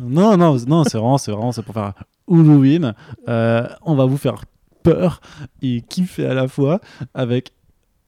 Non, 0.00 0.36
non, 0.36 0.56
non, 0.66 0.84
c'est 0.84 0.96
vraiment, 0.98 1.18
c'est 1.18 1.30
vraiment, 1.32 1.52
c'est 1.52 1.62
pour 1.62 1.74
faire 1.74 1.92
Halloween. 2.30 2.94
Euh, 3.28 3.66
on 3.82 3.94
va 3.94 4.04
vous 4.06 4.16
faire 4.16 4.44
peur 4.82 5.20
et 5.60 5.82
kiffer 5.82 6.26
à 6.26 6.34
la 6.34 6.48
fois 6.48 6.80
avec 7.14 7.52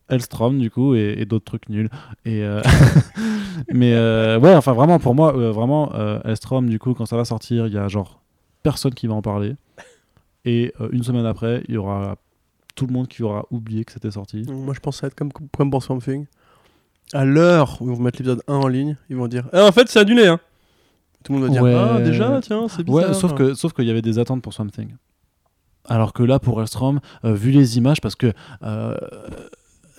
Elstrom 0.09 0.59
du 0.59 0.71
coup 0.71 0.95
et, 0.95 1.15
et 1.19 1.25
d'autres 1.27 1.45
trucs 1.45 1.69
nuls. 1.69 1.89
Et 2.25 2.43
euh, 2.43 2.63
mais 3.73 3.93
euh, 3.95 4.39
ouais, 4.41 4.55
enfin 4.55 4.73
vraiment 4.73 4.99
pour 4.99 5.15
moi, 5.15 5.37
euh, 5.37 5.53
vraiment 5.53 5.93
Elstrom 6.25 6.69
du 6.69 6.79
coup 6.79 6.95
quand 6.95 7.07
ça 7.07 7.17
va 7.17 7.25
sortir, 7.25 7.67
il 7.67 7.75
y 7.75 7.79
a 7.79 7.87
genre 7.89 8.21
personne 8.63 8.95
qui 8.95 9.07
va 9.07 9.15
en 9.15 9.23
parler. 9.23 9.57
Et 10.45 10.73
euh, 10.81 10.89
une 10.93 11.03
semaine 11.03 11.27
après, 11.27 11.63
il 11.69 11.75
y 11.75 11.77
aura 11.77 12.17
tout 12.75 12.87
le 12.87 12.93
monde 12.93 13.09
qui 13.09 13.23
aura 13.23 13.47
oublié 13.51 13.85
que 13.85 13.93
c'était 13.93 14.11
sorti. 14.11 14.45
Moi, 14.49 14.75
je 14.75 14.81
pense 14.81 14.97
que 14.97 15.01
ça 15.01 15.07
va 15.07 15.09
être 15.09 15.15
comme, 15.15 15.33
comme 15.33 15.71
pour 15.71 15.83
Swamp 15.83 15.99
Thing. 15.99 16.27
À 17.13 17.25
l'heure 17.25 17.77
où 17.83 17.91
ils 17.91 17.97
vont 17.97 18.03
mettre 18.03 18.19
l'épisode 18.19 18.43
1 18.47 18.55
en 18.55 18.69
ligne, 18.69 18.97
ils 19.11 19.17
vont 19.17 19.29
dire 19.29 19.49
Ah, 19.53 19.67
En 19.67 19.73
fait, 19.73 19.89
c'est 19.89 19.99
annulé. 19.99 20.27
Hein. 20.27 20.41
Tout 21.25 21.33
le 21.33 21.41
monde 21.41 21.49
va 21.49 21.53
dire 21.53 21.63
Ouais. 21.63 21.75
Ah, 21.75 22.01
déjà, 22.01 22.41
tiens, 22.43 22.69
c'est 22.69 22.85
bizarre. 22.85 23.09
Ouais, 23.09 23.15
sauf 23.15 23.35
que 23.35 23.55
sauf 23.55 23.73
qu'il 23.73 23.85
y 23.85 23.91
avait 23.91 24.03
des 24.03 24.19
attentes 24.19 24.43
pour 24.43 24.55
Swamp 24.55 24.69
Thing. 24.69 24.95
Alors 25.85 26.13
que 26.13 26.23
là, 26.23 26.39
pour 26.39 26.61
Elstrom, 26.61 27.01
euh, 27.25 27.35
vu 27.35 27.51
les 27.51 27.79
images, 27.79 28.01
parce 28.01 28.15
que 28.15 28.33
euh, 28.63 28.97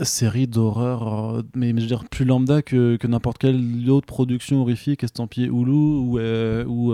série 0.03 0.47
d'horreur, 0.47 1.35
euh, 1.35 1.41
mais, 1.53 1.73
mais 1.73 1.81
je 1.81 1.85
veux 1.85 1.95
dire 1.95 2.05
plus 2.09 2.25
lambda 2.25 2.61
que, 2.61 2.95
que 2.95 3.07
n'importe 3.07 3.37
quelle 3.37 3.89
autre 3.89 4.07
production 4.07 4.61
horrifique 4.61 5.03
estampillée 5.03 5.47
Hulu 5.47 5.71
ou 5.71 6.19
ou, 6.67 6.93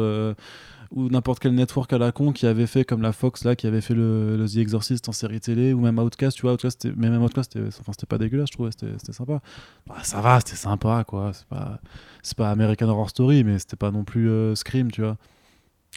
ou 0.92 1.10
n'importe 1.10 1.40
quel 1.40 1.54
network 1.54 1.92
à 1.94 1.98
la 1.98 2.12
con 2.12 2.32
qui 2.32 2.46
avait 2.46 2.68
fait 2.68 2.86
comme 2.86 3.02
la 3.02 3.12
Fox 3.12 3.44
là, 3.44 3.56
qui 3.56 3.68
avait 3.68 3.82
fait 3.82 3.94
le, 3.94 4.38
le 4.38 4.48
The 4.48 4.58
Exorcist 4.58 5.10
en 5.10 5.12
série 5.12 5.40
télé 5.40 5.74
ou 5.74 5.82
même 5.82 6.00
Outcast, 6.00 6.38
tu 6.38 6.44
vois, 6.44 6.54
Outcast, 6.54 6.88
mais 6.96 7.10
même 7.10 7.24
Outcast, 7.24 7.54
c'était 7.54 7.68
enfin, 7.80 7.92
pas 8.08 8.18
dégueulasse, 8.18 8.50
je 8.50 8.54
trouvais, 8.54 8.72
c'était 8.72 9.14
sympa. 9.14 9.42
Bah, 9.86 9.96
ça 10.04 10.22
va, 10.22 10.40
c'était 10.40 10.56
sympa, 10.56 11.04
quoi. 11.06 11.32
C'est 11.34 11.48
pas 11.48 11.80
c'est 12.24 12.38
pas 12.38 12.52
American 12.52 12.90
Horror 12.90 13.10
Story, 13.10 13.44
mais 13.44 13.60
c'était 13.60 13.76
pas 13.76 13.92
non 13.92 14.04
plus 14.04 14.30
euh, 14.30 14.56
Scream, 14.56 14.92
tu 14.92 15.02
vois. 15.02 15.18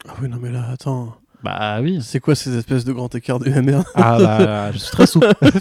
Ah 0.09 0.15
oui, 0.21 0.29
non, 0.29 0.39
mais 0.41 0.51
là, 0.51 0.71
attends. 0.71 1.17
Bah 1.43 1.81
oui. 1.81 2.01
C'est 2.03 2.21
quoi 2.21 2.35
ces 2.35 2.55
espèces 2.57 2.85
de 2.85 2.93
grands 2.93 3.09
écarts 3.09 3.39
de 3.39 3.49
merde 3.51 3.85
Ah 3.95 4.19
bah, 4.19 4.73
je 4.73 4.79
suis 4.79 4.91
très 4.91 5.07
souple. 5.07 5.29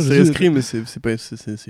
C'est 0.00 0.24
Scream, 0.26 0.54
mais 0.54 0.62
c'est 0.62 1.00
pas- 1.00 1.10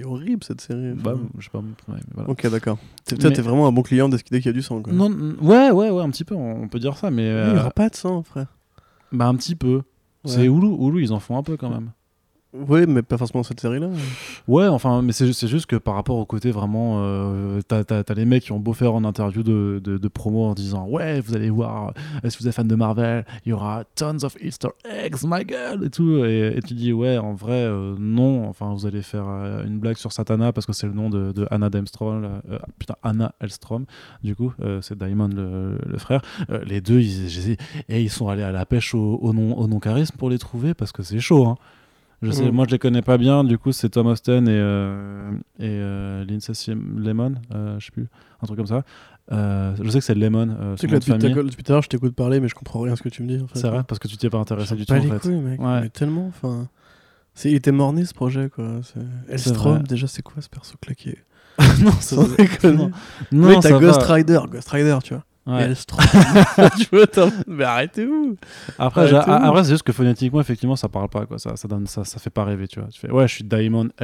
horrible 0.04 0.42
cette 0.44 0.60
série. 0.60 0.92
Bah, 0.94 1.14
je 1.38 1.44
sais 1.44 1.50
pas. 1.50 1.58
ouais, 1.58 1.98
voilà. 2.14 2.30
Ok, 2.30 2.46
d'accord. 2.50 2.78
Toi, 3.08 3.18
Mais- 3.22 3.32
t'es 3.32 3.42
vraiment 3.42 3.66
un 3.68 3.72
bon 3.72 3.82
client 3.82 4.08
dès 4.08 4.16
dès 4.30 4.38
qu'il 4.40 4.46
y 4.46 4.48
a 4.48 4.52
du 4.52 4.62
sang. 4.62 4.82
Quoi. 4.82 4.92
Non, 4.92 5.10
ouais, 5.40 5.70
ouais, 5.70 5.90
ouais, 5.90 6.02
un 6.02 6.10
petit 6.10 6.24
peu, 6.24 6.34
on 6.34 6.68
peut 6.68 6.78
dire 6.80 6.96
ça, 6.96 7.10
mais. 7.10 7.28
Euh, 7.28 7.48
Il 7.48 7.54
n'y 7.54 7.60
aura 7.60 7.70
pas 7.70 7.88
de 7.88 7.94
sang, 7.96 8.22
frère. 8.22 8.46
bah, 9.12 9.26
un 9.26 9.34
petit 9.36 9.54
peu. 9.54 9.76
Ouais. 9.76 9.82
C'est 10.24 10.44
Hulu, 10.46 10.66
Hulu, 10.80 11.02
ils 11.04 11.12
en 11.12 11.20
font 11.20 11.38
un 11.38 11.42
peu 11.42 11.56
quand 11.56 11.70
même. 11.70 11.90
Oui, 12.54 12.86
mais 12.86 13.02
pas 13.02 13.18
forcément 13.18 13.42
cette 13.42 13.60
série-là. 13.60 13.88
Ouais, 14.48 14.66
enfin, 14.66 15.02
mais 15.02 15.12
c'est 15.12 15.26
juste 15.48 15.66
que 15.66 15.76
par 15.76 15.94
rapport 15.94 16.16
au 16.16 16.24
côté 16.24 16.50
vraiment. 16.50 17.02
euh, 17.02 17.60
T'as 17.62 18.14
les 18.14 18.24
mecs 18.24 18.44
qui 18.44 18.52
ont 18.52 18.60
beau 18.60 18.72
faire 18.72 18.94
en 18.94 19.04
interview 19.04 19.42
de, 19.42 20.08
promo 20.08 20.44
en 20.44 20.54
disant 20.54 20.86
Ouais, 20.86 21.20
vous 21.20 21.34
allez 21.34 21.50
voir, 21.50 21.92
euh, 22.24 22.30
si 22.30 22.38
vous 22.38 22.48
êtes 22.48 22.54
fan 22.54 22.66
de 22.66 22.74
Marvel, 22.74 23.24
il 23.44 23.50
y 23.50 23.52
aura 23.52 23.84
tons 23.94 24.22
of 24.22 24.36
Easter 24.40 24.68
eggs, 24.84 25.16
my 25.24 25.44
god, 25.44 25.84
et 25.84 25.90
tout. 25.90 26.24
Et, 26.24 26.56
et 26.56 26.62
tu 26.62 26.74
dis 26.74 26.92
Ouais, 26.92 27.18
en 27.18 27.34
vrai, 27.34 27.64
euh, 27.64 27.94
non. 27.98 28.48
Enfin, 28.48 28.72
vous 28.72 28.86
allez 28.86 29.02
faire 29.02 29.26
une 29.66 29.78
blague 29.78 29.96
sur 29.96 30.12
Satana 30.12 30.52
parce 30.52 30.66
que 30.66 30.72
c'est 30.72 30.86
le 30.86 30.94
nom 30.94 31.10
de, 31.10 31.32
de 31.32 31.46
Anna 31.50 31.68
Demstrom. 31.68 32.40
putain, 32.78 32.94
Anna 33.02 33.34
Elstrom, 33.40 33.84
du 34.22 34.34
coup, 34.34 34.52
c'est 34.80 34.96
Diamond 34.96 35.28
le, 35.28 35.98
frère. 35.98 36.22
Les 36.64 36.80
deux, 36.80 37.00
ils, 37.00 37.56
et 37.88 38.02
ils 38.02 38.10
sont 38.10 38.28
allés 38.28 38.42
à 38.42 38.52
la 38.52 38.64
pêche 38.64 38.94
au, 38.94 39.18
au 39.20 39.32
nom, 39.32 39.58
au 39.58 39.66
nom 39.66 39.78
charisme 39.80 40.16
pour 40.16 40.30
les 40.30 40.38
trouver 40.38 40.74
parce 40.74 40.92
que 40.92 41.02
c'est 41.02 41.18
chaud, 41.18 41.46
hein. 41.46 41.56
Je 42.22 42.30
sais, 42.30 42.46
Mm. 42.50 42.54
moi 42.54 42.64
je 42.66 42.72
les 42.72 42.78
connais 42.78 43.02
pas 43.02 43.18
bien, 43.18 43.44
du 43.44 43.58
coup 43.58 43.72
c'est 43.72 43.90
Tom 43.90 44.06
Austin 44.06 44.46
et, 44.46 44.50
euh, 44.50 45.30
et 45.58 45.64
euh, 45.68 46.24
Lindsay 46.24 46.52
Lemon, 46.74 47.34
euh, 47.54 47.78
je 47.78 47.84
sais 47.86 47.92
plus, 47.92 48.06
un 48.42 48.46
truc 48.46 48.56
comme 48.56 48.66
ça. 48.66 48.84
Euh, 49.32 49.74
je 49.82 49.90
sais 49.90 49.98
que 49.98 50.04
c'est 50.04 50.14
Lemon, 50.14 50.46
Tu 50.76 50.80
sais 50.82 50.86
que 50.86 50.92
là, 50.92 50.98
de 50.98 51.04
depuis, 51.48 51.62
tout 51.62 51.72
à 51.72 51.74
l'heure, 51.74 51.82
je 51.82 51.88
t'écoute 51.88 52.14
parler, 52.14 52.40
mais 52.40 52.48
je 52.48 52.54
comprends 52.54 52.80
rien 52.80 52.92
à 52.92 52.96
ce 52.96 53.02
que 53.02 53.08
tu 53.08 53.22
me 53.22 53.28
dis. 53.28 53.42
En 53.42 53.46
fait. 53.48 53.58
C'est 53.58 53.68
vrai, 53.68 53.82
parce 53.86 53.98
que 53.98 54.08
tu 54.08 54.16
t'y 54.16 54.26
es 54.26 54.30
pas 54.30 54.38
intéressé 54.38 54.74
du 54.76 54.86
tout 54.86 54.94
bat 54.94 55.00
en 55.00 55.02
les 55.02 55.10
fait. 55.10 55.18
couilles, 55.18 55.40
mec. 55.40 55.60
Ouais. 55.60 55.80
Mais 55.82 55.88
tellement, 55.90 56.26
enfin. 56.28 56.68
C'est, 57.34 57.50
il 57.50 57.54
était 57.56 57.72
morné 57.72 58.04
ce 58.06 58.14
projet, 58.14 58.48
quoi. 58.48 58.80
C'est... 58.82 59.00
Elstrom, 59.30 59.82
déjà, 59.82 60.06
c'est 60.06 60.22
quoi 60.22 60.40
ce 60.40 60.48
perso 60.48 60.74
claqué? 60.80 61.18
Non, 61.82 61.90
Sans 62.00 62.26
déconner. 62.36 62.76
non, 62.76 62.90
Oui, 63.32 63.54
non, 63.54 63.60
t'as 63.60 63.78
Ghost 63.78 64.00
va. 64.06 64.14
Rider, 64.14 64.40
Ghost 64.50 64.68
Rider, 64.70 64.96
tu 65.04 65.12
vois. 65.14 65.24
Ouais. 65.46 65.62
Elstrom. 65.62 66.04
tu 66.78 66.86
vois, 66.90 67.30
mais 67.46 67.64
arrêtez-vous. 67.64 68.36
Après, 68.78 69.08
c'est 69.08 69.70
juste 69.70 69.84
que 69.84 69.92
phonétiquement, 69.92 70.40
effectivement, 70.40 70.76
ça 70.76 70.88
parle 70.88 71.08
pas, 71.08 71.24
quoi. 71.26 71.38
Ça, 71.38 71.56
ça, 71.56 71.68
donne, 71.68 71.86
ça, 71.86 72.04
ça 72.04 72.18
fait 72.18 72.30
pas 72.30 72.44
rêver, 72.44 72.66
tu 72.66 72.80
vois. 72.80 72.88
Tu 72.88 72.98
fais, 72.98 73.10
ouais, 73.10 73.28
je 73.28 73.34
suis 73.34 73.44
Diamond 73.44 73.88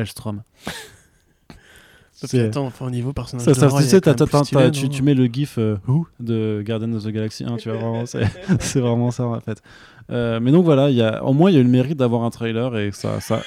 que, 2.30 2.47
attends, 2.47 2.66
enfin, 2.66 2.86
au 2.86 2.90
niveau 2.90 3.12
personnage. 3.12 3.45
Ça, 3.45 3.55
ça, 3.55 3.68
tu 3.68 3.82
sais, 3.82 3.99
stylé, 4.45 4.70
tu, 4.70 5.03
mets 5.03 5.14
le 5.14 5.26
gif 5.26 5.57
euh, 5.59 5.76
Who 5.88 6.07
de 6.20 6.62
Guardians 6.64 6.93
of 6.93 7.03
the 7.05 7.09
Galaxy 7.09 7.45
1, 7.45 7.57
tu 7.57 7.68
vois, 7.68 7.78
vraiment, 7.78 8.05
c'est 8.61 8.80
vraiment 8.80 9.11
ça 9.11 9.24
en 9.24 9.40
fait. 9.40 9.61
Euh, 10.11 10.40
mais 10.40 10.53
donc 10.53 10.64
voilà, 10.64 10.90
il 10.90 10.97
y 10.97 11.03
a, 11.03 11.24
au 11.24 11.32
moins 11.32 11.51
il 11.51 11.55
y 11.55 11.57
a 11.57 11.61
eu 11.61 11.64
le 11.64 11.68
mérite 11.68 11.99
d'avoir 11.99 12.22
un 12.22 12.30
trailer 12.30 12.76
et 12.76 12.93
ça. 12.93 13.20
Ça, 13.20 13.43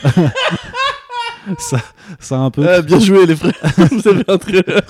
ça, 1.58 1.78
ça 2.20 2.36
a 2.36 2.40
un 2.40 2.52
peu. 2.52 2.68
Ah, 2.68 2.82
bien 2.82 3.00
joué, 3.00 3.26
les 3.26 3.36
frères. 3.36 3.54
Vous 3.92 4.08
avez 4.08 4.24
un 4.28 4.38
trailer. 4.38 4.82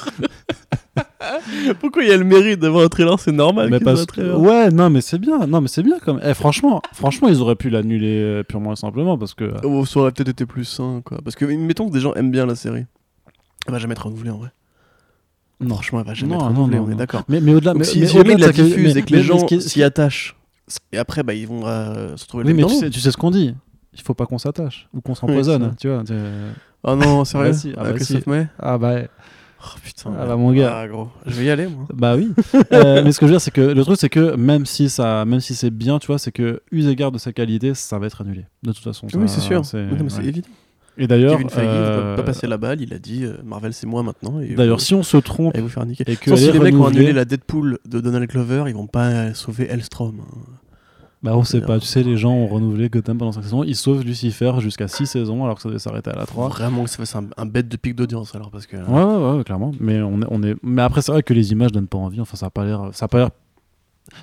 Pourquoi 1.79 2.03
il 2.03 2.09
y 2.09 2.11
a 2.11 2.17
le 2.17 2.23
mérite 2.23 2.59
d'avoir 2.59 2.83
un 2.85 2.87
trailer 2.87 3.19
C'est 3.19 3.31
normal. 3.31 3.69
mais 3.69 3.79
parce 3.79 4.05
trailer. 4.05 4.39
ouais, 4.39 4.69
non, 4.71 4.89
mais 4.89 5.01
c'est 5.01 5.17
bien, 5.19 5.45
non, 5.47 5.61
mais 5.61 5.67
c'est 5.67 5.83
bien 5.83 5.99
comme. 5.99 6.19
Eh, 6.23 6.33
franchement, 6.33 6.81
franchement, 6.93 7.27
ils 7.29 7.41
auraient 7.41 7.55
pu 7.55 7.69
l'annuler 7.69 8.21
euh, 8.21 8.43
purement 8.43 8.73
et 8.73 8.75
simplement 8.75 9.17
parce 9.17 9.33
que. 9.33 9.53
Oh, 9.63 9.85
ça 9.85 9.99
aurait 9.99 10.11
peut-être 10.11 10.29
été 10.29 10.45
plus 10.45 10.65
sain, 10.65 11.01
quoi. 11.03 11.19
Parce 11.23 11.35
que, 11.35 11.45
mettons 11.45 11.87
que 11.87 11.93
des 11.93 11.99
gens 12.01 12.13
aiment 12.13 12.31
bien 12.31 12.45
la 12.45 12.55
série. 12.55 12.85
Elle 13.67 13.73
va 13.73 13.79
jamais 13.79 13.93
être 13.93 14.05
renouvelée 14.05 14.29
en 14.31 14.37
vrai. 14.37 14.49
Non. 15.61 15.75
Franchement, 15.75 16.01
elle 16.01 16.07
va 16.07 16.13
jamais 16.13 16.33
Non, 16.33 16.39
être 16.41 16.47
renouvelée, 16.47 16.77
non, 16.77 16.85
on 16.87 16.91
est 16.91 16.95
d'accord. 16.95 17.23
Mais, 17.29 17.39
mais 17.39 17.53
au-delà, 17.53 17.73
mais, 17.73 17.83
si, 17.85 17.99
mais 17.99 18.05
la 18.35 18.51
que- 18.51 18.61
mais- 18.61 18.97
et 18.97 19.01
que 19.03 19.13
les 19.13 19.23
gens 19.23 19.45
qui 19.45 19.61
s'y 19.61 19.81
attachent, 19.83 20.35
et 20.91 20.97
après, 20.97 21.23
bah, 21.23 21.33
ils 21.33 21.47
vont 21.47 21.61
euh, 21.65 22.17
se 22.17 22.27
trouver 22.27 22.43
Oui, 22.43 22.53
les 22.53 22.61
mais 22.63 22.67
tu 22.67 22.75
sais, 22.75 22.89
tu 22.89 22.99
sais 22.99 23.11
ce 23.11 23.17
qu'on 23.17 23.31
dit. 23.31 23.55
Il 23.93 24.01
faut 24.01 24.13
pas 24.13 24.25
qu'on 24.25 24.37
s'attache 24.37 24.89
ou 24.93 24.99
qu'on 24.99 25.15
s'empoisonne, 25.15 25.63
Oui, 25.63 25.75
tu 25.79 25.87
vois. 25.87 26.03
tu- 26.03 26.13
Oh 26.83 26.95
non, 26.95 27.23
sérieux 27.23 27.51
Bah 27.51 27.53
si, 27.57 27.71
ah 27.75 27.79
Ah, 27.79 27.83
bah 27.85 27.93
Christophe 27.93 28.23
si. 28.23 28.29
May 28.29 28.47
Ah 28.59 28.77
bah. 28.77 28.95
Oh 29.63 29.67
putain. 29.83 30.11
Ah 30.19 30.25
bah, 30.25 30.35
mon 30.35 30.51
gars. 30.53 30.77
Ah, 30.81 30.87
gros. 30.87 31.07
Je 31.25 31.33
vais 31.35 31.45
y 31.45 31.49
aller, 31.49 31.67
moi. 31.67 31.85
Bah 31.93 32.15
oui. 32.15 32.31
Euh, 32.71 33.01
mais 33.03 33.11
ce 33.11 33.19
que 33.19 33.25
je 33.25 33.31
veux 33.31 33.37
dire, 33.37 33.41
c'est 33.41 33.51
que 33.51 33.61
le 33.61 33.83
truc, 33.83 33.97
c'est 33.99 34.09
que 34.09 34.35
même 34.35 34.65
si 34.65 34.89
ça, 34.89 35.25
même 35.25 35.39
si 35.39 35.55
c'est 35.55 35.71
bien, 35.71 35.97
tu 35.99 36.07
vois, 36.07 36.19
c'est 36.19 36.31
que 36.31 36.61
eu 36.71 36.87
égard 36.87 37.11
de 37.11 37.17
sa 37.17 37.33
qualité, 37.33 37.73
ça 37.73 37.97
va 37.97 38.05
être 38.07 38.21
annulé. 38.21 38.45
De 38.63 38.71
toute 38.71 38.83
façon. 38.83 39.07
oui, 39.13 39.27
ça- 39.27 39.35
c'est 39.35 39.41
sûr. 39.41 39.65
c'est- 39.65 39.85
Oui, 39.91 39.99
ouais. 40.01 40.25
évident. 40.27 40.47
Et 40.97 41.07
d'ailleurs, 41.07 41.33
Kevin 41.33 41.49
Feige, 41.49 41.63
il 41.65 41.69
euh, 41.69 42.15
pas 42.15 42.23
passer 42.23 42.47
la 42.47 42.57
balle. 42.57 42.79
Il 42.79 42.93
a 42.93 42.99
dit 42.99 43.25
euh, 43.25 43.33
Marvel, 43.43 43.73
c'est 43.73 43.85
moi 43.87 44.01
maintenant. 44.01 44.39
et 44.39 44.55
D'ailleurs, 44.55 44.79
si 44.79 44.93
on 44.93 45.03
se 45.03 45.17
trompe 45.17 45.53
allez 45.53 45.61
vous 45.61 45.67
faire 45.69 45.85
niquer. 45.85 46.05
et 46.07 46.15
que 46.15 46.29
Sans, 46.29 46.37
si 46.37 46.51
les 46.51 46.59
mecs 46.59 46.73
ont 46.75 46.85
annulé 46.85 47.11
la 47.11 47.25
Deadpool 47.25 47.79
de 47.85 47.99
Donald 47.99 48.29
Glover, 48.29 48.63
ils 48.67 48.73
vont 48.75 48.87
pas 48.87 49.33
sauver 49.33 49.67
Elstrom. 49.69 50.21
hein. 50.21 50.41
Bah 51.25 51.35
on 51.35 51.43
sait 51.43 51.59
pas. 51.59 51.79
Tu 51.79 51.87
sais, 51.87 52.03
les 52.03 52.17
gens 52.17 52.33
ont 52.33 52.45
renouvelé 52.45 52.87
Gotham 52.87 53.17
pendant 53.17 53.31
5 53.31 53.41
saisons. 53.41 53.63
Ils 53.63 53.75
sauvent 53.75 54.03
Lucifer 54.03 54.53
jusqu'à 54.59 54.87
6 54.87 55.07
saisons 55.07 55.43
alors 55.43 55.55
que 55.55 55.61
ça 55.63 55.69
devait 55.69 55.79
s'arrêter 55.79 56.11
à 56.11 56.15
la 56.15 56.27
3. 56.27 56.49
Vraiment 56.49 56.83
que 56.83 56.89
ça 56.91 56.97
fasse 56.97 57.15
un, 57.15 57.25
un 57.35 57.45
bête 57.47 57.67
de 57.67 57.77
pic 57.77 57.95
d'audience 57.95 58.35
alors 58.35 58.51
parce 58.51 58.67
que. 58.67 58.77
Ouais, 58.77 59.03
ouais, 59.03 59.37
ouais, 59.37 59.43
clairement. 59.43 59.71
Mais 59.79 59.99
on 60.01 60.21
est, 60.21 60.27
on 60.29 60.43
est. 60.43 60.55
Mais 60.61 60.83
après, 60.83 61.01
c'est 61.01 61.11
vrai 61.11 61.23
que 61.23 61.33
les 61.33 61.51
images 61.51 61.71
donnent 61.71 61.87
pas 61.87 61.97
envie. 61.97 62.21
Enfin, 62.21 62.37
ça 62.37 62.45
a 62.45 62.49
pas 62.51 62.63
l'air. 62.63 62.89
Ça 62.91 63.05
a 63.05 63.07
pas 63.07 63.17
l'air. 63.17 63.29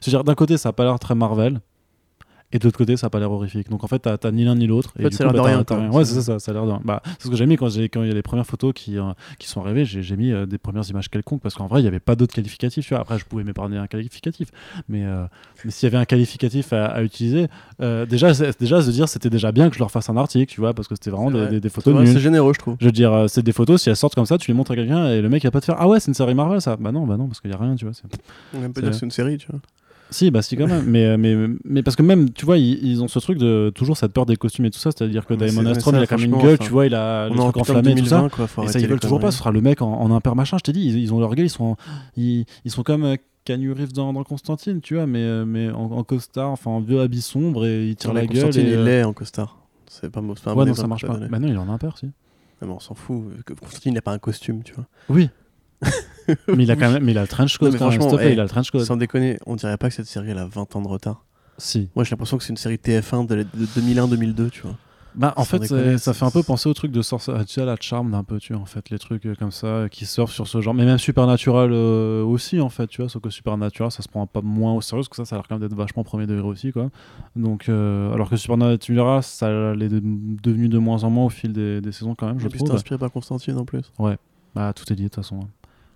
Je 0.01 0.07
veux 0.07 0.17
dire, 0.17 0.23
d'un 0.23 0.37
côté, 0.37 0.57
ça 0.57 0.69
a 0.69 0.73
pas 0.73 0.85
l'air 0.85 0.97
très 1.01 1.17
Marvel. 1.17 1.61
Et 2.53 2.59
de 2.59 2.65
l'autre 2.65 2.79
côté 2.79 2.97
ça 2.97 3.07
a 3.07 3.11
pas 3.11 3.19
l'air 3.19 3.31
horrifique 3.33 3.69
donc 3.71 3.83
en 3.85 3.87
fait 3.89 3.99
t'as 4.01 4.31
ni 4.31 4.45
l'un 4.45 4.55
ni 4.55 4.67
l'autre 4.67 4.93
En 4.99 5.03
fait, 5.03 5.13
ça 5.13 5.25
a 5.25 5.33
l'air 5.33 5.33
bah, 5.43 5.63
de 5.65 5.75
rien, 5.75 5.91
ouais 5.91 6.05
C'est- 6.05 6.21
ça 6.21 6.39
ça 6.39 6.51
a 6.51 6.55
l'air 6.55 6.67
de 6.67 6.73
bah 6.85 7.03
c'est 7.19 7.25
ce 7.27 7.31
que 7.31 7.37
j'ai 7.37 7.47
mis 7.47 7.57
quand 7.57 7.69
il 7.71 7.81
y 7.83 8.11
a 8.11 8.15
les 8.15 8.23
premières 8.23 8.47
photos 8.47 8.73
qui 8.75 8.99
euh, 8.99 9.13
qui 9.39 9.49
sont 9.49 9.61
arrivées 9.63 9.85
j'ai 9.85 10.17
mis 10.17 10.33
euh, 10.33 10.47
des 10.47 10.59
premières 10.59 10.89
images 10.89 11.09
quelconques 11.11 11.41
parce 11.43 11.55
qu'en 11.55 11.67
vrai 11.67 11.81
il 11.81 11.85
y 11.85 11.89
avait 11.89 12.01
pas 12.01 12.15
d'autres 12.17 12.35
qualificatifs 12.35 12.85
tu 12.87 12.95
vois 12.95 13.01
après 13.03 13.19
je 13.19 13.25
pouvais 13.25 13.45
m'épargner 13.45 13.79
un 13.79 13.87
qualificatif 13.87 14.49
mais 14.89 15.05
euh, 15.05 15.25
mais 15.65 15.71
s'il 15.71 15.87
y 15.87 15.91
avait 15.93 15.99
un 16.01 16.05
qualificatif 16.05 16.73
à, 16.73 16.87
à 16.87 17.03
utiliser 17.03 17.49
déjà 17.81 18.33
déjà 18.59 18.83
se 18.83 18.91
dire 18.91 19.09
c'était 19.09 19.31
déjà 19.31 19.53
bien 19.53 19.69
que 19.69 19.75
je 19.75 19.81
leur 19.81 19.91
fasse 19.91 20.09
un 20.11 20.17
article 20.17 20.53
tu 20.53 20.61
vois 20.61 20.75
parce 20.75 20.89
que 20.89 20.95
c'était 20.95 21.11
vraiment 21.11 21.31
des, 21.31 21.39
vrai. 21.39 21.49
des- 21.51 21.61
des 21.61 21.69
photos 21.69 21.95
c'est 22.09 22.19
généreux, 22.21 22.53
je 22.55 22.59
trouve. 22.59 22.77
je 22.81 22.87
veux 22.87 22.93
dire, 22.93 23.25
c'est 23.29 23.43
des 23.43 23.53
photos, 23.53 23.83
si 23.83 23.89
elles 23.91 23.97
sortent 23.97 24.15
comme 24.15 24.27
ça, 24.27 24.39
tu 24.39 24.51
les 24.51 24.55
montres 24.55 24.73
à 24.73 24.75
quelqu'un 24.77 25.09
et 25.09 25.21
le 25.23 25.29
mec 25.29 25.43
il 25.43 25.47
va 25.47 25.51
pas 25.51 25.61
te 25.61 25.65
faire 25.67 25.77
Ah 25.79 25.89
ouais, 25.89 26.01
c'est 26.01 26.09
une 26.09 26.15
série 26.15 26.35
Marvel 26.35 26.61
ça 26.61 26.77
Bah 26.77 26.93
non, 26.93 27.07
bah 27.07 27.17
non, 27.17 27.27
parce 27.27 27.41
qu'il 27.41 27.51
y 27.51 27.55
a 27.55 27.57
rien, 27.57 27.75
tu 27.75 27.85
vois. 27.85 27.95
On 28.55 28.61
C'est- 28.61 28.81
dire 28.81 28.91
que 28.91 28.97
c'est 28.97 29.05
une 29.07 29.11
série, 29.11 29.39
tu 29.39 29.47
vois. 29.51 29.61
Si, 30.13 30.31
bah 30.31 30.43
si, 30.43 30.57
quand 30.57 30.67
même. 30.67 30.85
mais, 30.87 31.05
euh, 31.07 31.17
mais, 31.17 31.35
mais 31.65 31.83
parce 31.83 31.97
que 31.97 32.03
même, 32.03 32.31
tu 32.31 32.45
vois, 32.45 32.59
ils, 32.59 32.85
ils 32.87 33.03
ont 33.03 33.09
ce 33.09 33.19
truc 33.19 33.39
de 33.39 33.73
toujours 33.75 33.97
cette 33.97 34.13
peur 34.13 34.27
des 34.27 34.37
costumes 34.37 34.67
et 34.67 34.71
tout 34.71 34.79
ça, 34.79 34.91
c'est-à-dire 34.93 35.27
que 35.27 35.35
mais 35.35 35.47
Astron, 35.71 35.93
il 35.93 36.03
a 36.03 36.07
quand 36.07 36.19
même 36.19 36.27
une 36.33 36.41
gueule, 36.41 36.55
enfin, 36.55 36.65
tu 36.65 36.71
vois, 36.71 36.87
il 36.87 36.95
a 36.95 37.29
le 37.29 37.35
truc 37.35 37.57
enflammé 37.57 37.93
et 37.93 37.95
tout 37.95 38.07
ça. 38.07 38.21
2020, 38.21 38.29
quoi. 38.29 38.65
Et 38.65 38.69
ça, 38.69 38.79
ils 38.79 38.87
veulent 38.87 39.01
toujours 39.01 39.21
pas, 39.21 39.31
ce 39.31 39.39
sera 39.39 39.51
le 39.51 39.61
mec 39.61 39.83
en, 39.83 39.93
en 39.93 40.15
imper 40.15 40.35
machin, 40.35 40.59
je 40.59 40.63
t'ai 40.63 40.73
dit, 40.73 40.83
ils, 40.85 40.99
ils 40.99 41.15
ont 41.15 41.21
leur 41.21 41.35
gueule, 41.35 41.47
ils 41.47 41.51
sont, 41.51 41.77
ils, 42.17 42.45
ils 42.65 42.71
sont 42.71 42.83
comme 42.83 43.05
euh, 43.05 43.17
Keanu 43.45 43.73
Reeves 43.73 43.93
dans, 43.93 44.13
dans 44.13 44.25
Constantine, 44.25 44.81
tu 44.81 44.95
vois, 44.95 45.07
mais, 45.07 45.23
euh, 45.23 45.45
mais 45.45 45.71
en, 45.71 45.91
en 45.91 46.05
costard, 46.05 46.51
enfin 46.51 46.71
en 46.71 46.81
vieux 46.81 47.01
habit 47.01 47.23
sombre 47.23 47.67
et 47.67 47.89
ils 47.89 47.97
tirent 47.97 48.11
Non, 48.11 48.21
la 48.21 48.27
gueule. 48.27 48.45
Constantine, 48.45 48.67
Et, 48.67 48.71
il 48.73 48.79
euh, 48.79 49.01
est 49.01 49.05
en 49.05 49.13
costard. 49.13 49.59
C'est 49.89 50.11
pas, 50.11 50.21
pas 50.21 50.51
un 50.51 50.55
Ouais, 50.55 50.65
bon 50.65 50.67
non, 50.67 50.75
ça 50.75 50.87
marche 50.87 51.07
pas. 51.07 51.17
Bah 51.17 51.39
non, 51.39 51.49
il 51.49 51.55
est 51.55 51.59
en 51.59 51.69
imper, 51.69 51.99
si. 51.99 52.07
Ah, 52.61 52.67
mais 52.67 52.73
on 52.73 52.81
s'en 52.81 52.95
fout. 52.95 53.25
Constantine, 53.61 53.93
il 53.93 53.95
n'a 53.95 54.03
pas 54.03 54.13
un 54.13 54.19
costume, 54.19 54.63
tu 54.63 54.75
vois. 54.75 54.87
Oui. 55.09 55.29
Mais 56.49 56.63
il 56.65 56.71
a 56.71 56.77
quand 56.77 56.91
même, 56.91 57.03
mais 57.05 57.13
il 57.13 57.19
a 57.19 57.23
le 57.23 57.29
trench 57.29 57.59
coat, 57.59 57.67
Non, 57.67 57.73
mais 57.73 57.79
quand 57.79 57.91
même, 57.91 58.01
franchement, 58.01 58.19
hey, 58.21 58.33
il 58.35 58.41
a 58.41 58.45
le 58.45 58.49
trench 58.49 58.71
coat. 58.71 58.85
Sans 58.85 58.97
déconner, 58.97 59.39
on 59.47 59.57
dirait 59.57 59.77
pas 59.77 59.89
que 59.89 59.95
cette 59.95 60.07
série 60.07 60.31
elle 60.31 60.39
a 60.39 60.47
20 60.47 60.77
ans 60.77 60.83
de 60.83 60.89
retard. 60.89 61.25
Si. 61.59 61.89
Moi, 61.95 62.05
j'ai 62.05 62.11
l'impression 62.13 62.39
que 62.39 62.45
c'est 62.45 62.51
une 62.51 62.57
série 62.57 62.77
TF1 62.77 63.27
de, 63.27 63.37
de 63.55 63.67
2001-2002, 63.81 64.51
tu 64.51 64.63
vois. 64.63 64.77
Bah, 65.15 65.35
en 65.37 65.45
Sans 65.45 65.51
fait, 65.51 65.59
déconner, 65.59 65.99
ça 65.99 66.15
fait 66.15 66.25
un 66.25 66.31
peu 66.31 66.43
penser 66.43 66.71
au 66.71 66.73
truc 66.73 66.91
de 66.91 67.03
sorcière, 67.03 67.45
tu 67.45 67.53
sais, 67.53 67.65
la 67.67 67.77
charme 67.79 68.13
d'un 68.13 68.25
peu, 68.25 68.39
tu 68.39 68.55
vois, 68.55 68.63
en 68.63 68.65
fait, 68.65 68.89
les 68.89 68.99
trucs 68.99 69.27
euh, 69.27 69.35
comme 69.39 69.51
ça, 69.51 69.67
euh, 69.67 69.89
qui 69.89 70.07
surfent 70.07 70.33
sur 70.33 70.49
ce 70.49 70.63
genre. 70.63 70.73
Mais 70.73 70.87
même 70.87 70.97
Supernatural 70.97 71.71
euh, 71.71 72.25
aussi, 72.25 72.59
en 72.63 72.71
fait, 72.71 72.87
tu 72.87 73.03
vois, 73.03 73.11
sauf 73.11 73.21
que 73.21 73.29
Supernatural, 73.29 73.91
ça 73.93 74.03
se 74.03 74.09
prend 74.09 74.27
pas 74.27 74.41
moins 74.41 74.73
au 74.73 74.81
sérieux, 74.81 75.03
parce 75.03 75.11
que 75.11 75.17
ça, 75.17 75.27
ça 75.27 75.37
a 75.37 75.39
l'air 75.41 75.47
quand 75.49 75.59
même 75.59 75.69
d'être 75.69 75.77
vachement 75.77 76.03
premier 76.03 76.27
degré 76.27 76.47
aussi, 76.49 76.73
quoi. 76.73 76.89
Donc, 77.37 77.69
euh, 77.69 78.11
alors 78.15 78.31
que 78.31 78.37
Supernatural, 78.37 79.23
ça 79.23 79.75
l'est 79.75 79.91
de- 79.91 80.01
devenu 80.43 80.71
de 80.71 80.79
moins 80.79 81.05
en 81.05 81.11
moins 81.11 81.27
au 81.27 81.31
fil 81.31 81.53
des, 81.53 81.83
des 81.83 81.93
saisons, 81.93 82.15
quand 82.15 82.27
même, 82.29 82.41
je 82.41 82.47
Et 82.47 82.49
puis 82.49 82.61
trouve. 82.61 82.73
inspiré 82.73 82.97
par 82.97 83.13
Constantine 83.13 83.59
en 83.59 83.67
plus. 83.67 83.93
Bah, 84.55 84.73
tout 84.73 84.91
est 84.91 84.97
lié, 84.97 85.05
de 85.05 85.09
toute 85.09 85.17
façon. 85.17 85.41
hein. 85.43 85.49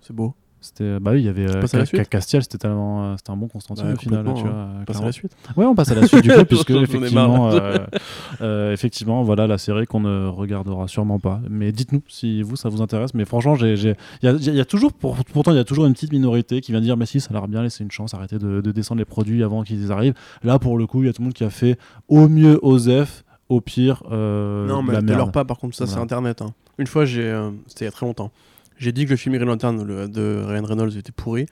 C'est 0.07 0.15
beau. 0.15 0.33
C'était, 0.61 0.99
bah 0.99 1.11
oui, 1.13 1.19
il 1.19 1.25
y 1.25 1.29
avait 1.29 1.47
euh, 1.47 2.03
Castiel, 2.09 2.41
c'était 2.41 2.57
tellement, 2.57 3.03
euh, 3.11 3.13
c'était 3.17 3.29
un 3.29 3.37
bon 3.37 3.47
Constantine 3.47 3.87
Ouais, 3.87 3.93
au 3.93 3.97
final, 3.97 4.23
tu. 4.23 4.41
On 4.41 4.47
euh, 4.47 4.83
passe 4.85 5.01
à 5.01 5.05
la 5.05 5.11
suite. 5.11 5.31
Ouais, 5.55 5.65
on 5.65 5.75
passe 5.75 5.91
à 5.91 5.95
la 5.95 6.07
suite 6.07 6.23
du 6.23 6.29
coup, 6.33 6.45
puisque 6.45 6.71
effectivement, 6.71 7.51
euh, 7.51 7.77
euh, 8.41 8.73
effectivement, 8.73 9.21
voilà 9.21 9.45
la 9.45 9.57
série 9.59 9.85
qu'on 9.85 9.99
ne 9.99 10.27
regardera 10.27 10.87
sûrement 10.87 11.19
pas. 11.19 11.41
Mais 11.49 11.71
dites-nous 11.71 12.01
si 12.07 12.41
vous 12.41 12.55
ça 12.55 12.69
vous 12.69 12.81
intéresse. 12.81 13.13
Mais 13.13 13.25
franchement, 13.25 13.53
j'ai, 13.55 13.73
il 13.75 13.85
y 14.23 14.27
a, 14.27 14.31
il 14.31 14.55
y 14.55 14.59
a 14.59 14.65
toujours, 14.65 14.93
pour- 14.93 15.15
pourtant, 15.31 15.51
il 15.51 15.57
y 15.57 15.59
a 15.59 15.63
toujours 15.63 15.85
une 15.85 15.93
petite 15.93 16.11
minorité 16.11 16.59
qui 16.61 16.71
vient 16.71 16.81
dire, 16.81 16.97
mais 16.97 17.05
si, 17.05 17.19
ça 17.19 17.27
a 17.31 17.33
l'air 17.33 17.47
bien, 17.47 17.61
laissez 17.61 17.83
une 17.83 17.91
chance, 17.91 18.13
arrêtez 18.15 18.39
de, 18.39 18.61
de 18.61 18.71
descendre 18.71 18.99
les 18.99 19.05
produits 19.05 19.43
avant 19.43 19.61
qu'ils 19.63 19.91
arrivent. 19.91 20.15
Là, 20.43 20.57
pour 20.57 20.77
le 20.79 20.87
coup, 20.87 21.03
il 21.03 21.05
y 21.05 21.09
a 21.09 21.13
tout 21.13 21.21
le 21.21 21.25
monde 21.25 21.33
qui 21.35 21.43
a 21.43 21.49
fait 21.51 21.77
au 22.07 22.27
mieux 22.29 22.57
Osef, 22.63 23.23
au 23.49 23.61
pire 23.61 24.01
euh, 24.11 24.65
non, 24.67 24.81
mais 24.81 24.99
ne 25.01 25.13
leur 25.13 25.31
pas, 25.31 25.45
par 25.45 25.57
contre, 25.59 25.75
ça 25.75 25.85
c'est 25.85 25.99
internet. 25.99 26.41
hein. 26.41 26.53
Une 26.79 26.87
fois, 26.87 27.05
j'ai, 27.05 27.23
euh, 27.23 27.51
c'était 27.67 27.85
il 27.85 27.87
y 27.87 27.89
a 27.89 27.91
très 27.91 28.05
longtemps, 28.05 28.31
j'ai 28.77 28.91
dit 28.91 29.05
que 29.05 29.11
le 29.11 29.15
film 29.17 29.35
Green 29.35 29.47
Lantern 29.47 29.83
le- 29.83 30.07
de 30.07 30.41
Ryan 30.45 30.63
Reynolds 30.65 30.97
était 30.97 31.11
pourri. 31.11 31.45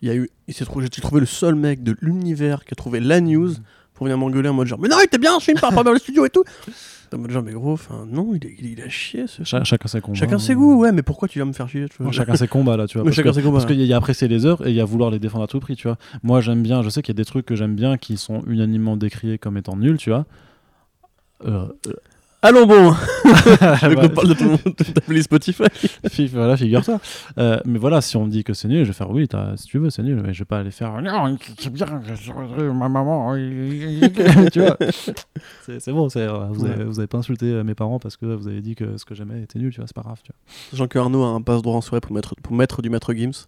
Il 0.00 0.08
y 0.08 0.10
a 0.10 0.14
eu, 0.14 0.28
il 0.46 0.54
s'est 0.54 0.64
trouvé, 0.64 0.86
j'ai 0.92 1.00
trouvé 1.02 1.20
le 1.20 1.26
seul 1.26 1.54
mec 1.54 1.82
de 1.82 1.96
l'univers 2.00 2.64
qui 2.64 2.72
a 2.74 2.76
trouvé 2.76 3.00
la 3.00 3.20
news 3.20 3.50
pour 3.94 4.04
venir 4.06 4.16
m'engueuler 4.16 4.48
en 4.48 4.54
mode 4.54 4.68
genre, 4.68 4.78
mais 4.78 4.88
non, 4.88 4.96
il 5.00 5.04
était 5.06 5.18
bien 5.18 5.38
ce 5.40 5.44
film 5.46 5.58
par 5.58 5.72
rapport 5.72 5.92
au 5.92 5.96
studio 5.98 6.24
et 6.26 6.30
tout. 6.30 6.44
En 7.10 7.16
mode 7.16 7.30
genre, 7.30 7.42
mais 7.42 7.52
gros, 7.52 7.72
enfin, 7.72 8.04
non, 8.06 8.34
il, 8.34 8.44
est- 8.46 8.54
il, 8.58 8.66
il 8.72 8.82
a 8.82 8.88
chié 8.90 9.26
ce 9.26 9.42
Cha- 9.42 9.64
chacun 9.64 9.88
ses 9.88 10.02
combats. 10.02 10.18
Chacun 10.18 10.38
ses 10.38 10.54
goûts, 10.54 10.74
ouais, 10.78 10.92
mais 10.92 11.00
pourquoi 11.00 11.26
tu 11.26 11.38
viens 11.38 11.46
me 11.46 11.54
faire 11.54 11.66
chier 11.66 11.88
tu 11.88 11.96
vois? 11.96 12.04
Non, 12.06 12.12
chacun 12.12 12.36
ses 12.36 12.48
combats 12.48 12.76
là, 12.76 12.86
tu 12.86 12.98
vois. 12.98 13.04
Parce 13.06 13.16
chacun 13.16 13.30
que- 13.30 13.36
ses 13.36 13.40
combats. 13.42 13.60
Parce 13.60 13.64
qu'il 13.72 13.80
y 13.82 13.92
a 13.94 13.96
apprécier 13.96 14.28
les 14.28 14.44
œuvres 14.44 14.66
et 14.66 14.70
il 14.70 14.76
y 14.76 14.80
a 14.82 14.84
vouloir 14.84 15.10
les 15.10 15.18
défendre 15.18 15.44
à 15.44 15.46
tout 15.46 15.58
prix, 15.58 15.74
tu 15.74 15.88
vois. 15.88 15.96
Moi, 16.22 16.42
j'aime 16.42 16.62
bien, 16.62 16.82
je 16.82 16.90
sais 16.90 17.00
qu'il 17.00 17.14
y 17.14 17.16
a 17.16 17.20
des 17.20 17.24
trucs 17.24 17.46
que 17.46 17.56
j'aime 17.56 17.74
bien 17.74 17.96
qui 17.96 18.18
sont 18.18 18.42
unanimement 18.46 18.98
décriés 18.98 19.38
comme 19.38 19.56
étant 19.56 19.74
nuls, 19.74 19.96
tu 19.96 20.10
vois. 20.10 20.26
Euh, 21.46 21.68
Allons 22.40 22.66
bon, 22.66 22.92
bah, 23.60 23.78
qu'on 23.80 24.08
parle 24.10 24.28
de 24.28 24.34
ton 24.34 24.52
de 24.64 24.70
ta 24.92 25.00
playlist 25.00 25.24
Spotify. 25.24 25.64
voilà, 26.32 26.56
figure-toi. 26.56 27.00
Euh, 27.36 27.58
mais 27.64 27.80
voilà, 27.80 28.00
si 28.00 28.16
on 28.16 28.26
me 28.26 28.30
dit 28.30 28.44
que 28.44 28.54
c'est 28.54 28.68
nul, 28.68 28.84
je 28.84 28.88
vais 28.88 28.92
faire 28.92 29.10
oui, 29.10 29.26
si 29.56 29.66
tu 29.66 29.78
veux, 29.78 29.90
c'est 29.90 30.04
nul, 30.04 30.22
mais 30.24 30.32
je 30.32 30.38
vais 30.40 30.44
pas 30.44 30.58
aller 30.60 30.70
faire 30.70 31.02
non, 31.02 31.36
c'est 31.58 31.72
bien, 31.72 31.86
ma 32.72 32.88
maman, 32.88 33.34
tu 34.52 34.60
vois. 34.60 34.76
C'est 35.80 35.92
bon, 35.92 36.08
c'est, 36.08 36.20
euh, 36.20 36.46
vous, 36.50 36.64
avez, 36.64 36.76
Ouais. 36.76 36.84
vous 36.84 37.00
avez 37.00 37.08
pas 37.08 37.18
insulté 37.18 37.46
euh, 37.46 37.64
mes 37.64 37.74
parents 37.74 37.98
parce 37.98 38.16
que 38.16 38.26
vous 38.26 38.46
avez 38.46 38.60
dit 38.60 38.76
que 38.76 38.96
ce 38.98 39.04
que 39.04 39.16
j'aimais 39.16 39.42
était 39.42 39.58
nul, 39.58 39.72
tu 39.72 39.78
vois, 39.80 39.88
c'est 39.88 39.96
pas 39.96 40.02
grave, 40.02 40.20
tu 40.22 40.30
vois. 40.30 40.54
Sachant 40.70 40.86
que 40.86 40.98
Arnaud 41.00 41.24
a 41.24 41.28
un 41.28 41.42
passe 41.42 41.62
droit 41.62 41.74
en 41.74 41.80
soirée 41.80 42.00
pour 42.00 42.12
mettre, 42.12 42.36
pour 42.40 42.54
mettre 42.54 42.82
du 42.82 42.90
Maître 42.90 43.12
Gims, 43.14 43.46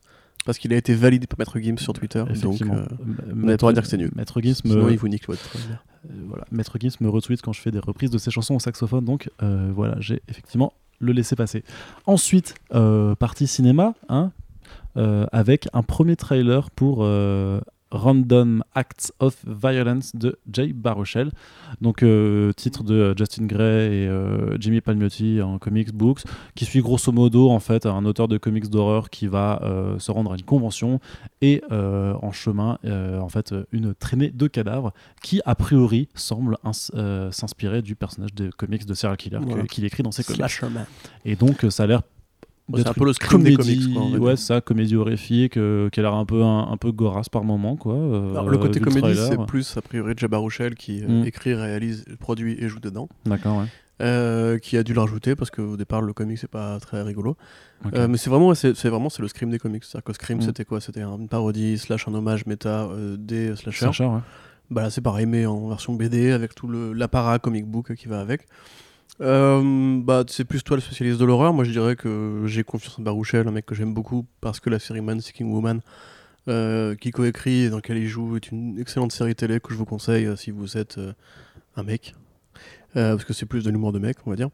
parce 0.50 0.58
qu'il 0.58 0.72
a 0.72 0.76
été 0.76 0.94
validé 0.94 1.28
par 1.28 1.38
Maître 1.38 1.60
Gims 1.60 1.78
sur 1.78 1.92
Twitter. 1.92 2.24
Donc, 2.42 2.60
euh, 2.60 2.84
on 3.32 3.46
a 3.46 3.52
le 3.52 3.56
droit 3.56 3.70
de 3.70 3.76
dire 3.76 3.84
que 3.84 3.88
c'est 3.88 3.96
nul. 3.96 4.10
Maître 4.16 4.40
Gims 4.40 4.54
sinon, 4.54 4.86
me, 4.86 4.90
il 4.90 4.98
vous 4.98 5.06
nique 5.06 5.28
votre 5.28 5.40
Euh, 5.54 6.08
voilà. 6.26 6.44
Maître 6.50 6.76
Gims 6.80 6.96
me 6.98 7.08
retweet 7.08 7.40
quand 7.40 7.52
je 7.52 7.60
fais 7.60 7.70
des 7.70 7.78
reprises 7.78 8.10
de 8.10 8.18
ses 8.18 8.32
chansons 8.32 8.56
au 8.56 8.58
saxophone, 8.58 9.04
donc 9.04 9.30
euh, 9.44 9.70
voilà, 9.72 9.94
j'ai 10.00 10.22
effectivement 10.26 10.72
le 10.98 11.12
laissé 11.12 11.36
passer. 11.36 11.62
Ensuite, 12.04 12.56
partie 13.20 13.46
cinéma, 13.46 13.94
hein, 14.08 14.32
avec 14.96 15.68
un 15.72 15.84
premier 15.84 16.16
trailer 16.16 16.72
pour 16.72 17.06
Random 17.90 18.62
Acts 18.74 19.12
of 19.18 19.36
Violence 19.46 20.14
de 20.14 20.38
Jay 20.52 20.72
Baruchel, 20.72 21.30
donc 21.80 22.02
euh, 22.02 22.52
titre 22.52 22.84
de 22.84 23.14
Justin 23.16 23.46
Gray 23.46 23.86
et 24.04 24.08
euh, 24.08 24.56
Jimmy 24.58 24.80
Palmiotti 24.80 25.42
en 25.42 25.58
comics 25.58 25.92
books, 25.92 26.22
qui 26.54 26.64
suit 26.64 26.80
grosso 26.80 27.10
modo 27.12 27.50
en 27.50 27.60
fait 27.60 27.86
un 27.86 28.04
auteur 28.04 28.28
de 28.28 28.38
comics 28.38 28.68
d'horreur 28.70 29.10
qui 29.10 29.26
va 29.26 29.60
euh, 29.62 29.98
se 29.98 30.10
rendre 30.12 30.32
à 30.32 30.36
une 30.36 30.42
convention 30.44 31.00
et 31.42 31.62
en 31.70 32.32
chemin 32.32 32.78
en 32.84 33.28
fait 33.28 33.54
une 33.72 33.94
traînée 33.94 34.30
de 34.30 34.46
cadavres 34.46 34.92
qui 35.22 35.40
a 35.44 35.54
priori 35.54 36.08
semble 36.14 36.56
ins- 36.64 37.30
s'inspirer 37.32 37.82
du 37.82 37.96
personnage 37.96 38.34
de 38.34 38.50
comics 38.50 38.84
de 38.86 38.94
serial 38.94 39.16
killer 39.16 39.38
Voilà. 39.40 39.64
qu'il 39.64 39.84
écrit 39.84 40.02
dans 40.02 40.12
ses 40.12 40.22
comics. 40.24 40.40
Et 41.24 41.36
donc 41.36 41.64
ça 41.70 41.84
a 41.84 41.86
l'air 41.86 42.02
c'est 42.76 42.88
un 42.88 42.92
peu 42.94 43.04
le 43.04 43.12
script 43.12 43.42
des 43.42 43.54
comics, 43.54 43.92
quoi, 43.92 44.06
ouais, 44.18 44.36
ça, 44.36 44.60
comédie 44.60 44.96
horrifique, 44.96 45.56
euh, 45.56 45.88
qui 45.90 46.00
a 46.00 46.02
l'air 46.02 46.14
un 46.14 46.24
peu 46.24 46.42
un, 46.42 46.68
un 46.70 46.76
peu 46.76 46.92
gorasse 46.92 47.28
par 47.28 47.44
moment, 47.44 47.76
quoi. 47.76 47.94
euh, 47.94 48.30
Alors, 48.32 48.48
le 48.48 48.58
côté 48.58 48.80
comédie, 48.80 49.14
c'est 49.16 49.44
plus 49.46 49.76
a 49.76 49.82
priori 49.82 50.14
Jabba 50.16 50.38
Rouchel 50.38 50.74
qui 50.74 51.02
euh, 51.02 51.22
Mm. 51.22 51.26
écrit, 51.26 51.54
réalise, 51.54 52.04
produit 52.18 52.56
et 52.58 52.68
joue 52.68 52.80
dedans, 52.80 53.08
D'accord, 53.26 53.58
ouais. 53.58 53.64
euh, 54.02 54.58
qui 54.58 54.76
a 54.76 54.82
dû 54.82 54.94
le 54.94 55.00
rajouter 55.00 55.34
parce 55.36 55.50
qu'au 55.50 55.76
départ 55.76 56.00
le 56.02 56.12
comic 56.12 56.38
c'est 56.38 56.50
pas 56.50 56.78
très 56.80 57.02
rigolo. 57.02 57.36
Mais 57.92 58.16
c'est 58.18 58.30
vraiment, 58.30 58.54
c'est 58.54 58.84
vraiment 58.88 59.08
c'est 59.10 59.22
le 59.22 59.28
Scream 59.28 59.50
des 59.50 59.58
comics. 59.58 59.84
C'est-à-dire 59.84 60.04
que 60.04 60.12
Scream 60.12 60.38
Mm. 60.38 60.42
c'était 60.42 60.64
quoi? 60.64 60.80
C'était 60.80 61.02
une 61.02 61.28
parodie 61.28 61.78
slash 61.78 62.06
un 62.08 62.14
hommage 62.14 62.46
méta 62.46 62.88
des 63.18 63.56
slashers. 63.56 63.86
Slasher, 63.86 64.04
ouais. 64.06 64.20
Bah 64.70 64.82
là 64.82 64.90
c'est 64.90 65.00
pareil 65.00 65.26
mais 65.26 65.46
en 65.46 65.68
version 65.68 65.94
BD 65.94 66.30
avec 66.30 66.54
tout 66.54 66.68
le- 66.68 66.92
l'apparat 66.92 67.38
comic 67.40 67.66
book 67.66 67.94
qui 67.96 68.06
va 68.06 68.20
avec. 68.20 68.46
Euh, 69.20 70.00
bah 70.02 70.24
c'est 70.28 70.44
plus 70.44 70.62
toi 70.62 70.76
le 70.76 70.80
spécialiste 70.80 71.18
de 71.18 71.24
l'horreur. 71.24 71.52
Moi 71.52 71.64
je 71.64 71.70
dirais 71.70 71.96
que 71.96 72.42
j'ai 72.46 72.64
confiance 72.64 72.98
en 72.98 73.02
Baruchel, 73.02 73.46
un 73.46 73.50
mec 73.50 73.66
que 73.66 73.74
j'aime 73.74 73.92
beaucoup 73.92 74.26
parce 74.40 74.60
que 74.60 74.70
la 74.70 74.78
série 74.78 75.00
Man 75.00 75.20
Seeking 75.20 75.50
Woman 75.50 75.80
euh, 76.48 76.94
qui 76.94 77.10
coécrit 77.10 77.64
et 77.64 77.70
dans 77.70 77.76
laquelle 77.76 77.98
il 77.98 78.06
joue 78.06 78.36
est 78.36 78.50
une 78.50 78.78
excellente 78.78 79.12
série 79.12 79.34
télé 79.34 79.60
que 79.60 79.72
je 79.72 79.78
vous 79.78 79.84
conseille 79.84 80.24
euh, 80.26 80.36
si 80.36 80.50
vous 80.50 80.78
êtes 80.78 80.98
un 81.76 81.82
mec. 81.82 82.14
Parce 82.94 83.24
que 83.24 83.32
c'est 83.32 83.46
plus 83.46 83.64
de 83.64 83.70
l'humour 83.70 83.92
de 83.92 83.98
mec 83.98 84.16
on 84.26 84.30
va 84.30 84.36
dire. 84.36 84.48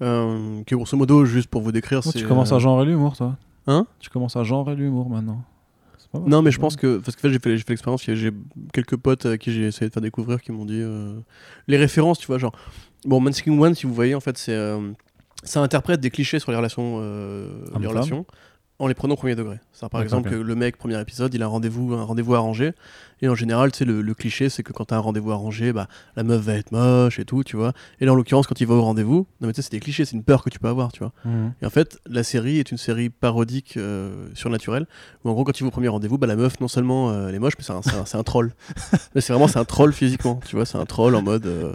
Qui 0.00 0.74
grosso 0.74 0.96
modo 0.96 1.24
juste 1.24 1.48
pour 1.48 1.62
vous 1.62 1.72
décrire. 1.72 2.00
Oh, 2.04 2.10
tu 2.12 2.26
commences 2.26 2.52
à 2.52 2.58
genrer 2.58 2.86
l'humour, 2.86 3.16
toi 3.16 3.36
Hein? 3.66 3.86
Tu 4.00 4.08
commences 4.08 4.36
à 4.36 4.44
genrer 4.44 4.74
l'humour 4.74 5.10
maintenant. 5.10 5.44
C'est 5.98 6.10
pas 6.10 6.20
mal, 6.20 6.28
Non, 6.30 6.40
mais 6.40 6.50
je 6.50 6.58
pense 6.58 6.76
que. 6.76 6.96
Parce 6.96 7.16
que 7.16 7.20
en 7.20 7.22
fait, 7.22 7.28
j'ai 7.28 7.38
fait, 7.38 7.58
fait 7.58 7.68
l'expérience. 7.68 8.02
J'ai 8.02 8.32
quelques 8.72 8.96
potes 8.96 9.26
à 9.26 9.36
qui 9.36 9.52
j'ai 9.52 9.66
essayé 9.66 9.88
de 9.88 9.92
faire 9.92 10.00
découvrir 10.02 10.40
qui 10.40 10.52
m'ont 10.52 10.64
dit. 10.64 10.82
Les 11.66 11.76
références, 11.76 12.18
tu 12.18 12.28
vois, 12.28 12.38
genre. 12.38 12.52
Bon, 13.04 13.20
Man 13.20 13.32
Seeking 13.32 13.58
One, 13.58 13.74
si 13.74 13.86
vous 13.86 13.94
voyez, 13.94 14.14
en 14.14 14.20
fait, 14.20 14.36
c'est. 14.38 14.52
euh, 14.52 14.90
ça 15.44 15.60
interprète 15.60 16.00
des 16.00 16.10
clichés 16.10 16.40
sur 16.40 16.50
les 16.50 16.56
relations, 16.56 16.98
euh, 17.00 17.48
les 17.66 17.76
Homme-femme. 17.76 17.86
relations 17.86 18.26
en 18.80 18.86
les 18.86 18.94
prenant 18.94 19.14
au 19.14 19.16
premier 19.16 19.34
degré. 19.34 19.58
C'est-à-dire, 19.72 19.90
par 19.90 20.02
exemple, 20.02 20.30
que 20.30 20.36
le 20.36 20.54
mec, 20.54 20.76
premier 20.76 21.00
épisode, 21.00 21.34
il 21.34 21.42
a 21.42 21.46
un 21.46 21.48
rendez-vous, 21.48 21.94
un 21.94 22.04
rendez-vous 22.04 22.34
arrangé. 22.36 22.74
Et 23.22 23.28
en 23.28 23.34
général, 23.34 23.72
tu 23.72 23.78
sais, 23.78 23.84
le, 23.84 24.00
le 24.02 24.14
cliché, 24.14 24.48
c'est 24.48 24.62
que 24.62 24.72
quand 24.72 24.84
t'as 24.84 24.96
un 24.96 25.00
rendez-vous 25.00 25.32
arrangé, 25.32 25.72
bah, 25.72 25.88
la 26.14 26.22
meuf 26.22 26.40
va 26.42 26.54
être 26.54 26.70
moche 26.70 27.18
et 27.18 27.24
tout, 27.24 27.42
tu 27.42 27.56
vois. 27.56 27.72
Et 28.00 28.04
là, 28.04 28.12
en 28.12 28.14
l'occurrence, 28.14 28.46
quand 28.46 28.60
il 28.60 28.68
va 28.68 28.74
au 28.74 28.82
rendez-vous, 28.82 29.26
non, 29.40 29.48
mais 29.48 29.52
tu 29.52 29.56
sais, 29.56 29.62
c'est 29.62 29.72
des 29.72 29.80
clichés, 29.80 30.04
c'est 30.04 30.14
une 30.14 30.22
peur 30.22 30.44
que 30.44 30.50
tu 30.50 30.60
peux 30.60 30.68
avoir, 30.68 30.92
tu 30.92 31.00
vois. 31.00 31.12
Mhm. 31.24 31.52
Et 31.60 31.66
en 31.66 31.70
fait, 31.70 31.98
la 32.06 32.22
série 32.22 32.60
est 32.60 32.70
une 32.70 32.78
série 32.78 33.10
parodique 33.10 33.76
euh, 33.76 34.28
surnaturelle 34.34 34.86
où 35.24 35.30
en 35.30 35.32
gros, 35.32 35.42
quand 35.42 35.58
il 35.58 35.64
va 35.64 35.68
au 35.68 35.72
premier 35.72 35.88
rendez-vous, 35.88 36.16
bah, 36.16 36.28
la 36.28 36.36
meuf, 36.36 36.60
non 36.60 36.68
seulement 36.68 37.10
euh, 37.10 37.28
elle 37.28 37.34
est 37.34 37.40
moche, 37.40 37.54
mais 37.58 37.64
c'est 37.64 37.72
un, 37.72 37.82
c'est 37.82 37.96
un- 37.96 38.04
c'est 38.04 38.16
un 38.16 38.22
troll. 38.22 38.52
mais 39.16 39.20
c'est 39.20 39.32
vraiment 39.32 39.48
c'est 39.48 39.58
un 39.58 39.64
troll 39.64 39.92
physiquement, 39.92 40.38
tu 40.46 40.54
vois, 40.54 40.64
c'est 40.66 40.78
un 40.78 40.86
troll 40.86 41.16
en 41.16 41.22
mode 41.22 41.46
euh, 41.46 41.72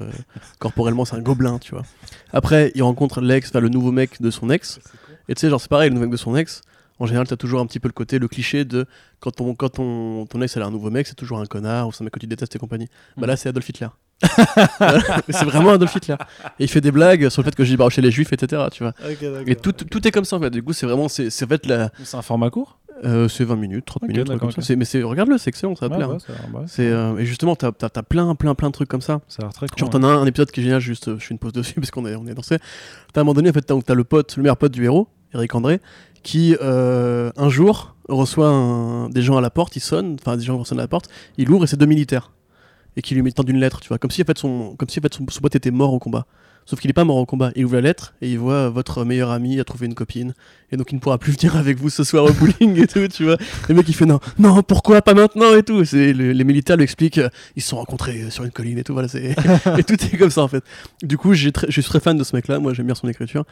corporellement, 0.60 1.04
c'est 1.04 1.18
un 1.18 1.22
gobelin, 1.22 1.60
tu 1.60 1.72
vois. 1.76 1.84
Après, 2.32 2.72
il 2.76 2.84
rencontre 2.84 3.20
l'ex, 3.20 3.50
enfin 3.50 3.60
le 3.60 3.68
nouveau 3.70 3.92
mec 3.92 4.22
de 4.22 4.32
son 4.32 4.50
ex. 4.50 4.80
Et 5.28 5.36
tu 5.36 5.42
sais, 5.42 5.50
genre, 5.50 5.60
c'est 5.60 5.70
pareil, 5.70 5.90
le 5.90 5.96
nouveau 5.96 6.06
mec 6.06 6.12
de 6.12 6.18
son 6.18 6.36
ex. 6.38 6.62
En 7.00 7.06
général, 7.06 7.28
t'as 7.28 7.36
toujours 7.38 7.60
un 7.60 7.66
petit 7.66 7.80
peu 7.80 7.88
le 7.88 7.94
côté, 7.94 8.20
le 8.20 8.28
cliché 8.28 8.66
de 8.66 8.86
quand 9.20 9.32
ton, 9.32 9.56
quand 9.56 9.70
ton, 9.70 10.26
ton 10.28 10.42
ex 10.42 10.56
elle 10.56 10.64
a 10.64 10.68
un 10.68 10.72
nouveau 10.72 10.90
mec, 10.92 11.08
c'est 11.08 11.16
toujours 11.16 11.40
un 11.40 11.46
connard 11.46 11.88
ou 11.88 11.92
c'est 11.92 12.04
un 12.04 12.06
mec 12.06 12.14
que 12.14 12.20
tu 12.20 12.28
détestes 12.28 12.56
et 12.56 12.60
compagnie. 12.60 12.88
Bah 13.18 13.24
Mm. 13.24 13.30
là, 13.30 13.36
c'est 13.38 13.50
Adolf 13.50 13.68
Hitler. 13.68 13.88
C'est 15.30 15.44
vraiment 15.46 15.72
Adolf 15.72 15.94
Hitler. 15.96 16.16
Et 16.60 16.64
il 16.66 16.68
fait 16.70 16.80
des 16.82 16.92
blagues 16.92 17.28
sur 17.30 17.42
le 17.42 17.46
fait 17.46 17.56
que 17.56 17.64
j'ai 17.66 17.76
chez 17.90 18.02
les 18.02 18.12
juifs, 18.12 18.32
etc. 18.32 18.64
Tu 18.72 18.84
vois. 18.84 18.94
Et 19.46 19.56
tout, 19.56 19.72
tout 19.74 20.08
est 20.08 20.12
comme 20.12 20.24
ça 20.24 20.38
en 20.38 20.40
fait. 20.40 20.50
Du 20.50 20.64
coup, 20.64 20.72
c'est 20.72 20.86
vraiment. 20.86 21.10
C'est 21.10 21.28
en 21.44 21.48
fait 21.48 21.66
la. 21.66 21.90
C'est 22.04 22.16
un 22.16 22.22
format 22.22 22.50
court? 22.50 22.80
Euh, 23.04 23.28
c'est 23.28 23.44
20 23.44 23.56
minutes, 23.58 23.86
30 23.86 24.04
Ok, 24.04 24.10
minutes, 24.10 24.38
comme 24.38 24.52
ça. 24.52 24.76
Mais 24.76 24.86
c'est, 24.86 25.02
regarde-le, 25.02 25.38
c'est 25.38 25.50
excellent, 25.50 25.76
ça 25.76 25.88
va 25.90 25.98
Ouais, 25.98 26.04
hein. 26.04 26.18
ouais, 26.54 26.66
euh, 26.80 27.18
et 27.18 27.26
justement, 27.26 27.56
t'as, 27.56 27.72
t'as, 27.72 27.90
t'as 27.90 28.04
plein, 28.04 28.34
plein, 28.36 28.54
plein 28.56 28.68
de 28.70 28.72
trucs 28.74 28.88
comme 28.88 29.02
ça. 29.02 29.20
Ça 29.28 29.42
a 29.42 29.46
l'air 29.46 29.54
très 29.54 29.68
cool. 29.68 29.78
Genre, 29.80 29.90
t'en 29.90 30.04
as 30.04 30.08
un, 30.08 30.22
un 30.22 30.26
épisode 30.26 30.52
qui 30.52 30.62
est 30.62 30.64
génial, 30.64 30.80
juste, 30.80 31.08
euh, 31.10 31.18
je 31.20 31.26
fais 31.26 31.32
une 31.34 31.40
pause 31.40 31.52
dessus 31.54 31.74
parce 31.82 31.90
qu'on 31.92 32.06
est, 32.06 32.16
on 32.16 32.28
est 32.28 32.36
dansé. 32.36 32.58
T'as 33.12 33.20
à 33.20 33.22
un 33.22 33.24
moment 33.26 33.34
donné, 33.34 33.50
en 33.50 33.54
fait, 33.54 33.64
t'as, 33.64 33.82
t'as 33.82 33.96
le 33.96 34.04
pote, 34.04 34.38
le 34.38 34.44
meilleur 34.44 34.58
pote 34.58 34.72
du 34.72 34.86
héros, 34.86 35.10
Eric 35.34 35.54
André, 35.56 35.82
qui, 36.24 36.56
euh, 36.62 37.32
un 37.38 37.50
jour, 37.50 37.96
reçoit 38.10 39.08
des 39.12 39.22
gens 39.22 39.38
à 39.38 39.42
la 39.42 39.50
porte, 39.50 39.76
il 39.76 39.82
sonne, 39.82 40.18
enfin, 40.20 40.38
des 40.38 40.44
gens 40.44 40.64
sonnent 40.64 40.80
à 40.80 40.84
la 40.84 40.88
porte, 40.88 41.10
il 41.38 41.50
ouvre 41.52 41.66
et 41.66 41.68
c'est 41.68 41.78
deux 41.78 41.86
militaires. 41.86 42.32
Et 42.96 43.02
qui 43.02 43.16
lui 43.16 43.34
tendent 43.34 43.50
une 43.50 43.60
lettre, 43.60 43.80
tu 43.82 43.88
vois, 43.90 43.98
comme 43.98 44.12
si, 44.12 44.22
en 44.22 44.26
fait, 44.26 44.38
son, 44.38 44.76
comme 44.78 44.88
si, 44.90 45.00
en 45.00 45.02
fait, 45.02 45.14
son, 45.14 45.26
son 45.28 45.42
pote 45.42 45.56
était 45.56 45.72
mort 45.72 45.94
au 45.94 46.00
combat. 46.00 46.26
Sauf 46.66 46.80
qu'il 46.80 46.90
est 46.90 46.94
pas 46.94 47.04
mort 47.04 47.18
au 47.18 47.26
combat. 47.26 47.52
Il 47.58 47.66
ouvre 47.66 47.74
la 47.76 47.82
lettre 47.82 48.14
et 48.22 48.32
il 48.32 48.40
voit 48.40 48.70
votre 48.70 49.04
meilleur 49.04 49.32
ami 49.32 49.60
a 49.60 49.66
trouvé 49.66 49.86
une 49.86 49.96
copine 49.96 50.34
et 50.72 50.78
donc 50.78 50.94
il 50.94 50.96
ne 50.96 51.02
pourra 51.02 51.18
plus 51.18 51.34
venir 51.38 51.58
avec 51.58 51.78
vous 51.78 51.90
ce 51.90 52.06
soir 52.06 52.24
au 52.24 52.32
bowling 52.32 52.82
et 52.82 52.88
tout, 52.88 53.06
tu 53.10 53.26
vois. 53.26 53.36
Le 53.68 53.76
mec 53.76 53.86
il 53.90 53.94
fait 53.94 54.06
non, 54.06 54.22
non, 54.40 54.64
pourquoi 54.64 55.02
pas 55.02 55.14
maintenant 55.14 55.54
et 55.58 55.64
tout. 55.64 55.84
C'est 55.84 56.14
le- 56.14 56.32
les 56.32 56.44
militaires 56.46 56.78
lui 56.78 56.86
expliquent, 56.86 57.18
euh, 57.18 57.28
ils 57.58 57.62
se 57.62 57.68
sont 57.68 57.76
rencontrés 57.76 58.22
euh, 58.24 58.30
sur 58.30 58.46
une 58.46 58.52
colline 58.52 58.78
et 58.78 58.86
tout, 58.86 58.94
voilà, 58.94 59.10
c'est 59.10 59.36
et 59.78 59.84
tout 59.84 59.96
est 60.02 60.18
comme 60.18 60.30
ça 60.30 60.42
en 60.42 60.48
fait. 60.48 60.64
Du 61.02 61.18
coup, 61.18 61.34
je 61.34 61.50
suis 61.70 61.84
très 61.84 62.00
fan 62.00 62.18
de 62.18 62.24
ce 62.24 62.34
mec-là. 62.34 62.60
Moi, 62.60 62.74
j'aime 62.74 62.86
bien 62.86 62.96
son 62.96 63.10
écriture. 63.10 63.44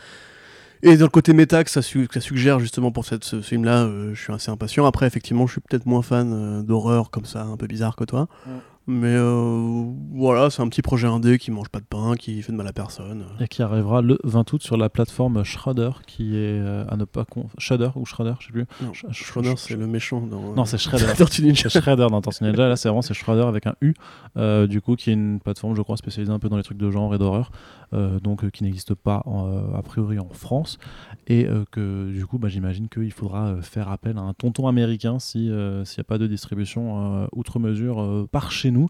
Et 0.83 0.97
dans 0.97 1.05
le 1.05 1.09
côté 1.09 1.33
méta 1.33 1.63
que 1.63 1.69
ça, 1.69 1.81
suggère 1.81 2.59
justement 2.59 2.91
pour 2.91 3.05
ce, 3.05 3.41
film-là, 3.41 3.83
euh, 3.83 4.13
je 4.15 4.21
suis 4.21 4.33
assez 4.33 4.49
impatient. 4.49 4.85
Après, 4.85 5.05
effectivement, 5.05 5.45
je 5.45 5.53
suis 5.53 5.61
peut-être 5.61 5.85
moins 5.85 6.01
fan 6.01 6.31
euh, 6.33 6.61
d'horreur 6.63 7.11
comme 7.11 7.25
ça, 7.25 7.43
un 7.43 7.57
peu 7.57 7.67
bizarre 7.67 7.95
que 7.95 8.03
toi. 8.03 8.27
Ouais. 8.47 8.53
Mais 8.87 9.13
euh, 9.15 9.85
voilà, 10.13 10.49
c'est 10.49 10.61
un 10.61 10.67
petit 10.67 10.81
projet 10.81 11.07
indé 11.07 11.37
qui 11.37 11.51
mange 11.51 11.69
pas 11.69 11.79
de 11.79 11.85
pain, 11.85 12.15
qui 12.15 12.41
fait 12.41 12.51
de 12.51 12.57
mal 12.57 12.67
à 12.67 12.73
personne. 12.73 13.25
Et 13.39 13.47
qui 13.47 13.61
arrivera 13.61 14.01
le 14.01 14.17
20 14.23 14.51
août 14.53 14.63
sur 14.63 14.75
la 14.75 14.89
plateforme 14.89 15.43
Shudder, 15.43 15.91
qui 16.07 16.35
est 16.35 16.59
euh, 16.59 16.83
à 16.89 16.97
ne 16.97 17.05
pas 17.05 17.23
con... 17.23 17.45
Shudder 17.59 17.89
ou 17.95 18.05
Shredder, 18.05 18.33
je 18.39 18.47
sais 18.47 18.51
plus. 18.51 18.65
Non, 18.81 18.91
Sh- 18.91 19.05
sh- 19.11 19.23
Schroeder, 19.25 19.51
sh- 19.51 19.57
c'est 19.57 19.75
le 19.75 19.85
méchant 19.87 20.21
dans. 20.21 20.53
Non, 20.55 20.65
c'est 20.65 20.79
Shredder. 20.79 21.05
Tortue 21.17 21.43
Ninja. 21.43 21.69
Shredder 21.69 22.07
dans 22.09 22.21
Tortue 22.21 22.43
Ninja, 22.43 22.67
là 22.67 22.75
c'est 22.75 22.89
vraiment 22.89 23.03
c'est 23.03 23.13
Shredder 23.13 23.43
avec 23.45 23.67
un 23.67 23.75
U, 23.81 23.93
euh, 24.37 24.65
du 24.65 24.81
coup 24.81 24.95
qui 24.95 25.11
est 25.11 25.13
une 25.13 25.39
plateforme 25.39 25.75
je 25.75 25.81
crois 25.83 25.95
spécialisée 25.97 26.33
un 26.33 26.39
peu 26.39 26.49
dans 26.49 26.57
les 26.57 26.63
trucs 26.63 26.79
de 26.79 26.89
genre 26.89 27.13
et 27.13 27.19
d'horreur, 27.19 27.51
euh, 27.93 28.19
donc 28.19 28.43
euh, 28.43 28.49
qui 28.49 28.63
n'existe 28.63 28.95
pas 28.95 29.23
euh, 29.27 29.77
a 29.77 29.81
priori 29.83 30.17
en 30.17 30.29
France, 30.29 30.79
et 31.27 31.45
euh, 31.47 31.65
que 31.71 32.11
du 32.11 32.25
coup 32.25 32.39
bah, 32.39 32.47
j'imagine 32.47 32.89
qu'il 32.89 33.11
faudra 33.11 33.49
euh, 33.49 33.61
faire 33.61 33.89
appel 33.89 34.17
à 34.17 34.21
un 34.21 34.33
tonton 34.33 34.67
américain 34.67 35.19
si 35.19 35.49
euh, 35.51 35.85
s'il 35.85 35.99
n'y 35.99 36.05
a 36.05 36.09
pas 36.09 36.17
de 36.17 36.25
distribution 36.25 37.21
euh, 37.23 37.27
outre 37.33 37.59
mesure 37.59 38.01
euh, 38.01 38.27
par 38.31 38.51
chez 38.51 38.70
nous. 38.71 38.87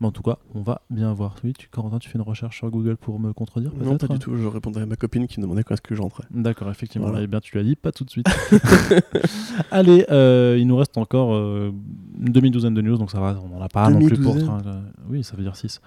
Mais 0.00 0.08
en 0.08 0.10
tout 0.10 0.22
cas, 0.22 0.38
on 0.56 0.62
va 0.62 0.82
bien 0.90 1.12
voir. 1.12 1.36
Oui, 1.44 1.52
tu, 1.56 1.68
Corentin, 1.68 1.98
tu 2.00 2.08
fais 2.10 2.18
une 2.18 2.24
recherche 2.24 2.56
sur 2.58 2.68
Google 2.68 2.96
pour 2.96 3.20
me 3.20 3.32
contredire 3.32 3.70
Non, 3.80 3.96
pas 3.96 4.08
du 4.08 4.18
tout. 4.18 4.36
Je 4.36 4.46
répondais 4.46 4.80
à 4.80 4.86
ma 4.86 4.96
copine 4.96 5.28
qui 5.28 5.38
me 5.38 5.44
demandait 5.44 5.62
quand 5.62 5.74
est-ce 5.74 5.82
que 5.82 5.94
je 5.94 6.02
rentrais. 6.02 6.24
D'accord, 6.32 6.68
effectivement. 6.70 7.06
Voilà. 7.08 7.22
Eh 7.22 7.26
bien, 7.28 7.38
tu 7.40 7.52
lui 7.52 7.60
as 7.60 7.62
dit 7.64 7.76
pas 7.76 7.92
tout 7.92 8.02
de 8.04 8.10
suite. 8.10 8.26
Allez, 9.70 10.04
euh, 10.10 10.56
il 10.58 10.66
nous 10.66 10.76
reste 10.76 10.98
encore 10.98 11.34
euh, 11.34 11.72
une 12.20 12.32
demi-douzaine 12.32 12.74
de 12.74 12.82
news, 12.82 12.96
donc 12.98 13.10
ça 13.10 13.20
va, 13.20 13.36
on 13.44 13.48
n'en 13.56 13.62
a 13.62 13.68
pas 13.68 13.88
non 13.90 14.00
plus 14.04 14.18
pour. 14.18 14.34
De- 14.34 14.42
Oui, 15.08 15.22
ça 15.24 15.36
veut 15.36 15.42
dire 15.42 15.56
6. 15.56 15.80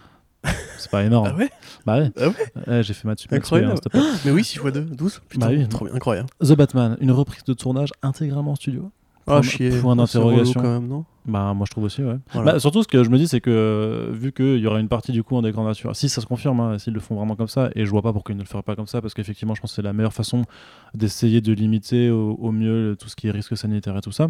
C'est 0.78 0.92
pas 0.92 1.04
énorme. 1.04 1.28
Ah 1.34 1.36
ouais? 1.38 1.50
Bah 1.86 1.98
ouais. 2.00 2.12
Ah 2.18 2.28
ouais? 2.30 2.80
Eh, 2.80 2.84
J'ai 2.84 2.94
fait 2.94 3.08
ma 3.08 3.16
dessus, 3.16 3.28
Incroyable. 3.32 3.76
plaît. 3.92 4.00
Mais 4.26 4.32
oui, 4.32 4.44
6 4.44 4.60
x 4.60 4.72
2, 4.72 4.82
12. 4.82 5.22
Putain, 5.28 5.48
Bah 5.48 5.52
oui. 5.56 5.68
trop 5.68 5.86
bien, 5.86 5.96
incroyable. 5.96 6.30
The 6.42 6.54
Batman, 6.54 6.96
une 7.02 7.12
reprise 7.12 7.44
de 7.44 7.54
tournage 7.54 7.90
intégralement 8.02 8.52
en 8.52 8.56
studio. 8.56 8.90
Ah, 9.30 9.42
chier. 9.42 9.72
point 9.82 9.94
Ah, 9.94 9.96
d'interrogation. 9.98 10.62
quand 10.62 10.72
même, 10.80 10.88
non? 10.88 11.04
Bah 11.28 11.54
moi 11.54 11.66
je 11.68 11.72
trouve 11.72 11.84
aussi, 11.84 12.02
ouais. 12.04 12.18
Voilà. 12.32 12.54
Bah, 12.54 12.60
surtout 12.60 12.82
ce 12.84 12.88
que 12.88 13.04
je 13.04 13.10
me 13.10 13.18
dis, 13.18 13.28
c'est 13.28 13.42
que 13.42 13.50
euh, 13.50 14.12
vu 14.14 14.32
qu'il 14.32 14.58
y 14.60 14.66
aura 14.66 14.80
une 14.80 14.88
partie 14.88 15.12
du 15.12 15.24
coup 15.24 15.36
en 15.36 15.44
écran 15.44 15.66
nature, 15.66 15.94
si 15.94 16.08
ça 16.08 16.22
se 16.22 16.26
confirme, 16.26 16.62
hein, 16.62 16.80
s'ils 16.80 16.94
le 16.94 17.02
font 17.02 17.16
vraiment 17.16 17.36
comme 17.36 17.50
ça, 17.50 17.70
et 17.76 17.86
je 17.86 17.90
vois 17.92 18.02
pas 18.02 18.14
pourquoi 18.14 18.34
ils 18.34 18.38
ne 18.38 18.44
le 18.44 18.48
feraient 18.48 18.64
pas 18.64 18.78
comme 18.78 18.88
ça, 18.88 19.02
parce 19.02 19.14
qu'effectivement 19.14 19.54
je 19.54 19.60
pense 19.60 19.72
que 19.72 19.76
c'est 19.76 19.82
la 19.82 19.92
meilleure 19.92 20.14
façon 20.14 20.46
d'essayer 20.94 21.42
de 21.42 21.52
limiter 21.52 22.10
au, 22.10 22.32
au 22.40 22.52
mieux 22.54 22.96
tout 22.98 23.10
ce 23.10 23.16
qui 23.18 23.28
est 23.28 23.32
risque 23.32 23.58
sanitaire 23.58 23.98
et 23.98 24.02
tout 24.02 24.14
ça. 24.14 24.30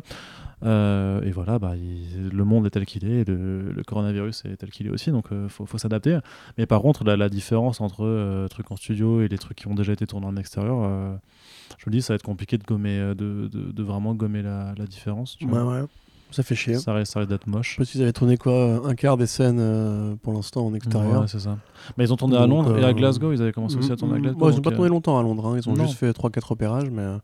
Euh, 0.63 1.21
et 1.21 1.29
voilà, 1.29 1.59
bah, 1.59 1.75
il- 1.75 2.29
le 2.29 2.43
monde 2.43 2.65
est 2.65 2.71
tel 2.71 2.85
qu'il 2.87 3.05
est, 3.05 3.27
le, 3.27 3.71
le 3.71 3.83
coronavirus 3.83 4.45
est 4.45 4.57
tel 4.57 4.71
qu'il 4.71 4.87
est 4.87 4.89
aussi, 4.89 5.11
donc 5.11 5.25
il 5.31 5.49
faut, 5.49 5.67
faut 5.67 5.77
s'adapter. 5.77 6.17
Mais 6.57 6.65
par 6.65 6.81
contre, 6.81 7.03
la, 7.03 7.15
la 7.15 7.29
différence 7.29 7.79
entre 7.79 8.03
euh, 8.05 8.47
trucs 8.47 8.71
en 8.71 8.75
studio 8.75 9.21
et 9.21 9.27
les 9.27 9.37
trucs 9.37 9.57
qui 9.57 9.67
ont 9.67 9.75
déjà 9.75 9.93
été 9.93 10.07
tournés 10.07 10.25
en 10.25 10.35
extérieur, 10.35 10.77
euh, 10.81 11.15
je 11.77 11.83
me 11.87 11.91
dis 11.91 12.01
ça 12.01 12.13
va 12.13 12.15
être 12.15 12.23
compliqué 12.23 12.57
de 12.57 12.63
gommer, 12.63 12.97
euh, 12.97 13.13
de, 13.13 13.49
de- 13.51 13.71
de 13.71 13.83
vraiment 13.83 14.15
gommer 14.15 14.41
la, 14.41 14.73
la 14.75 14.85
différence. 14.87 15.37
tu 15.37 15.45
vois. 15.45 15.63
Ouais, 15.63 15.81
ouais. 15.81 15.87
Ça 16.31 16.43
fait 16.43 16.55
chier. 16.55 16.75
Ça 16.75 16.93
risque, 16.93 17.17
d'être 17.27 17.47
moche. 17.47 17.77
Pas 17.77 17.85
s'ils 17.85 18.01
avaient 18.01 18.11
tourné 18.13 18.37
quoi, 18.37 18.81
un 18.85 18.95
quart 18.95 19.15
des 19.17 19.27
scènes 19.27 19.59
euh, 19.59 20.15
pour 20.21 20.33
l'instant 20.33 20.65
en 20.65 20.73
extérieur. 20.73 21.21
Ouais, 21.21 21.27
c'est 21.27 21.39
ça. 21.39 21.57
Mais 21.97 22.03
ils 22.05 22.11
ont 22.13 22.17
tourné 22.17 22.35
à 22.37 22.45
Londres 22.45 22.77
et 22.77 22.83
à 22.83 22.87
euh, 22.87 22.93
Glasgow, 22.93 23.31
ils 23.31 23.41
avaient 23.41 23.53
commencé 23.53 23.77
aussi 23.77 23.91
à 23.91 23.95
tourner 23.95 24.15
à 24.15 24.17
Mm, 24.17 24.19
mm. 24.19 24.23
Glasgow. 24.23 24.49
Ils 24.49 24.53
ont 24.53 24.55
donc, 24.55 24.63
pas 24.65 24.69
euh, 24.71 24.75
tourné 24.75 24.89
longtemps 24.89 25.17
à 25.19 25.23
Londres, 25.23 25.45
hein. 25.47 25.57
ils 25.57 25.69
ont 25.69 25.73
non. 25.73 25.85
juste 25.85 25.97
fait 25.97 26.11
3-4 26.11 26.51
opérages, 26.53 26.89
mais. 26.91 27.01
euh, 27.03 27.17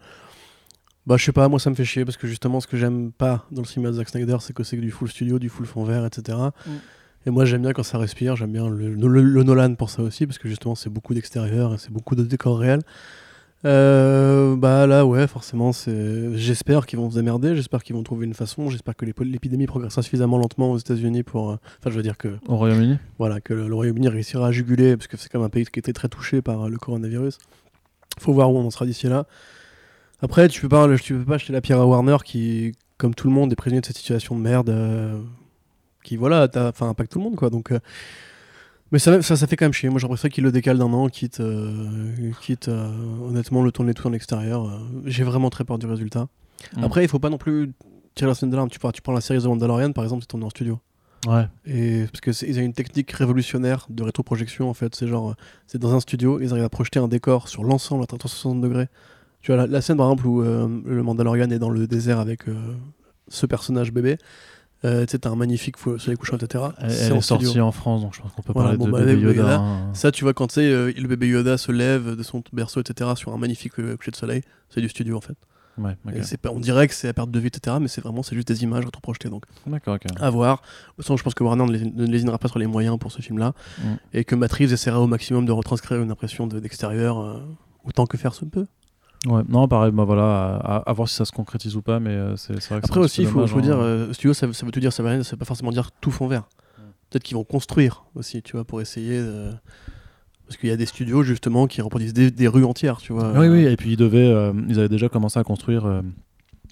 Bah, 1.06 1.18
je 1.18 1.26
sais 1.26 1.34
pas, 1.34 1.50
moi 1.50 1.60
ça 1.60 1.70
me 1.70 1.76
fait 1.76 1.84
chier 1.86 2.06
parce 2.06 2.16
que 2.18 2.28
justement, 2.28 2.62
ce 2.62 2.68
que 2.68 2.78
j'aime 2.78 3.12
pas 3.12 3.46
dans 3.52 3.62
le 3.62 3.68
cinéma 3.68 3.90
de 3.92 3.96
Zack 3.98 4.08
Snyder, 4.10 4.38
c'est 4.40 4.54
que 4.54 4.64
c'est 4.64 4.78
du 4.78 4.90
full 4.92 5.10
studio, 5.10 5.38
du 5.38 5.50
full 5.50 5.66
fond 5.66 5.84
vert, 5.84 6.06
etc. 6.06 6.38
Mm. 6.66 6.70
Et 7.26 7.30
moi 7.30 7.44
j'aime 7.46 7.62
bien 7.62 7.74
quand 7.74 7.84
ça 7.84 7.98
respire, 7.98 8.36
j'aime 8.38 8.54
bien 8.54 8.70
le, 8.70 8.94
le- 8.94 9.22
le 9.22 9.44
Nolan 9.44 9.76
pour 9.76 9.90
ça 9.90 10.02
aussi, 10.02 10.26
parce 10.26 10.38
que 10.38 10.48
justement, 10.48 10.76
c'est 10.76 10.90
beaucoup 10.90 11.14
d'extérieur 11.14 11.74
et 11.74 11.78
c'est 11.78 11.92
beaucoup 11.92 12.16
de 12.16 12.24
décors 12.24 12.58
réels. 12.58 12.82
Euh, 13.66 14.56
bah 14.58 14.86
là, 14.88 15.06
ouais, 15.06 15.26
forcément, 15.28 15.72
c'est. 15.72 16.36
J'espère 16.36 16.86
qu'ils 16.86 17.00
vont 17.00 17.10
se 17.10 17.16
démerder, 17.16 17.56
j'espère 17.56 17.82
qu'ils 17.84 17.96
vont 17.96 18.04
trouver 18.04 18.26
une 18.26 18.34
façon, 18.34 18.70
j'espère 18.70 18.96
que 18.96 19.06
l'épidémie 19.06 19.68
progressera 19.68 20.02
suffisamment 20.02 20.38
lentement 20.38 20.72
aux 20.72 20.78
États-Unis 20.78 21.24
pour. 21.24 21.52
euh, 21.52 21.56
Enfin, 21.80 21.90
je 21.90 21.96
veux 21.96 22.04
dire 22.04 22.18
que 22.18 22.30
Au 22.48 22.58
Royaume-Uni? 22.58 22.98
voilà, 23.20 23.40
que 23.40 23.54
le, 23.54 23.68
le 23.70 23.76
Royaume-Uni 23.76 24.10
réussira 24.10 24.48
à 24.48 24.52
juguler, 24.52 24.98
parce 24.98 25.08
que 25.08 25.16
c'est 25.18 25.30
quand 25.30 25.40
même 25.40 25.46
un 25.46 25.50
pays 25.50 25.66
qui 25.66 25.80
était 25.80 25.94
très 25.94 26.10
touché 26.10 26.42
par 26.42 26.64
euh, 26.66 26.70
le 26.70 26.78
coronavirus. 26.78 27.38
Faut 28.20 28.34
voir 28.34 28.52
où 28.52 28.58
on 28.58 28.66
en 28.66 28.70
sera 28.70 28.86
d'ici 28.86 29.08
là. 29.08 29.26
Après, 30.22 30.48
tu 30.50 30.60
peux 30.62 30.70
pas, 30.70 30.88
tu 30.98 31.14
peux 31.16 31.24
pas 31.26 31.36
acheter 31.36 31.54
la 31.54 31.62
pierre 31.62 31.80
à 31.80 31.86
Warner 31.88 32.18
qui, 32.24 32.74
comme 32.98 33.16
tout 33.16 33.28
le 33.28 33.34
monde, 33.34 33.52
est 33.52 33.56
prisonnier 33.56 33.82
de 33.82 33.86
cette 33.86 33.98
situation 33.98 34.36
de 34.36 34.42
merde, 34.42 34.76
qui 36.04 36.18
voilà, 36.18 36.48
t'as- 36.50 36.74
impacte 36.82 37.12
tout 37.14 37.20
le 37.20 37.24
monde 37.26 37.36
quoi. 37.38 37.50
Donc, 37.50 37.72
mais 38.94 39.00
ça, 39.00 39.22
ça, 39.22 39.36
ça 39.36 39.48
fait 39.48 39.58
quand 39.58 39.66
même 39.66 39.74
chier. 39.74 39.90
Moi, 39.90 40.00
préféré 40.00 40.30
qu'il 40.30 40.44
le 40.46 40.52
décale 40.52 40.78
d'un 40.78 40.86
an, 40.94 41.10
quitte, 41.10 41.42
euh, 41.42 42.32
quitte 42.42 42.70
euh, 42.70 42.88
honnêtement 43.28 43.62
le 43.64 43.72
tourner 43.72 43.94
tout 43.94 44.08
en 44.08 44.14
extérieur. 44.14 44.68
euh, 44.70 44.78
J'ai 45.06 45.24
vraiment 45.24 45.50
très 45.50 45.66
peur 45.66 45.78
du 45.80 45.86
résultat. 45.88 46.28
Mm. 46.78 46.84
Après, 46.86 47.04
il 47.04 47.08
faut 47.10 47.20
pas 47.20 47.30
non 47.30 47.38
plus 47.38 47.74
tirer 48.16 48.30
la 48.30 48.36
semaine 48.36 48.52
d'alarme. 48.52 48.70
Tu, 48.70 48.80
prends- 48.80 48.92
tu 48.92 49.02
prends 49.02 49.12
la 49.12 49.20
série 49.22 49.42
The 49.42 49.46
Mandalorian, 49.48 49.92
par 49.92 50.06
exemple, 50.06 50.22
c'est 50.22 50.28
tourné 50.28 50.46
en 50.46 50.50
studio. 50.50 50.80
Ouais. 51.28 51.48
Et 51.66 52.06
parce 52.12 52.22
que 52.22 52.46
ils 52.46 52.60
ont 52.60 52.62
une 52.62 52.74
technique 52.74 53.12
révolutionnaire 53.12 53.88
de 53.90 54.04
rétroprojection 54.04 54.70
en 54.70 54.74
fait. 54.74 54.94
C'est 54.94 55.08
genre, 55.08 55.36
c'est 55.68 55.78
dans 55.80 55.96
un 55.96 56.00
studio, 56.00 56.40
ils 56.42 56.52
arrivent 56.52 56.66
à 56.66 56.70
projeter 56.70 57.00
un 57.00 57.08
décor 57.08 57.48
sur 57.48 57.64
l'ensemble 57.64 58.04
à 58.04 58.08
360 58.08 58.60
degrés. 58.62 58.88
Tu 59.42 59.52
vois 59.52 59.58
la, 59.62 59.68
la 59.68 59.82
scène 59.82 59.98
par 59.98 60.08
exemple 60.08 60.28
où 60.28 60.42
euh, 60.42 60.68
le 60.86 61.02
Mandalorian 61.02 61.50
est 61.50 61.60
dans 61.60 61.70
le 61.70 61.88
désert 61.88 62.20
avec 62.20 62.48
euh, 62.50 62.54
ce 63.30 63.46
personnage 63.46 63.92
bébé. 63.94 64.18
Euh, 64.86 65.06
tu 65.06 65.12
sais, 65.12 65.20
t'as 65.20 65.30
un 65.30 65.36
magnifique 65.36 65.78
soleil 65.78 66.18
couchant, 66.18 66.36
etc. 66.38 66.66
Elle, 66.80 66.92
C'est 66.92 67.06
elle 67.06 67.14
en 67.14 67.18
est 67.18 67.22
sortie 67.22 67.46
studio. 67.46 67.64
en 67.64 67.72
France, 67.72 68.02
donc 68.02 68.14
je 68.16 68.22
pense 68.22 68.32
qu'on 68.34 68.42
peut 68.42 68.52
Voilà, 68.54 68.70
parler 68.70 68.78
bon, 68.80 68.86
de 68.88 68.92
bah, 68.92 69.00
Baby 69.06 69.22
Yoda. 69.22 69.34
Yoda, 69.42 69.60
hein. 69.60 69.94
Ça, 69.94 70.12
tu 70.12 70.24
vois, 70.26 70.34
quand 70.34 70.48
tu 70.48 70.56
sais, 70.56 70.66
euh, 70.70 70.92
le 70.96 71.08
bébé 71.08 71.28
Yoda 71.30 71.58
se 71.58 71.72
lève 71.72 72.16
de 72.18 72.24
son 72.24 72.44
berceau, 72.52 72.82
etc., 72.82 73.12
sur 73.16 73.34
un 73.34 73.38
magnifique 73.38 73.80
euh, 73.80 73.96
coucher 73.96 74.12
de 74.12 74.16
soleil, 74.18 74.42
c'est 74.70 74.82
du 74.82 74.90
studio 74.90 75.16
en 75.18 75.22
fait. 75.22 75.36
Ouais, 75.78 75.96
ok. 76.06 76.14
Et 76.18 76.24
c'est 76.24 76.38
pas, 76.38 76.50
on 76.52 76.60
dirait 76.60 76.88
que 76.88 76.94
c'est 76.94 77.08
à 77.08 77.14
perte 77.14 77.32
de 77.32 77.40
vue, 77.40 77.48
etc., 77.48 77.78
mais 77.82 77.88
c'est 77.88 78.02
vraiment 78.02 78.22
c'est 78.24 78.36
juste 78.36 78.48
des 78.48 78.62
images 78.64 78.84
rétroprojetées. 78.86 79.30
Donc, 79.30 79.46
D'accord, 79.66 79.96
ok. 79.96 80.04
à 80.20 80.30
voir. 80.30 80.62
Façon, 80.98 81.18
je 81.18 81.24
pense 81.24 81.34
que 81.34 81.44
Warner 81.44 81.66
ne, 81.66 81.72
lés- 81.72 81.92
ne 81.96 82.06
lésinera 82.06 82.38
pas 82.38 82.48
sur 82.50 82.60
les 82.60 82.68
moyens 82.68 83.00
pour 83.00 83.12
ce 83.12 83.22
film-là. 83.22 83.54
Mm. 83.80 83.84
Et 84.14 84.24
que 84.26 84.36
Reeves 84.36 84.74
essaiera 84.74 85.00
au 85.00 85.08
maximum 85.08 85.46
de 85.46 85.52
retranscrire 85.52 86.02
une 86.02 86.12
impression 86.12 86.46
de- 86.46 86.60
d'extérieur 86.60 87.20
euh, 87.20 87.40
autant 87.86 88.06
que 88.06 88.18
faire 88.18 88.36
se 88.36 88.46
peut. 88.46 88.68
Ouais, 89.26 89.42
non, 89.48 89.68
pareil, 89.70 89.92
bah 89.92 90.04
voilà, 90.04 90.56
à, 90.58 90.76
à 90.90 90.94
voir 90.94 91.08
si 91.08 91.16
ça 91.16 91.24
se 91.24 91.32
concrétise 91.32 91.76
ou 91.78 91.82
pas, 91.82 92.00
mais 92.02 92.10
euh, 92.12 92.36
c'est 92.36 92.54
vrai 92.62 92.82
que 92.82 92.86
Après 92.86 93.00
aussi, 93.00 93.22
il 93.22 93.28
faut, 93.28 93.48
faut 93.48 93.62
dire, 93.62 93.78
hein. 93.78 93.84
euh, 93.84 94.14
studio, 94.14 94.34
ça, 94.34 94.48
veut- 94.48 94.54
ça 94.54 94.66
veut 94.66 94.72
tout 94.74 94.82
dire, 94.82 94.92
ça 94.92 95.02
veut 95.02 95.10
rien, 95.10 95.24
ça 95.24 95.32
veut 95.32 95.38
pas 95.38 95.46
forcément 95.46 95.72
dire 95.72 95.92
tout 96.02 96.12
fond 96.12 96.28
vert. 96.28 96.44
Peut-être 97.10 97.24
qu'ils 97.24 97.38
vont 97.38 97.44
construire 97.46 98.04
aussi, 98.16 98.42
tu 98.42 98.54
vois, 98.54 98.66
pour 98.66 98.82
essayer 98.82 99.22
de... 99.22 99.52
Parce 100.48 100.58
qu'il 100.58 100.68
y 100.68 100.74
a 100.74 100.78
des 100.78 100.86
studios, 100.86 101.24
justement, 101.24 101.68
qui 101.68 101.82
reproduisent 101.82 102.14
des, 102.14 102.32
des 102.32 102.48
rues 102.50 102.66
entières, 102.66 102.98
tu 102.98 103.14
vois. 103.14 103.32
Oui, 103.32 103.48
oui, 103.48 103.66
et 103.66 103.78
puis 103.78 103.94
ils 103.94 103.98
devaient, 103.98 104.28
euh, 104.28 104.52
ils 104.68 104.78
avaient 104.78 104.90
déjà 104.90 105.08
commencé 105.10 105.40
à 105.40 105.44
construire 105.44 105.86
euh, 105.86 106.02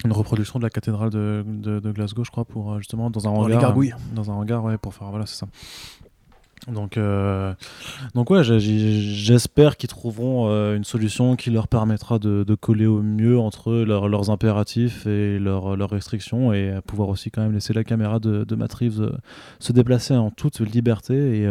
une 0.03 0.11
reproduction 0.11 0.59
de 0.59 0.63
la 0.63 0.69
cathédrale 0.69 1.09
de, 1.09 1.45
de- 1.47 1.79
de 1.79 1.91
Glasgow, 1.91 2.25
je 2.25 2.31
crois, 2.31 2.43
pour 2.43 2.77
justement 2.79 3.09
dans 3.09 3.27
un 3.27 3.31
Dans 3.31 3.47
les 3.47 3.53
hangar. 3.55 3.61
gargouilles. 3.69 3.93
Dans 4.13 4.29
un 4.29 4.33
hangar, 4.33 4.63
ouais, 4.65 4.77
pour 4.77 4.93
faire, 4.93 5.09
voilà, 5.09 5.25
c'est 5.25 5.37
ça. 5.37 5.47
Donc, 6.67 6.97
euh, 6.97 7.53
donc 8.13 8.29
ouais, 8.29 8.43
j'espère 8.43 9.77
qu'ils 9.77 9.89
trouveront 9.89 10.47
euh, 10.49 10.75
une 10.77 10.83
solution 10.83 11.35
qui 11.35 11.49
leur 11.49 11.67
permettra 11.67 12.19
de, 12.19 12.43
de 12.43 12.55
coller 12.55 12.85
au 12.85 13.01
mieux 13.01 13.39
entre 13.39 13.73
leur- 13.73 14.07
leurs 14.07 14.29
impératifs 14.29 15.07
et 15.07 15.39
leurs 15.39 15.75
leurs 15.75 15.89
restrictions 15.89 16.53
et 16.53 16.75
pouvoir 16.85 17.09
aussi 17.09 17.31
quand 17.31 17.41
même 17.41 17.53
laisser 17.53 17.73
la 17.73 17.83
caméra 17.83 18.19
de, 18.19 18.43
de 18.43 18.55
Matt 18.55 18.73
Reeves 18.73 19.01
euh, 19.01 19.11
se 19.59 19.73
déplacer 19.73 20.15
en 20.15 20.29
toute 20.29 20.59
liberté. 20.59 21.41
Et 21.41 21.47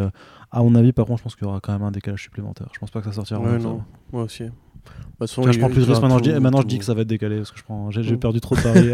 à 0.53 0.63
mon 0.63 0.75
avis, 0.75 0.93
par 0.93 1.07
contre, 1.07 1.19
je 1.19 1.23
pense 1.25 1.35
qu'il 1.37 1.45
y 1.47 1.49
aura 1.49 1.61
quand 1.61 1.73
même 1.73 1.83
un 1.83 1.91
décalage 1.91 2.23
supplémentaire. 2.23 2.69
Je 2.73 2.79
pense 2.79 2.91
pas 2.91 3.01
que 3.01 3.07
ça 3.07 3.13
sortira. 3.13 3.41
Ouais, 3.41 3.59
non, 3.59 3.83
moi 4.13 4.23
aussi. 4.25 4.45
Bah, 4.45 5.27
façon, 5.27 5.43
je 5.53 5.59
prends 5.59 5.69
plus 5.69 5.87
de 5.87 5.91
risques 5.91 6.03
maintenant. 6.03 6.19
Je 6.19 6.23
dis, 6.23 6.33
tout- 6.35 6.41
maintenant, 6.41 6.59
je 6.59 6.63
tout- 6.63 6.69
dis 6.69 6.79
que 6.79 6.85
ça 6.85 6.95
va 6.95 7.03
être 7.03 7.09
décalé 7.09 7.37
parce 7.37 7.51
que 7.51 7.59
je 7.59 7.65
prends, 7.65 7.91
j'ai 7.91 8.17
perdu 8.17 8.41
trop 8.41 8.55
de 8.55 8.61
paris. 8.63 8.91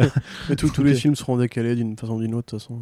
Mais 0.49 0.57
tous 0.57 0.83
les 0.83 0.95
films 0.95 1.15
seront 1.15 1.37
décalés 1.37 1.77
d'une 1.77 1.97
façon 1.97 2.15
ou 2.15 2.21
d'une 2.21 2.35
autre, 2.35 2.57
de 2.57 2.59
toute 2.59 2.69
façon. 2.69 2.81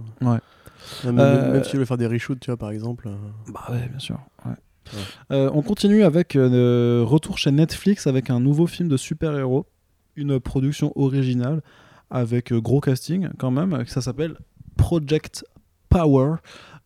Même, 1.04 1.18
Euh, 1.18 1.52
même 1.52 1.64
si 1.64 1.70
tu 1.70 1.76
veux 1.78 1.84
faire 1.84 1.96
des 1.96 2.06
reshoots, 2.06 2.40
tu 2.40 2.50
vois, 2.50 2.56
par 2.56 2.70
exemple. 2.70 3.08
euh, 3.08 3.16
Bah 3.52 3.66
ouais, 3.70 3.88
bien 3.88 3.98
sûr. 3.98 4.18
ouais. 4.44 4.52
Ouais. 4.52 5.00
Euh, 5.32 5.50
on 5.54 5.62
continue 5.62 6.02
avec 6.04 6.36
euh, 6.36 7.02
retour 7.06 7.38
chez 7.38 7.50
Netflix 7.50 8.06
avec 8.06 8.28
un 8.28 8.38
nouveau 8.38 8.66
film 8.66 8.88
de 8.88 8.96
super-héros, 8.98 9.66
une 10.14 10.38
production 10.38 10.92
originale 10.96 11.62
avec 12.10 12.52
gros 12.52 12.80
casting 12.80 13.28
quand 13.38 13.50
même. 13.50 13.84
Ça 13.86 14.02
s'appelle 14.02 14.36
Project 14.76 15.44
Power. 15.88 16.36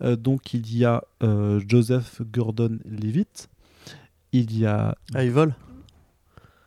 Donc 0.01 0.55
il 0.55 0.76
y 0.76 0.84
a 0.84 1.03
Joseph 1.66 2.22
Gordon-Levitt. 2.32 3.49
Il 4.32 4.57
y 4.57 4.64
a. 4.64 4.94
Ah, 5.14 5.24
ils 5.24 5.32
volent 5.32 5.55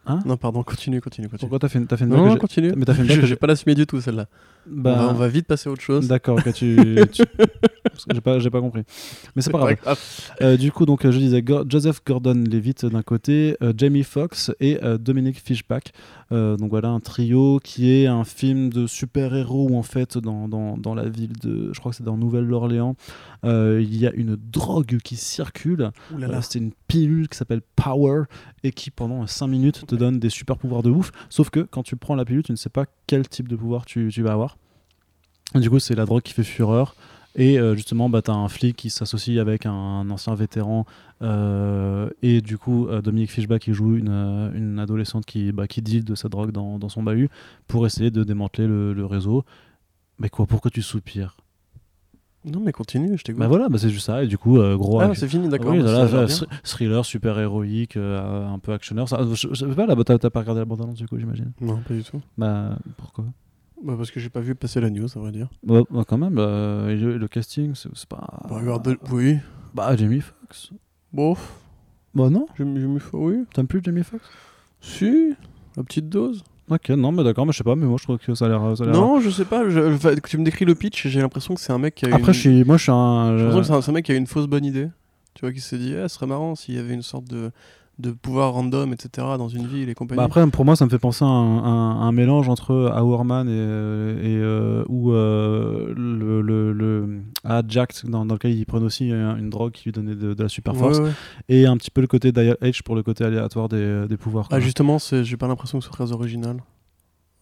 Hein? 0.07 0.19
Non, 0.25 0.35
pardon, 0.35 0.63
continue, 0.63 0.99
continue, 0.99 1.29
continue. 1.29 1.39
Pourquoi 1.47 1.59
t'as 1.59 1.69
fait, 1.69 1.79
fait 1.95 2.03
une 2.05 2.09
Non, 2.09 2.15
blague 2.17 2.27
non, 2.29 2.35
que 2.35 2.39
continue. 2.39 2.73
Mais 2.75 2.85
t'as 2.85 2.95
fait 2.95 3.03
une 3.03 3.07
blague 3.07 3.21
J'ai 3.25 3.35
pas 3.35 3.45
l'assumé 3.45 3.75
du 3.75 3.85
tout, 3.85 4.01
celle-là. 4.01 4.25
Bah, 4.67 4.93
on, 4.93 5.05
va, 5.07 5.09
on 5.11 5.13
va 5.13 5.27
vite 5.27 5.47
passer 5.47 5.69
à 5.69 5.71
autre 5.71 5.81
chose. 5.81 6.07
D'accord, 6.07 6.37
ok, 6.37 6.53
tu, 6.53 6.75
j'ai 8.13 8.21
pas, 8.21 8.39
j'ai 8.39 8.49
pas 8.49 8.61
compris. 8.61 8.83
Mais 9.35 9.41
c'est 9.41 9.51
pas 9.51 9.59
grave. 9.59 9.75
grave. 9.81 9.99
Euh, 10.41 10.57
du 10.57 10.71
coup, 10.71 10.85
donc, 10.85 11.03
euh, 11.05 11.11
je 11.11 11.17
disais 11.17 11.41
Go- 11.41 11.63
Joseph 11.67 12.01
Gordon-Levitt 12.05 12.85
d'un 12.85 13.01
côté, 13.01 13.57
euh, 13.61 13.73
Jamie 13.75 14.03
Foxx 14.03 14.51
et 14.59 14.79
euh, 14.83 14.97
Dominic 14.97 15.39
Fishback. 15.39 15.91
Euh, 16.31 16.55
donc 16.57 16.69
voilà, 16.69 16.89
un 16.89 16.99
trio 16.99 17.59
qui 17.63 17.91
est 17.91 18.07
un 18.07 18.23
film 18.23 18.69
de 18.69 18.87
super-héros 18.87 19.67
où 19.71 19.77
en 19.77 19.83
fait, 19.83 20.17
dans, 20.17 20.47
dans, 20.47 20.77
dans 20.77 20.93
la 20.95 21.09
ville 21.09 21.33
de, 21.41 21.71
je 21.73 21.79
crois 21.79 21.91
que 21.91 21.97
c'est 21.97 22.03
dans 22.05 22.17
Nouvelle-Orléans, 22.17 22.95
euh, 23.43 23.81
il 23.83 23.97
y 23.97 24.07
a 24.07 24.11
une 24.13 24.35
drogue 24.37 24.97
qui 25.03 25.15
circule. 25.15 25.91
Euh, 26.37 26.41
c'est 26.41 26.59
une 26.59 26.71
pilule 26.87 27.27
qui 27.27 27.37
s'appelle 27.37 27.61
Power 27.75 28.23
et 28.63 28.71
qui 28.71 28.91
pendant 28.91 29.25
5 29.27 29.47
minutes 29.47 29.85
te 29.87 29.95
donne 29.95 30.19
des 30.19 30.29
super 30.29 30.57
pouvoirs 30.57 30.83
de 30.83 30.89
ouf. 30.89 31.11
Sauf 31.29 31.49
que 31.49 31.59
quand 31.61 31.83
tu 31.83 31.95
prends 31.95 32.15
la 32.15 32.25
pilule, 32.25 32.43
tu 32.43 32.51
ne 32.51 32.57
sais 32.57 32.69
pas 32.69 32.85
quel 33.07 33.27
type 33.27 33.47
de 33.47 33.55
pouvoir 33.55 33.85
tu, 33.85 34.09
tu 34.13 34.21
vas 34.21 34.31
avoir. 34.33 34.50
Du 35.55 35.69
coup, 35.69 35.79
c'est 35.79 35.95
la 35.95 36.05
drogue 36.05 36.21
qui 36.21 36.33
fait 36.33 36.43
fureur. 36.43 36.95
Et 37.35 37.59
euh, 37.59 37.75
justement, 37.75 38.09
bah, 38.09 38.21
tu 38.21 38.29
as 38.29 38.33
un 38.33 38.49
flic 38.49 38.75
qui 38.75 38.89
s'associe 38.89 39.39
avec 39.39 39.65
un, 39.65 40.09
ancien 40.09 40.35
vétéran. 40.35 40.85
euh, 41.21 42.09
et 42.21 42.41
du 42.41 42.57
coup, 42.57 42.87
euh, 42.87 43.01
Dominique 43.01 43.31
Fishback 43.31 43.61
qui 43.61 43.73
joue 43.73 43.95
une, 43.95 44.09
euh, 44.09 44.51
une 44.53 44.79
adolescente 44.79 45.25
qui, 45.25 45.51
bah, 45.51 45.67
qui 45.67 45.81
deal 45.81 46.03
de 46.03 46.15
sa 46.15 46.27
drogue 46.29 46.51
dans, 46.51 46.77
dans 46.77 46.89
son 46.89 47.03
bahut 47.03 47.29
pour 47.67 47.85
essayer 47.85 48.11
de 48.11 48.23
démanteler 48.23 48.67
le, 48.67 48.93
le 48.93 49.05
réseau. 49.05 49.45
Mais 50.19 50.29
quoi, 50.29 50.45
pourquoi 50.45 50.69
tu 50.71 50.81
soupires? 50.81 51.37
Non, 52.43 52.59
mais 52.59 52.71
continue, 52.71 53.17
je 53.17 53.23
t'écoute. 53.23 53.39
Bah 53.39 53.47
voilà, 53.47 53.69
bah, 53.69 53.77
c'est 53.77 53.91
juste 53.91 54.07
ça. 54.07 54.23
Et 54.23 54.27
du 54.27 54.37
coup, 54.37 54.57
gros. 54.75 54.99
ah, 54.99 55.13
c'est 55.13 55.27
fini, 55.27 55.47
d'accord. 55.47 55.71
oui, 55.71 55.81
bah, 55.81 56.25
thriller 56.63 57.05
super 57.05 57.39
héroïque, 57.39 57.97
un 57.97 58.57
peu 58.59 58.73
actionneur. 58.73 59.07
Ça, 59.07 59.19
je, 59.31 59.47
je 59.51 59.53
sais 59.53 59.75
pas, 59.75 59.85
là, 59.85 59.93
bah, 59.95 60.03
t'as 60.03 60.17
t'as 60.17 60.31
pas 60.31 60.39
regardé 60.39 60.59
la 60.59 60.65
bande-annonce 60.65 60.97
du 60.97 61.07
coup, 61.07 61.19
j'imagine. 61.19 61.51
Non, 61.61 61.77
pas 61.77 61.93
du 61.93 62.03
tout. 62.03 62.19
Bah, 62.37 62.77
pourquoi? 62.97 63.25
Bah, 63.83 63.95
parce 63.97 64.11
que 64.11 64.19
j'ai 64.19 64.29
pas 64.29 64.41
vu 64.41 64.53
passer 64.55 64.79
la 64.79 64.89
news, 64.89 65.07
à 65.15 65.19
vrai 65.19 65.31
dire. 65.31 65.47
bah, 65.63 65.81
bah, 65.89 66.03
quand 66.07 66.17
même, 66.17 66.35
bah, 66.35 66.85
et 66.89 66.95
le, 66.95 67.27
casting, 67.27 67.73
c'est 67.75 68.05
pas. 68.07 68.27
Bah, 68.47 68.57
regarde, 68.59 68.97
oui. 69.11 69.37
Bah, 69.73 69.95
Jamie 69.95 70.21
Foxx. 70.21 70.69
Bon, 71.13 71.35
Bah, 72.13 72.29
non, 72.29 72.45
j'ai 72.57 72.63
mis- 72.65 72.99
oui. 73.13 73.43
t'aimes 73.53 73.67
plus 73.67 73.81
Jamie 73.83 74.03
Foxx? 74.03 74.23
Si, 74.81 75.33
la 75.77 75.83
petite 75.83 76.09
dose. 76.09 76.43
Ok, 76.69 76.89
non, 76.89 77.11
mais 77.11 77.23
d'accord, 77.23 77.45
mais 77.45 77.51
je 77.51 77.57
sais 77.57 77.63
pas, 77.63 77.75
mais 77.75 77.85
moi 77.85 77.97
je 77.99 78.03
trouve 78.03 78.17
que 78.17 78.33
ça 78.33 78.45
a 78.45 78.49
l'air. 78.49 78.77
ça 78.77 78.83
a 78.83 78.87
l'air- 78.87 78.95
Non, 78.95 79.19
je 79.19 79.29
sais 79.29 79.43
pas. 79.45 79.69
Je, 79.69 79.93
enfin, 79.93 80.15
tu 80.25 80.37
me 80.37 80.45
décris 80.45 80.63
le 80.65 80.73
pitch, 80.75 81.07
j'ai 81.07 81.19
l'impression 81.19 81.53
que 81.53 81.59
c'est 81.59 81.73
un 81.73 81.77
mec 81.77 81.95
qui 81.95 82.05
a 82.05 82.09
Après, 82.15 82.27
une... 82.27 82.33
je 82.33 82.39
suis, 82.39 82.63
moi 82.63 82.77
je 82.77 82.83
suis 82.83 82.91
un. 82.91 83.37
J'ai 83.37 83.43
l'impression 83.43 83.59
que 83.61 83.65
c'est 83.67 83.73
un, 83.73 83.81
c'est 83.81 83.91
un 83.91 83.93
mec 83.93 84.05
qui 84.05 84.11
a 84.13 84.15
une 84.15 84.27
fausse 84.27 84.47
bonne 84.47 84.63
idée. 84.63 84.87
Tu 85.33 85.41
vois, 85.41 85.51
qui 85.51 85.59
s'est 85.59 85.77
dit, 85.77 85.93
eh, 85.93 86.03
ce 86.03 86.15
serait 86.15 86.27
marrant 86.27 86.55
s'il 86.55 86.75
y 86.75 86.77
avait 86.77 86.93
une 86.93 87.01
sorte 87.01 87.25
de, 87.25 87.51
de 87.99 88.11
pouvoir 88.11 88.53
random, 88.53 88.93
etc. 88.93 89.27
dans 89.37 89.47
une 89.47 89.67
ville 89.67 89.87
et 89.89 89.93
compagnie. 89.93 90.17
Bah 90.17 90.23
après, 90.23 90.45
pour 90.49 90.65
moi, 90.65 90.75
ça 90.75 90.85
me 90.85 90.89
fait 90.89 90.97
penser 90.97 91.23
à 91.23 91.27
un, 91.27 91.63
un- 91.63 92.01
un 92.01 92.11
mélange 92.11 92.49
entre 92.49 92.73
Hourman 92.99 93.47
et, 93.47 93.51
euh, 93.51 94.19
et 94.23 94.37
euh, 94.41 94.83
ou 94.89 95.11
euh, 95.11 95.93
le, 95.95 96.41
le, 96.41 96.73
le 96.73 97.21
Jack, 97.67 97.93
dans, 98.05 98.25
dans 98.25 98.35
lequel 98.35 98.53
ils 98.53 98.65
prennent 98.65 98.83
aussi 98.83 99.11
euh, 99.11 99.35
une 99.35 99.49
drogue 99.51 99.71
qui 99.73 99.85
lui 99.85 99.91
donnait 99.91 100.15
de, 100.15 100.33
de 100.33 100.43
la 100.43 100.49
super 100.49 100.75
force, 100.75 100.97
Ouais, 100.99 101.05
ouais. 101.05 101.11
et 101.49 101.67
un 101.67 101.77
petit 101.77 101.91
peu 101.91 102.01
le 102.01 102.07
côté 102.07 102.31
Dial 102.31 102.57
H 102.61 102.81
pour 102.83 102.95
le 102.95 103.03
côté 103.03 103.23
aléatoire 103.23 103.69
des, 103.69 104.07
des 104.09 104.17
pouvoirs. 104.17 104.47
Ah, 104.51 104.59
justement, 104.59 104.97
j'ai 104.99 105.37
pas 105.37 105.47
l'impression 105.47 105.77
que 105.77 105.83
ce 105.85 105.91
soit 105.91 106.05
très 106.05 106.13
original. 106.13 106.57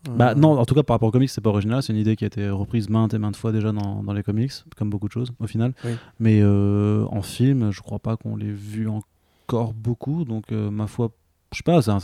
Euh, 0.07 0.11
Bah 0.15 0.33
non, 0.33 0.57
en 0.57 0.65
tout 0.65 0.75
cas 0.75 0.83
par 0.83 0.95
rapport 0.95 1.09
aux 1.09 1.11
comics, 1.11 1.29
c'est 1.29 1.41
pas 1.41 1.49
original, 1.49 1.83
c'est 1.83 1.91
une 1.91 1.99
idée 1.99 2.15
qui 2.15 2.23
a 2.23 2.27
été 2.27 2.49
reprise 2.49 2.89
maintes 2.89 3.13
et 3.13 3.17
maintes 3.17 3.35
fois 3.35 3.51
déjà 3.51 3.73
dans, 3.73 4.01
dans 4.01 4.13
les 4.13 4.23
comics, 4.23 4.51
comme 4.77 4.89
beaucoup 4.89 5.07
de 5.07 5.11
choses 5.13 5.31
au 5.39 5.47
final. 5.47 5.73
Oui. 5.83 5.91
Mais 6.19 6.39
euh, 6.41 7.05
en 7.11 7.21
film, 7.21 7.71
je 7.71 7.81
crois 7.81 7.99
pas 7.99 8.15
qu'on 8.15 8.37
l'ait 8.37 8.45
vu 8.51 8.87
encore 8.87 9.08
beaucoup, 9.75 10.25
donc 10.25 10.45
euh, 10.51 10.69
ma 10.71 10.87
foi, 10.87 11.11
je 11.51 11.57
sais 11.57 11.63
pas, 11.63 11.81
c'est 11.81 11.91
un... 11.91 11.99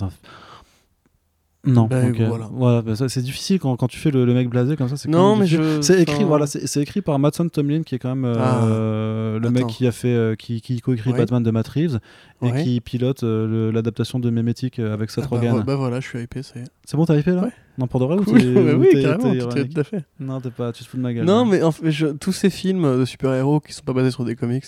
Non, 1.67 1.87
Bah, 1.87 2.03
donc, 2.03 2.19
euh, 2.19 2.27
voilà. 2.27 2.81
bah, 2.83 2.95
ça, 2.95 3.09
c'est 3.09 3.23
difficile 3.23 3.59
quand, 3.59 3.75
quand 3.75 3.87
tu 3.87 3.97
fais 3.97 4.11
le, 4.11 4.23
le 4.23 4.35
mec 4.35 4.49
blasé 4.49 4.75
comme 4.75 4.87
ça. 4.87 4.97
c'est 4.97 5.09
Non, 5.09 5.35
mais 5.35 5.47
je. 5.47 5.81
C'est 5.81 5.99
écrit, 5.99 6.17
enfin, 6.17 6.25
voilà, 6.25 6.45
c'est 6.45 6.79
écrit 6.79 7.01
par 7.01 7.17
Mattson 7.17 7.49
Tomlin, 7.49 7.81
qui 7.81 7.95
est 7.95 7.97
quand 7.97 8.15
même 8.15 8.23
euh, 8.23 9.39
le 9.39 9.49
mec 9.49 9.65
qui 9.65 9.87
a 9.87 9.91
fait, 9.91 10.13
euh, 10.13 10.35
qui, 10.35 10.61
qui 10.61 10.79
coécrit 10.79 11.09
Ouais. 11.11 11.17
Batman 11.17 11.41
de 11.41 11.49
Matt 11.49 11.67
Reeves 11.69 11.99
et 12.43 12.51
Ouais. 12.51 12.63
qui 12.63 12.81
pilote 12.81 13.23
euh, 13.23 13.71
l'adaptation 13.71 14.19
de 14.19 14.29
Mémétique 14.29 14.77
euh, 14.77 14.93
avec 14.93 15.09
Seth 15.09 15.23
Ah, 15.25 15.27
bah, 15.31 15.37
Rogen. 15.37 15.53
vo- 15.55 15.63
bah 15.63 15.75
voilà, 15.75 15.99
je 16.01 16.07
suis 16.07 16.21
hypé, 16.21 16.43
ça 16.43 16.59
y 16.59 16.61
est. 16.61 16.67
C'est 16.85 16.97
bon, 16.97 17.05
t'as 17.07 17.17
hypé 17.17 17.31
là 17.31 17.45
Ouais. 17.45 17.51
Non, 17.79 17.87
pour 17.87 17.99
de 17.99 18.05
vrai 18.05 18.17
ou 18.19 18.23
Cool. 18.23 18.37
Ouais, 18.55 18.73
ou 18.73 18.79
oui, 18.81 19.01
carrément, 19.01 19.33
tout, 19.35 19.79
à 19.79 19.83
fait. 19.83 20.03
Non, 20.19 20.39
t'es 20.41 20.51
pas, 20.51 20.71
tu 20.71 20.83
te 20.83 20.87
fous 20.89 20.97
de 20.97 21.01
ma 21.01 21.15
gueule. 21.15 21.25
Non, 21.25 21.45
mais 21.45 21.63
en 21.63 21.71
fait, 21.71 21.89
je- 21.89 22.07
tous 22.07 22.31
ces 22.31 22.51
films 22.51 22.99
de 22.99 23.05
super-héros 23.05 23.59
qui 23.59 23.73
sont 23.73 23.83
pas 23.83 23.93
basés 23.93 24.11
sur 24.11 24.23
des 24.23 24.35
comics 24.35 24.65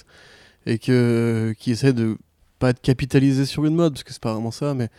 et 0.66 0.80
que, 0.80 1.54
qui 1.60 1.70
essaient 1.70 1.94
de 1.94 2.18
pas 2.60 2.70
être 2.70 2.82
capitalisés 2.82 3.46
sur 3.46 3.66
une 3.66 3.76
mode, 3.76 3.94
parce 3.94 4.04
que 4.04 4.14
c'est 4.14 4.22
pas 4.22 4.34
vraiment 4.34 4.52
ça, 4.52 4.74
mais 4.74 4.90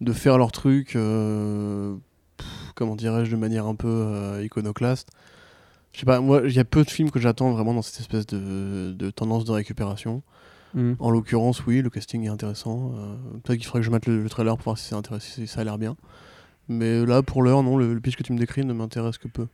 de 0.00 0.12
faire 0.12 0.38
leur 0.38 0.52
truc, 0.52 0.96
euh, 0.96 1.94
pff, 2.36 2.46
comment 2.74 2.96
dirais-je, 2.96 3.30
de 3.30 3.36
manière 3.36 3.66
un 3.66 3.74
peu 3.74 3.88
euh, 3.88 4.44
iconoclaste. 4.44 5.08
Je 5.92 6.00
sais 6.00 6.06
pas, 6.06 6.20
moi, 6.20 6.42
il 6.44 6.52
y 6.52 6.58
a 6.58 6.64
peu 6.64 6.82
de 6.82 6.90
films 6.90 7.10
que 7.10 7.20
j'attends 7.20 7.52
vraiment 7.52 7.72
dans 7.72 7.82
cette 7.82 8.00
espèce 8.00 8.26
de, 8.26 8.92
de 8.92 9.10
tendance 9.10 9.44
de 9.44 9.52
récupération. 9.52 10.22
Mm. 10.74 10.94
En 10.98 11.10
l'occurrence, 11.10 11.64
oui, 11.66 11.82
le 11.82 11.90
casting 11.90 12.24
est 12.24 12.28
intéressant. 12.28 12.92
Euh, 12.96 13.14
Peut-être 13.44 13.58
qu'il 13.58 13.66
faudrait 13.66 13.80
que 13.80 13.86
je 13.86 13.90
mette 13.92 14.06
le, 14.06 14.22
le 14.22 14.28
trailer 14.28 14.56
pour 14.56 14.64
voir 14.64 14.78
si 14.78 15.46
ça 15.46 15.60
a 15.60 15.64
l'air 15.64 15.78
bien. 15.78 15.96
Mais 16.68 17.04
là, 17.06 17.22
pour 17.22 17.42
l'heure, 17.42 17.62
non, 17.62 17.76
le, 17.76 17.94
le 17.94 18.00
pitch 18.00 18.16
que 18.16 18.24
tu 18.24 18.32
me 18.32 18.38
décris 18.38 18.64
ne 18.64 18.72
m'intéresse 18.72 19.18
que 19.18 19.28
peu. 19.28 19.46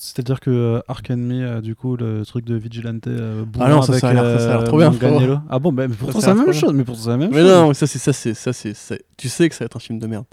C'est-à-dire 0.00 0.38
que 0.38 0.50
euh, 0.50 0.80
Ark 0.86 1.10
Enemy, 1.10 1.60
du 1.60 1.74
coup, 1.74 1.96
le 1.96 2.24
truc 2.24 2.44
de 2.44 2.54
Vigilante, 2.54 3.08
euh, 3.08 3.44
Ah 3.58 3.68
non, 3.68 3.82
ça, 3.82 3.90
avec, 3.92 4.00
ça 4.00 4.08
a 4.10 4.12
l'air- 4.14 4.22
euh, 4.24 4.62
trop 4.64 4.78
bien. 4.78 5.42
Ah 5.50 5.58
bon, 5.58 5.72
mais 5.72 5.88
pourtant 5.88 6.20
c'est 6.20 6.28
la 6.28 6.34
même 6.34 6.52
chose. 6.52 6.72
Mais 6.72 6.84
pourtant 6.84 7.02
c'est 7.02 7.08
la 7.10 7.16
même 7.16 7.30
Mais 7.32 7.42
non, 7.42 7.74
ça 7.74 7.86
c'est 7.88 7.98
ça 7.98 8.12
c'est 8.12 8.32
ça 8.34 8.52
c'est 8.52 8.74
tu 9.16 9.28
sais 9.28 9.48
que 9.48 9.54
ça 9.56 9.64
va 9.64 9.66
être 9.66 9.76
un 9.76 9.80
film 9.80 9.98
de 9.98 10.06
merde. 10.06 10.24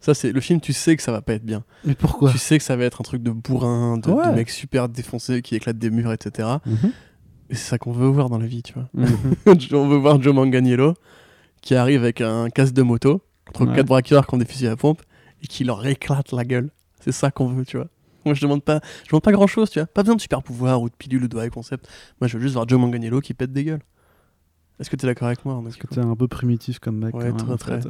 Ça 0.00 0.14
c'est 0.14 0.32
le 0.32 0.40
film, 0.40 0.60
tu 0.60 0.72
sais 0.72 0.96
que 0.96 1.02
ça 1.02 1.12
va 1.12 1.22
pas 1.22 1.34
être 1.34 1.44
bien. 1.46 1.62
Mais 1.84 1.94
pourquoi 1.94 2.30
Tu 2.32 2.38
sais 2.38 2.58
que 2.58 2.64
ça 2.64 2.74
va 2.76 2.84
être 2.84 3.00
un 3.00 3.04
truc 3.04 3.22
de 3.22 3.30
bourrin, 3.30 3.98
de, 3.98 4.10
Ouais. 4.10 4.26
de 4.28 4.32
mec 4.34 4.50
super 4.50 4.88
défoncé 4.88 5.42
qui 5.42 5.54
éclate 5.54 5.78
des 5.78 5.90
murs, 5.90 6.12
etc. 6.12 6.48
Et 7.50 7.54
c'est 7.54 7.68
ça 7.70 7.78
qu'on 7.78 7.92
veut 7.92 8.08
voir 8.08 8.28
dans 8.30 8.38
la 8.38 8.46
vie, 8.46 8.62
tu 8.64 8.72
vois. 8.74 8.88
Mhm. 8.94 9.06
On 9.74 9.86
veut 9.88 9.96
voir 9.96 10.20
Joe 10.20 10.34
Manganiello 10.34 10.94
qui 11.62 11.74
arrive 11.76 12.02
avec 12.02 12.20
un 12.20 12.50
casque 12.50 12.74
de 12.74 12.82
moto 12.82 13.22
contre 13.54 13.70
Ouais. 13.70 13.76
quatre 13.76 13.86
braqueurs 13.86 14.26
qui 14.26 14.34
ont 14.34 14.38
des 14.38 14.44
fusils 14.44 14.66
à 14.66 14.76
pompe 14.76 15.02
et 15.42 15.46
qui 15.46 15.62
leur 15.64 15.86
éclate 15.86 16.32
la 16.32 16.44
gueule. 16.44 16.70
C'est 17.00 17.12
ça 17.12 17.30
qu'on 17.30 17.46
veut, 17.46 17.64
tu 17.64 17.76
vois. 17.76 17.86
Moi 18.24 18.34
je 18.34 18.40
demande 18.42 18.62
pas 18.62 18.80
je 19.04 19.10
demande 19.10 19.22
pas 19.22 19.32
grand 19.32 19.46
chose, 19.46 19.70
tu 19.70 19.78
vois. 19.78 19.86
Pas 19.86 20.02
besoin 20.02 20.16
de 20.16 20.20
super 20.20 20.42
pouvoir 20.42 20.80
ou 20.82 20.88
de 20.88 20.94
pilule 20.94 21.24
ou 21.24 21.28
de 21.28 21.38
high 21.38 21.50
concept. 21.50 21.88
Moi 22.20 22.28
je 22.28 22.36
veux 22.36 22.42
juste 22.42 22.54
voir 22.54 22.68
Joe 22.68 22.78
Manganiello 22.80 23.20
qui 23.20 23.34
pète 23.34 23.52
des 23.52 23.64
gueules. 23.64 23.82
Est-ce 24.80 24.90
que 24.90 24.96
t'es 24.96 25.06
d'accord 25.06 25.28
avec 25.28 25.44
moi 25.44 25.60
Parce 25.62 25.76
que 25.76 25.86
t'es 25.86 26.00
un 26.00 26.16
peu 26.16 26.26
primitif 26.28 26.78
comme 26.80 26.96
mec. 26.98 27.14
Ouais, 27.14 27.32
très 27.32 27.56
très. 27.56 27.80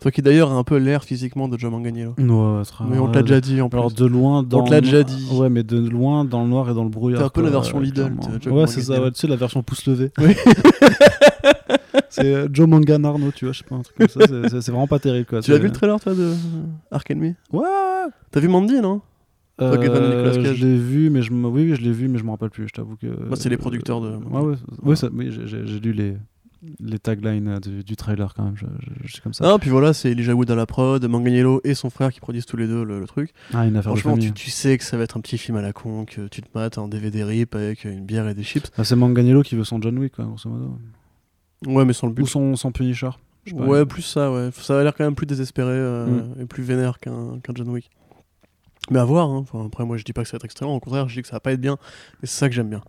Toi 0.00 0.12
qui 0.12 0.22
d'ailleurs 0.22 0.52
a 0.52 0.54
un 0.54 0.62
peu 0.62 0.76
l'air 0.76 1.02
physiquement 1.02 1.48
de 1.48 1.58
Joe 1.58 1.72
Manganiello. 1.72 2.14
Ouais, 2.18 2.62
très- 2.64 2.84
Mais 2.84 2.98
on 2.98 3.08
te 3.10 3.16
l'a 3.16 3.22
déjà 3.22 3.40
dit 3.40 3.60
en 3.60 3.68
plus. 3.68 3.78
Alors 3.78 3.90
de 3.90 4.04
loin 4.06 4.42
dans. 4.44 4.62
te 4.62 4.70
l'a 4.70 4.80
déjà 4.80 5.02
dit. 5.02 5.28
Ouais, 5.32 5.48
mais 5.48 5.64
de 5.64 5.78
loin 5.78 6.24
dans 6.24 6.42
le 6.44 6.48
noir 6.48 6.70
et 6.70 6.74
dans 6.74 6.84
le 6.84 6.88
brouillard. 6.90 7.18
T'es 7.20 7.26
un 7.26 7.30
peu 7.30 7.42
la 7.42 7.50
version 7.50 7.78
euh, 7.78 7.82
Lidl 7.82 8.12
Ouais, 8.50 8.66
c'est 8.68 8.82
ça. 8.82 9.02
Ouais, 9.02 9.10
tu 9.10 9.18
sais 9.18 9.26
la 9.26 9.34
version 9.36 9.62
pouce 9.64 9.86
levé. 9.86 10.12
Oui. 10.18 10.36
c'est 12.10 12.32
euh, 12.34 12.48
Joe 12.52 12.68
Mangan 12.68 13.02
Arnaud, 13.04 13.32
tu 13.34 13.44
vois, 13.44 13.52
je 13.52 13.58
sais 13.58 13.64
pas 13.64 13.74
un 13.76 13.82
truc 13.82 13.96
comme 13.96 14.08
ça. 14.08 14.20
c'est- 14.60 14.70
vraiment 14.70 14.86
pas 14.86 14.98
terrible 14.98 15.26
quoi. 15.26 15.40
tu 15.40 15.52
as 15.52 15.58
vu 15.58 15.66
le 15.66 15.72
trailer 15.72 15.98
toi 16.00 16.14
de 16.14 16.32
Ark 16.90 17.10
Enemy 17.10 17.34
Ouais. 17.52 17.64
T'as 18.30 18.40
vu 18.40 18.48
Mandy 18.48 18.80
non? 18.80 19.00
Nicolas 19.60 19.90
Euh, 20.00 20.42
Cage. 20.42 20.54
je 20.56 20.66
l'ai 20.66 20.76
vu, 20.78 21.10
mais 21.10 21.22
je 21.22 21.32
me... 21.32 21.48
oui, 21.48 21.70
oui, 21.70 21.74
je 21.76 21.82
l'ai 21.82 21.92
vu, 21.92 22.08
mais 22.08 22.18
je 22.18 22.24
me 22.24 22.30
rappelle 22.30 22.50
plus. 22.50 22.68
Je 22.68 22.72
t'avoue 22.72 22.96
que. 22.96 23.06
Bah, 23.06 23.36
c'est 23.36 23.48
les 23.48 23.56
producteurs 23.56 24.00
de- 24.00 24.10
Ouais, 24.16 24.40
ouais, 24.40 24.56
oui, 25.12 25.30
j'ai- 25.30 25.80
lu 25.80 25.92
les 25.92 26.16
les 26.80 26.98
taglines 26.98 27.46
euh, 27.46 27.60
du, 27.60 27.84
du 27.84 27.94
trailer 27.94 28.34
quand 28.34 28.42
même. 28.42 28.56
Je, 28.56 28.66
je- 29.04 29.20
comme 29.20 29.32
ça. 29.32 29.46
Non, 29.46 29.60
puis 29.60 29.70
voilà, 29.70 29.92
c'est 29.92 30.10
Elijah 30.10 30.34
Wood 30.34 30.50
à 30.50 30.56
la 30.56 30.66
prod, 30.66 31.04
Manganiello 31.06 31.60
et 31.62 31.74
son 31.74 31.88
frère 31.88 32.12
qui 32.12 32.18
produisent 32.18 32.46
tous 32.46 32.56
les 32.56 32.66
deux 32.66 32.82
le, 32.82 32.98
le 32.98 33.06
truc. 33.06 33.30
Ah, 33.54 33.64
une 33.64 33.76
affaire 33.76 33.92
Franchement, 33.92 34.18
tu, 34.18 34.32
tu 34.32 34.50
sais 34.50 34.76
que 34.76 34.82
ça 34.82 34.96
va 34.96 35.04
être 35.04 35.16
un 35.16 35.20
petit 35.20 35.38
film 35.38 35.56
à 35.56 35.62
la 35.62 35.72
con, 35.72 36.04
que 36.04 36.26
tu 36.26 36.42
te 36.42 36.48
mates 36.58 36.76
en 36.78 36.88
DVD 36.88 37.22
rip 37.22 37.54
avec 37.54 37.84
une 37.84 38.04
bière 38.04 38.26
et 38.28 38.34
des 38.34 38.42
chips. 38.42 38.68
Ah, 38.76 38.82
c'est 38.82 38.96
Manganiello 38.96 39.42
qui 39.42 39.54
veut 39.54 39.62
son 39.62 39.80
John 39.80 39.96
Wick, 39.98 40.16
quoi, 40.16 40.24
grosso 40.24 40.50
modo. 40.50 40.76
Ouais, 41.66 41.84
mais 41.84 41.92
sans 41.92 42.08
le 42.08 42.12
but. 42.12 42.22
Ou 42.22 42.26
son, 42.26 42.56
son 42.56 42.72
Punisher. 42.72 43.10
pas. 43.56 43.56
Ouais, 43.64 43.86
plus 43.86 44.02
ça, 44.02 44.32
ouais. 44.32 44.50
Ça 44.52 44.80
a 44.80 44.82
l'air 44.82 44.94
quand 44.96 45.04
même 45.04 45.14
plus 45.14 45.26
désespéré 45.26 45.70
euh, 45.70 46.06
Mm. 46.06 46.40
et 46.42 46.46
plus 46.46 46.64
vénère 46.64 46.98
qu'un 46.98 47.38
qu'un 47.42 47.52
John 47.54 47.68
Wick. 47.68 47.88
Mais 48.90 48.98
à 48.98 49.04
voir, 49.04 49.28
hein. 49.28 49.38
Enfin, 49.38 49.66
après 49.66 49.84
moi 49.84 49.96
je 49.96 50.04
dis 50.04 50.12
pas 50.12 50.22
que 50.22 50.28
ça 50.28 50.32
va 50.32 50.36
être 50.38 50.44
extrêmement, 50.44 50.76
au 50.76 50.80
contraire 50.80 51.08
je 51.08 51.14
dis 51.14 51.22
que 51.22 51.28
ça 51.28 51.36
va 51.36 51.40
pas 51.40 51.52
être 51.52 51.60
bien, 51.60 51.76
mais 52.20 52.28
c'est 52.28 52.38
ça 52.38 52.48
que 52.48 52.54
j'aime 52.54 52.70
bien. 52.70 52.82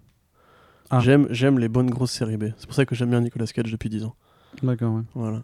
Ah. 0.89 0.99
J'aime, 0.99 1.27
j'aime 1.29 1.59
les 1.59 1.69
bonnes 1.69 1.89
grosses 1.89 2.11
séries 2.11 2.37
B. 2.37 2.45
C'est 2.57 2.65
pour 2.65 2.75
ça 2.75 2.85
que 2.85 2.95
j'aime 2.95 3.11
bien 3.11 3.21
Nicolas 3.21 3.45
Cage 3.45 3.71
depuis 3.71 3.89
10 3.89 4.05
ans. 4.05 4.15
D'accord, 4.63 4.95
ouais. 4.95 5.03
Voilà. 5.13 5.43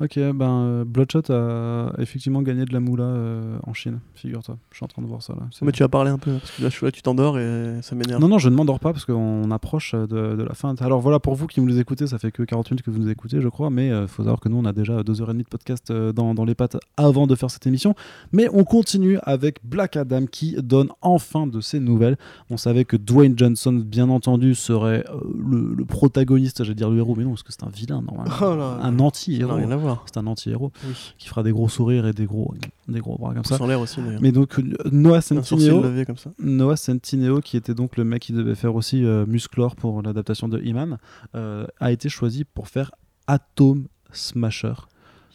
Ok, 0.00 0.18
ben 0.18 0.50
euh, 0.50 0.84
Bloodshot 0.84 1.30
a 1.30 1.92
effectivement 1.98 2.42
gagné 2.42 2.64
de 2.64 2.72
la 2.72 2.80
moula 2.80 3.04
euh, 3.04 3.58
en 3.64 3.72
Chine, 3.74 4.00
figure-toi. 4.14 4.56
Je 4.70 4.76
suis 4.76 4.84
en 4.84 4.88
train 4.88 5.02
de 5.02 5.06
voir 5.06 5.22
ça 5.22 5.34
là. 5.34 5.42
Mais 5.62 5.70
tu 5.70 5.82
vas 5.82 5.88
parler 5.88 6.10
un 6.10 6.18
peu, 6.18 6.32
parce 6.38 6.50
que 6.50 6.62
là, 6.62 6.68
je 6.70 6.74
suis 6.74 6.84
là, 6.84 6.90
tu 6.90 7.02
t'endors 7.02 7.38
et 7.38 7.78
ça 7.82 7.94
m'énerve. 7.94 8.20
Non, 8.20 8.28
non, 8.28 8.38
je 8.38 8.48
ne 8.48 8.54
m'endors 8.56 8.80
pas 8.80 8.92
parce 8.92 9.04
qu'on 9.04 9.50
approche 9.50 9.94
euh, 9.94 10.06
de, 10.06 10.36
de 10.36 10.42
la 10.42 10.54
fin. 10.54 10.74
Alors 10.80 11.00
voilà, 11.00 11.20
pour 11.20 11.34
vous 11.34 11.46
qui 11.46 11.60
nous 11.60 11.78
écoutez, 11.78 12.06
ça 12.06 12.18
fait 12.18 12.32
que 12.32 12.42
40 12.42 12.70
minutes 12.70 12.84
que 12.84 12.90
vous 12.90 12.98
nous 12.98 13.10
écoutez, 13.10 13.40
je 13.40 13.48
crois, 13.48 13.70
mais 13.70 13.88
il 13.88 14.08
faut 14.08 14.22
savoir 14.22 14.40
que 14.40 14.48
nous, 14.48 14.56
on 14.56 14.64
a 14.64 14.72
déjà 14.72 15.02
2h30 15.02 15.38
de 15.38 15.42
podcast 15.44 15.90
euh, 15.90 16.12
dans, 16.12 16.34
dans 16.34 16.44
les 16.44 16.54
pattes 16.54 16.78
avant 16.96 17.26
de 17.26 17.34
faire 17.34 17.50
cette 17.50 17.66
émission. 17.66 17.94
Mais 18.32 18.48
on 18.52 18.64
continue 18.64 19.18
avec 19.22 19.58
Black 19.64 19.96
Adam 19.96 20.26
qui 20.26 20.56
donne 20.60 20.88
enfin 21.00 21.46
de 21.46 21.60
ses 21.60 21.78
nouvelles. 21.80 22.16
On 22.50 22.56
savait 22.56 22.84
que 22.84 22.96
Dwayne 22.96 23.38
Johnson, 23.38 23.72
bien 23.72 24.08
entendu, 24.08 24.54
serait 24.54 25.04
euh, 25.10 25.20
le, 25.38 25.74
le 25.74 25.84
protagoniste, 25.84 26.64
j'allais 26.64 26.74
dire 26.74 26.90
le 26.90 26.98
héros, 26.98 27.14
mais 27.16 27.24
non, 27.24 27.30
parce 27.30 27.42
que 27.42 27.52
c'est 27.52 27.64
un 27.64 27.70
vilain 27.70 28.02
normalement. 28.02 28.34
Oh 28.40 28.56
là, 28.56 28.78
un 28.82 28.98
anti-héros. 28.98 29.52
Voir. 29.82 30.04
C'est 30.06 30.18
un 30.18 30.26
anti-héros 30.26 30.72
Oui. 30.86 30.94
qui 31.18 31.28
fera 31.28 31.42
des 31.42 31.52
gros 31.52 31.68
sourires 31.68 32.06
et 32.06 32.12
des 32.12 32.24
gros, 32.26 32.54
des 32.88 33.00
gros 33.00 33.16
bras 33.18 33.34
comme 33.34 33.44
ça. 33.44 33.60
En 33.62 33.66
l'air 33.66 33.80
aussi. 33.80 34.00
Mais 34.20 34.32
donc, 34.32 34.58
euh, 34.58 34.62
Noah 34.90 35.20
Centineo. 35.20 35.82
levé 35.82 36.04
comme 36.06 36.16
ça. 36.16 36.30
Noah 36.38 36.76
Centineo, 36.76 37.40
qui 37.40 37.56
était 37.56 37.74
donc 37.74 37.96
le 37.96 38.04
mec 38.04 38.22
qui 38.22 38.32
devait 38.32 38.54
faire 38.54 38.74
aussi 38.74 39.04
euh, 39.04 39.26
Musclor 39.26 39.76
pour 39.76 40.00
l'adaptation 40.02 40.48
de 40.48 40.58
Iman, 40.60 40.98
euh, 41.34 41.66
a 41.80 41.92
été 41.92 42.08
choisi 42.08 42.44
pour 42.44 42.68
faire 42.68 42.92
Atom 43.26 43.86
Smasher. 44.12 44.74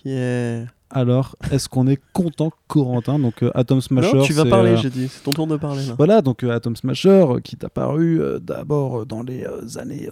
Yeah. 0.05 0.65
Alors, 0.89 1.35
est-ce 1.51 1.67
qu'on 1.67 1.85
est 1.87 1.99
content, 2.13 2.49
Corentin? 2.67 3.19
Donc, 3.19 3.43
euh, 3.43 3.51
Atom 3.55 3.81
Smasher. 3.81 4.15
non, 4.15 4.23
tu 4.23 4.31
vas 4.33 4.45
parler, 4.45 4.71
euh, 4.71 4.77
j'ai 4.77 4.89
dit. 4.89 5.09
C'est 5.09 5.21
ton 5.23 5.33
tour 5.33 5.45
de 5.47 5.57
parler, 5.57 5.85
là. 5.85 5.95
Voilà, 5.97 6.21
donc 6.21 6.43
euh, 6.43 6.51
Atom 6.55 6.77
Smasher, 6.77 7.25
qui 7.43 7.55
est 7.59 7.65
apparu 7.65 8.21
euh, 8.21 8.39
d'abord 8.39 9.05
dans 9.05 9.21
les 9.21 9.45
années 9.77 10.09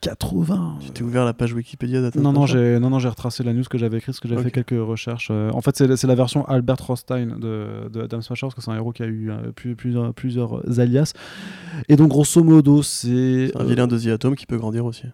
80. 0.00 0.78
Tu 0.80 0.90
t'es 0.90 1.02
ouvert 1.02 1.24
la 1.24 1.34
page 1.34 1.52
Wikipédia 1.52 2.00
d'Atom 2.00 2.22
Non, 2.22 2.32
non, 2.32 2.46
Smasher 2.46 2.74
j'ai 2.74 2.78
non, 2.80 2.90
non, 2.90 2.98
j'ai 3.00 3.08
retracé 3.08 3.42
la 3.42 3.52
news 3.52 3.64
que 3.68 3.78
j'avais 3.78 3.96
écrite 3.98 4.14
parce 4.14 4.20
que 4.20 4.28
j'avais 4.28 4.42
fait 4.44 4.50
quelques 4.50 4.70
recherches. 4.86 5.28
Euh, 5.32 5.50
en 5.52 5.60
fait, 5.60 5.76
c'est 5.76 5.96
c'est 5.96 6.06
la 6.06 6.14
version 6.14 6.44
Albert 6.46 6.78
Rostein 6.86 7.36
de, 7.38 7.88
de 7.92 8.02
Adam 8.02 8.20
Smasher 8.20 8.42
parce 8.46 8.54
que 8.54 8.60
c'est 8.62 8.70
un 8.70 8.76
héros 8.76 8.92
qui 8.92 9.02
a 9.02 9.06
eu 9.06 9.30
euh, 9.30 9.50
plus- 9.52 9.74
plusieurs, 9.74 10.14
plusieurs 10.14 10.78
alias. 10.78 11.12
Et 11.88 11.96
donc, 11.96 12.08
grosso 12.10 12.42
modo, 12.44 12.82
c'est. 12.82 13.48
C'est 13.52 13.56
un 13.56 13.64
euh, 13.64 13.68
vilain 13.68 13.86
de 13.88 13.98
The 13.98 14.06
Atom 14.08 14.36
qui 14.36 14.46
peut 14.46 14.56
grandir 14.56 14.84
aussi. 14.84 15.04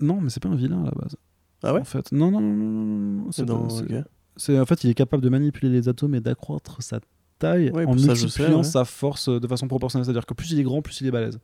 Non, 0.00 0.20
mais 0.20 0.30
c'est 0.30 0.42
pas 0.42 0.48
un 0.48 0.54
vilain 0.56 0.82
à 0.82 0.86
la 0.86 0.90
base. 0.92 1.16
Ah 1.64 1.74
ouais 1.74 1.80
En 1.80 1.84
fait, 1.84 2.10
non, 2.12 2.30
non, 2.30 2.40
non, 2.40 2.54
non, 3.24 3.32
C'est 3.32 3.44
dans. 3.44 3.62
pas- 3.66 3.74
c'est- 3.74 3.98
ok. 3.98 4.04
c'est- 4.36 4.60
en 4.60 4.66
fait, 4.66 4.84
il 4.84 4.90
est 4.90 4.94
capable 4.94 5.22
de 5.22 5.28
manipuler 5.28 5.70
les 5.70 5.88
atomes 5.88 6.14
et 6.14 6.20
d'accroître 6.20 6.82
sa 6.82 6.98
taille 7.38 7.70
Ouais, 7.70 7.84
en 7.84 7.96
ça, 7.98 8.14
je 8.14 8.26
sais, 8.28 8.42
multipliant 8.42 8.56
ouais. 8.58 8.62
sa 8.64 8.84
force 8.84 9.28
euh, 9.28 9.40
de 9.40 9.46
façon 9.48 9.66
proportionnelle. 9.68 10.04
C'est-à-dire 10.04 10.26
que 10.26 10.34
plus 10.34 10.50
il 10.52 10.60
est 10.60 10.62
grand, 10.64 10.82
plus 10.82 11.00
il 11.00 11.06
est 11.06 11.10
balèze. 11.10 11.38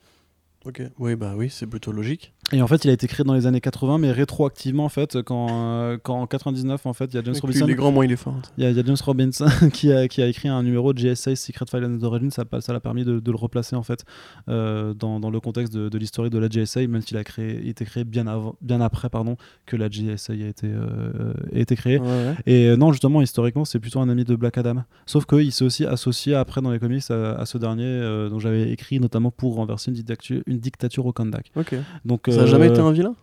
Ok. 0.66 0.82
Oui, 0.98 1.14
bah 1.16 1.34
oui, 1.36 1.48
c'est 1.50 1.66
plutôt 1.66 1.92
logique. 1.92 2.32
Et 2.52 2.62
en 2.62 2.66
fait, 2.66 2.84
il 2.84 2.90
a 2.90 2.94
été 2.94 3.06
créé 3.06 3.24
dans 3.24 3.34
les 3.34 3.46
années 3.46 3.60
80, 3.60 3.98
mais 3.98 4.10
rétroactivement, 4.10 4.84
en 4.86 4.88
fait, 4.88 5.20
quand, 5.22 5.48
euh, 5.50 5.98
quand 6.02 6.20
en 6.20 6.26
99, 6.26 6.86
en 6.86 6.92
fait, 6.94 7.04
il 7.12 7.14
y 7.14 7.18
a 7.18 7.22
James 7.22 7.34
Robinson. 7.42 7.66
il 7.66 7.70
est 7.72 7.74
grand, 7.74 7.92
moins 7.92 8.04
il 8.06 8.12
est 8.12 8.16
fort. 8.16 8.34
Il 8.56 8.64
y, 8.64 8.66
a, 8.66 8.70
il 8.70 8.76
y 8.76 8.80
a 8.80 8.82
James 8.84 8.96
Robinson 9.04 9.46
qui 9.72 9.92
a, 9.92 10.08
qui 10.08 10.22
a 10.22 10.26
écrit 10.26 10.48
un 10.48 10.62
numéro 10.62 10.92
de 10.94 10.98
GSA 10.98 11.36
Secret 11.36 11.66
File 11.70 11.84
and 11.84 12.02
Origin, 12.02 12.30
ça 12.30 12.44
pas- 12.46 12.60
ça 12.62 12.72
l'a 12.72 12.80
permis 12.80 13.04
de, 13.04 13.20
de 13.20 13.30
le 13.30 13.36
replacer 13.36 13.76
en 13.76 13.82
fait 13.82 14.04
euh, 14.48 14.94
dans, 14.94 15.20
dans 15.20 15.28
le 15.30 15.40
contexte 15.40 15.74
de, 15.74 15.88
de 15.90 15.98
l'historique 15.98 16.32
de 16.32 16.38
la 16.38 16.48
GSA, 16.48 16.86
même 16.86 17.02
s'il 17.02 17.18
a 17.18 17.24
créé, 17.24 17.60
il 17.62 17.68
était 17.68 17.84
créé 17.84 18.04
bien, 18.04 18.26
avant, 18.26 18.56
bien 18.62 18.80
après 18.80 19.10
pardon, 19.10 19.36
que 19.66 19.76
la 19.76 19.88
GSA 19.90 20.32
a 20.32 20.36
été, 20.36 20.68
euh, 20.68 21.34
a 21.54 21.58
été 21.58 21.76
créée. 21.76 21.98
Ouais, 21.98 22.06
ouais. 22.06 22.34
Et 22.46 22.76
non, 22.78 22.92
justement, 22.92 23.20
historiquement, 23.20 23.66
c'est 23.66 23.78
plutôt 23.78 24.00
un 24.00 24.08
ami 24.08 24.24
de 24.24 24.34
Black 24.36 24.56
Adam. 24.58 24.84
Sauf 25.06 25.26
qu'il 25.26 25.52
s'est 25.52 25.64
aussi 25.66 25.84
associé 25.84 26.34
après 26.34 26.62
dans 26.62 26.70
les 26.70 26.78
comics 26.78 27.10
à, 27.10 27.34
à 27.34 27.44
ce 27.46 27.58
dernier, 27.58 28.28
dont 28.30 28.38
j'avais 28.38 28.70
écrit 28.72 29.00
notamment 29.00 29.30
pour 29.30 29.54
renverser 29.56 29.90
une 29.90 29.96
dictature, 29.96 30.40
une 30.48 30.58
dictature 30.58 31.06
au 31.06 31.12
Kandak. 31.12 31.50
Ok. 31.56 31.74
Donc, 32.04 32.22
Ça 32.28 32.40
a 32.40 32.42
euh, 32.42 32.46
jamais 32.46 32.68
été 32.68 32.80
un 32.80 32.92
vilain? 32.92 33.14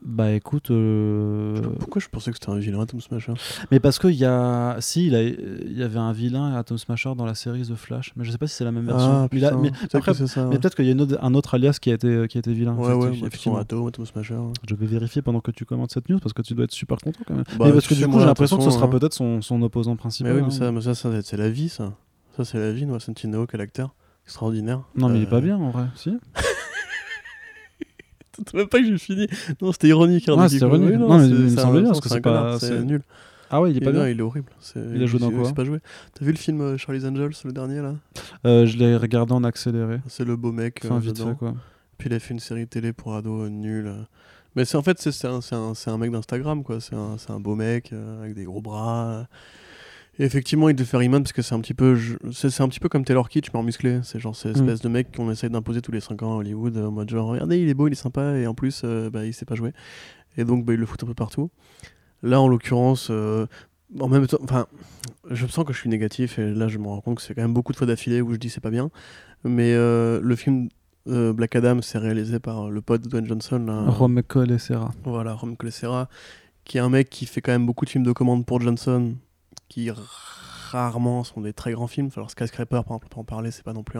Bah 0.00 0.30
écoute. 0.30 0.70
euh, 0.70 1.60
Pourquoi 1.80 2.00
je 2.00 2.06
pensais 2.08 2.30
que 2.30 2.36
c'était 2.40 2.50
un 2.52 2.58
vilain, 2.58 2.80
Atom 2.80 3.00
Smasher 3.00 3.32
Mais 3.72 3.80
parce 3.80 3.98
qu'il 3.98 4.12
y 4.14 4.24
a. 4.24 4.76
Si, 4.78 5.08
il, 5.08 5.14
a- 5.16 5.22
il 5.24 5.76
y 5.76 5.82
avait 5.82 5.98
un 5.98 6.12
vilain 6.12 6.54
Atom 6.54 6.78
Smasher 6.78 7.14
dans 7.16 7.24
la 7.26 7.34
série 7.34 7.62
The 7.62 7.74
Flash, 7.74 8.12
mais 8.14 8.24
je 8.24 8.30
sais 8.30 8.38
pas 8.38 8.46
si 8.46 8.54
c'est 8.54 8.64
la 8.64 8.70
même 8.70 8.86
version. 8.86 9.08
Ah, 9.24 9.28
mais, 9.32 9.40
là- 9.40 9.48
putain, 9.50 9.60
mais 9.60 9.70
peut-être 9.72 9.94
après- 9.96 10.12
mais 10.50 10.58
qu'il 10.70 10.84
y 10.84 10.88
a 10.88 10.92
une 10.92 11.00
autre- 11.00 11.18
un 11.20 11.34
autre 11.34 11.54
alias 11.54 11.78
qui 11.80 11.90
a 11.90 11.94
été, 11.94 12.26
qui 12.28 12.38
a 12.38 12.40
été 12.40 12.52
vilain. 12.52 12.74
Ouais, 12.76 12.92
ouais, 12.94 13.08
effectivement. 13.12 13.58
Atom, 13.58 13.88
Atom 13.88 14.06
Smasher. 14.06 14.34
ouais. 14.34 14.52
Je 14.68 14.74
vais 14.76 14.86
vérifier 14.86 15.20
pendant 15.20 15.40
que 15.40 15.50
tu 15.50 15.64
commentes 15.64 15.90
cette 15.92 16.08
news 16.08 16.20
parce 16.20 16.32
que 16.32 16.42
tu 16.42 16.54
dois 16.54 16.66
être 16.66 16.72
super 16.72 16.98
content 16.98 17.20
quand 17.26 17.34
même. 17.34 17.44
Bah, 17.58 17.64
mais 17.66 17.72
parce 17.72 17.88
que 17.88 17.94
du 17.94 18.06
coup, 18.06 18.20
j'ai 18.20 18.26
l'impression 18.26 18.56
que 18.58 18.62
ce 18.62 18.70
sera 18.70 18.86
hein. 18.86 18.88
peut-être 18.90 19.14
son, 19.14 19.42
son 19.42 19.60
opposant 19.62 19.96
principal. 19.96 20.32
Mais 20.32 20.38
oui, 20.40 20.46
mais 20.46 20.54
hein. 20.54 20.58
ça, 20.58 20.70
mais 20.70 20.80
ça, 20.80 20.94
ça, 20.94 21.10
c'est 21.22 21.36
la 21.36 21.50
vie, 21.50 21.68
ça. 21.68 21.92
Ça, 22.36 22.44
c'est 22.44 22.58
la 22.60 22.70
vie, 22.70 22.86
Noah 22.86 23.00
Centineo, 23.00 23.46
quel 23.48 23.60
acteur. 23.60 23.96
Extraordinaire. 24.28 24.82
Non, 24.94 25.08
mais 25.08 25.16
il 25.20 25.22
est 25.22 25.26
Euh, 25.26 25.30
pas 25.30 25.40
bien 25.40 25.56
en 25.56 25.70
vrai. 25.70 25.86
Si 25.96 26.12
T'as 28.44 28.56
même 28.58 28.68
pas 28.68 28.78
que 28.78 28.84
j'ai 28.86 28.98
fini. 28.98 29.26
Non, 29.60 29.72
c'était 29.72 29.88
ironique. 29.88 30.28
hein, 30.28 30.34
Ouais, 30.36 30.48
c'était 30.48 30.66
Non, 30.66 31.18
mais 31.18 31.24
c'est- 31.24 31.30
il 31.30 31.34
me 31.36 31.80
bien, 31.80 31.88
parce 31.90 32.00
que 32.00 32.18
pas- 32.20 32.58
nul. 32.84 33.02
Ah 33.50 33.60
ouais, 33.62 33.70
il 33.72 33.78
est 33.78 33.80
pas 33.80 33.90
bien. 33.90 34.06
il 34.06 34.18
est 34.18 34.22
horrible. 34.22 34.50
Il 34.76 35.02
a 35.02 35.06
joué 35.06 35.18
dans 35.18 35.30
quoi 35.30 35.50
pas 35.54 35.64
joué. 35.64 35.78
T'as 36.14 36.24
vu 36.26 36.32
le 36.32 36.36
film 36.38 36.60
euh, 36.60 36.76
Charlie's 36.76 37.04
Angels, 37.06 37.32
le 37.44 37.52
dernier 37.52 37.80
là? 37.80 37.94
Euh, 38.46 38.66
je 38.66 38.76
l'ai 38.76 38.94
regardé 38.96 39.32
en 39.32 39.42
accéléré. 39.42 40.00
C'est 40.06 40.24
le 40.26 40.36
beau 40.36 40.52
mec. 40.52 40.82
Enfin, 40.84 40.96
euh, 40.96 40.98
vite 41.00 41.18
fait 41.18 41.34
quoi. 41.38 41.54
Puis 41.96 42.10
il 42.10 42.14
a 42.14 42.20
fait 42.20 42.34
une 42.34 42.40
série 42.40 42.66
télé 42.68 42.92
pour 42.92 43.14
ados 43.16 43.46
euh, 43.46 43.48
nulle. 43.48 43.86
euh. 43.88 44.02
Mais 44.54 44.64
c'est 44.66 44.76
en 44.76 44.82
fait 44.82 45.00
c'est 45.00 45.26
un, 45.26 45.40
un, 45.52 45.72
un 45.86 45.98
mec 45.98 46.10
d'Instagram 46.12 46.62
quoi. 46.62 46.80
C'est 46.80 46.94
un, 46.94 47.16
un 47.30 47.40
beau 47.40 47.54
mec 47.56 47.92
euh, 47.94 48.20
avec 48.20 48.34
des 48.34 48.44
gros 48.44 48.60
bras. 48.60 49.26
Et 50.20 50.24
effectivement 50.24 50.68
il 50.68 50.74
devait 50.74 50.84
faire 50.88 51.02
Iman 51.02 51.22
parce 51.22 51.32
que 51.32 51.42
c'est 51.42 51.54
un 51.54 51.60
petit 51.60 51.74
peu 51.74 51.94
je- 51.94 52.16
c'est 52.32 52.60
un 52.60 52.68
petit 52.68 52.80
peu 52.80 52.88
comme 52.88 53.04
Taylor 53.04 53.28
Kitsch 53.28 53.50
mais 53.52 53.60
en 53.60 53.62
musclé. 53.62 54.00
C'est 54.02 54.18
genre 54.18 54.34
cette 54.34 54.56
Mm. 54.56 54.60
espèce 54.60 54.80
de 54.80 54.88
mec 54.88 55.14
qu'on 55.16 55.30
essaye 55.30 55.50
d'imposer 55.50 55.80
tous 55.80 55.92
les 55.92 56.00
5 56.00 56.22
ans 56.22 56.32
à 56.32 56.36
Hollywood 56.36 56.76
euh, 56.76 56.86
en 56.86 56.90
mode 56.90 57.08
genre 57.10 57.28
regardez 57.28 57.60
il 57.60 57.68
est 57.68 57.74
beau 57.74 57.86
il 57.88 57.92
est 57.92 57.96
sympa 57.96 58.36
et 58.36 58.46
en 58.46 58.54
plus 58.54 58.82
euh, 58.84 59.10
bah, 59.10 59.24
il 59.24 59.32
sait 59.32 59.44
pas 59.46 59.54
jouer. 59.54 59.72
Et 60.36 60.44
donc 60.44 60.64
bah, 60.64 60.72
il 60.74 60.80
le 60.80 60.86
fout 60.86 61.02
un 61.02 61.06
peu 61.06 61.14
partout. 61.14 61.50
Là 62.22 62.40
en 62.40 62.48
l'occurrence 62.48 63.08
euh, 63.10 63.46
en 64.00 64.08
même 64.08 64.26
temps 64.26 64.38
enfin 64.42 64.66
je 65.30 65.46
sens 65.46 65.64
que 65.64 65.72
je 65.72 65.78
suis 65.78 65.88
négatif 65.88 66.38
et 66.38 66.52
là 66.52 66.66
je 66.68 66.78
me 66.78 66.88
rends 66.88 67.00
compte 67.00 67.16
que 67.18 67.22
c'est 67.22 67.34
quand 67.34 67.42
même 67.42 67.54
beaucoup 67.54 67.72
de 67.72 67.76
fois 67.78 67.86
d'affilée 67.86 68.20
où 68.20 68.32
je 68.32 68.38
dis 68.38 68.50
c'est 68.50 68.60
pas 68.60 68.70
bien. 68.70 68.90
Mais 69.44 69.72
euh, 69.74 70.20
le 70.22 70.34
film 70.36 70.68
euh, 71.06 71.32
Black 71.32 71.54
Adam, 71.56 71.80
c'est 71.80 71.96
réalisé 71.96 72.38
par 72.40 72.68
le 72.70 72.80
pote 72.82 73.02
de 73.02 73.08
Dwayne 73.08 73.24
Johnson, 73.26 73.58
là, 73.66 73.84
Rome 73.88 74.20
Cole 74.22 74.50
et 74.50 74.58
Serra. 74.58 74.90
voilà, 75.04 75.32
Rom 75.32 75.56
Colessera, 75.56 76.08
qui 76.64 76.76
est 76.76 76.80
un 76.80 76.90
mec 76.90 77.08
qui 77.08 77.24
fait 77.24 77.40
quand 77.40 77.52
même 77.52 77.64
beaucoup 77.64 77.86
de 77.86 77.90
films 77.90 78.04
de 78.04 78.12
commande 78.12 78.44
pour 78.44 78.60
Johnson, 78.60 79.14
qui 79.68 79.90
rarement 80.70 81.24
sont 81.24 81.40
des 81.40 81.52
très 81.52 81.72
grands 81.72 81.86
films. 81.86 82.10
Alors 82.16 82.30
Skyscraper, 82.30 82.82
par 82.84 82.96
exemple, 82.96 83.08
peut 83.08 83.20
en 83.20 83.24
parler, 83.24 83.50
c'est 83.50 83.64
pas 83.64 83.72
non 83.72 83.82
plus 83.82 83.98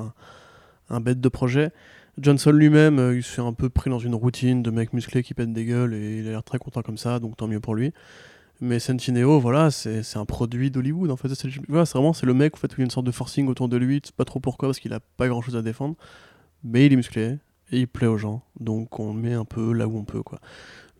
un, 0.90 1.00
bête 1.00 1.20
de 1.20 1.28
projet. 1.28 1.70
Johnson 2.18 2.50
lui-même, 2.50 2.98
euh, 2.98 3.16
il 3.16 3.22
s'est 3.22 3.40
un 3.40 3.52
peu 3.52 3.68
pris 3.68 3.90
dans 3.90 3.98
une 3.98 4.14
routine 4.14 4.62
de 4.62 4.70
mec 4.70 4.92
musclé 4.92 5.22
qui 5.22 5.34
pète 5.34 5.52
des 5.52 5.64
gueules 5.64 5.94
et 5.94 6.18
il 6.18 6.26
a 6.26 6.30
l'air 6.30 6.42
très 6.42 6.58
content 6.58 6.82
comme 6.82 6.98
ça, 6.98 7.20
donc 7.20 7.36
tant 7.36 7.46
mieux 7.46 7.60
pour 7.60 7.74
lui. 7.74 7.92
Mais 8.60 8.80
Centineo, 8.80 9.38
voilà, 9.38 9.70
c'est 9.70 10.16
un 10.16 10.24
produit 10.24 10.72
d'Hollywood 10.72 11.12
en 11.12 11.16
fait. 11.16 11.32
C'est 11.34 11.48
vraiment 11.68 12.12
c'est 12.12 12.26
le 12.26 12.34
mec 12.34 12.56
où 12.56 12.60
il 12.66 12.78
y 12.78 12.80
a 12.80 12.84
une 12.84 12.90
sorte 12.90 13.06
de 13.06 13.12
forcing 13.12 13.46
autour 13.46 13.68
de 13.68 13.76
lui, 13.76 14.00
tu 14.00 14.08
sais 14.08 14.14
pas 14.16 14.24
trop 14.24 14.40
pourquoi 14.40 14.68
parce 14.68 14.80
qu'il 14.80 14.92
a 14.92 15.00
pas 15.16 15.28
grand 15.28 15.42
chose 15.42 15.54
à 15.56 15.62
défendre, 15.62 15.94
mais 16.64 16.86
il 16.86 16.92
est 16.92 16.96
musclé 16.96 17.38
et 17.70 17.80
il 17.80 17.86
plaît 17.86 18.08
aux 18.08 18.18
gens, 18.18 18.42
donc 18.58 18.98
on 18.98 19.14
le 19.14 19.20
met 19.20 19.34
un 19.34 19.44
peu 19.44 19.72
là 19.72 19.86
où 19.86 19.96
on 19.96 20.04
peut 20.04 20.22
quoi. 20.22 20.40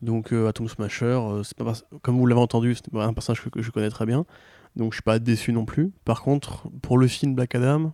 Donc 0.02 0.32
euh, 0.32 0.48
Atom 0.48 0.68
Smasher, 0.68 1.18
euh, 1.18 1.42
comme 2.02 2.18
vous 2.18 2.26
l'avez 2.26 2.40
entendu, 2.40 2.76
c'est 2.76 2.94
un 2.96 3.12
personnage 3.12 3.42
que 3.50 3.60
je 3.60 3.70
connais 3.72 3.90
très 3.90 4.06
bien, 4.06 4.24
donc 4.78 4.92
je 4.92 4.96
suis 4.96 5.02
pas 5.02 5.18
déçu 5.18 5.52
non 5.52 5.64
plus. 5.64 5.92
Par 6.04 6.22
contre, 6.22 6.68
pour 6.80 6.96
le 6.96 7.08
film 7.08 7.34
Black 7.34 7.54
Adam, 7.56 7.92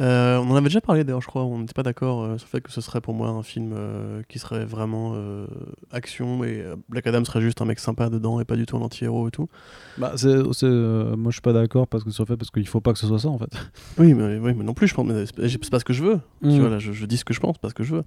euh, 0.00 0.38
on 0.38 0.50
en 0.50 0.56
avait 0.56 0.68
déjà 0.68 0.80
parlé 0.80 1.04
d'ailleurs, 1.04 1.20
je 1.20 1.26
crois, 1.26 1.44
on 1.44 1.58
n'était 1.58 1.74
pas 1.74 1.82
d'accord 1.82 2.22
euh, 2.22 2.38
sur 2.38 2.46
le 2.46 2.50
fait 2.50 2.60
que 2.62 2.72
ce 2.72 2.80
serait 2.80 3.02
pour 3.02 3.12
moi 3.12 3.28
un 3.28 3.42
film 3.42 3.74
euh, 3.76 4.22
qui 4.26 4.38
serait 4.38 4.64
vraiment 4.64 5.14
action 5.90 6.44
et 6.44 6.64
Black 6.88 7.06
Adam 7.06 7.24
serait 7.24 7.40
juste 7.40 7.60
un 7.60 7.64
mec 7.64 7.78
sympa 7.78 8.08
dedans 8.08 8.40
et 8.40 8.44
pas 8.44 8.56
du 8.56 8.66
tout 8.66 8.76
un 8.76 8.80
anti-héros 8.80 9.28
et 9.28 9.30
tout. 9.30 9.48
Bah, 9.98 10.12
c'est, 10.16 10.34
moi 10.34 11.30
je 11.30 11.32
suis 11.32 11.40
pas 11.40 11.52
d'accord 11.52 11.86
parce 11.86 12.04
que 12.04 12.10
sur 12.10 12.24
le 12.24 12.28
fait 12.28 12.36
parce 12.36 12.50
qu'il 12.50 12.66
faut 12.66 12.80
pas 12.80 12.92
que 12.92 12.98
ce 12.98 13.06
soit 13.06 13.18
ça 13.18 13.28
en 13.28 13.38
fait. 13.38 13.50
Oui, 13.98 14.14
mais, 14.14 14.38
oui, 14.38 14.54
mais 14.56 14.64
non 14.64 14.74
plus, 14.74 14.88
je 14.88 14.94
pense, 14.94 15.06
mais 15.06 15.24
c'est 15.26 15.70
pas 15.70 15.78
ce 15.78 15.84
que 15.84 15.92
je 15.92 16.02
veux. 16.02 16.20
Mm. 16.40 16.50
Tu 16.50 16.60
vois, 16.60 16.70
là, 16.70 16.78
je, 16.78 16.92
je 16.92 17.04
dis 17.04 17.18
ce 17.18 17.24
que 17.24 17.34
je 17.34 17.40
pense, 17.40 17.58
pas 17.58 17.68
ce 17.68 17.74
que 17.74 17.82
je 17.82 17.96
veux. 17.96 18.04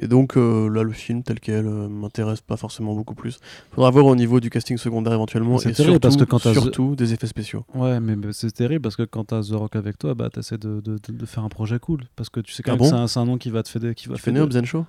Et 0.00 0.06
donc, 0.06 0.36
là, 0.36 0.82
le 0.82 0.92
film 0.92 1.22
tel 1.22 1.40
quel 1.40 1.64
m'intéresse 1.64 2.40
pas 2.40 2.56
forcément 2.56 2.94
beaucoup 2.94 3.14
plus. 3.14 3.40
Faudra 3.72 3.90
voir 3.90 4.06
au 4.06 4.16
niveau 4.16 4.40
du 4.40 4.50
casting 4.50 4.78
secondaire 4.78 5.12
éventuellement. 5.12 5.58
C'est 5.58 5.70
et 5.70 5.72
terrible, 5.72 5.94
surtout, 5.94 6.00
parce 6.00 6.16
que 6.16 6.24
quand 6.24 6.38
surtout 6.38 6.94
des 6.94 7.12
effets 7.12 7.26
spéciaux. 7.26 7.64
Ouais, 7.74 8.00
mais 8.00 8.16
mais 8.16 8.32
c'est 8.32 8.52
terrible 8.52 8.82
parce 8.82 8.96
que 8.96 9.02
quand 9.02 9.24
t'as 9.24 9.42
The 9.42 9.52
Rock 9.52 9.76
avec 9.76 9.98
toi, 9.98 10.14
bah 10.14 10.30
t'essaies 10.30 10.58
de, 10.58 10.80
de, 10.80 10.98
de, 10.98 11.12
de 11.12 11.26
faire 11.34 11.44
un 11.44 11.48
projet 11.48 11.78
cool 11.78 12.00
parce 12.16 12.30
que 12.30 12.40
tu 12.40 12.52
sais 12.52 12.62
quand 12.62 12.72
Ah 12.72 12.74
même 12.74 12.78
bon 12.78 12.84
que 13.04 13.06
c'est 13.08 13.18
un, 13.18 13.22
un 13.22 13.26
nom 13.26 13.38
qui 13.38 13.50
va 13.50 13.62
te 13.62 13.68
faire 13.68 13.80
qui 13.94 14.08
va 14.08 14.14
Tu 14.14 14.20
te 14.20 14.24
connais 14.24 14.38
fédérer. 14.38 14.40
Obzen 14.44 14.64
Show? 14.64 14.86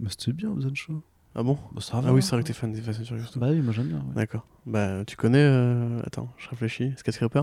Mais 0.00 0.08
c'était 0.10 0.32
bien 0.32 0.50
Obzen 0.50 0.74
Show. 0.74 1.02
Ah 1.36 1.42
bon? 1.42 1.58
Bah, 1.72 1.80
ça 1.80 2.00
va. 2.00 2.08
Ah 2.10 2.12
oui, 2.12 2.22
c'est 2.22 2.30
vrai 2.32 2.42
que 2.42 2.46
t'es 2.48 2.52
fan 2.52 2.72
des 2.72 2.80
Fast 2.80 3.00
and 3.00 3.04
Furious. 3.04 3.24
Bah 3.36 3.48
oui, 3.50 3.60
moi 3.60 3.72
j'aime 3.72 3.88
bien. 3.88 3.98
ouais. 3.98 4.14
D'accord. 4.14 4.46
Bah, 4.66 5.04
tu 5.04 5.16
connais. 5.16 5.38
euh, 5.40 6.00
Attends, 6.04 6.28
je 6.36 6.48
réfléchis. 6.50 6.92
Skyscraper? 6.96 7.42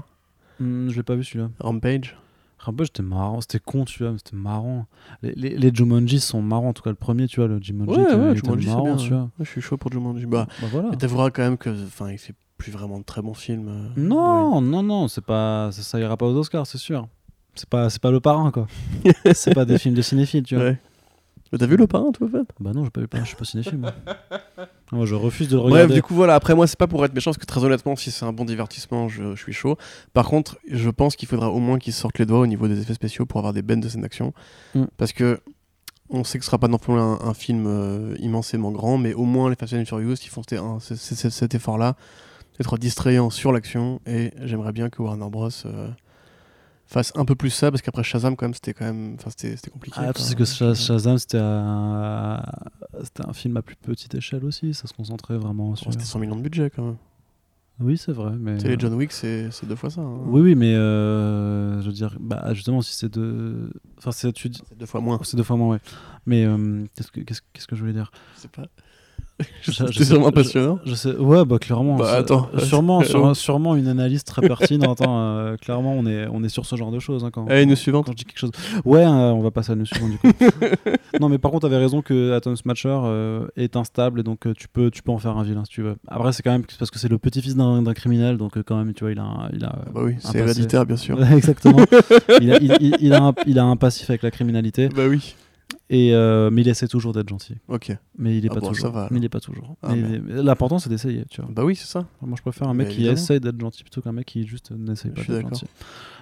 Hmm, 0.59 0.89
je 0.89 0.95
l'ai 0.95 1.03
pas 1.03 1.15
vu 1.15 1.23
celui-là. 1.23 1.49
Rampage? 1.59 2.15
Rampage 2.59 2.87
c'était 2.87 3.01
marrant, 3.03 3.41
c'était 3.41 3.59
con 3.59 3.85
celui-là, 3.87 4.11
mais 4.11 4.17
c'était 4.19 4.35
marrant. 4.37 4.85
Les, 5.23 5.33
les, 5.33 5.57
les 5.57 5.71
Jumanji 5.73 6.19
sont 6.19 6.41
marrants, 6.43 6.69
en 6.69 6.73
tout 6.73 6.83
cas 6.83 6.91
le 6.91 6.95
premier, 6.95 7.27
tu 7.27 7.39
vois, 7.39 7.47
le 7.49 7.59
Jumanji 7.61 7.91
Ouais, 7.91 8.03
était, 8.03 8.13
ouais, 8.15 8.35
Jumanji, 8.35 8.67
marrant, 8.67 8.83
bien. 8.83 8.95
tu 8.97 9.09
vois. 9.09 9.21
Ouais, 9.23 9.29
je 9.45 9.49
suis 9.49 9.61
chaud 9.61 9.77
pour 9.77 9.91
Jumanji. 9.91 10.25
Bah, 10.27 10.45
Bah 10.61 10.67
voilà. 10.71 10.95
t'avoueras 10.95 11.31
quand 11.31 11.41
même 11.41 11.57
que. 11.57 11.69
Enfin, 11.69 12.11
il 12.11 12.19
fait 12.19 12.35
plus 12.57 12.71
vraiment 12.71 12.99
de 12.99 13.03
très 13.03 13.23
bons 13.23 13.33
films. 13.33 13.67
euh, 13.67 13.89
Non, 13.97 14.61
non, 14.61 14.83
non, 14.83 15.07
c'est 15.07 15.25
pas, 15.25 15.71
ça, 15.71 15.81
ça 15.81 15.99
ira 15.99 16.15
pas 16.17 16.27
aux 16.27 16.35
Oscars, 16.37 16.67
c'est 16.67 16.77
sûr. 16.77 17.07
C'est 17.55 17.67
pas, 17.69 17.89
c'est 17.89 18.01
pas 18.01 18.11
le 18.11 18.19
parrain, 18.19 18.51
quoi. 18.51 18.67
c'est 19.33 19.53
pas 19.53 19.65
des 19.65 19.77
films 19.77 19.95
de 19.95 20.01
cinéphiles, 20.01 20.43
tu 20.43 20.55
vois. 20.55 20.65
Ouais. 20.65 20.77
T'as 21.59 21.65
vu 21.65 21.75
le 21.75 21.85
parrain, 21.85 22.11
toi, 22.13 22.27
en 22.27 22.29
fait? 22.31 22.47
Bah 22.61 22.71
non, 22.73 22.85
j'ai 22.85 22.89
pas 22.91 23.01
vu, 23.01 23.07
je 23.13 23.23
suis 23.25 23.35
pas 23.35 23.43
cinéphile. 23.43 23.77
Moi. 23.77 23.91
moi, 24.93 25.05
je 25.05 25.15
refuse 25.15 25.49
de 25.49 25.55
le 25.57 25.61
Bref, 25.63 25.73
regarder. 25.73 25.93
du 25.95 26.01
coup, 26.01 26.13
voilà. 26.15 26.35
Après, 26.35 26.55
moi, 26.55 26.65
c'est 26.65 26.77
pas 26.79 26.87
pour 26.87 27.03
être 27.03 27.13
méchant, 27.13 27.31
parce 27.31 27.39
que 27.39 27.45
très 27.45 27.61
honnêtement, 27.65 27.97
si 27.97 28.09
c'est 28.09 28.23
un 28.23 28.31
bon 28.31 28.45
divertissement, 28.45 29.09
je, 29.09 29.35
je 29.35 29.41
suis 29.43 29.51
chaud. 29.51 29.75
Par 30.13 30.27
contre, 30.29 30.57
je 30.69 30.89
pense 30.89 31.17
qu'il 31.17 31.27
faudra 31.27 31.49
au 31.49 31.59
moins 31.59 31.77
qu'ils 31.77 31.91
sortent 31.91 32.19
les 32.19 32.25
doigts 32.25 32.39
au 32.39 32.47
niveau 32.47 32.69
des 32.69 32.79
effets 32.79 32.93
spéciaux 32.93 33.25
pour 33.25 33.39
avoir 33.39 33.51
des 33.51 33.61
bennes 33.63 33.81
de 33.81 33.89
scènes 33.89 34.01
d'action. 34.01 34.33
Mm. 34.75 34.85
Parce 34.95 35.11
que 35.11 35.41
on 36.09 36.23
sait 36.23 36.37
que 36.39 36.45
ce 36.45 36.49
sera 36.51 36.57
pas 36.57 36.69
non 36.69 36.77
plus 36.77 36.93
un, 36.93 37.19
un 37.21 37.33
film 37.33 37.65
euh, 37.67 38.15
immensément 38.19 38.71
grand, 38.71 38.97
mais 38.97 39.13
au 39.13 39.23
moins 39.25 39.49
les 39.49 39.55
Fast 39.57 39.73
and 39.73 39.83
Furious, 39.85 40.15
ils 40.23 40.29
font 40.29 40.43
cet, 40.47 40.57
un- 40.59 40.79
c- 40.79 40.95
c- 40.95 41.15
c- 41.15 41.29
cet 41.29 41.53
effort-là, 41.55 41.95
d'être 42.57 42.77
distrayant 42.77 43.29
sur 43.29 43.51
l'action. 43.51 43.99
Et 44.05 44.31
j'aimerais 44.41 44.71
bien 44.71 44.89
que 44.89 45.01
Warner 45.01 45.29
Bros. 45.29 45.49
euh, 45.65 45.89
fasse 46.91 47.11
un 47.15 47.25
peu 47.25 47.35
plus 47.35 47.49
ça, 47.49 47.71
parce 47.71 47.81
qu'après 47.81 48.03
Shazam, 48.03 48.35
quand 48.35 48.45
même, 48.45 48.53
c'était 48.53 48.73
quand 48.73 48.85
même, 48.85 49.15
enfin, 49.17 49.29
c'était 49.29 49.55
c'était 49.55 49.71
compliqué. 49.71 49.97
Ah, 49.99 50.11
sais 50.15 50.35
que 50.35 50.45
Sha- 50.45 50.73
Shazam, 50.75 51.17
c'était 51.17 51.39
un... 51.41 52.43
c'était 53.03 53.25
un 53.27 53.33
film 53.33 53.57
à 53.57 53.61
plus 53.61 53.75
petite 53.75 54.13
échelle 54.15 54.43
aussi. 54.45 54.73
Ça 54.73 54.87
se 54.87 54.93
concentrait 54.93 55.37
vraiment 55.37 55.75
sur. 55.75 55.91
C'était 55.91 56.05
100 56.05 56.19
millions 56.19 56.35
de 56.35 56.41
budget 56.41 56.69
quand 56.69 56.83
même. 56.83 56.97
Oui, 57.79 57.97
c'est 57.97 58.11
vrai. 58.11 58.33
Mais... 58.37 58.57
Les 58.57 58.77
John 58.77 58.93
Wick, 58.93 59.11
c'est 59.11 59.49
c'est 59.49 59.65
deux 59.65 59.75
fois 59.75 59.89
ça. 59.89 60.01
hein. 60.01 60.19
Oui, 60.27 60.41
oui, 60.41 60.53
mais 60.55 60.75
euh, 60.75 61.81
je 61.81 61.87
veux 61.87 61.93
dire, 61.93 62.15
bah, 62.19 62.53
justement, 62.53 62.81
si 62.83 62.95
c'est 62.95 63.09
deux. 63.09 63.71
Enfin, 63.97 64.11
c'est 64.11 64.31
tu 64.33 64.51
deux 64.75 64.85
fois 64.85 65.01
moins. 65.01 65.17
c'est 65.23 65.37
deux 65.37 65.43
fois 65.43 65.55
moins, 65.57 65.69
ouais. 65.75 65.79
Mais 66.27 66.45
euh, 66.45 66.85
qu'est-ce 66.95 67.11
que 67.11 67.21
qu'est-ce 67.21 67.67
que 67.67 67.75
je 67.75 67.81
voulais 67.81 67.93
dire? 67.93 68.11
Je 68.35 68.41
sais 68.41 68.47
pas. 68.49 68.67
Sais- 69.63 70.03
sûrement 70.03 70.31
passionnant. 70.31 70.79
Je 70.85 70.93
sais, 70.93 71.15
ouais, 71.15 71.43
bah 71.45 71.57
clairement. 71.59 71.95
Bah, 71.95 72.05
c'est- 72.09 72.15
attends. 72.17 72.49
Sûrement, 72.59 73.01
Oh. 73.15 73.33
sûrement 73.33 73.75
une 73.75 73.87
analyse 73.87 74.23
très 74.23 74.41
pertinente. 74.47 75.01
hein, 75.01 75.09
euh, 75.09 75.57
clairement, 75.57 75.93
on 75.93 76.05
est, 76.05 76.27
on 76.31 76.43
est 76.43 76.49
sur 76.49 76.65
ce 76.65 76.75
genre 76.75 76.91
de 76.91 76.99
choses. 76.99 77.23
hein, 77.23 77.29
quand, 77.31 77.47
Allez, 77.47 77.65
news 77.65 77.75
suivante. 77.75 78.05
quand 78.05 78.11
je 78.11 78.17
dis 78.17 78.25
quelque 78.25 78.37
chose. 78.39 78.51
Ouais, 78.85 79.01
euh, 79.03 79.07
on 79.31 79.41
va 79.41 79.49
passer 79.51 79.71
à 79.71 79.75
la 79.75 79.85
suivante 79.85 80.11
du 80.11 80.17
coup. 80.19 80.27
non, 81.19 81.29
mais 81.29 81.37
par 81.37 81.51
contre, 81.51 81.67
t'avais 81.67 81.77
raison 81.81 82.01
que 82.01 82.33
Atom 82.33 82.55
Smasher 82.55 82.89
euh, 83.03 83.47
est 83.57 83.75
instable 83.75 84.19
et 84.19 84.23
donc 84.23 84.45
euh, 84.47 84.53
tu 84.55 84.67
peux, 84.67 84.91
tu 84.91 85.01
peux 85.01 85.11
en 85.11 85.17
faire 85.17 85.37
un 85.37 85.43
vilain 85.43 85.63
si 85.65 85.71
tu 85.71 85.81
veux. 85.81 85.95
Après, 86.07 86.31
c'est 86.33 86.43
quand 86.43 86.51
même 86.51 86.63
parce 86.77 86.91
que 86.91 86.99
c'est 86.99 87.09
le 87.09 87.17
petit-fils 87.17 87.55
d'un 87.55 87.83
criminel, 87.93 88.37
donc 88.37 88.61
quand 88.63 88.77
même, 88.77 88.93
tu 88.93 89.03
vois, 89.03 89.11
il 89.11 89.19
a, 89.19 89.23
un- 89.23 89.49
il 89.53 89.63
a. 89.65 89.73
Ah 89.75 89.89
bah 89.93 90.01
oui, 90.03 90.15
c'est 90.19 90.37
héréditaire, 90.37 90.85
bien 90.85 90.97
sûr. 90.97 91.17
Exactement. 91.33 91.83
il, 92.41 92.51
a, 92.53 92.57
il- 92.61 92.77
il- 92.79 92.97
il 92.99 93.13
a 93.13 93.23
un, 93.23 93.33
il 93.47 93.57
a 93.59 93.63
un 93.65 93.75
passif 93.75 94.09
avec 94.09 94.21
la 94.23 94.31
criminalité, 94.31 94.89
bah 94.89 95.03
oui. 95.09 95.35
Et, 95.89 96.13
euh, 96.13 96.49
mais 96.51 96.61
il 96.61 96.67
essaie 96.67 96.87
toujours 96.87 97.13
d'être 97.13 97.29
gentil. 97.29 97.55
Ok. 97.67 97.95
Mais 98.17 98.37
il 98.37 98.45
est 98.45 98.49
Ah 98.51 98.53
pas 98.55 98.59
bon, 98.61 98.67
ça 98.67 98.73
toujours. 98.73 98.91
va, 98.91 99.07
mais 99.11 99.17
il 99.19 99.25
est 99.25 99.29
pas 99.29 99.39
toujours. 99.39 99.75
Ah, 99.83 99.93
L'important, 100.27 100.79
c'est 100.79 100.89
d'essayer, 100.89 101.25
tu 101.29 101.41
vois. 101.41 101.49
Bah 101.53 101.63
oui, 101.65 101.75
c'est 101.75 101.87
ça. 101.87 102.05
Moi, 102.21 102.35
je 102.37 102.41
préfère 102.41 102.67
un 102.69 102.73
Mais 102.73 102.83
mec 102.83 102.89
qui 102.93 102.99
évidemment. 102.99 103.13
essaye 103.13 103.39
d'être 103.39 103.59
gentil 103.59 103.83
plutôt 103.83 104.01
qu'un 104.01 104.11
mec 104.11 104.25
qui 104.25 104.45
juste 104.47 104.71
n'essaye 104.71 105.11
Je 105.11 105.15
pas 105.15 105.21
suis 105.23 105.31
d'être 105.33 105.43
d'accord. 105.43 105.57
gentil. 105.59 105.71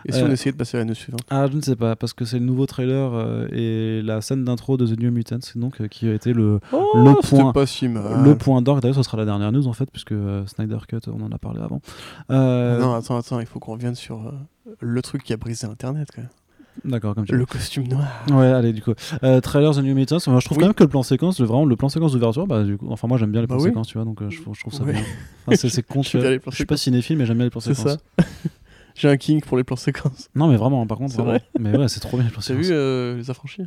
Et 0.05 0.11
si 0.13 0.21
Euh, 0.21 0.27
on 0.27 0.31
essayait 0.31 0.51
de 0.53 0.57
passer 0.57 0.77
à 0.77 0.79
la 0.79 0.85
news 0.85 0.95
suivante? 0.95 1.21
Ah, 1.29 1.47
je 1.51 1.55
ne 1.57 1.61
sais 1.61 1.75
pas, 1.75 1.95
parce 1.95 2.13
que 2.13 2.23
c'est 2.25 2.39
le 2.39 2.45
nouveau 2.45 2.65
trailer 2.65 3.13
euh, 3.13 3.47
et 3.51 4.01
la 4.01 4.21
scène 4.21 4.43
d'intro 4.45 4.77
de 4.77 4.87
The 4.87 4.97
New 4.99 5.11
Mutants, 5.11 5.37
donc 5.55 5.81
euh, 5.81 5.87
qui 5.87 6.07
a 6.07 6.13
été 6.13 6.31
le, 6.33 6.59
Oh, 6.71 6.91
le 6.95 7.13
point- 7.27 7.51
pas 7.51 7.65
si 7.65 7.87
mal. 7.89 8.23
le 8.23 8.35
point 8.37 8.61
d'orgue. 8.61 8.81
D'ailleurs, 8.81 8.95
ce 8.95 9.03
sera 9.03 9.17
la 9.17 9.25
dernière 9.25 9.51
news 9.51 9.67
en 9.67 9.73
fait, 9.73 9.89
puisque 9.91 10.13
euh, 10.13 10.45
Snyder 10.47 10.77
Cut, 10.87 10.99
on 11.07 11.21
en 11.21 11.31
a 11.31 11.37
parlé 11.37 11.59
avant. 11.61 11.81
Euh, 12.31 12.79
Non, 12.79 12.93
attends, 12.95 13.17
attends, 13.17 13.39
il 13.39 13.45
faut 13.45 13.59
qu'on 13.59 13.73
revienne 13.73 13.95
sur 13.95 14.27
euh, 14.27 14.31
le 14.79 15.01
truc 15.01 15.23
qui 15.23 15.33
a 15.33 15.37
brisé 15.37 15.67
Internet, 15.67 16.07
quand 16.15 16.21
même. 16.21 16.29
D'accord, 16.85 17.15
comme. 17.15 17.25
Le 17.29 17.45
costume 17.45 17.87
noir. 17.87 18.07
Ouais, 18.31 18.47
allez, 18.47 18.73
du 18.73 18.81
coup. 18.81 18.93
Euh, 19.23 19.41
trailer 19.41 19.73
The 19.75 19.79
New 19.79 19.95
Mutants, 19.95 20.19
je 20.19 20.23
trouve 20.25 20.57
Oui. 20.57 20.61
quand 20.61 20.67
même 20.67 20.73
que 20.73 20.83
le 20.83 20.89
plan 20.89 21.03
séquence, 21.03 21.39
le- 21.39 21.45
vraiment 21.45 21.65
le 21.65 21.75
plan 21.75 21.89
séquence 21.89 22.11
d'ouverture, 22.13 22.47
bah, 22.47 22.63
du 22.63 22.77
coup, 22.77 22.87
enfin 22.89 23.07
moi 23.07 23.17
j'aime 23.17 23.31
bien 23.31 23.41
les 23.41 23.47
Bah 23.47 23.55
plans 23.55 23.63
oui. 23.63 23.69
séquences, 23.69 23.87
tu 23.87 23.97
vois, 23.97 24.05
donc 24.05 24.21
euh, 24.21 24.29
je, 24.29 24.37
je 24.53 24.59
trouve 24.59 24.73
ça 24.73 24.83
Ouais. 24.83 24.93
bien. 24.93 25.01
Enfin, 25.47 25.57
c'est 25.57 25.69
c'est 25.69 25.83
con, 25.87 26.01
tu 26.01 26.17
vois. 26.19 26.29
Je 26.47 26.55
suis 26.55 26.65
pas 26.65 26.77
cinéphile, 26.77 27.17
mais 27.17 27.25
j'aime 27.25 27.37
bien 27.37 27.45
les 27.45 27.49
plans 27.49 27.59
C'est 27.59 27.73
séquences. 27.73 27.97
ça. 28.17 28.25
J'ai 28.95 29.07
un 29.09 29.17
king 29.17 29.41
pour 29.41 29.55
les 29.57 29.63
plans 29.63 29.75
séquences. 29.77 30.29
Non, 30.35 30.47
mais 30.47 30.57
vraiment, 30.57 30.85
par 30.85 30.97
contre, 30.97 31.13
C'est 31.15 31.21
vraiment. 31.21 31.39
Mais 31.59 31.77
ouais, 31.77 31.87
c'est 31.87 31.99
trop 32.01 32.17
bien 32.17 32.25
les 32.25 32.31
plans 32.31 32.41
T'as 32.41 32.47
séquences. 32.47 32.65
vu 32.65 32.73
euh, 32.73 33.15
Les 33.17 33.29
Affranchis 33.29 33.63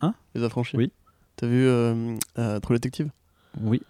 Hein? 0.00 0.14
Les 0.34 0.44
Affranchis 0.44 0.76
Oui. 0.76 0.92
T'as 1.36 1.46
vu 1.46 1.66
euh, 1.66 2.14
euh, 2.38 2.60
True 2.60 2.74
Detective 2.74 3.10
Oui. 3.60 3.80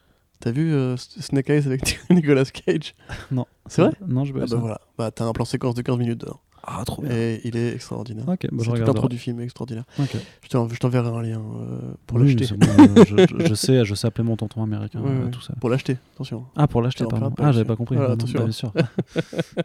T'as 0.40 0.52
vu 0.52 0.72
euh, 0.72 0.96
Snake 0.96 1.50
Eyes 1.50 1.66
avec 1.66 2.00
Nicolas 2.10 2.44
Cage? 2.46 2.94
Non. 3.30 3.44
C'est 3.66 3.82
vrai? 3.82 3.92
Non, 4.08 4.24
je 4.24 4.32
Ah 4.34 4.46
bah 4.48 4.56
voilà. 4.56 4.80
Bah 4.96 5.10
t'as 5.10 5.26
un 5.26 5.32
plan 5.32 5.44
séquence 5.44 5.74
de 5.74 5.82
15 5.82 5.98
minutes 5.98 6.20
dedans. 6.20 6.40
Ah, 6.62 6.82
trop 6.84 7.02
bien. 7.02 7.10
Et 7.10 7.40
il 7.44 7.56
est 7.56 7.74
extraordinaire. 7.74 8.28
Ok, 8.28 8.46
bah, 8.52 8.62
C'est 8.64 8.78
l'intro 8.78 9.08
du 9.08 9.18
film 9.18 9.40
est 9.40 9.44
extraordinaire. 9.44 9.84
Ok. 9.98 10.16
Je 10.42 10.48
t'en- 10.48 10.68
je 10.68 10.76
t'enverrai 10.78 11.08
un 11.08 11.22
lien 11.22 11.40
euh, 11.40 11.78
pour 12.06 12.18
Oui, 12.18 12.34
l'acheter. 12.34 12.54
bon, 12.54 12.66
euh, 12.98 13.04
je, 13.46 13.54
sais, 13.54 13.84
je 13.84 13.94
sais 13.94 14.06
appeler 14.06 14.24
mon 14.26 14.36
tonton 14.36 14.62
américain, 14.62 15.00
Ouais, 15.04 15.10
euh, 15.10 15.28
tout 15.30 15.40
ça. 15.40 15.54
Pour 15.60 15.70
l'acheter, 15.70 15.96
attention. 16.14 16.44
Ah, 16.56 16.66
pour 16.68 16.82
l'acheter, 16.82 17.04
pardon. 17.08 17.32
Ah, 17.38 17.52
j'avais 17.52 17.64
pas 17.64 17.76
compris. 17.76 17.96
Voilà, 17.96 18.14
Non, 18.14 18.16
non, 18.16 18.42
attention. 18.42 18.72
bah, 18.74 18.82
bien 18.84 19.22
sûr. 19.22 19.64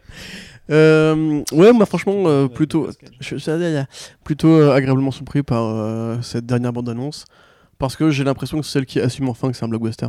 Euh, 0.70 1.42
ouais, 1.52 1.72
moi 1.72 1.86
franchement, 1.86 2.24
euh, 2.26 2.48
plutôt, 2.48 2.88
je, 3.20 3.36
je- 3.36 3.84
plutôt 4.24 4.48
euh, 4.48 4.72
agréablement 4.74 5.12
surpris 5.12 5.42
par 5.44 5.62
euh, 5.64 6.16
cette 6.22 6.44
dernière 6.46 6.72
bande-annonce. 6.72 7.24
Parce 7.78 7.94
que 7.94 8.10
j'ai 8.10 8.24
l'impression 8.24 8.58
que 8.58 8.66
c'est 8.66 8.72
celle 8.72 8.86
qui 8.86 8.98
assume 9.00 9.28
enfin 9.28 9.50
que 9.50 9.56
c'est 9.56 9.64
un 9.64 9.68
blockbuster. 9.68 10.08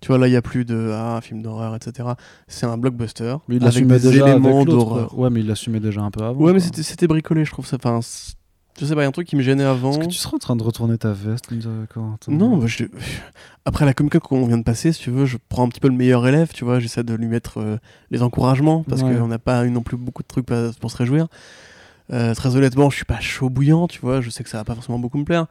Tu 0.00 0.08
vois, 0.08 0.16
là, 0.18 0.28
il 0.28 0.30
n'y 0.30 0.36
a 0.36 0.42
plus 0.42 0.64
de 0.64 0.92
ah, 0.94 1.16
un 1.16 1.20
film 1.20 1.42
d'horreur, 1.42 1.74
etc. 1.76 2.08
C'est 2.48 2.64
un 2.66 2.78
blockbuster 2.78 3.36
Mais 3.48 3.56
il 3.56 3.62
avec 3.62 3.74
l'assumait 3.74 3.98
des 3.98 4.10
déjà 4.10 4.28
éléments 4.30 4.64
d'horreur. 4.64 5.18
Ouais, 5.18 5.28
mais 5.30 5.40
il 5.40 5.46
l'assumait 5.46 5.80
déjà 5.80 6.00
un 6.00 6.10
peu 6.10 6.24
avant. 6.24 6.40
Ouais, 6.40 6.52
mais 6.54 6.60
c'était 6.60 6.82
c'était 6.82 7.06
bricolé, 7.06 7.44
je 7.44 7.50
trouve 7.50 7.66
ça. 7.66 7.76
Enfin, 7.76 8.00
je 8.80 8.86
sais 8.86 8.94
pas, 8.94 9.00
il 9.02 9.04
y 9.04 9.06
a 9.06 9.08
un 9.08 9.12
truc 9.12 9.26
qui 9.28 9.36
me 9.36 9.42
gênait 9.42 9.62
avant. 9.64 9.90
Est-ce 9.90 9.98
que 9.98 10.06
tu 10.06 10.16
seras 10.16 10.36
en 10.36 10.38
train 10.38 10.56
de 10.56 10.62
retourner 10.62 10.96
ta 10.96 11.12
veste 11.12 11.48
Corentin 11.92 12.32
Non, 12.32 12.56
bah, 12.56 12.66
je- 12.66 12.84
après 13.66 13.84
la 13.84 13.92
Comic 13.92 14.18
Con 14.20 14.20
qu'on 14.40 14.46
vient 14.46 14.56
de 14.56 14.62
passer, 14.62 14.92
si 14.92 15.02
tu 15.02 15.10
veux, 15.10 15.26
je 15.26 15.36
prends 15.50 15.64
un 15.64 15.68
petit 15.68 15.80
peu 15.80 15.88
le 15.88 15.94
meilleur 15.94 16.26
élève, 16.26 16.48
tu 16.54 16.64
vois, 16.64 16.80
j'essaie 16.80 17.02
de 17.02 17.12
lui 17.12 17.26
mettre 17.26 17.58
euh, 17.60 17.76
les 18.10 18.22
encouragements, 18.22 18.84
parce 18.88 19.02
Ouais. 19.02 19.14
qu'on 19.14 19.26
n'a 19.28 19.38
pas 19.38 19.66
eu 19.66 19.70
non 19.70 19.82
plus 19.82 19.98
beaucoup 19.98 20.22
de 20.22 20.28
trucs 20.28 20.46
pour 20.46 20.90
se 20.90 20.96
réjouir. 20.96 21.26
Euh, 22.12 22.34
très 22.34 22.56
honnêtement, 22.56 22.88
je 22.88 22.96
suis 22.96 23.04
pas 23.04 23.20
chaud 23.20 23.50
bouillant, 23.50 23.86
tu 23.86 24.00
vois, 24.00 24.20
je 24.22 24.30
sais 24.30 24.42
que 24.42 24.48
ça 24.48 24.56
va 24.58 24.64
pas 24.64 24.74
forcément 24.74 24.98
beaucoup 24.98 25.18
me 25.18 25.24
plaire, 25.24 25.46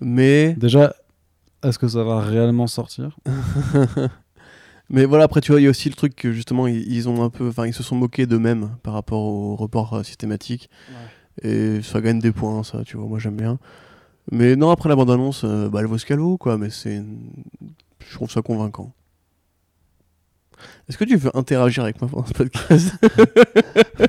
mais, 0.00 0.54
Déjà, 0.54 0.94
est-ce 1.62 1.78
que 1.78 1.88
ça 1.88 2.02
va 2.04 2.20
réellement 2.20 2.66
sortir 2.66 3.16
mais 4.90 5.04
voilà, 5.04 5.24
après, 5.24 5.40
tu 5.40 5.52
vois, 5.52 5.60
il 5.60 5.64
y 5.64 5.66
a 5.66 5.70
aussi 5.70 5.88
le 5.88 5.94
truc 5.94 6.14
que 6.16 6.32
justement, 6.32 6.66
ils, 6.66 6.90
ils 6.92 7.08
ont 7.08 7.22
un 7.22 7.30
peu, 7.30 7.48
enfin, 7.48 7.66
ils 7.66 7.74
se 7.74 7.82
sont 7.82 7.96
moqués 7.96 8.26
d'eux-mêmes 8.26 8.70
par 8.82 8.94
rapport 8.94 9.22
au 9.22 9.56
report 9.56 9.94
euh, 9.94 10.02
systématique, 10.02 10.68
et 11.42 11.80
ça 11.82 12.00
gagne 12.00 12.18
des 12.18 12.32
points, 12.32 12.62
ça, 12.64 12.82
tu 12.84 12.96
vois, 12.96 13.06
moi 13.06 13.18
j'aime 13.18 13.36
bien. 13.36 13.58
Mais 14.30 14.56
non, 14.56 14.70
après 14.70 14.88
la 14.88 14.96
bande-annonce, 14.96 15.42
euh, 15.44 15.68
bah, 15.68 15.80
elle 15.80 15.86
vaut 15.86 15.98
ce 15.98 16.06
qu'elle 16.06 16.18
vaut, 16.18 16.36
quoi, 16.36 16.58
mais 16.58 16.70
c'est. 16.70 17.02
Je 17.98 18.14
trouve 18.14 18.30
ça 18.30 18.42
convaincant. 18.42 18.92
Est-ce 20.88 20.98
que 20.98 21.04
tu 21.04 21.16
veux 21.16 21.34
interagir 21.36 21.84
avec 21.84 22.00
moi 22.00 22.10
pendant 22.10 22.26
ce 22.26 22.32
podcast? 22.32 22.92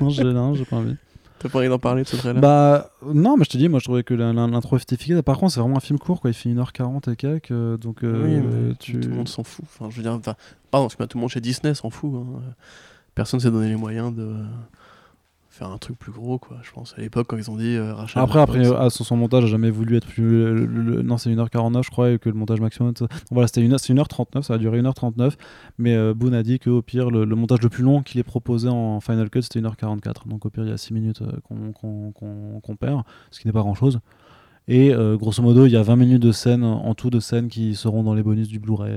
Non, 0.00 0.54
j'ai 0.54 0.64
pas 0.64 0.76
envie. 0.76 0.96
T'as 1.42 1.48
pas 1.48 1.58
envie 1.58 1.68
d'en 1.68 1.78
parler 1.78 2.02
de 2.04 2.08
ce 2.08 2.16
trailer 2.16 2.40
Bah, 2.40 2.90
non, 3.04 3.36
mais 3.36 3.44
je 3.44 3.50
te 3.50 3.58
dis, 3.58 3.68
moi 3.68 3.78
je 3.80 3.84
trouvais 3.84 4.02
que 4.04 4.14
l'intro 4.14 4.76
était 4.78 4.94
efficace. 4.94 5.20
Par 5.22 5.38
contre, 5.38 5.52
c'est 5.52 5.60
vraiment 5.60 5.76
un 5.76 5.80
film 5.80 5.98
court, 5.98 6.20
quoi. 6.20 6.30
Il 6.30 6.34
fait 6.34 6.48
1h40 6.50 7.12
et 7.12 7.16
quelques, 7.16 7.50
euh, 7.50 7.76
donc 7.76 8.04
euh, 8.04 8.70
Oui, 8.70 8.76
tu. 8.78 9.00
tout 9.00 9.08
le 9.08 9.14
monde 9.16 9.28
s'en 9.28 9.42
fout. 9.44 9.64
Enfin, 9.64 9.90
je 9.90 9.96
veux 9.96 10.02
dire, 10.02 10.12
enfin, 10.12 10.34
pardon, 10.70 10.86
parce 10.86 10.94
que 10.96 11.04
tout 11.04 11.18
le 11.18 11.20
monde 11.22 11.30
chez 11.30 11.40
Disney 11.40 11.74
s'en 11.74 11.90
fout. 11.90 12.12
hein. 12.14 12.40
Personne 13.14 13.40
s'est 13.40 13.50
donné 13.50 13.68
les 13.68 13.76
moyens 13.76 14.14
de 14.14 14.36
faire 15.62 15.70
un 15.72 15.78
truc 15.78 15.98
plus 15.98 16.12
gros, 16.12 16.38
quoi. 16.38 16.56
Je 16.62 16.70
pense 16.72 16.94
à 16.96 17.00
l'époque 17.00 17.26
quand 17.28 17.36
ils 17.36 17.50
ont 17.50 17.56
dit 17.56 17.76
euh, 17.76 17.94
rachat. 17.94 18.20
Après, 18.20 18.40
après, 18.40 18.62
ah, 18.76 18.90
son, 18.90 19.04
son 19.04 19.16
montage 19.16 19.44
a 19.44 19.46
jamais 19.46 19.70
voulu 19.70 19.96
être 19.96 20.06
plus. 20.06 20.24
le- 20.54 20.66
le- 20.66 21.02
non, 21.02 21.18
c'est 21.18 21.30
1h49, 21.30 21.82
je 21.84 21.90
crois, 21.90 22.10
et 22.10 22.18
que 22.18 22.28
le 22.28 22.34
montage 22.34 22.60
maximum. 22.60 22.92
ça- 22.96 23.06
Donc 23.06 23.20
voilà, 23.30 23.46
c'était 23.46 23.62
une, 23.62 23.76
c'est 23.78 23.92
1h39, 23.92 24.42
ça 24.42 24.54
a 24.54 24.58
duré 24.58 24.80
1h39. 24.80 25.36
Mais 25.78 25.94
euh, 25.94 26.14
Boone 26.14 26.34
a 26.34 26.42
dit 26.42 26.58
qu'au 26.58 26.82
pire, 26.82 27.10
le, 27.10 27.24
montage 27.36 27.60
le 27.62 27.68
plus 27.68 27.84
long 27.84 28.02
qu'il 28.02 28.18
ait 28.20 28.24
proposé 28.24 28.68
en 28.68 29.00
Final 29.00 29.30
Cut, 29.30 29.42
c'était 29.42 29.60
1h44. 29.60 30.26
Donc 30.28 30.44
au 30.46 30.50
pire, 30.50 30.64
il 30.64 30.70
y 30.70 30.72
a 30.72 30.76
6 30.76 30.92
minutes 30.94 31.22
euh, 31.22 31.30
qu'on 31.48 31.72
qu'on 32.60 32.76
perd, 32.76 33.02
ce 33.30 33.40
qui 33.40 33.46
n'est 33.46 33.52
pas 33.52 33.60
grand 33.60 33.74
chose. 33.74 34.00
Et 34.68 34.92
euh, 34.94 35.16
grosso 35.16 35.42
modo, 35.42 35.66
il 35.66 35.72
y 35.72 35.76
a 35.76 35.82
20 35.82 35.96
minutes 35.96 36.22
de 36.22 36.32
scènes, 36.32 36.64
en 36.64 36.94
tout 36.94 37.10
de 37.10 37.20
scènes 37.20 37.48
qui 37.48 37.74
seront 37.74 38.02
dans 38.02 38.14
les 38.14 38.22
bonus 38.22 38.48
du 38.48 38.58
Blu-ray. 38.58 38.92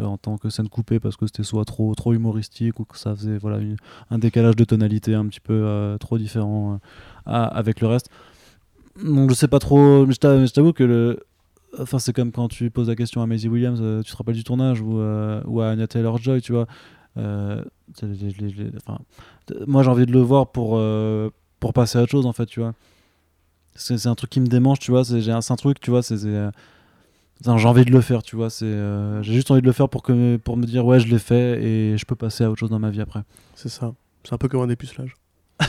Euh, 0.00 0.04
en 0.04 0.16
tant 0.18 0.38
que 0.38 0.48
scène 0.48 0.68
coupée 0.68 0.98
parce 1.00 1.16
que 1.16 1.26
c'était 1.26 1.42
soit 1.42 1.64
trop 1.64 1.94
trop 1.94 2.12
humoristique 2.14 2.80
ou 2.80 2.84
que 2.84 2.98
ça 2.98 3.14
faisait 3.14 3.38
voilà 3.38 3.58
un 4.10 4.18
décalage 4.18 4.56
de 4.56 4.64
tonalité 4.64 5.14
un 5.14 5.26
petit 5.26 5.40
peu 5.40 5.52
euh, 5.52 5.98
trop 5.98 6.18
différent 6.18 6.74
euh, 6.74 7.30
avec 7.30 7.80
le 7.80 7.86
reste. 7.86 8.08
Donc 9.04 9.30
je 9.30 9.34
sais 9.34 9.48
pas 9.48 9.58
trop 9.60 10.06
mais 10.06 10.12
je 10.14 10.18
t'a- 10.18 10.44
je 10.44 10.52
t'avoue 10.52 10.72
que 10.72 11.18
enfin 11.78 11.98
c'est 11.98 12.12
comme 12.12 12.32
quand 12.32 12.48
tu 12.48 12.70
poses 12.70 12.88
la 12.88 12.96
question 12.96 13.22
à 13.22 13.26
Maisie 13.26 13.48
Williams 13.48 13.80
tu 14.04 14.10
te 14.12 14.16
rappelles 14.16 14.34
du 14.34 14.44
tournage 14.44 14.80
ou, 14.80 15.00
ou 15.46 15.60
à 15.60 15.68
Anya 15.70 15.86
Taylor 15.86 16.18
Joy 16.18 16.40
tu 16.42 16.52
vois 16.52 16.66
moi 19.66 19.82
j'ai 19.82 19.90
envie 19.90 20.06
de 20.06 20.12
le 20.12 20.20
voir 20.20 20.50
pour 20.52 20.80
pour 21.60 21.72
passer 21.72 21.98
à 21.98 22.02
autre 22.02 22.10
chose 22.10 22.26
en 22.26 22.32
fait 22.32 22.46
tu 22.46 22.60
vois. 22.60 22.74
C'est 23.74 24.06
un 24.06 24.14
truc 24.14 24.30
qui 24.30 24.40
me 24.40 24.46
démange 24.46 24.78
tu 24.80 24.90
vois 24.90 25.04
c'est 25.04 25.28
un, 25.30 25.38
un 25.48 25.56
truc 25.56 25.80
tu 25.80 25.90
vois 25.90 26.02
j'ai 27.44 27.66
envie 27.68 27.84
de 27.84 27.90
le 27.90 28.00
faire, 28.00 28.22
tu 28.22 28.36
vois. 28.36 28.50
C'est, 28.50 28.64
euh, 28.66 29.22
j'ai 29.22 29.32
juste 29.34 29.50
envie 29.50 29.60
de 29.62 29.66
le 29.66 29.72
faire 29.72 29.88
pour 29.88 30.02
que, 30.02 30.36
pour 30.36 30.56
me 30.56 30.64
dire 30.66 30.84
ouais, 30.86 31.00
je 31.00 31.08
l'ai 31.08 31.18
fait 31.18 31.62
et 31.62 31.96
je 31.98 32.04
peux 32.04 32.16
passer 32.16 32.44
à 32.44 32.50
autre 32.50 32.58
chose 32.60 32.70
dans 32.70 32.78
ma 32.78 32.90
vie 32.90 33.00
après. 33.00 33.20
C'est 33.54 33.68
ça. 33.68 33.92
C'est 34.24 34.32
un 34.34 34.38
peu 34.38 34.48
comme 34.48 34.60
un 34.62 34.66
dépucelage. 34.66 35.14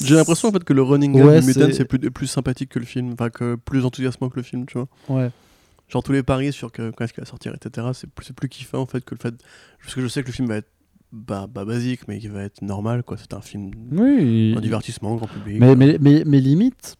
J'ai 0.00 0.14
l'impression 0.14 0.48
en 0.48 0.52
fait 0.52 0.64
que 0.64 0.72
le 0.72 0.82
running 0.82 1.12
gag 1.14 1.24
Ouais, 1.24 1.40
du 1.40 1.46
Mutant 1.46 1.68
c'est- 1.72 1.84
plus, 1.84 1.98
plus 2.10 2.26
sympathique 2.26 2.68
que 2.70 2.78
le 2.78 2.84
film, 2.84 3.12
enfin 3.12 3.30
que 3.30 3.54
plus 3.56 3.84
enthousiasmant 3.84 4.28
que 4.28 4.36
le 4.36 4.42
film, 4.42 4.66
tu 4.66 4.78
vois. 4.78 4.88
Ouais. 5.08 5.30
Genre 5.88 6.02
tous 6.02 6.12
les 6.12 6.22
paris 6.22 6.52
sur 6.52 6.70
que, 6.70 6.90
quand 6.90 7.04
est-ce 7.04 7.14
qu'il 7.14 7.22
va 7.22 7.26
sortir, 7.28 7.54
etc. 7.54 7.86
C'est 7.94 8.08
plus, 8.10 8.32
plus 8.32 8.48
kiffant 8.48 8.78
en 8.80 8.86
fait 8.86 9.02
que 9.04 9.14
le 9.14 9.20
fait. 9.20 9.34
Parce 9.82 9.94
que 9.94 10.02
je 10.02 10.08
sais 10.08 10.22
que 10.22 10.26
le 10.28 10.32
film 10.32 10.46
va 10.48 10.56
être 10.56 10.68
bah, 11.10 11.46
bah, 11.52 11.64
basique, 11.64 12.06
mais 12.06 12.18
qui 12.18 12.28
va 12.28 12.42
être 12.42 12.60
normal, 12.60 13.02
quoi. 13.02 13.16
C'est 13.16 13.32
un 13.32 13.40
film, 13.40 13.70
Oui. 13.92 14.54
un 14.56 14.60
divertissement, 14.60 15.16
grand 15.16 15.26
public. 15.26 15.58
Mais, 15.58 15.74
mais, 15.74 15.96
mais, 15.98 16.22
mais 16.26 16.40
limite, 16.40 16.96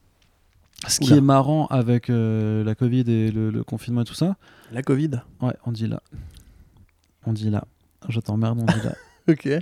Ce 0.87 1.01
qui 1.01 1.13
est 1.13 1.21
marrant 1.21 1.67
avec 1.67 2.09
euh, 2.09 2.63
la 2.65 2.75
Covid 2.75 3.05
et 3.11 3.31
le, 3.33 3.51
le 3.51 3.65
confinement 3.65 4.03
et 4.03 4.05
tout 4.05 4.15
ça, 4.15 4.37
La 4.73 4.83
Covid. 4.83 5.11
ouais, 5.43 5.55
on 5.67 5.73
dit 5.73 5.89
là. 5.89 6.01
On 7.27 7.33
dit 7.33 7.51
là. 7.51 7.65
Je 8.09 8.21
t'emmerde, 8.21 8.61
on 8.61 8.65
dit 8.65 8.85
là. 8.85 8.95
Ok. 9.29 9.47
Et 9.47 9.61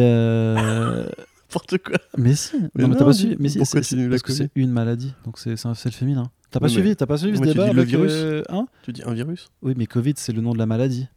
euh, 0.00 1.04
N'importe 1.50 1.78
quoi. 1.78 1.98
mais 2.16 2.34
si, 2.34 2.56
Mais 2.74 2.84
non, 2.84 2.88
mais 2.88 2.96
t'as 2.96 3.04
pas 3.04 3.12
suivi. 3.12 3.36
Mais 3.38 3.48
si, 3.50 3.58
c'est- 3.66 4.08
parce 4.08 4.22
que 4.22 4.32
c'est 4.32 4.50
une 4.54 4.70
maladie, 4.70 5.12
donc 5.26 5.38
c'est 5.38 5.56
c'est 5.56 5.84
le 5.84 5.90
féminin. 5.90 6.30
T'as 6.50 6.60
pas 6.60 6.68
suivi, 6.68 6.94
t'as 6.96 7.04
pas 7.06 7.18
suivi 7.18 7.36
ce 7.36 7.42
tu 7.42 7.48
débat 7.48 7.68
dis 7.68 7.74
le 7.74 7.80
avec, 7.80 7.90
virus. 7.90 8.12
euh, 8.14 8.42
hein? 8.48 8.66
Tu 8.82 8.92
dis 8.92 9.02
un 9.04 9.12
virus? 9.12 9.50
Oui, 9.60 9.74
mais 9.76 9.86
Covid 9.86 10.14
c'est 10.16 10.32
le 10.32 10.40
nom 10.40 10.52
de 10.52 10.58
la 10.58 10.64
maladie. 10.66 11.08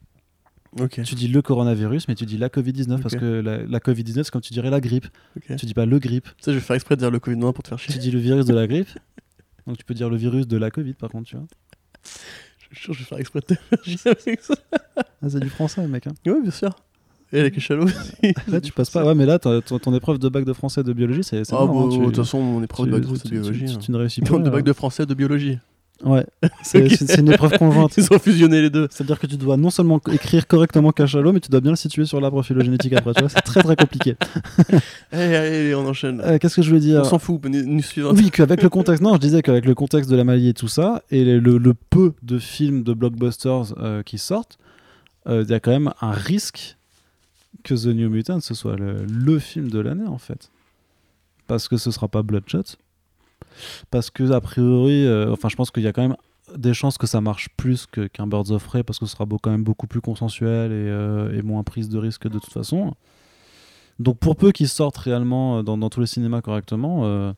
Tu 1.03 1.15
dis 1.15 1.27
le 1.29 1.41
coronavirus, 1.41 2.07
mais 2.07 2.15
tu 2.15 2.25
dis 2.25 2.37
la 2.37 2.49
Covid-19 2.49 3.01
parce 3.01 3.13
Ok. 3.15 3.19
que 3.21 3.25
la, 3.41 3.63
la 3.65 3.79
Covid-19 3.79 4.23
c'est 4.23 4.29
comme 4.31 4.41
tu 4.41 4.51
dirais 4.53 4.69
la 4.69 4.81
grippe. 4.81 5.07
ok. 5.37 5.55
Tu 5.57 5.65
dis 5.65 5.73
pas 5.73 5.85
le 5.85 5.99
grippe, 5.99 6.25
Tu 6.37 6.43
sais, 6.43 6.51
je 6.51 6.57
vais 6.57 6.63
faire 6.63 6.75
exprès 6.75 6.95
de 6.95 6.99
dire 7.01 7.11
le 7.11 7.19
Covid-19 7.19 7.53
pour 7.53 7.63
te 7.63 7.69
faire 7.69 7.79
chier. 7.79 7.93
tu 7.93 7.99
dis 7.99 8.11
le 8.11 8.19
virus 8.19 8.45
de 8.45 8.53
la 8.53 8.67
grippe. 8.67 8.89
Donc 9.67 9.77
tu 9.77 9.85
peux 9.85 9.93
dire 9.93 10.09
le 10.09 10.17
virus 10.17 10.47
de 10.47 10.57
la 10.57 10.71
Covid 10.71 10.93
par 10.93 11.09
contre, 11.09 11.29
tu 11.29 11.37
vois. 11.37 11.45
Je 12.71 12.75
suis 12.77 12.83
sûr, 12.85 12.93
je 12.93 12.99
vais 12.99 13.05
faire 13.05 13.19
exprès 13.19 13.39
de 13.39 13.45
te 13.45 13.53
faire 13.55 13.83
chier 13.83 14.11
avec 14.27 14.41
ça. 14.41 14.53
Ah, 14.97 15.29
c'est 15.29 15.39
du 15.39 15.49
français, 15.49 15.87
mec. 15.87 16.07
Hein. 16.07 16.13
Ouais, 16.25 16.41
bien 16.41 16.51
sûr. 16.51 16.75
Et 17.33 17.39
avec 17.39 17.55
les 17.55 17.61
chalots 17.61 17.85
aussi. 17.85 18.33
Là, 18.47 18.61
tu 18.61 18.71
passes 18.71 18.89
pas. 18.91 19.03
Ouais, 19.05 19.15
mais 19.15 19.25
là, 19.25 19.39
ton, 19.39 19.59
ton- 19.61 19.93
épreuve 19.95 20.19
de 20.19 20.29
bac 20.29 20.45
de 20.45 20.53
français 20.53 20.83
de 20.83 20.93
biologie, 20.93 21.23
c'est. 21.23 21.41
Ah, 21.51 21.55
hein, 21.61 21.89
tu- 21.91 21.97
de 21.99 22.05
toute 22.05 22.17
façon, 22.17 22.41
mon 22.41 22.61
épreuve 22.63 22.85
de 22.87 22.91
bac 22.91 23.01
de 23.01 23.07
français 23.07 23.23
de 23.25 23.29
biologie. 23.31 23.65
tu- 23.65 23.71
hein. 23.71 23.79
Tu 23.81 23.91
ne 23.91 23.97
réussis 23.97 24.19
Une 24.21 24.27
pas. 24.27 24.37
de 24.39 24.49
bac 24.49 24.63
de 24.63 24.73
français 24.73 25.05
de 25.05 25.13
biologie. 25.13 25.57
Ouais, 26.05 26.25
c'est 26.61 27.17
une 27.19 27.31
épreuve 27.33 27.57
conjointe. 27.57 27.97
Ils 27.97 28.07
ont 28.13 28.19
fusionné 28.19 28.61
les 28.61 28.69
deux. 28.69 28.87
C'est-à-dire 28.91 29.19
que 29.19 29.25
tu 29.27 29.37
dois 29.37 29.57
non 29.57 29.71
seulement 29.71 29.99
écrire 30.11 30.45
correctement 30.47 30.91
cachalot, 30.91 31.33
mais 31.33 31.39
tu 31.39 31.49
dois 31.49 31.61
bien 31.61 31.71
le 31.71 31.75
situer 31.77 32.05
sur 32.05 32.21
l'arbre 32.21 32.43
phylogénétique 32.43 32.93
après. 32.93 33.13
C'est 33.27 33.41
très 33.41 33.63
très 33.63 33.75
compliqué. 33.75 34.15
Allez, 35.11 35.35
allez, 35.35 35.75
on 35.75 35.85
enchaîne. 35.87 36.21
Euh, 36.23 36.37
Qu'est-ce 36.37 36.55
que 36.57 36.61
je 36.61 36.69
voulais 36.69 36.79
dire 36.81 37.01
on 37.01 37.05
s'en 37.05 37.19
fout, 37.19 37.43
nous, 37.45 37.81
suivante. 37.81 38.15
Oui, 38.17 38.29
qu'avec 38.31 38.61
le 38.61 38.69
contexte. 38.69 39.01
Non, 39.01 39.13
je 39.15 39.19
disais 39.19 39.41
qu'avec 39.41 39.65
le 39.65 39.73
contexte 39.73 40.09
de 40.09 40.15
la 40.15 40.23
maladie 40.23 40.49
et 40.49 40.53
tout 40.53 40.67
ça, 40.67 41.01
et 41.09 41.25
le, 41.25 41.39
le- 41.39 41.57
le 41.57 41.73
peu 41.73 42.13
de 42.21 42.37
films 42.37 42.83
de 42.83 42.93
blockbusters 42.93 43.73
euh, 43.79 44.03
qui 44.03 44.17
sortent, 44.19 44.57
euh, 45.27 45.43
il 45.47 45.49
y 45.51 45.55
a 45.55 45.59
quand 45.59 45.71
même 45.71 45.91
un 46.01 46.11
risque 46.11 46.77
que 47.63 47.73
The 47.73 47.87
New 47.95 48.09
Mutant 48.11 48.41
ce 48.41 48.53
soit 48.53 48.75
le, 48.75 49.05
le 49.05 49.39
film 49.39 49.71
de 49.71 49.79
l'année 49.79 50.05
en 50.05 50.19
fait, 50.19 50.51
parce 51.47 51.67
que 51.67 51.77
ce 51.77 51.89
sera 51.89 52.07
pas 52.07 52.21
Bloodshot, 52.21 52.63
parce 53.91 54.09
que 54.09 54.31
a 54.31 54.41
priori, 54.41 55.05
euh, 55.05 55.31
enfin, 55.31 55.49
je 55.49 55.55
pense 55.55 55.71
qu'il 55.71 55.83
y 55.83 55.87
a 55.87 55.93
quand 55.93 56.01
même 56.01 56.15
des 56.55 56.73
chances 56.73 56.97
que 56.97 57.07
ça 57.07 57.21
marche 57.21 57.49
plus 57.57 57.85
que- 57.87 58.07
qu'un 58.07 58.27
Birds 58.27 58.51
of 58.51 58.63
Prey 58.65 58.83
parce 58.83 58.99
que 58.99 59.05
ce 59.05 59.11
sera 59.13 59.25
beau- 59.25 59.39
quand 59.41 59.49
même 59.51 59.63
beaucoup 59.63 59.87
plus 59.87 60.01
consensuel 60.01 60.71
et, 60.71 60.75
euh, 60.75 61.37
et 61.37 61.41
moins 61.41 61.63
prise 61.63 61.89
de 61.89 61.97
risque 61.97 62.27
de 62.27 62.37
toute 62.39 62.53
façon. 62.53 62.93
Donc 63.99 64.17
pour 64.19 64.35
peu 64.35 64.51
qu'ils 64.51 64.67
sortent 64.67 64.97
réellement 64.97 65.57
euh, 65.59 65.63
dans, 65.63 65.77
dans 65.77 65.89
tous 65.89 66.01
les 66.01 66.05
cinémas 66.07 66.41
correctement, 66.41 67.01
euh, 67.05 67.33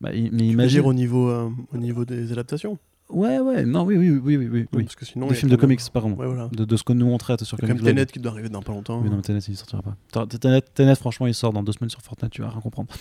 bah, 0.00 0.10
mais 0.12 0.46
imagine. 0.46 0.80
dire 0.80 0.86
au 0.86 0.94
niveau, 0.94 1.28
euh, 1.28 1.50
au 1.72 1.76
niveau 1.78 2.04
des 2.04 2.32
adaptations? 2.32 2.78
Ouais, 3.08 3.38
ouais, 3.38 3.64
non, 3.64 3.84
oui, 3.84 3.96
oui, 3.96 4.10
oui, 4.10 4.36
oui, 4.36 4.48
oui. 4.50 4.66
oui. 4.72 4.82
Parce 4.84 4.96
que 4.96 5.04
sinon. 5.04 5.28
Des 5.28 5.34
films 5.34 5.50
de 5.50 5.56
comics, 5.56 5.80
pardon. 5.92 6.10
Ouais, 6.14 6.26
voilà. 6.26 6.48
De, 6.48 6.64
de 6.64 6.76
ce 6.76 6.82
que 6.82 6.92
nous 6.92 7.06
on 7.06 7.18
traite 7.18 7.44
sur 7.44 7.56
Il 7.58 7.62
y 7.62 7.64
a 7.64 7.68
Comics 7.68 7.82
Blog. 7.82 7.94
Tenet 7.94 8.06
qui 8.06 8.18
doit 8.18 8.32
arriver 8.32 8.48
dans 8.48 8.62
pas 8.62 8.72
longtemps. 8.72 9.00
Oui, 9.00 9.08
non, 9.08 9.16
mais 9.16 9.22
Tenet, 9.22 9.38
il 9.48 9.56
sortira 9.56 9.80
pas. 9.82 10.26
Tenet, 10.26 10.60
Tenet, 10.74 10.96
franchement, 10.96 11.26
il 11.28 11.34
sort 11.34 11.52
dans 11.52 11.62
deux 11.62 11.72
semaines 11.72 11.90
sur 11.90 12.02
Fortnite, 12.02 12.32
tu 12.32 12.42
vas 12.42 12.48
rien 12.50 12.60
comprendre. 12.60 12.88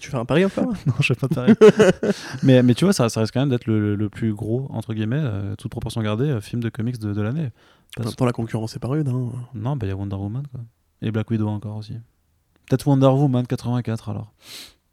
Tu 0.00 0.10
fais 0.10 0.16
un 0.16 0.24
pari 0.24 0.44
encore 0.44 0.66
non, 0.86 0.92
je 1.00 1.08
sais 1.08 1.14
pas 1.16 1.26
pareil. 1.26 1.54
mais, 2.44 2.62
mais 2.62 2.74
tu 2.74 2.84
vois, 2.84 2.92
ça, 2.92 3.08
ça 3.08 3.18
risque 3.20 3.34
quand 3.34 3.40
même 3.40 3.48
d'être 3.48 3.66
le, 3.66 3.96
le- 3.96 4.08
plus 4.08 4.32
gros, 4.32 4.68
entre 4.70 4.94
guillemets, 4.94 5.18
euh, 5.20 5.56
toute 5.56 5.72
proportion 5.72 6.00
gardée, 6.02 6.26
euh, 6.30 6.40
film 6.40 6.62
de 6.62 6.68
comics 6.68 6.98
de, 7.00 7.12
de 7.12 7.20
l'année. 7.20 7.48
Parce- 7.96 8.14
la 8.20 8.32
concurrence 8.32 8.76
est 8.76 8.78
pas 8.78 8.86
rude. 8.86 9.08
Hein. 9.08 9.30
Non, 9.54 9.74
bah 9.76 9.86
il 9.86 9.88
y 9.88 9.92
a 9.92 9.96
Wonder 9.96 10.14
Woman, 10.14 10.44
quoi. 10.52 10.60
Et 11.02 11.10
Black 11.10 11.28
Widow 11.30 11.48
encore 11.48 11.76
aussi. 11.78 11.94
Peut-être 12.68 12.86
Wonder 12.86 13.06
Woman 13.08 13.44
84 13.46 14.08
alors, 14.10 14.32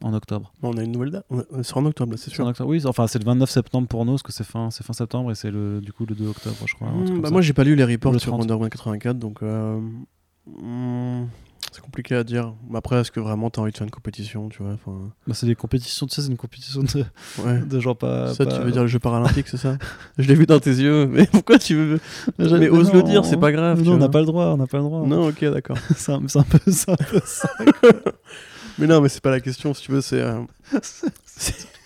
en 0.06 0.14
octobre. 0.14 0.54
On 0.62 0.78
a 0.78 0.84
une 0.84 0.92
nouvelle 0.92 1.12
date. 1.12 1.26
On 1.30 1.64
sera 1.64 1.80
en 1.82 1.86
octobre, 1.86 2.12
là, 2.12 2.18
c'est 2.18 2.30
C'est 2.30 2.36
sûr. 2.36 2.46
en 2.46 2.50
octobre 2.50 2.70
Oui, 2.70 2.82
enfin 2.86 3.08
c'est 3.08 3.20
le 3.20 3.26
29 3.26 3.50
septembre 3.50 3.88
pour 3.88 4.06
nous, 4.06 4.14
parce 4.14 4.24
que 4.24 4.32
c'est 4.32 4.44
fin, 4.46 4.70
c'est 4.72 4.86
fin 4.86 4.94
septembre 4.94 5.32
et 5.32 5.36
c'est 5.36 5.52
le, 5.52 5.82
du 5.82 5.92
coup 5.92 6.06
le 6.06 6.16
2 6.16 6.28
octobre, 6.28 6.56
je 6.66 6.74
crois. 6.76 6.88
comme 6.90 7.22
bah 7.22 7.30
moi, 7.32 7.42
j'ai 7.42 7.54
pas 7.54 7.64
lu 7.64 7.76
les 7.76 7.84
reports 7.84 8.12
sur 8.20 8.32
30. 8.32 8.42
Wonder 8.42 8.54
Woman 8.54 8.70
84, 8.70 9.18
donc. 9.20 9.44
euh, 9.44 9.80
hmm, 10.48 11.26
c'est 11.72 11.82
compliqué 11.82 12.16
à 12.16 12.24
dire. 12.24 12.54
Mais 12.70 12.78
après, 12.78 13.02
est-ce 13.02 13.12
que 13.12 13.20
vraiment 13.20 13.50
t'as 13.50 13.62
envie 13.62 13.72
de 13.72 13.78
faire 13.78 13.84
une 13.86 13.92
compétition, 13.92 14.48
tu 14.48 14.64
vois 14.64 14.78
Bah, 15.28 15.34
c'est 15.34 15.46
des 15.48 15.56
compétitions, 15.56 16.06
tu 16.08 16.16
sais, 16.16 16.22
c'est 16.22 16.30
une 16.30 16.38
compétition 16.38 16.84
de, 16.84 17.04
Ouais. 17.44 17.60
de 17.60 17.80
gens 17.82 17.96
pas. 17.96 18.34
ça, 18.34 18.46
pas- 18.46 18.56
tu 18.58 18.62
veux 18.64 18.72
dire 18.72 18.84
le 18.84 18.88
jeu 18.88 19.00
paralympique, 19.00 19.48
c'est 19.50 19.58
ça 19.58 19.78
Je 20.18 20.28
l'ai 20.28 20.36
vu 20.36 20.46
dans 20.46 20.60
tes 20.60 20.70
yeux, 20.72 21.08
mais 21.08 21.26
pourquoi 21.26 21.58
tu 21.60 21.76
veux 21.76 22.00
Mais 22.38 22.70
ose 22.70 22.88
non, 22.94 23.00
le 23.00 23.04
dire, 23.04 23.26
c'est 23.26 23.36
pas 23.38 23.52
grave. 23.52 23.82
non, 23.82 23.94
on 23.94 23.98
n'a 23.98 24.08
pas 24.08 24.20
le 24.20 24.26
droit, 24.28 24.46
on 24.54 24.58
n'a 24.58 24.68
pas 24.68 24.78
le 24.78 24.84
droit. 24.84 25.06
Non, 25.06 25.28
ok, 25.28 25.44
d'accord. 25.46 25.78
c'est 25.98 26.12
un, 26.14 26.22
c'est 26.28 26.40
un 26.40 26.44
peu 26.44 26.60
c'est 26.72 26.92
un 26.92 26.96
peu 26.96 27.20
ça. 27.26 27.50
Mais 28.78 28.88
non, 28.88 29.02
mais 29.02 29.10
c'est 29.10 29.22
pas 29.22 29.32
la 29.32 29.40
question, 29.40 29.74
si 29.74 29.84
tu 29.84 29.92
veux, 29.92 30.02
c'est. 30.02 30.22
euh, 30.22 30.40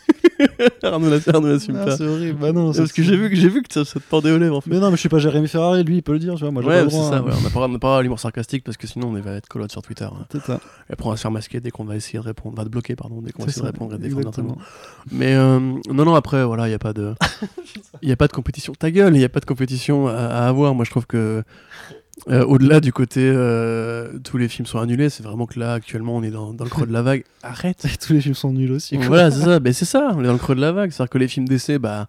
Arnaud 0.84 1.10
l'a- 1.10 1.20
Arnaud 1.34 1.50
l'assume 1.50 1.76
pas. 1.76 1.96
c'est 1.96 2.06
horrible. 2.08 2.40
Bah 2.40 2.52
non, 2.52 2.74
Parce 2.74 2.92
que 2.92 3.04
j'ai 3.04 3.16
vu 3.16 3.30
que 3.30 3.36
j'ai 3.36 3.48
vu 3.50 3.62
que 3.62 3.72
ça, 3.72 3.86
ça 3.86 4.00
te 4.00 4.06
pendait 4.10 4.32
aux 4.32 4.38
lèvres 4.40 4.58
en 4.58 4.62
fait. 4.62 4.70
Mais 4.72 4.80
non, 4.80 4.88
mais 4.90 4.96
je 4.96 5.02
suis 5.02 5.10
pas 5.10 5.20
Jérémy 5.20 5.48
Ferrari, 5.48 5.84
lui, 5.84 5.98
il 5.98 6.02
peut 6.02 6.14
le 6.14 6.20
dire, 6.20 6.34
tu 6.36 6.42
vois. 6.42 6.52
Moi, 6.52 6.64
ouais, 6.64 6.84
c'est 6.90 6.96
ça, 6.96 7.18
hein. 7.18 7.22
ouais. 7.24 7.32
on 7.38 7.42
n'a 7.42 7.50
pas, 7.52 7.60
on 7.60 7.68
n'a 7.68 7.80
pas 7.80 8.02
l'humour 8.02 8.20
sarcastique 8.20 8.64
parce 8.64 8.76
que 8.78 8.88
sinon 8.88 9.10
on 9.10 9.20
va 9.22 9.34
être 9.34 9.48
colotte 9.48 9.72
sur 9.72 9.82
Twitter. 9.84 10.06
hein. 10.06 10.26
C'est 10.32 10.42
ça. 10.42 10.60
Et 10.90 10.94
après 10.94 11.06
on 11.08 11.12
va 11.12 11.18
se 11.18 11.22
faire 11.22 11.32
masquer 11.32 11.60
dès 11.60 11.70
qu'on 11.70 11.84
va 11.84 11.96
essayer 11.96 12.18
de 12.20 12.24
répondre, 12.24 12.56
on 12.58 12.62
va 12.62 12.66
te 12.66 12.70
bloquer 12.72 12.96
pardon, 12.96 13.22
dès 13.22 13.32
qu'on 13.32 13.44
va 13.44 13.50
essayer 13.50 13.62
de 13.62 13.68
répondre 13.68 13.94
et 13.96 13.98
défendre. 14.00 14.58
Mais 15.12 15.36
euh, 15.36 15.60
non, 15.60 16.06
non, 16.06 16.16
après 16.16 16.44
voilà, 16.44 16.66
il 16.68 16.70
n'y 16.70 16.76
a 16.76 16.80
pas 16.80 16.94
de. 16.94 17.14
Il 18.02 18.10
y 18.10 18.12
a 18.12 18.16
pas 18.16 18.28
de 18.28 18.34
compétition. 18.34 18.74
Ta 18.74 18.92
gueule, 18.92 19.14
il 19.16 19.20
n'y 19.20 19.26
a 19.26 19.30
pas 19.30 19.40
de 19.42 19.46
compétition 19.46 20.08
à, 20.08 20.14
à 20.14 20.48
avoir. 20.48 20.74
Moi 20.74 20.86
je 20.86 20.90
trouve 20.92 21.06
que. 21.06 21.44
Euh, 22.28 22.44
Au-delà 22.46 22.80
du 22.80 22.92
côté 22.92 23.22
euh, 23.24 24.20
tous 24.24 24.38
les 24.38 24.48
films 24.48 24.66
sont 24.66 24.80
annulés, 24.80 25.10
c'est 25.10 25.24
vraiment 25.24 25.46
que 25.46 25.60
là 25.60 25.74
actuellement 25.74 26.16
on 26.16 26.24
est 26.24 26.32
dans, 26.32 26.54
dans 26.54 26.64
le 26.64 26.70
creux 26.70 26.86
de 26.86 26.94
la 26.94 27.02
vague. 27.02 27.24
Arrête 27.44 27.86
tous 28.06 28.14
les 28.14 28.22
films 28.22 28.36
sont 28.36 28.52
nuls 28.52 28.72
aussi. 28.72 28.98
quoi. 28.98 29.08
Voilà, 29.08 29.32
c'est 29.32 29.42
ça. 29.42 29.60
Ben, 29.60 29.74
c'est 29.74 29.86
ça, 29.86 30.12
on 30.16 30.22
est 30.22 30.28
dans 30.28 30.34
le 30.34 30.40
creux 30.40 30.56
de 30.56 30.62
la 30.62 30.72
vague. 30.72 30.92
C'est-à-dire 30.92 31.10
que 31.10 31.18
les 31.18 31.28
films 31.28 31.48
d'essai, 31.48 31.80
bah, 31.80 32.08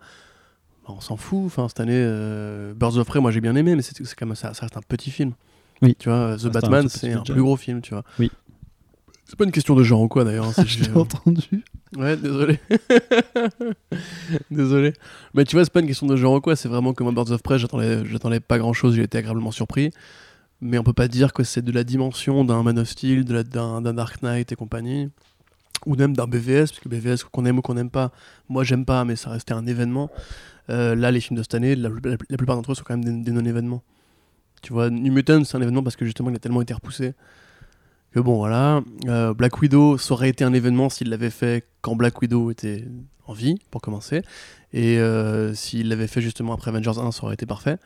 bah, 0.86 0.94
on 0.96 1.00
s'en 1.00 1.16
fout. 1.16 1.42
Enfin, 1.46 1.68
cette 1.68 1.80
année, 1.80 1.92
euh, 1.94 2.74
Birds 2.74 2.96
of 2.96 3.06
Prey, 3.06 3.20
moi 3.20 3.30
j'ai 3.30 3.40
bien 3.40 3.54
aimé, 3.56 3.76
mais 3.76 3.82
c'est 3.82 3.96
quand 4.14 4.26
même 4.26 4.34
ça, 4.34 4.54
ça 4.54 4.62
reste 4.62 4.76
un 4.76 4.82
petit 4.86 5.10
film. 5.10 5.32
Oui. 5.82 5.96
Tu 5.98 6.08
vois, 6.08 6.36
The 6.36 6.48
Batman, 6.48 6.88
c'est 6.88 7.12
un 7.12 7.22
plus 7.22 7.42
gros 7.42 7.56
film, 7.56 7.80
tu 7.80 7.94
vois. 7.94 8.04
Oui. 8.18 8.30
C'est 9.30 9.36
pas 9.38 9.44
une 9.44 9.52
question 9.52 9.76
de 9.76 9.84
genre 9.84 10.00
ou 10.02 10.08
quoi 10.08 10.24
d'ailleurs. 10.24 10.46
hein, 10.46 10.52
c'est 10.52 10.66
Je 10.66 10.82
l'ai 10.82 10.90
entendu. 10.96 11.62
Ouais, 11.96 12.16
désolé. 12.16 12.58
désolé. 14.50 14.92
Mais 15.34 15.44
tu 15.44 15.54
vois, 15.56 15.64
c'est 15.64 15.72
pas 15.72 15.80
une 15.80 15.86
question 15.86 16.06
de 16.06 16.16
genre 16.16 16.34
ou 16.34 16.40
quoi. 16.40 16.56
C'est 16.56 16.68
vraiment 16.68 16.92
que 16.92 17.02
moi, 17.02 17.12
Birds 17.12 17.30
of 17.30 17.42
Prey, 17.42 17.58
j'attendais 17.58 18.40
pas 18.40 18.58
grand 18.58 18.72
chose. 18.72 18.96
J'ai 18.96 19.02
été 19.02 19.18
agréablement 19.18 19.50
surpris. 19.52 19.90
Mais 20.60 20.78
on 20.78 20.82
peut 20.82 20.92
pas 20.92 21.08
dire 21.08 21.32
que 21.32 21.42
c'est 21.44 21.62
de 21.62 21.72
la 21.72 21.84
dimension 21.84 22.44
d'un 22.44 22.62
Man 22.62 22.78
of 22.78 22.88
Steel, 22.88 23.24
d'un 23.24 23.80
d'un 23.80 23.94
Dark 23.94 24.22
Knight 24.22 24.52
et 24.52 24.56
compagnie. 24.56 25.08
Ou 25.86 25.94
même 25.96 26.14
d'un 26.14 26.26
BVS, 26.26 26.70
parce 26.72 26.80
que 26.80 26.88
BVS, 26.90 27.24
qu'on 27.30 27.46
aime 27.46 27.58
ou 27.58 27.62
qu'on 27.62 27.74
n'aime 27.74 27.88
pas, 27.88 28.10
moi 28.50 28.64
j'aime 28.64 28.84
pas, 28.84 29.04
mais 29.06 29.16
ça 29.16 29.30
restait 29.30 29.54
un 29.54 29.66
événement. 29.66 30.10
Euh, 30.68 30.94
là, 30.94 31.10
les 31.10 31.20
films 31.20 31.38
de 31.38 31.42
cette 31.42 31.54
année, 31.54 31.74
la, 31.74 31.88
la- 31.88 32.16
la 32.28 32.36
plupart 32.36 32.56
d'entre 32.56 32.72
eux 32.72 32.74
sont 32.74 32.84
quand 32.86 32.96
même 32.98 33.04
des, 33.04 33.12
des 33.24 33.32
non-événements. 33.32 33.82
Tu 34.60 34.74
vois, 34.74 34.90
New 34.90 35.10
Mutant, 35.10 35.42
c'est 35.44 35.56
un 35.56 35.62
événement 35.62 35.82
parce 35.82 35.96
que 35.96 36.04
justement, 36.04 36.28
il 36.28 36.36
a 36.36 36.38
tellement 36.38 36.60
été 36.60 36.74
repoussé 36.74 37.14
que 38.12 38.20
bon, 38.20 38.36
voilà. 38.36 38.82
Euh, 39.06 39.34
Black 39.34 39.60
Widow, 39.60 39.98
ça 39.98 40.14
aurait 40.14 40.28
été 40.28 40.44
un 40.44 40.52
événement 40.52 40.88
s'il 40.88 41.10
l'avait 41.10 41.30
fait 41.30 41.64
quand 41.80 41.94
Black 41.96 42.20
Widow 42.20 42.50
était 42.50 42.84
en 43.26 43.32
vie, 43.32 43.58
pour 43.70 43.80
commencer. 43.80 44.22
Et 44.72 44.98
euh, 44.98 45.54
s'il 45.54 45.88
l'avait 45.88 46.06
fait 46.08 46.20
justement 46.20 46.52
après 46.54 46.70
Avengers 46.70 46.98
1, 47.00 47.12
ça 47.12 47.24
aurait 47.24 47.34
été 47.34 47.46
parfait. 47.46 47.76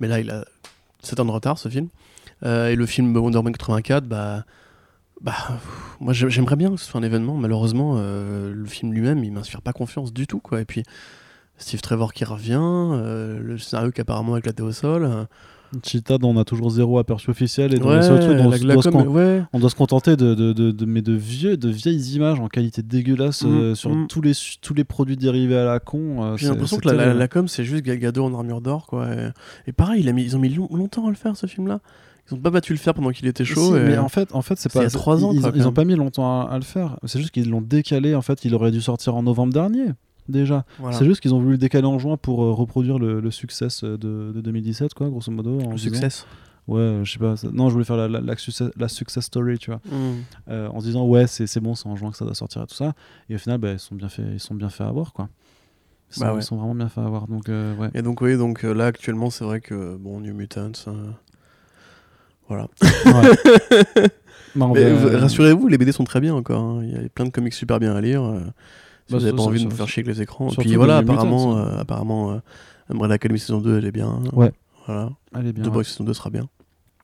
Mais 0.00 0.08
là, 0.08 0.20
il 0.20 0.30
a 0.30 0.44
7 1.02 1.20
ans 1.20 1.24
de 1.24 1.30
retard, 1.30 1.58
ce 1.58 1.68
film. 1.68 1.88
Euh, 2.44 2.68
et 2.68 2.76
le 2.76 2.84
film 2.86 3.16
Wonder 3.16 3.38
Woman 3.38 3.52
84, 3.52 4.04
bah. 4.06 4.44
Bah, 5.22 5.32
moi 5.98 6.12
j'ai- 6.12 6.28
j'aimerais 6.28 6.56
bien 6.56 6.70
que 6.72 6.76
ce 6.76 6.84
soit 6.84 7.00
un 7.00 7.02
événement, 7.02 7.36
malheureusement, 7.38 7.94
le 7.98 8.64
film 8.66 8.92
lui-même 8.92 9.24
il 9.24 9.32
m'inspire 9.32 9.62
pas 9.62 9.72
confiance 9.72 10.12
du 10.12 10.26
tout, 10.26 10.40
quoi. 10.40 10.60
Et 10.60 10.66
puis, 10.66 10.82
Steve 11.56 11.80
Trevor 11.80 12.12
qui 12.12 12.26
revient, 12.26 12.60
le 12.60 13.56
scénario 13.56 13.92
qui 13.92 14.02
apparemment 14.02 14.36
éclaté 14.36 14.62
au 14.62 14.72
sol. 14.72 15.26
Euh, 15.74 15.78
Cheetah, 15.84 16.18
dont 16.18 16.30
on 16.34 16.38
a 16.38 16.44
toujours 16.44 16.70
zéro 16.70 16.98
aperçu 16.98 17.30
officiel. 17.30 17.74
Et 17.74 17.78
dans 17.78 17.88
ouais, 17.88 17.96
les 17.96 18.02
seuls 18.02 18.20
trucs 18.20 18.36
dont 18.36 18.50
la- 18.50 18.56
on 18.56 18.66
la 18.66 18.74
doit 18.74 18.82
se 18.82 18.88
com- 18.88 19.04
con- 19.04 19.10
ouais. 19.10 19.42
on 19.52 19.58
doit 19.58 19.70
se 19.70 19.74
contenter 19.74 20.16
de, 20.16 20.34
de, 20.34 20.52
de, 20.52 20.70
de- 20.70 20.84
mais 20.86 21.02
de, 21.02 21.12
vieux, 21.12 21.56
de 21.56 21.68
vieilles 21.68 22.14
images 22.14 22.40
en 22.40 22.48
qualité 22.48 22.82
dégueulasse 22.82 23.44
euh, 23.44 23.72
Mm, 23.72 23.74
sur 23.74 23.90
mm. 23.94 24.06
tous, 24.08 24.20
les, 24.20 24.32
tous 24.62 24.74
les 24.74 24.84
produits 24.84 25.16
dérivés 25.16 25.58
à 25.58 25.64
la 25.64 25.80
con. 25.80 26.22
euh, 26.24 26.36
J'ai 26.36 26.48
l'impression 26.48 26.76
que 26.78 26.88
la, 26.88 27.14
la, 27.14 27.28
com 27.28 27.48
c'est 27.48 27.64
juste 27.64 27.84
Gal 27.84 27.98
Gadot 27.98 28.24
en 28.24 28.34
armure 28.34 28.60
d'or, 28.60 28.86
quoi. 28.86 29.08
Et, 29.12 29.28
et 29.66 29.72
pareil, 29.72 30.00
il 30.02 30.08
a 30.08 30.12
mis, 30.12 30.22
ils 30.24 30.36
ont 30.36 30.40
mis 30.40 30.48
long- 30.50 30.68
longtemps 30.72 31.06
à 31.06 31.10
le 31.10 31.16
faire 31.16 31.36
ce 31.36 31.46
film-là. 31.46 31.80
Ils 32.28 32.34
ont 32.34 32.38
pas 32.38 32.50
battu 32.50 32.72
le 32.72 32.78
faire 32.78 32.92
pendant 32.92 33.10
qu'il 33.10 33.26
était 33.28 33.44
chaud. 33.44 33.74
Si, 33.76 33.80
et- 33.80 33.84
Mais 33.84 33.98
en 33.98 34.08
fait, 34.08 34.34
en 34.34 34.42
fait 34.42 34.58
c'est 34.58 34.72
pas. 34.72 34.80
il 34.80 34.82
y 34.82 34.86
a 34.86 34.90
trois 34.90 35.24
ans, 35.24 35.30
Ils, 35.32 35.40
quoi, 35.40 35.50
ils 35.54 35.58
quand 35.58 35.62
ont 35.62 35.64
même. 35.66 35.74
pas 35.74 35.84
mis 35.84 35.94
longtemps 35.94 36.42
à, 36.42 36.50
à 36.50 36.56
le 36.58 36.64
faire. 36.64 36.98
C'est 37.04 37.20
juste 37.20 37.30
qu'ils 37.32 37.48
l'ont 37.48 37.60
décalé. 37.60 38.16
En 38.16 38.22
fait, 38.22 38.44
il 38.44 38.52
aurait 38.54 38.72
dû 38.72 38.80
sortir 38.80 39.14
en 39.14 39.22
novembre 39.22 39.52
dernier. 39.52 39.86
Déjà. 40.28 40.64
voilà. 40.78 40.96
C'est 40.96 41.04
juste 41.04 41.20
qu'ils 41.20 41.34
ont 41.34 41.38
voulu 41.40 41.52
le 41.52 41.58
décaler 41.58 41.86
en 41.86 41.98
juin 41.98 42.16
pour 42.16 42.42
euh, 42.42 42.52
reproduire 42.52 42.98
le, 42.98 43.20
le 43.20 43.30
succès 43.30 43.68
euh, 43.84 43.96
de, 43.96 44.32
de 44.34 44.40
2017, 44.40 44.94
quoi, 44.94 45.08
grosso 45.08 45.30
modo. 45.30 45.60
en 45.60 45.70
le 45.72 45.76
succès. 45.78 46.08
Ouais, 46.66 47.00
je 47.04 47.12
sais 47.12 47.18
pas. 47.20 47.36
ça- 47.36 47.48
Non, 47.52 47.68
je 47.68 47.74
voulais 47.74 47.84
faire 47.84 47.96
la, 47.96 48.08
la, 48.08 48.20
la 48.20 48.36
success, 48.36 48.70
la 48.76 48.88
success 48.88 49.24
story, 49.24 49.56
tu 49.58 49.70
vois. 49.70 49.80
Mm. 49.86 50.14
Euh, 50.48 50.68
en 50.68 50.80
se 50.80 50.86
disant, 50.86 51.06
ouais, 51.06 51.26
c'est 51.28 51.60
bon, 51.60 51.74
c'est 51.76 51.88
en 51.88 51.94
juin 51.94 52.10
que 52.10 52.16
ça 52.16 52.24
doit 52.24 52.34
sortir 52.34 52.62
et 52.62 52.66
tout 52.66 52.74
ça. 52.74 52.92
Et 53.30 53.36
au 53.36 53.38
final, 53.38 53.58
bah, 53.58 53.72
ils, 53.72 53.78
sont 53.78 53.94
bien 53.94 54.08
fait, 54.08 54.22
ils 54.32 54.40
sont 54.40 54.54
bien 54.56 54.68
fait 54.68 54.82
avoir, 54.82 55.12
quoi. 55.12 55.28
Ils 56.10 56.14
sont, 56.16 56.20
Bah 56.24 56.32
ouais. 56.34 56.40
ils 56.40 56.42
sont 56.44 56.56
vraiment 56.56 56.74
bien 56.74 56.88
fait 56.88 57.00
avoir. 57.00 57.28
Donc, 57.28 57.48
euh, 57.48 57.74
ouais. 57.76 57.90
Et 57.94 58.02
donc, 58.02 58.20
oui, 58.20 58.36
donc 58.36 58.62
là 58.64 58.86
actuellement, 58.86 59.30
c'est 59.30 59.44
vrai 59.44 59.60
que 59.60 59.96
bon, 59.96 60.20
New 60.20 60.34
Mutants. 60.34 60.72
Voilà. 62.48 62.66
Ouais. 64.56 64.86
Rassurez-vous, 65.18 65.68
les 65.68 65.76
BD 65.78 65.92
sont 65.92 66.04
très 66.04 66.20
bien 66.20 66.34
encore. 66.34 66.62
hein. 66.62 66.80
Il 66.84 66.90
y 66.90 66.96
a 66.96 67.08
plein 67.10 67.26
de 67.26 67.30
comics 67.30 67.52
super 67.52 67.78
bien 67.78 67.94
à 67.94 68.00
lire. 68.00 68.22
Euh, 69.06 69.08
Si 69.08 69.12
Bah, 69.12 69.18
vous 69.18 69.24
avez 69.24 69.30
ça- 69.30 69.36
pas 69.36 69.42
envie 69.42 69.64
de 69.64 69.70
vous 69.70 69.76
faire 69.76 69.88
chier 69.88 70.02
avec 70.02 70.14
les 70.16 70.22
écrans. 70.22 70.48
Et 70.50 70.56
puis 70.56 70.74
voilà, 70.76 71.00
les 71.02 71.08
apparemment, 71.10 71.56
euh, 71.58 71.78
apparemment 71.78 72.32
euh, 72.32 72.38
Umbrella 72.90 73.14
Academy 73.14 73.38
saison 73.38 73.60
2, 73.60 73.78
elle 73.78 73.84
est 73.86 73.92
bien. 73.92 74.20
Ouais. 74.32 74.52
Voilà. 74.86 75.10
Elle 75.34 75.46
est 75.48 75.52
bien. 75.52 75.64
The 75.64 75.68
ouais. 75.74 75.84
Saison 75.84 76.04
2 76.04 76.12
sera 76.14 76.30
bien, 76.30 76.48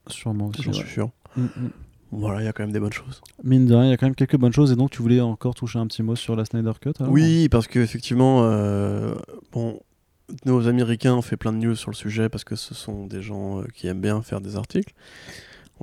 Sûrement 0.08 0.48
aussi. 0.48 0.62
j'en 0.62 0.72
suis 0.72 0.88
sûr. 0.88 1.10
Mm, 1.36 1.42
mm. 1.42 1.70
Voilà, 2.14 2.42
il 2.42 2.44
y 2.44 2.48
a 2.48 2.52
quand 2.52 2.62
même 2.62 2.72
des 2.72 2.80
bonnes 2.80 2.92
choses. 2.92 3.22
Mine 3.42 3.66
de 3.66 3.74
rien, 3.74 3.86
il 3.86 3.90
y 3.90 3.92
a 3.92 3.96
quand 3.96 4.04
même 4.06 4.14
quelques 4.14 4.36
bonnes 4.36 4.52
choses. 4.52 4.70
Et 4.70 4.76
donc, 4.76 4.90
tu 4.90 5.00
voulais 5.00 5.20
encore 5.22 5.54
toucher 5.54 5.78
un 5.78 5.86
petit 5.86 6.02
mot 6.02 6.14
sur 6.14 6.36
la 6.36 6.44
Snyder 6.44 6.72
Cut 6.80 6.92
alors 7.00 7.10
Oui, 7.10 7.48
parce 7.48 7.66
que 7.66 7.78
effectivement, 7.78 8.42
euh, 8.42 9.14
bon, 9.50 9.80
nos 10.44 10.68
Américains 10.68 11.14
ont 11.14 11.22
fait 11.22 11.38
plein 11.38 11.52
de 11.52 11.56
news 11.58 11.74
sur 11.74 11.90
le 11.90 11.96
sujet 11.96 12.28
parce 12.28 12.44
que 12.44 12.54
ce 12.54 12.74
sont 12.74 13.06
des 13.06 13.22
gens 13.22 13.60
euh, 13.60 13.64
qui 13.74 13.86
aiment 13.86 14.00
bien 14.02 14.20
faire 14.20 14.42
des 14.42 14.56
articles, 14.56 14.92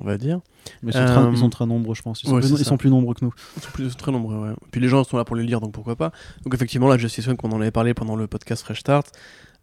on 0.00 0.04
va 0.04 0.16
dire. 0.18 0.40
Mais 0.82 0.90
ils 0.90 0.94
sont, 0.94 1.04
très, 1.04 1.18
Euh, 1.18 1.30
ils 1.32 1.38
sont 1.38 1.50
très 1.50 1.66
nombreux, 1.66 1.94
je 1.94 2.02
pense. 2.02 2.22
Ils 2.22 2.26
sont, 2.28 2.34
ouais, 2.34 2.40
plus, 2.40 2.48
c'est 2.48 2.54
ils 2.54 2.58
ça. 2.64 2.70
sont 2.70 2.76
plus 2.76 2.90
nombreux 2.90 3.14
que 3.14 3.24
nous. 3.24 3.32
Ils 3.56 3.62
sont 3.62 3.70
plus- 3.70 3.96
très 3.96 4.10
nombreux, 4.12 4.36
ouais. 4.48 4.54
Puis 4.70 4.80
les 4.80 4.88
gens 4.88 5.04
sont 5.04 5.16
là 5.16 5.24
pour 5.24 5.36
les 5.36 5.44
lire, 5.44 5.60
donc 5.60 5.72
pourquoi 5.72 5.94
pas. 5.96 6.10
Donc 6.44 6.54
effectivement, 6.54 6.88
la 6.88 6.98
Justice 6.98 7.26
League, 7.26 7.38
on 7.42 7.52
en 7.52 7.60
avait 7.60 7.70
parlé 7.70 7.94
pendant 7.94 8.16
le 8.16 8.26
podcast 8.26 8.62
Fresh 8.64 8.80
Start. 8.80 9.06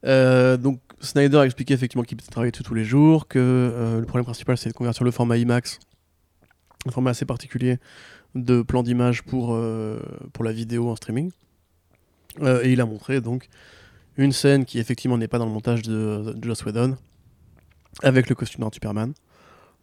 Euh, 0.05 0.57
donc 0.57 0.80
Snyder 0.99 1.38
a 1.38 1.45
expliqué 1.45 1.73
effectivement 1.73 2.03
qu'il 2.03 2.18
travaillait 2.18 2.51
dessus 2.51 2.64
tous 2.64 2.76
les 2.76 2.85
jours, 2.85 3.27
que 3.27 3.39
euh, 3.39 3.99
le 3.99 4.05
problème 4.05 4.26
principal 4.26 4.55
c'est 4.57 4.69
de 4.69 4.73
convertir 4.76 5.03
le 5.03 5.09
format 5.11 5.38
IMAX, 5.38 5.80
un 6.88 6.91
format 6.91 7.09
assez 7.11 7.26
particulier 7.26 7.80
de 8.35 8.61
plan 8.61 8.84
d'image 8.84 9.23
pour, 9.23 9.55
euh, 9.55 9.99
pour 10.34 10.43
la 10.45 10.51
vidéo 10.51 10.89
en 10.89 10.95
streaming. 10.95 11.31
Euh, 12.41 12.61
et 12.64 12.72
il 12.73 12.81
a 12.81 12.85
montré 12.85 13.22
donc 13.22 13.49
une 14.18 14.31
scène 14.31 14.65
qui 14.65 14.77
effectivement 14.77 15.18
n'est 15.18 15.27
pas 15.27 15.39
dans 15.39 15.45
le 15.47 15.51
montage 15.51 15.81
de, 15.81 16.34
de 16.35 16.43
Joss 16.47 16.64
Whedon, 16.65 16.95
avec 18.03 18.30
le 18.30 18.35
costume 18.35 18.64
de 18.68 18.73
Superman. 18.73 19.14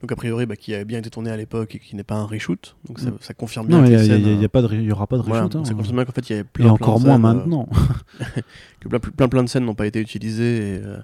Donc 0.05 0.13
a 0.13 0.17
priori 0.17 0.45
bah, 0.45 0.55
qui 0.55 0.75
avait 0.75 0.85
bien 0.85 0.99
été 0.99 1.09
tourné 1.09 1.31
à 1.31 1.37
l'époque 1.39 1.75
et 1.75 1.79
qui 1.79 1.97
n'est 1.97 2.05
pas 2.05 2.17
un 2.17 2.25
reshoot. 2.27 2.77
Donc 2.87 3.01
ça, 3.01 3.09
Mm. 3.11 3.17
ça 3.23 3.33
confirme 3.33 3.67
bien 3.69 3.79
Non, 3.81 3.85
il 3.87 3.91
n'y 3.97 4.45
euh, 4.45 4.49
pas 4.49 4.61
de, 4.61 4.69
il 4.75 4.83
y 4.83 4.93
aura 4.93 5.07
pas 5.07 5.17
de 5.17 5.23
voilà, 5.23 5.45
reshoot. 5.45 5.57
hein. 5.57 5.65
ça 5.65 5.73
confirme 5.73 5.97
bien 5.97 6.05
qu'en 6.05 6.13
fait 6.13 6.29
il 6.29 6.33
y 6.33 6.35
avait 6.35 6.45
plein 6.45 6.65
Et 6.65 6.69
plein 6.69 6.73
encore 6.75 7.01
de 7.01 7.07
moins 7.07 7.15
scènes, 7.17 7.25
euh, 7.25 7.35
maintenant. 7.35 7.69
que 8.81 8.89
plein, 8.89 8.99
plein, 9.01 9.29
plein 9.29 9.43
de 9.45 9.49
scènes 9.49 9.65
n'ont 9.65 9.75
pas 9.75 9.87
été 9.87 9.99
utilisées. 10.01 10.75
Et, 10.75 10.81
euh, 10.85 10.99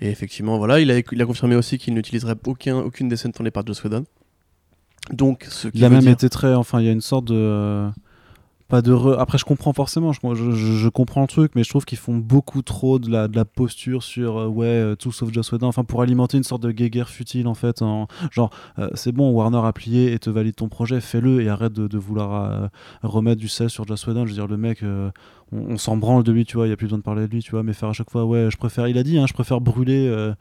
et 0.00 0.10
effectivement, 0.10 0.58
voilà, 0.58 0.80
il 0.80 0.90
a, 0.90 0.98
il 0.98 1.22
a 1.22 1.24
confirmé 1.24 1.54
aussi 1.54 1.78
qu'il 1.78 1.94
n'utiliserait 1.94 2.34
aucun, 2.46 2.78
aucune 2.78 3.08
des 3.08 3.16
scènes 3.16 3.30
tournées 3.32 3.52
par 3.52 3.64
Joss 3.64 3.84
Whedon. 3.84 4.04
Donc, 5.12 5.46
ce 5.48 5.68
qui 5.68 5.78
Il 5.78 5.84
a 5.84 5.90
même 5.90 6.00
dire- 6.00 6.10
été 6.10 6.28
très. 6.28 6.52
Enfin, 6.54 6.80
il 6.80 6.86
y 6.86 6.88
a 6.88 6.92
une 6.92 7.00
sorte 7.00 7.26
de. 7.26 7.88
Pas 8.72 8.80
de. 8.80 8.94
Après, 9.18 9.36
je 9.36 9.44
comprends 9.44 9.74
forcément, 9.74 10.12
je, 10.14 10.50
je, 10.50 10.88
comprends 10.88 11.20
le 11.20 11.26
truc, 11.26 11.52
mais 11.54 11.62
je 11.62 11.68
trouve 11.68 11.84
qu'ils 11.84 11.98
font 11.98 12.16
beaucoup 12.16 12.62
trop 12.62 12.98
de 12.98 13.10
la, 13.10 13.44
posture 13.44 14.02
sur 14.02 14.38
euh, 14.38 14.46
ouais, 14.46 14.64
euh, 14.64 14.96
tout 14.96 15.12
sauf 15.12 15.30
Joss 15.30 15.52
Whedon. 15.52 15.72
Pour 15.72 16.00
alimenter 16.00 16.38
une 16.38 16.42
sorte 16.42 16.62
de 16.62 16.70
guéguerre 16.70 17.10
futile, 17.10 17.48
en 17.48 17.52
fait. 17.54 17.82
en- 17.82 18.06
Genre, 18.30 18.48
euh, 18.78 18.88
c'est 18.94 19.12
bon, 19.12 19.30
Warner 19.30 19.60
a 19.62 19.74
plié 19.74 20.14
et 20.14 20.18
te 20.18 20.30
valide 20.30 20.54
ton 20.54 20.70
projet, 20.70 21.02
fais-le 21.02 21.42
et 21.42 21.50
arrête 21.50 21.74
de, 21.74 21.98
vouloir 21.98 22.70
remettre 23.02 23.42
du 23.42 23.48
sel 23.48 23.68
sur 23.68 23.86
Joss 23.86 24.06
Whedon. 24.06 24.24
Je 24.24 24.30
veux 24.30 24.36
dire, 24.36 24.46
le 24.46 24.56
mec, 24.56 24.82
on, 24.82 25.12
on 25.52 25.76
s'en 25.76 25.98
branle 25.98 26.22
de 26.22 26.32
lui, 26.32 26.46
tu 26.46 26.56
vois, 26.56 26.64
il 26.64 26.70
n'y 26.70 26.72
a 26.72 26.76
plus 26.78 26.86
besoin 26.86 26.96
de 26.98 27.04
parler 27.04 27.26
de 27.26 27.30
lui, 27.30 27.42
tu 27.42 27.50
vois, 27.50 27.62
mais 27.62 27.74
faire 27.74 27.90
à 27.90 27.92
chaque 27.92 28.10
fois, 28.10 28.24
ouais, 28.24 28.48
je 28.50 28.56
préfère. 28.56 28.88
Il 28.88 28.96
a 28.96 29.02
dit, 29.02 29.18
hein, 29.18 29.26
je 29.28 29.34
préfère 29.34 29.60
brûler. 29.60 30.32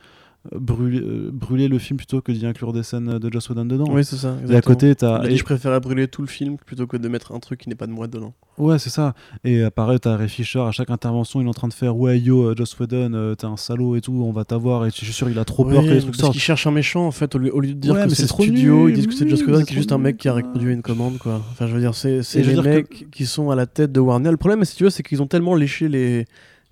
Euh, 0.54 0.58
Brûler, 0.60 1.00
euh, 1.00 1.30
brûler 1.32 1.68
le 1.68 1.78
film 1.78 1.98
plutôt 1.98 2.20
que 2.22 2.32
d'y 2.32 2.46
inclure 2.48 2.74
des 2.74 2.82
scènes 2.82 3.20
de 3.20 3.32
Joss 3.32 3.50
Whedon 3.50 3.66
dedans. 3.66 3.86
Oui, 3.90 4.04
c'est 4.04 4.16
ça. 4.16 4.30
et 4.30 4.32
à 4.32 4.42
exactement. 4.42 4.76
côté, 4.76 4.90
Il 4.90 4.96
t'as. 4.96 5.18
a 5.18 5.28
dit 5.28 5.34
et- 5.34 5.38
je 5.38 5.44
préférais 5.44 5.80
brûler 5.80 6.08
tout 6.08 6.22
le 6.24 6.28
film 6.28 6.58
plutôt 6.58 6.88
que 6.88 6.98
de 6.98 7.08
mettre 7.08 7.32
un 7.32 7.40
truc 7.40 7.60
qui 7.60 7.70
n'est 7.70 7.76
pas 7.76 7.86
de 7.86 7.92
moi 7.92 8.08
dedans. 8.08 8.34
Ouais, 8.58 8.80
c'est 8.80 8.90
ça. 8.90 9.14
Et 9.44 9.60
euh, 9.62 9.70
pareil, 9.70 10.00
t'as 10.00 10.16
Ray 10.16 10.28
Fisher, 10.30 10.60
à 10.62 10.72
chaque 10.72 10.90
intervention, 10.90 11.42
il 11.42 11.46
est 11.46 11.50
en 11.50 11.54
train 11.54 11.68
de 11.68 11.74
faire 11.74 11.96
Ouais, 11.96 12.20
yo, 12.20 12.44
euh, 12.50 12.56
Joss 12.58 12.78
Whedon, 12.80 13.14
euh, 13.14 13.36
t'es 13.36 13.46
un 13.46 13.56
salaud 13.56 13.96
et 13.96 14.02
tout, 14.02 14.14
on 14.14 14.32
va 14.32 14.44
t'avoir. 14.44 14.86
Et 14.88 14.90
je 14.90 14.96
suis 14.96 15.14
sûr, 15.14 15.30
il 15.30 15.38
a 15.38 15.46
trop 15.46 15.64
peur 15.64 15.82
Oui, 15.84 15.88
que 15.90 15.94
les 15.94 16.00
trucs 16.00 16.12
parce 16.12 16.22
sortent. 16.22 16.32
qu'ils 16.34 16.42
cherchent 16.42 16.66
un 16.68 16.72
méchant 16.72 17.06
en 17.06 17.12
fait, 17.12 17.36
au 17.36 17.38
lieu, 17.38 17.56
au 17.56 17.60
lieu 17.60 17.70
de 17.70 17.80
dire 17.80 17.94
Ouais, 17.94 18.08
que 18.08 18.16
c'est 18.16 18.26
studio, 18.28 18.88
nul, 18.88 18.90
ils 18.90 18.96
disent 18.96 19.08
que 19.08 19.14
c'est 19.14 19.30
Joss 19.30 19.44
Whedon 19.46 19.64
qui 19.64 19.74
est 19.74 19.78
juste 19.78 19.92
un 19.92 19.98
mec 20.00 20.18
qui 20.18 20.28
a 20.28 20.32
quoi. 20.34 20.42
reproduit 20.42 20.74
une 20.74 20.82
commande 20.82 21.20
quoi. 21.20 21.40
Enfin, 21.52 21.68
je 21.68 21.74
veux 21.74 21.80
dire, 21.80 21.94
c'est 21.94 22.22
les 22.36 22.62
mecs 22.62 23.10
qui 23.12 23.28
sont 23.28 23.52
à 23.52 23.56
la 23.56 23.68
tête 23.68 23.92
de 23.92 24.00
Warner. 24.00 24.32
Le 24.32 24.38
problème, 24.38 24.66
si 24.66 24.76
tu 24.76 24.86
veux, 24.86 24.90
c'est 24.90 25.04
qu'ils 25.04 25.22
ont 25.22 25.28
tellement 25.28 25.54
léché 25.56 25.88
les 25.88 26.26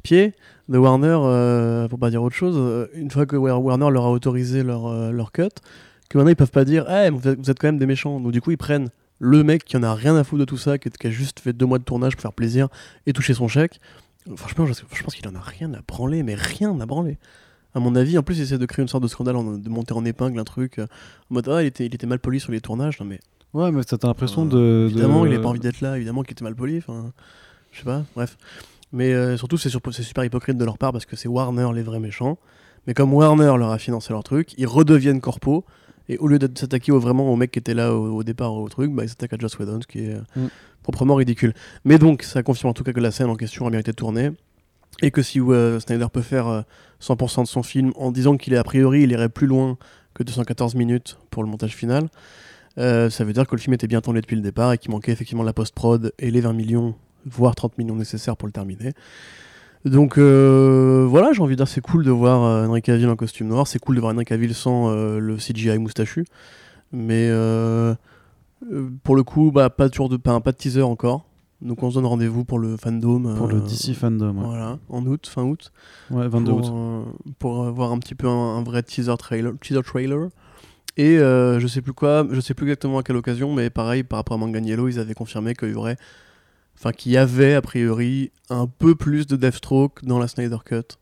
pieds 0.04 0.34
de 0.70 0.78
Warner, 0.78 1.18
euh, 1.22 1.88
pour 1.88 2.00
pas 2.00 2.10
dire 2.10 2.24
autre 2.24 2.36
chose, 2.36 2.56
euh, 2.58 2.88
une 2.94 3.12
fois 3.12 3.26
que 3.26 3.36
War- 3.36 3.62
Warner 3.62 3.90
leur 3.92 4.06
a 4.06 4.12
autorisé 4.12 4.64
leur, 4.64 4.88
euh, 4.88 5.12
leur 5.12 5.32
cut, 5.32 5.50
que 6.10 6.18
maintenant 6.18 6.32
ils 6.32 6.36
peuvent 6.36 6.52
pas 6.52 6.64
dire, 6.66 6.86
Eh, 6.90 7.10
vous, 7.10 7.28
êtes, 7.28 7.60
quand 7.60 7.68
même 7.68 7.80
des 7.80 7.86
méchants. 7.86 8.20
Donc 8.20 8.32
du 8.32 8.40
coup, 8.42 8.52
ils 8.52 8.58
prennent 8.58 8.90
le 9.20 9.44
mec 9.44 9.66
qui 9.66 9.76
en 9.78 9.84
a 9.84 9.94
rien 9.94 10.16
à 10.16 10.24
foutre 10.24 10.40
de 10.40 10.46
tout 10.46 10.58
ça, 10.58 10.78
qui, 10.78 10.90
a 11.08 11.10
juste 11.10 11.40
fait 11.42 11.52
deux 11.54 11.66
mois 11.66 11.80
de 11.80 11.84
tournage 11.84 12.14
pour 12.16 12.22
faire 12.22 12.34
plaisir 12.34 12.70
et 13.06 13.14
toucher 13.14 13.34
son 13.34 13.48
chèque. 13.48 13.80
Franchement, 14.36 14.66
je, 14.66 14.74
je 14.74 15.04
pense 15.04 15.16
qu'il 15.16 15.28
en 15.28 15.36
a 15.36 15.40
rien 15.42 15.74
à 15.74 15.80
branler, 15.88 16.24
mais 16.24 16.36
rien 16.36 16.80
à 16.80 16.86
branler. 16.86 17.18
À 17.76 17.80
mon 17.80 17.96
avis, 17.96 18.18
en 18.18 18.24
plus, 18.24 18.38
il 18.38 18.44
essaie 18.44 18.58
de 18.58 18.66
créer 18.66 18.82
une 18.84 18.88
sorte 18.88 19.04
de 19.04 19.08
scandale, 19.08 19.36
de 19.36 19.70
monter 19.70 19.94
en 19.94 20.04
épingle 20.06 20.40
un 20.40 20.44
truc. 20.44 20.80
euh, 20.80 20.84
en 21.30 21.36
mode, 21.36 21.48
ah, 21.50 21.62
il 21.64 21.68
était, 21.68 21.86
il 21.86 21.94
était 21.94 22.08
mal 22.08 22.20
poli 22.20 22.40
sur 22.40 22.52
les 22.52 22.62
tournages. 22.62 23.00
Non, 23.00 23.06
mais 23.06 23.20
Ouais, 23.54 23.72
mais 23.72 23.84
t'as 23.84 23.98
l'impression 24.08 24.46
euh, 24.46 24.50
de. 24.50 24.56
de- 24.56 24.86
évidemment, 24.92 25.26
il 25.26 25.34
a 25.36 25.40
pas 25.40 25.48
envie 25.50 25.60
d'être 25.60 25.82
là, 25.82 25.96
évidemment 25.98 26.22
qu'il 26.22 26.34
était 26.34 26.44
mal 26.44 26.56
poli. 26.56 26.78
Enfin, 26.78 27.12
je 27.72 27.80
sais 27.80 27.84
pas, 27.86 28.04
bref. 28.16 28.38
Mais 28.92 29.14
euh, 29.14 29.38
surtout, 29.38 29.58
c'est 29.58 29.70
sur- 29.70 29.82
super 29.92 30.24
hypocrite 30.24 30.58
de 30.58 30.66
leur 30.66 30.78
part 30.78 30.92
parce 30.92 31.06
que 31.06 31.16
c'est 31.16 31.28
Warner 31.28 31.70
les 31.74 31.84
vrais 31.84 32.00
méchants. 32.00 32.38
Mais 32.88 32.94
comme 32.94 33.14
Warner 33.14 33.54
leur 33.58 33.72
a 33.72 33.78
financé 33.78 34.14
leur 34.14 34.24
truc, 34.24 34.54
ils 34.58 34.68
redeviennent 34.68 35.22
corpo. 35.22 35.66
Et 36.08 36.18
au 36.18 36.28
lieu 36.28 36.40
de 36.40 36.50
s'attaquer 36.58 36.92
au- 36.92 37.00
vraiment 37.00 37.32
au 37.32 37.36
mec 37.36 37.52
qui 37.52 37.60
était 37.60 37.76
là 37.76 37.94
au, 37.94 38.16
au 38.18 38.24
départ 38.24 38.54
au 38.54 38.68
truc, 38.68 38.92
bah, 38.92 39.04
ils 39.04 39.10
s'attaquent 39.10 39.34
à 39.34 39.38
Joss 39.38 39.60
Whedon, 39.60 39.80
ce 39.82 39.88
qui 39.88 40.00
est 40.06 40.16
euh, 40.16 40.22
Mm. 40.36 40.48
proprement 40.82 41.16
ridicule. 41.16 41.54
Mais 41.86 42.00
donc, 42.00 42.24
ça 42.24 42.42
confirme 42.42 42.72
en 42.72 42.74
tout 42.74 42.84
cas 42.84 42.94
que 42.94 43.00
la 43.00 43.12
scène 43.12 43.30
en 43.30 43.36
question 43.36 43.68
a 43.68 43.70
bien 43.70 43.80
été 43.80 43.94
tournée. 43.94 44.32
Et 45.04 45.12
que 45.12 45.22
si 45.22 45.40
euh, 45.40 45.80
Snyder 45.80 46.08
peut 46.12 46.24
faire 46.24 46.48
euh, 46.48 46.62
100% 47.00 47.44
de 47.44 47.48
son 47.48 47.62
film 47.62 47.92
en 47.96 48.12
disant 48.12 48.38
qu'il 48.38 48.54
est 48.54 48.58
a 48.58 48.64
priori, 48.64 49.04
il 49.04 49.12
irait 49.12 49.30
plus 49.30 49.46
loin 49.48 49.78
que 50.16 50.24
214 50.24 50.74
minutes 50.74 51.18
pour 51.30 51.44
le 51.44 51.50
montage 51.50 51.76
final, 51.76 52.10
ça 52.78 53.24
veut 53.24 53.34
dire 53.34 53.46
que 53.46 53.56
le 53.56 53.62
film 53.62 53.74
était 53.74 53.88
bien 53.88 54.02
tourné 54.02 54.22
depuis 54.22 54.36
le 54.36 54.42
départ 54.42 54.74
et 54.74 54.78
qu'il 54.78 54.92
manquait 54.92 55.12
effectivement 55.12 55.44
la 55.44 55.54
post-prod 55.54 56.12
et 56.18 56.32
les 56.32 56.42
20 56.42 56.54
millions, 56.54 56.96
voire 57.26 57.56
30 57.56 57.78
millions 57.78 57.96
nécessaires 57.96 58.38
pour 58.38 58.48
le 58.48 58.52
terminer. 58.52 58.94
Donc 59.86 60.18
euh, 60.18 61.06
voilà, 61.10 61.32
j'ai 61.32 61.42
envie 61.42 61.54
de 61.54 61.58
dire 61.58 61.68
c'est 61.68 61.82
cool 61.82 62.04
de 62.04 62.12
voir 62.12 62.44
euh, 62.44 62.68
Henry 62.68 62.82
Cavill 62.82 63.08
en 63.08 63.16
costume 63.16 63.48
noir, 63.48 63.66
c'est 63.66 63.80
cool 63.80 63.96
de 63.96 64.02
voir 64.02 64.14
Henry 64.14 64.26
Cavill 64.26 64.54
sans 64.54 64.90
euh, 64.90 65.20
le 65.20 65.38
CGI 65.38 65.78
moustachu, 65.78 66.26
mais 66.92 67.30
euh, 67.30 67.96
pour 69.04 69.16
le 69.16 69.24
coup, 69.24 69.52
bah, 69.52 69.70
pas, 69.70 69.90
toujours 69.90 70.10
de, 70.10 70.18
pas, 70.18 70.38
pas 70.42 70.52
de 70.52 70.58
teaser 70.58 70.82
encore. 70.82 71.26
Donc 71.62 71.84
on 71.84 71.90
se 71.90 71.96
donne 71.96 72.06
rendez-vous 72.06 72.46
pour 72.46 72.60
le 72.60 72.78
fandom. 72.78 73.36
Pour 73.36 73.48
le 73.48 73.60
DC 73.62 73.94
Fandom, 73.94 74.38
ouais. 74.38 74.46
Voilà, 74.46 74.80
en 74.90 75.06
août, 75.06 75.28
fin 75.28 75.44
août 75.44 75.72
Ouais, 76.10 76.28
22 76.28 76.52
pour, 76.52 76.60
août. 76.60 77.08
pour 77.38 77.72
voir 77.72 77.92
un 77.92 78.00
petit 78.00 78.16
peu 78.16 78.28
un, 78.28 78.58
un 78.58 78.64
vrai 78.64 78.82
teaser 78.84 79.16
trailer, 79.18 79.54
teaser 79.62 79.84
trailer. 79.84 80.30
Et 80.98 81.18
je 81.18 81.68
sais 81.68 81.82
plus 81.82 81.94
quoi, 81.94 82.28
je 82.30 82.42
sais 82.42 82.54
plus 82.54 82.66
exactement 82.66 82.98
à 82.98 83.04
quelle 83.04 83.16
occasion, 83.16 83.54
mais 83.54 83.70
pareil 83.70 84.04
par 84.04 84.18
rapport 84.20 84.36
à 84.36 84.38
Manganiello, 84.38 84.90
ils 84.90 85.00
avaient 85.00 85.14
confirmé 85.14 85.54
qu'il 85.54 85.72
y 85.72 85.76
aurait, 85.76 85.98
enfin 86.80 86.92
qu'il 86.92 87.12
y 87.12 87.18
avait 87.18 87.54
a 87.54 87.62
priori 87.62 88.32
un 88.50 88.68
peu 88.68 88.96
plus 88.96 89.28
de 89.28 89.36
Deathstroke 89.36 90.04
dans 90.04 90.18
la 90.20 90.28
Snyder 90.28 90.58
Cut. 90.66 90.98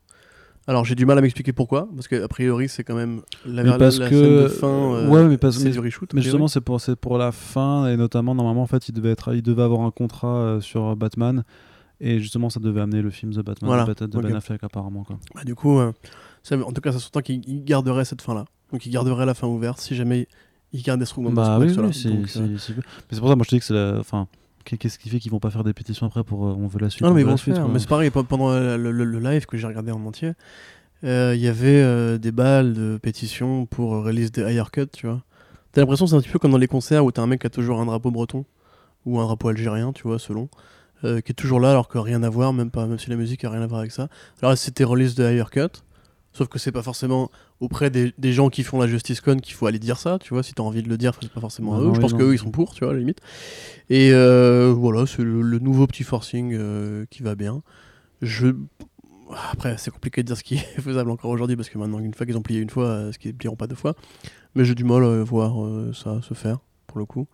Alors 0.69 0.83
j'ai 0.83 0.95
du 0.95 1.05
mal 1.05 1.17
à 1.17 1.21
m'expliquer 1.21 1.53
pourquoi, 1.53 1.87
parce 1.95 2.09
que 2.09 2.21
a 2.21 2.27
priori 2.27 2.67
c'est 2.67 2.83
quand 2.83 2.95
même 2.95 3.21
la, 3.45 3.63
Mais 3.63 3.77
parce 3.77 3.99
la 3.99 4.09
que- 4.09 4.15
scène 4.21 4.43
de 4.43 4.47
fin, 4.49 4.67
euh, 4.67 5.07
ouais, 5.07 5.25
mais 5.27 5.37
parce- 5.37 5.57
c'est 5.57 5.65
mais- 5.65 5.69
du 5.71 5.79
reshoot. 5.79 6.13
Mais 6.13 6.21
justement, 6.21 6.49
c'est 6.49 6.59
pour, 6.59 6.81
c'est 6.81 6.97
pour 6.97 7.17
la 7.17 7.31
fin, 7.31 7.87
et 7.87 7.95
notamment, 7.95 8.35
normalement, 8.35 8.63
en 8.63 8.67
fait, 8.67 8.89
il 8.89 8.91
devait, 8.91 9.11
être, 9.11 9.33
il 9.33 9.41
devait 9.41 9.61
avoir 9.63 9.81
un 9.81 9.91
contrat 9.91 10.35
euh, 10.35 10.59
sur 10.61 10.93
Batman, 10.97 11.45
et 12.01 12.19
justement, 12.19 12.49
ça 12.49 12.59
devait 12.59 12.81
amener 12.81 13.01
le 13.01 13.09
film 13.11 13.31
The 13.31 13.37
Batman 13.39 13.69
Voilà, 13.69 13.85
de. 13.85 14.07
Ben 14.21 14.35
Affleck, 14.35 14.61
apparemment. 14.63 15.05
Quoi. 15.05 15.17
Bah, 15.35 15.43
du 15.45 15.55
coup, 15.55 15.79
euh, 15.79 15.93
ça, 16.43 16.57
en 16.57 16.71
tout 16.73 16.81
cas, 16.81 16.91
ça 16.91 16.99
s'entend 16.99 17.21
qu'il 17.21 17.41
il 17.47 17.63
garderait 17.63 18.03
cette 18.03 18.21
fin-là. 18.21 18.43
Donc 18.73 18.85
il 18.85 18.89
garderait 18.91 19.25
la 19.25 19.33
fin 19.33 19.47
ouverte 19.47 19.79
si 19.79 19.95
jamais 19.95 20.27
il 20.73 20.81
garde 20.83 20.99
Deathstroke 20.99 21.23
dans 21.27 21.31
Bah 21.31 21.57
ce 21.61 21.63
oui, 21.65 21.67
oui, 21.69 21.93
c'est- 21.93 22.09
euh, 22.09 22.57
c'est- 22.57 22.73
Mais 22.75 22.81
c'est 23.11 23.19
pour 23.19 23.29
ça, 23.29 23.35
moi, 23.37 23.45
je 23.45 23.49
te 23.51 23.55
dis 23.55 23.59
que 23.59 23.65
c'est 23.65 23.73
la. 23.73 23.97
Enfin, 24.01 24.27
qu'est-ce 24.75 24.99
qui 24.99 25.07
fait 25.09 25.19
qu'ils 25.19 25.31
vont 25.31 25.39
pas 25.39 25.49
faire 25.51 25.63
des 25.63 25.73
pétitions 25.73 26.05
après 26.07 26.23
pour 26.23 26.45
euh, 26.47 26.55
on 26.57 26.67
veut 26.67 26.79
la 26.79 26.89
suite 26.89 27.03
Non, 27.03 27.11
on 27.11 27.13
mais 27.13 27.21
ils 27.21 27.25
vont 27.25 27.37
faire. 27.37 27.67
Mais 27.69 27.79
c'est 27.79 27.87
pareil, 27.87 28.09
pe- 28.09 28.23
pendant 28.23 28.49
le, 28.53 28.75
le- 28.91 29.05
le 29.05 29.19
live 29.19 29.45
que 29.45 29.55
j'ai 29.57 29.67
regardé 29.67 29.91
en 29.91 30.03
entier, 30.05 30.33
euh, 31.03 31.33
il 31.35 31.41
y 31.41 31.47
avait 31.47 31.81
euh, 31.81 32.17
des 32.17 32.31
balles 32.31 32.73
de 32.73 32.97
pétitions 33.01 33.65
pour 33.65 33.95
euh, 33.95 34.01
release 34.01 34.31
des 34.31 34.41
higher 34.41 34.69
cut, 34.71 34.87
tu 34.91 35.07
vois. 35.07 35.21
T'as 35.71 35.81
l'impression 35.81 36.05
que 36.05 36.09
c'est 36.11 36.17
un 36.17 36.21
petit 36.21 36.29
peu 36.29 36.39
comme 36.39 36.51
dans 36.51 36.57
les 36.57 36.67
concerts 36.67 37.05
où 37.05 37.11
t'as 37.11 37.21
un 37.21 37.27
mec 37.27 37.41
qui 37.41 37.47
a 37.47 37.49
toujours 37.51 37.79
un 37.79 37.85
drapeau 37.85 38.11
breton 38.11 38.45
ou 39.05 39.19
un 39.19 39.23
drapeau 39.25 39.47
algérien, 39.49 39.93
tu 39.93 40.03
vois, 40.03 40.17
selon, 40.19 40.49
qui 41.03 41.07
est 41.09 41.35
toujours 41.37 41.59
là 41.59 41.69
alors 41.69 41.87
que 41.87 41.97
rien 41.99 42.23
à 42.23 42.29
voir, 42.29 42.51
même, 42.51 42.71
pas, 42.71 42.87
même 42.87 42.97
si 42.97 43.09
la 43.11 43.15
musique 43.15 43.45
a 43.45 43.51
rien 43.51 43.61
à 43.61 43.67
voir 43.67 43.81
avec 43.81 43.91
ça. 43.91 44.07
Alors 44.41 44.57
c'était 44.57 44.83
release 44.83 45.13
de 45.15 45.23
higher 45.23 45.49
cut. 45.51 45.67
Sauf 46.37 46.49
que 46.49 46.59
c'est 46.59 46.71
pas 46.71 46.83
forcément 46.83 47.31
auprès 47.59 47.89
des, 47.89 48.13
des 48.19 48.31
gens 48.31 48.49
qui 48.49 48.61
font 48.61 48.79
la 48.79 48.85
Justice 48.85 49.21
Con 49.21 49.37
qu'il 49.37 49.55
faut 49.55 49.65
aller 49.65 49.79
dire 49.79 49.97
ça, 49.97 50.19
tu 50.19 50.35
vois. 50.35 50.43
Si 50.43 50.53
t'as 50.53 50.61
envie 50.61 50.83
de 50.83 50.87
le 50.89 50.95
dire, 50.95 51.13
c'est 51.19 51.31
pas 51.31 51.41
forcément 51.41 51.71
Bah 51.71 51.77
à 51.77 51.81
eux. 51.81 51.85
non, 51.85 51.93
Je 51.95 51.99
pense 51.99 52.13
qu'eux, 52.13 52.31
ils 52.35 52.37
sont 52.37 52.51
pour, 52.51 52.75
tu 52.75 52.83
vois, 52.83 52.91
à 52.91 52.93
la 52.93 52.99
limite. 52.99 53.21
Et 53.89 54.11
euh, 54.13 54.71
voilà, 54.71 55.07
c'est 55.07 55.23
le, 55.23 55.41
le 55.41 55.57
nouveau 55.57 55.87
petit 55.87 56.03
forcing 56.03 56.53
euh, 56.53 57.05
qui 57.09 57.23
va 57.23 57.33
bien. 57.33 57.63
Je... 58.21 58.49
Après, 59.51 59.77
c'est 59.79 59.89
compliqué 59.89 60.21
de 60.21 60.27
dire 60.27 60.37
ce 60.37 60.43
qui 60.43 60.55
est 60.77 60.79
faisable 60.81 61.09
encore 61.09 61.31
aujourd'hui 61.31 61.55
parce 61.55 61.69
que 61.69 61.79
maintenant, 61.79 61.97
une 61.97 62.13
fois 62.13 62.27
qu'ils 62.27 62.37
ont 62.37 62.43
plié 62.43 62.59
une 62.59 62.69
fois, 62.69 62.85
euh, 62.85 63.11
ce 63.11 63.17
qu'ils 63.17 63.31
ne 63.31 63.37
plieront 63.37 63.55
pas 63.55 63.65
deux 63.65 63.73
fois. 63.75 63.95
Mais 64.53 64.63
j'ai 64.63 64.75
du 64.75 64.83
mal 64.83 65.03
à 65.03 65.23
voir 65.23 65.55
ça 65.95 66.21
se 66.21 66.35
faire, 66.35 66.59
pour 66.85 66.99
le 66.99 67.05
coup. 67.05 67.27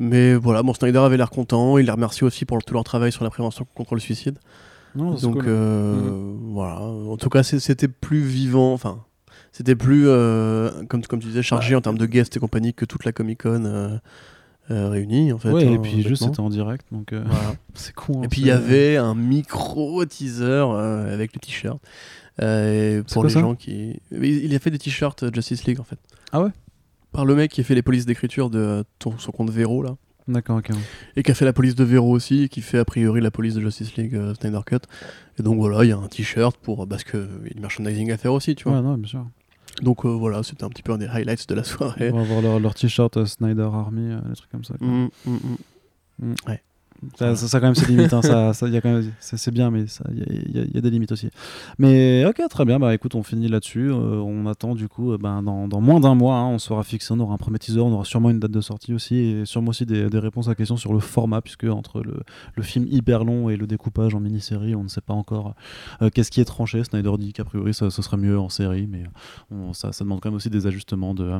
Mais 0.00 0.34
voilà, 0.34 0.64
bon, 0.64 0.74
Snyder 0.74 0.98
avait 0.98 1.16
l'air 1.16 1.30
content. 1.30 1.78
Il 1.78 1.86
les 1.86 1.92
remercie 1.92 2.24
aussi 2.24 2.44
pour 2.44 2.62
tout 2.64 2.74
leur 2.74 2.82
travail 2.82 3.12
sur 3.12 3.22
la 3.22 3.30
prévention 3.30 3.64
contre 3.76 3.94
le 3.94 4.00
suicide. 4.00 4.38
Non, 4.96 5.14
Donc 5.14 5.34
cool. 5.34 5.44
euh, 5.46 6.34
voilà. 6.52 6.80
En 6.80 7.16
tout 7.16 7.28
cas, 7.28 7.42
c'était 7.42 7.88
plus 7.88 8.20
vivant. 8.20 8.72
Enfin, 8.72 9.04
c'était 9.52 9.76
plus, 9.76 10.04
euh, 10.08 10.70
comme, 10.88 11.02
comme 11.04 11.20
tu 11.20 11.28
disais, 11.28 11.42
chargé 11.42 11.74
en 11.74 11.80
termes 11.80 11.98
de 11.98 12.06
guests 12.06 12.36
et 12.36 12.40
compagnie 12.40 12.74
que 12.74 12.84
toute 12.84 13.04
la 13.04 13.12
Comic 13.12 13.42
Con. 13.42 13.64
euh, 13.64 13.96
euh, 14.72 14.88
réunis 14.88 15.32
en 15.32 15.38
fait. 15.38 15.52
ouais, 15.52 15.64
et 15.64 15.74
hein, 15.76 15.78
puis 15.80 16.02
juste 16.02 16.24
c'était 16.24 16.40
en 16.40 16.48
direct, 16.50 16.84
donc 16.90 17.12
euh, 17.12 17.22
Voilà. 17.24 17.54
c'est 17.74 17.94
con. 17.94 18.14
hein, 18.18 18.22
Et 18.24 18.28
puis 18.28 18.40
il 18.40 18.48
y 18.48 18.50
avait 18.50 18.96
un 18.96 19.14
micro 19.14 20.04
teaser 20.06 20.42
euh, 20.44 21.14
avec 21.14 21.34
le 21.34 21.38
t-shirt. 21.40 21.78
Pour 23.12 23.22
les 23.22 23.30
gens 23.30 23.54
qui. 23.54 24.00
Il 24.10 24.52
a 24.54 24.58
fait 24.58 24.70
des 24.72 24.78
t-shirts 24.78 25.32
Justice 25.32 25.64
League 25.66 25.78
en 25.78 25.84
fait. 25.84 25.98
Ah 26.32 26.42
ouais? 26.42 26.50
Par 27.12 27.24
le 27.24 27.36
mec 27.36 27.52
qui 27.52 27.60
a 27.60 27.64
fait 27.64 27.76
les 27.76 27.82
polices 27.82 28.06
d'écriture 28.06 28.50
de 28.50 28.84
ton- 28.98 29.16
son 29.18 29.30
compte 29.30 29.50
Vero 29.50 29.82
là. 29.84 29.96
D'accord, 30.28 30.58
ok. 30.58 30.70
ouais. 30.70 30.76
Et 31.16 31.22
qui 31.22 31.30
a 31.30 31.34
fait 31.34 31.44
la 31.44 31.52
police 31.52 31.74
de 31.76 31.84
Vero 31.84 32.10
aussi, 32.10 32.42
et 32.44 32.48
qui 32.48 32.60
fait 32.60 32.78
a 32.78 32.84
priori 32.84 33.20
la 33.20 33.30
police 33.30 33.54
de 33.54 33.60
Justice 33.60 33.94
League 33.96 34.14
euh, 34.14 34.34
Snyder 34.34 34.60
Cut. 34.66 34.78
Et 35.38 35.42
donc 35.42 35.56
voilà, 35.58 35.84
il 35.84 35.88
y 35.88 35.92
a 35.92 35.96
un 35.98 36.08
t-shirt 36.08 36.56
pour. 36.56 36.86
Parce 36.88 37.04
qu'il 37.04 37.20
y 37.44 37.50
a 37.50 37.54
du 37.54 37.60
merchandising 37.60 38.10
à 38.10 38.16
faire 38.16 38.32
aussi, 38.32 38.54
tu 38.54 38.64
vois. 38.64 38.78
Ouais, 38.78 38.82
non, 38.82 38.96
bien 38.98 39.08
sûr. 39.08 39.26
Donc 39.82 40.04
euh, 40.04 40.08
voilà, 40.08 40.42
c'était 40.42 40.64
un 40.64 40.68
petit 40.70 40.82
peu 40.82 40.92
un 40.92 40.98
des 40.98 41.06
highlights 41.06 41.48
de 41.48 41.54
la 41.54 41.64
soirée. 41.64 42.10
On 42.12 42.16
va 42.16 42.22
avoir 42.22 42.40
leur, 42.42 42.60
leur 42.60 42.74
t-shirt 42.74 43.16
euh, 43.16 43.26
Snyder 43.26 43.68
Army, 43.72 44.12
euh, 44.12 44.20
des 44.28 44.34
trucs 44.34 44.50
comme 44.50 44.64
ça. 44.64 44.74
quoi. 44.78 44.86
Mm, 44.86 45.10
mm, 45.26 45.38
mm. 46.20 46.34
Ça, 47.16 47.36
ça, 47.36 47.60
quand 47.60 47.66
même, 47.66 47.74
c'est 47.74 47.88
limite. 47.88 48.12
hein, 48.12 48.22
ça, 48.22 48.52
c'est, 48.52 49.50
bien, 49.50 49.70
mais 49.70 49.84
il 50.10 50.70
y 50.74 50.78
a, 50.78 50.80
des 50.80 50.90
limites 50.90 51.12
aussi. 51.12 51.30
Mais 51.78 52.24
ok, 52.26 52.42
très 52.48 52.64
bien. 52.64 52.78
Bah 52.78 52.94
écoute, 52.94 53.14
on 53.14 53.22
finit 53.22 53.48
là-dessus. 53.48 53.90
Euh, 53.90 54.20
on 54.20 54.46
attend 54.46 54.74
du 54.74 54.88
coup, 54.88 55.12
euh, 55.12 55.18
ben, 55.18 55.42
dans, 55.42 55.68
dans 55.68 55.80
moins 55.80 56.00
d'un 56.00 56.14
mois, 56.14 56.36
hein, 56.36 56.46
on 56.46 56.58
sera 56.58 56.82
fixé. 56.82 57.12
On 57.12 57.20
aura 57.20 57.34
un 57.34 57.38
premier 57.38 57.58
teaser, 57.58 57.80
on 57.80 57.92
aura 57.92 58.04
sûrement 58.04 58.30
une 58.30 58.40
date 58.40 58.50
de 58.50 58.60
sortie 58.60 58.92
aussi, 58.94 59.16
et 59.16 59.46
sûrement 59.46 59.70
aussi 59.70 59.86
des, 59.86 60.06
réponses 60.18 60.48
à 60.48 60.54
questions 60.54 60.76
sur 60.76 60.92
le 60.92 61.00
format, 61.00 61.40
puisque 61.40 61.64
entre 61.64 62.02
le, 62.02 62.62
film 62.62 62.86
hyper 62.90 63.24
long 63.24 63.48
et 63.48 63.56
le 63.56 63.66
découpage 63.66 64.14
en 64.14 64.20
mini-série, 64.20 64.74
on 64.74 64.82
ne 64.82 64.88
sait 64.88 65.00
pas 65.00 65.14
encore 65.14 65.54
euh, 66.02 66.10
qu'est-ce 66.10 66.30
qui 66.30 66.40
est 66.40 66.44
tranché. 66.44 66.82
Snyder 66.84 67.12
dit 67.18 67.32
qu'a 67.32 67.44
priori, 67.44 67.74
ça, 67.74 67.90
ce 67.90 68.02
serait 68.02 68.16
mieux 68.16 68.38
en 68.38 68.48
série, 68.48 68.86
mais 68.86 69.04
ça, 69.72 69.90
demande 70.00 70.20
quand 70.20 70.30
même 70.30 70.36
aussi 70.36 70.50
des 70.50 70.66
ajustements 70.66 71.14
de, 71.14 71.32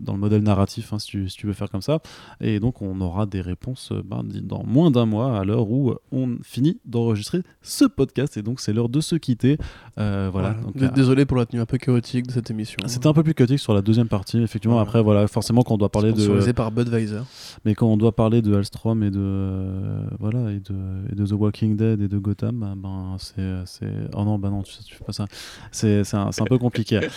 dans 0.00 0.12
le 0.12 0.18
modèle 0.18 0.42
narratif, 0.42 0.92
hein, 0.92 0.98
si, 0.98 1.26
tu, 1.26 1.46
veux 1.46 1.52
faire 1.52 1.70
comme 1.70 1.82
ça. 1.82 2.00
Et 2.40 2.60
donc, 2.60 2.82
on 2.82 3.00
aura 3.00 3.26
des 3.26 3.40
réponses 3.40 3.92
ben, 4.04 4.22
di- 4.24 4.42
moins 4.64 4.90
d'un 4.90 5.06
mois, 5.06 5.38
à 5.38 5.44
l'heure 5.44 5.70
où 5.70 5.94
on 6.12 6.36
finit 6.42 6.78
d'enregistrer 6.84 7.42
ce 7.62 7.84
podcast. 7.84 8.36
Et 8.36 8.42
donc, 8.42 8.60
c'est 8.60 8.72
l'heure 8.72 8.88
de 8.88 9.00
se 9.00 9.16
quitter. 9.16 9.58
Euh, 9.98 10.28
voilà. 10.32 10.50
Voilà. 10.50 10.64
Donc, 10.64 10.76
D- 10.76 10.84
euh, 10.86 10.90
Désolé 10.90 11.24
pour 11.26 11.36
la 11.36 11.46
tenue 11.46 11.60
un 11.60 11.66
peu 11.66 11.78
chaotique 11.78 12.26
de 12.26 12.32
cette 12.32 12.50
émission. 12.50 12.78
c'était 12.86 13.06
un 13.06 13.12
peu 13.12 13.22
plus 13.22 13.34
chaotique 13.34 13.58
sur 13.60 13.74
la 13.74 13.82
deuxième 13.82 14.08
partie, 14.08 14.38
effectivement. 14.42 14.74
Voilà. 14.76 14.88
Après, 14.88 15.02
voilà, 15.02 15.26
forcément, 15.28 15.62
quand 15.62 15.74
on 15.74 15.78
doit 15.78 15.88
parler 15.90 16.12
de, 16.12 16.52
par 16.52 16.70
Budweiser. 16.72 17.20
mais 17.64 17.74
quand 17.74 17.86
on 17.86 17.96
doit 17.96 18.14
parler 18.14 18.42
de 18.42 18.54
Alstrom 18.54 19.02
et 19.02 19.10
de, 19.10 19.18
euh, 19.20 20.02
voilà, 20.20 20.50
et 20.50 20.60
de, 20.60 20.74
et 21.12 21.14
de 21.14 21.26
The 21.26 21.32
Walking 21.32 21.76
Dead 21.76 22.00
et 22.00 22.08
de 22.08 22.18
Gotham, 22.18 22.58
bah, 22.58 22.74
ben 22.76 23.16
c'est, 23.18 23.54
c'est, 23.66 23.92
oh 24.16 24.24
non, 24.24 24.38
bah 24.38 24.50
non, 24.50 24.62
tu, 24.62 24.72
tu 24.84 24.94
fais 24.94 25.04
pas 25.04 25.12
ça. 25.12 25.26
C'est, 25.70 26.04
c'est, 26.04 26.16
un, 26.16 26.32
c'est 26.32 26.42
un 26.42 26.46
peu 26.46 26.58
compliqué. 26.58 27.00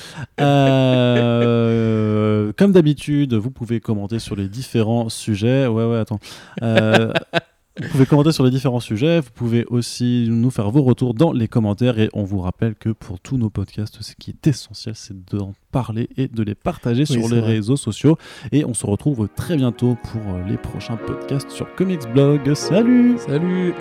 Euh, 1.25 2.51
comme 2.57 2.71
d'habitude, 2.71 3.33
vous 3.33 3.51
pouvez 3.51 3.79
commenter 3.79 4.19
sur 4.19 4.35
les 4.35 4.47
différents 4.47 5.09
sujets. 5.09 5.67
Ouais, 5.67 5.85
ouais, 5.85 5.97
attends. 5.97 6.19
Euh, 6.61 7.11
Vous 7.81 7.89
pouvez 7.89 8.05
commenter 8.05 8.31
sur 8.31 8.45
les 8.45 8.51
différents 8.51 8.79
sujets, 8.79 9.19
vous 9.19 9.31
pouvez 9.33 9.65
aussi 9.65 10.27
nous 10.29 10.49
faire 10.49 10.71
vos 10.71 10.81
retours 10.81 11.13
dans 11.13 11.33
les 11.33 11.49
commentaires 11.49 11.99
et 11.99 12.09
on 12.13 12.23
vous 12.23 12.39
rappelle 12.39 12.73
que 12.75 12.89
pour 12.89 13.19
tous 13.19 13.37
nos 13.37 13.49
podcasts, 13.49 14.01
ce 14.01 14.13
qui 14.15 14.31
est 14.31 14.47
essentiel, 14.47 14.95
c'est 14.95 15.25
d'en 15.25 15.53
parler 15.73 16.07
et 16.15 16.29
de 16.29 16.41
les 16.41 16.55
partager 16.55 17.01
Oui, 17.01 17.07
sur 17.21 17.27
les 17.27 17.41
vrai. 17.41 17.55
réseaux 17.55 17.75
sociaux. 17.75 18.17
Et 18.53 18.63
on 18.63 18.73
se 18.73 18.85
retrouve 18.85 19.27
très 19.35 19.57
bientôt 19.57 19.97
pour 20.09 20.21
les 20.47 20.55
prochains 20.57 20.95
podcasts 20.95 21.49
sur 21.51 21.73
Comics 21.75 22.07
Blog. 22.13 22.53
Salut 22.53 23.17
Salut 23.17 23.73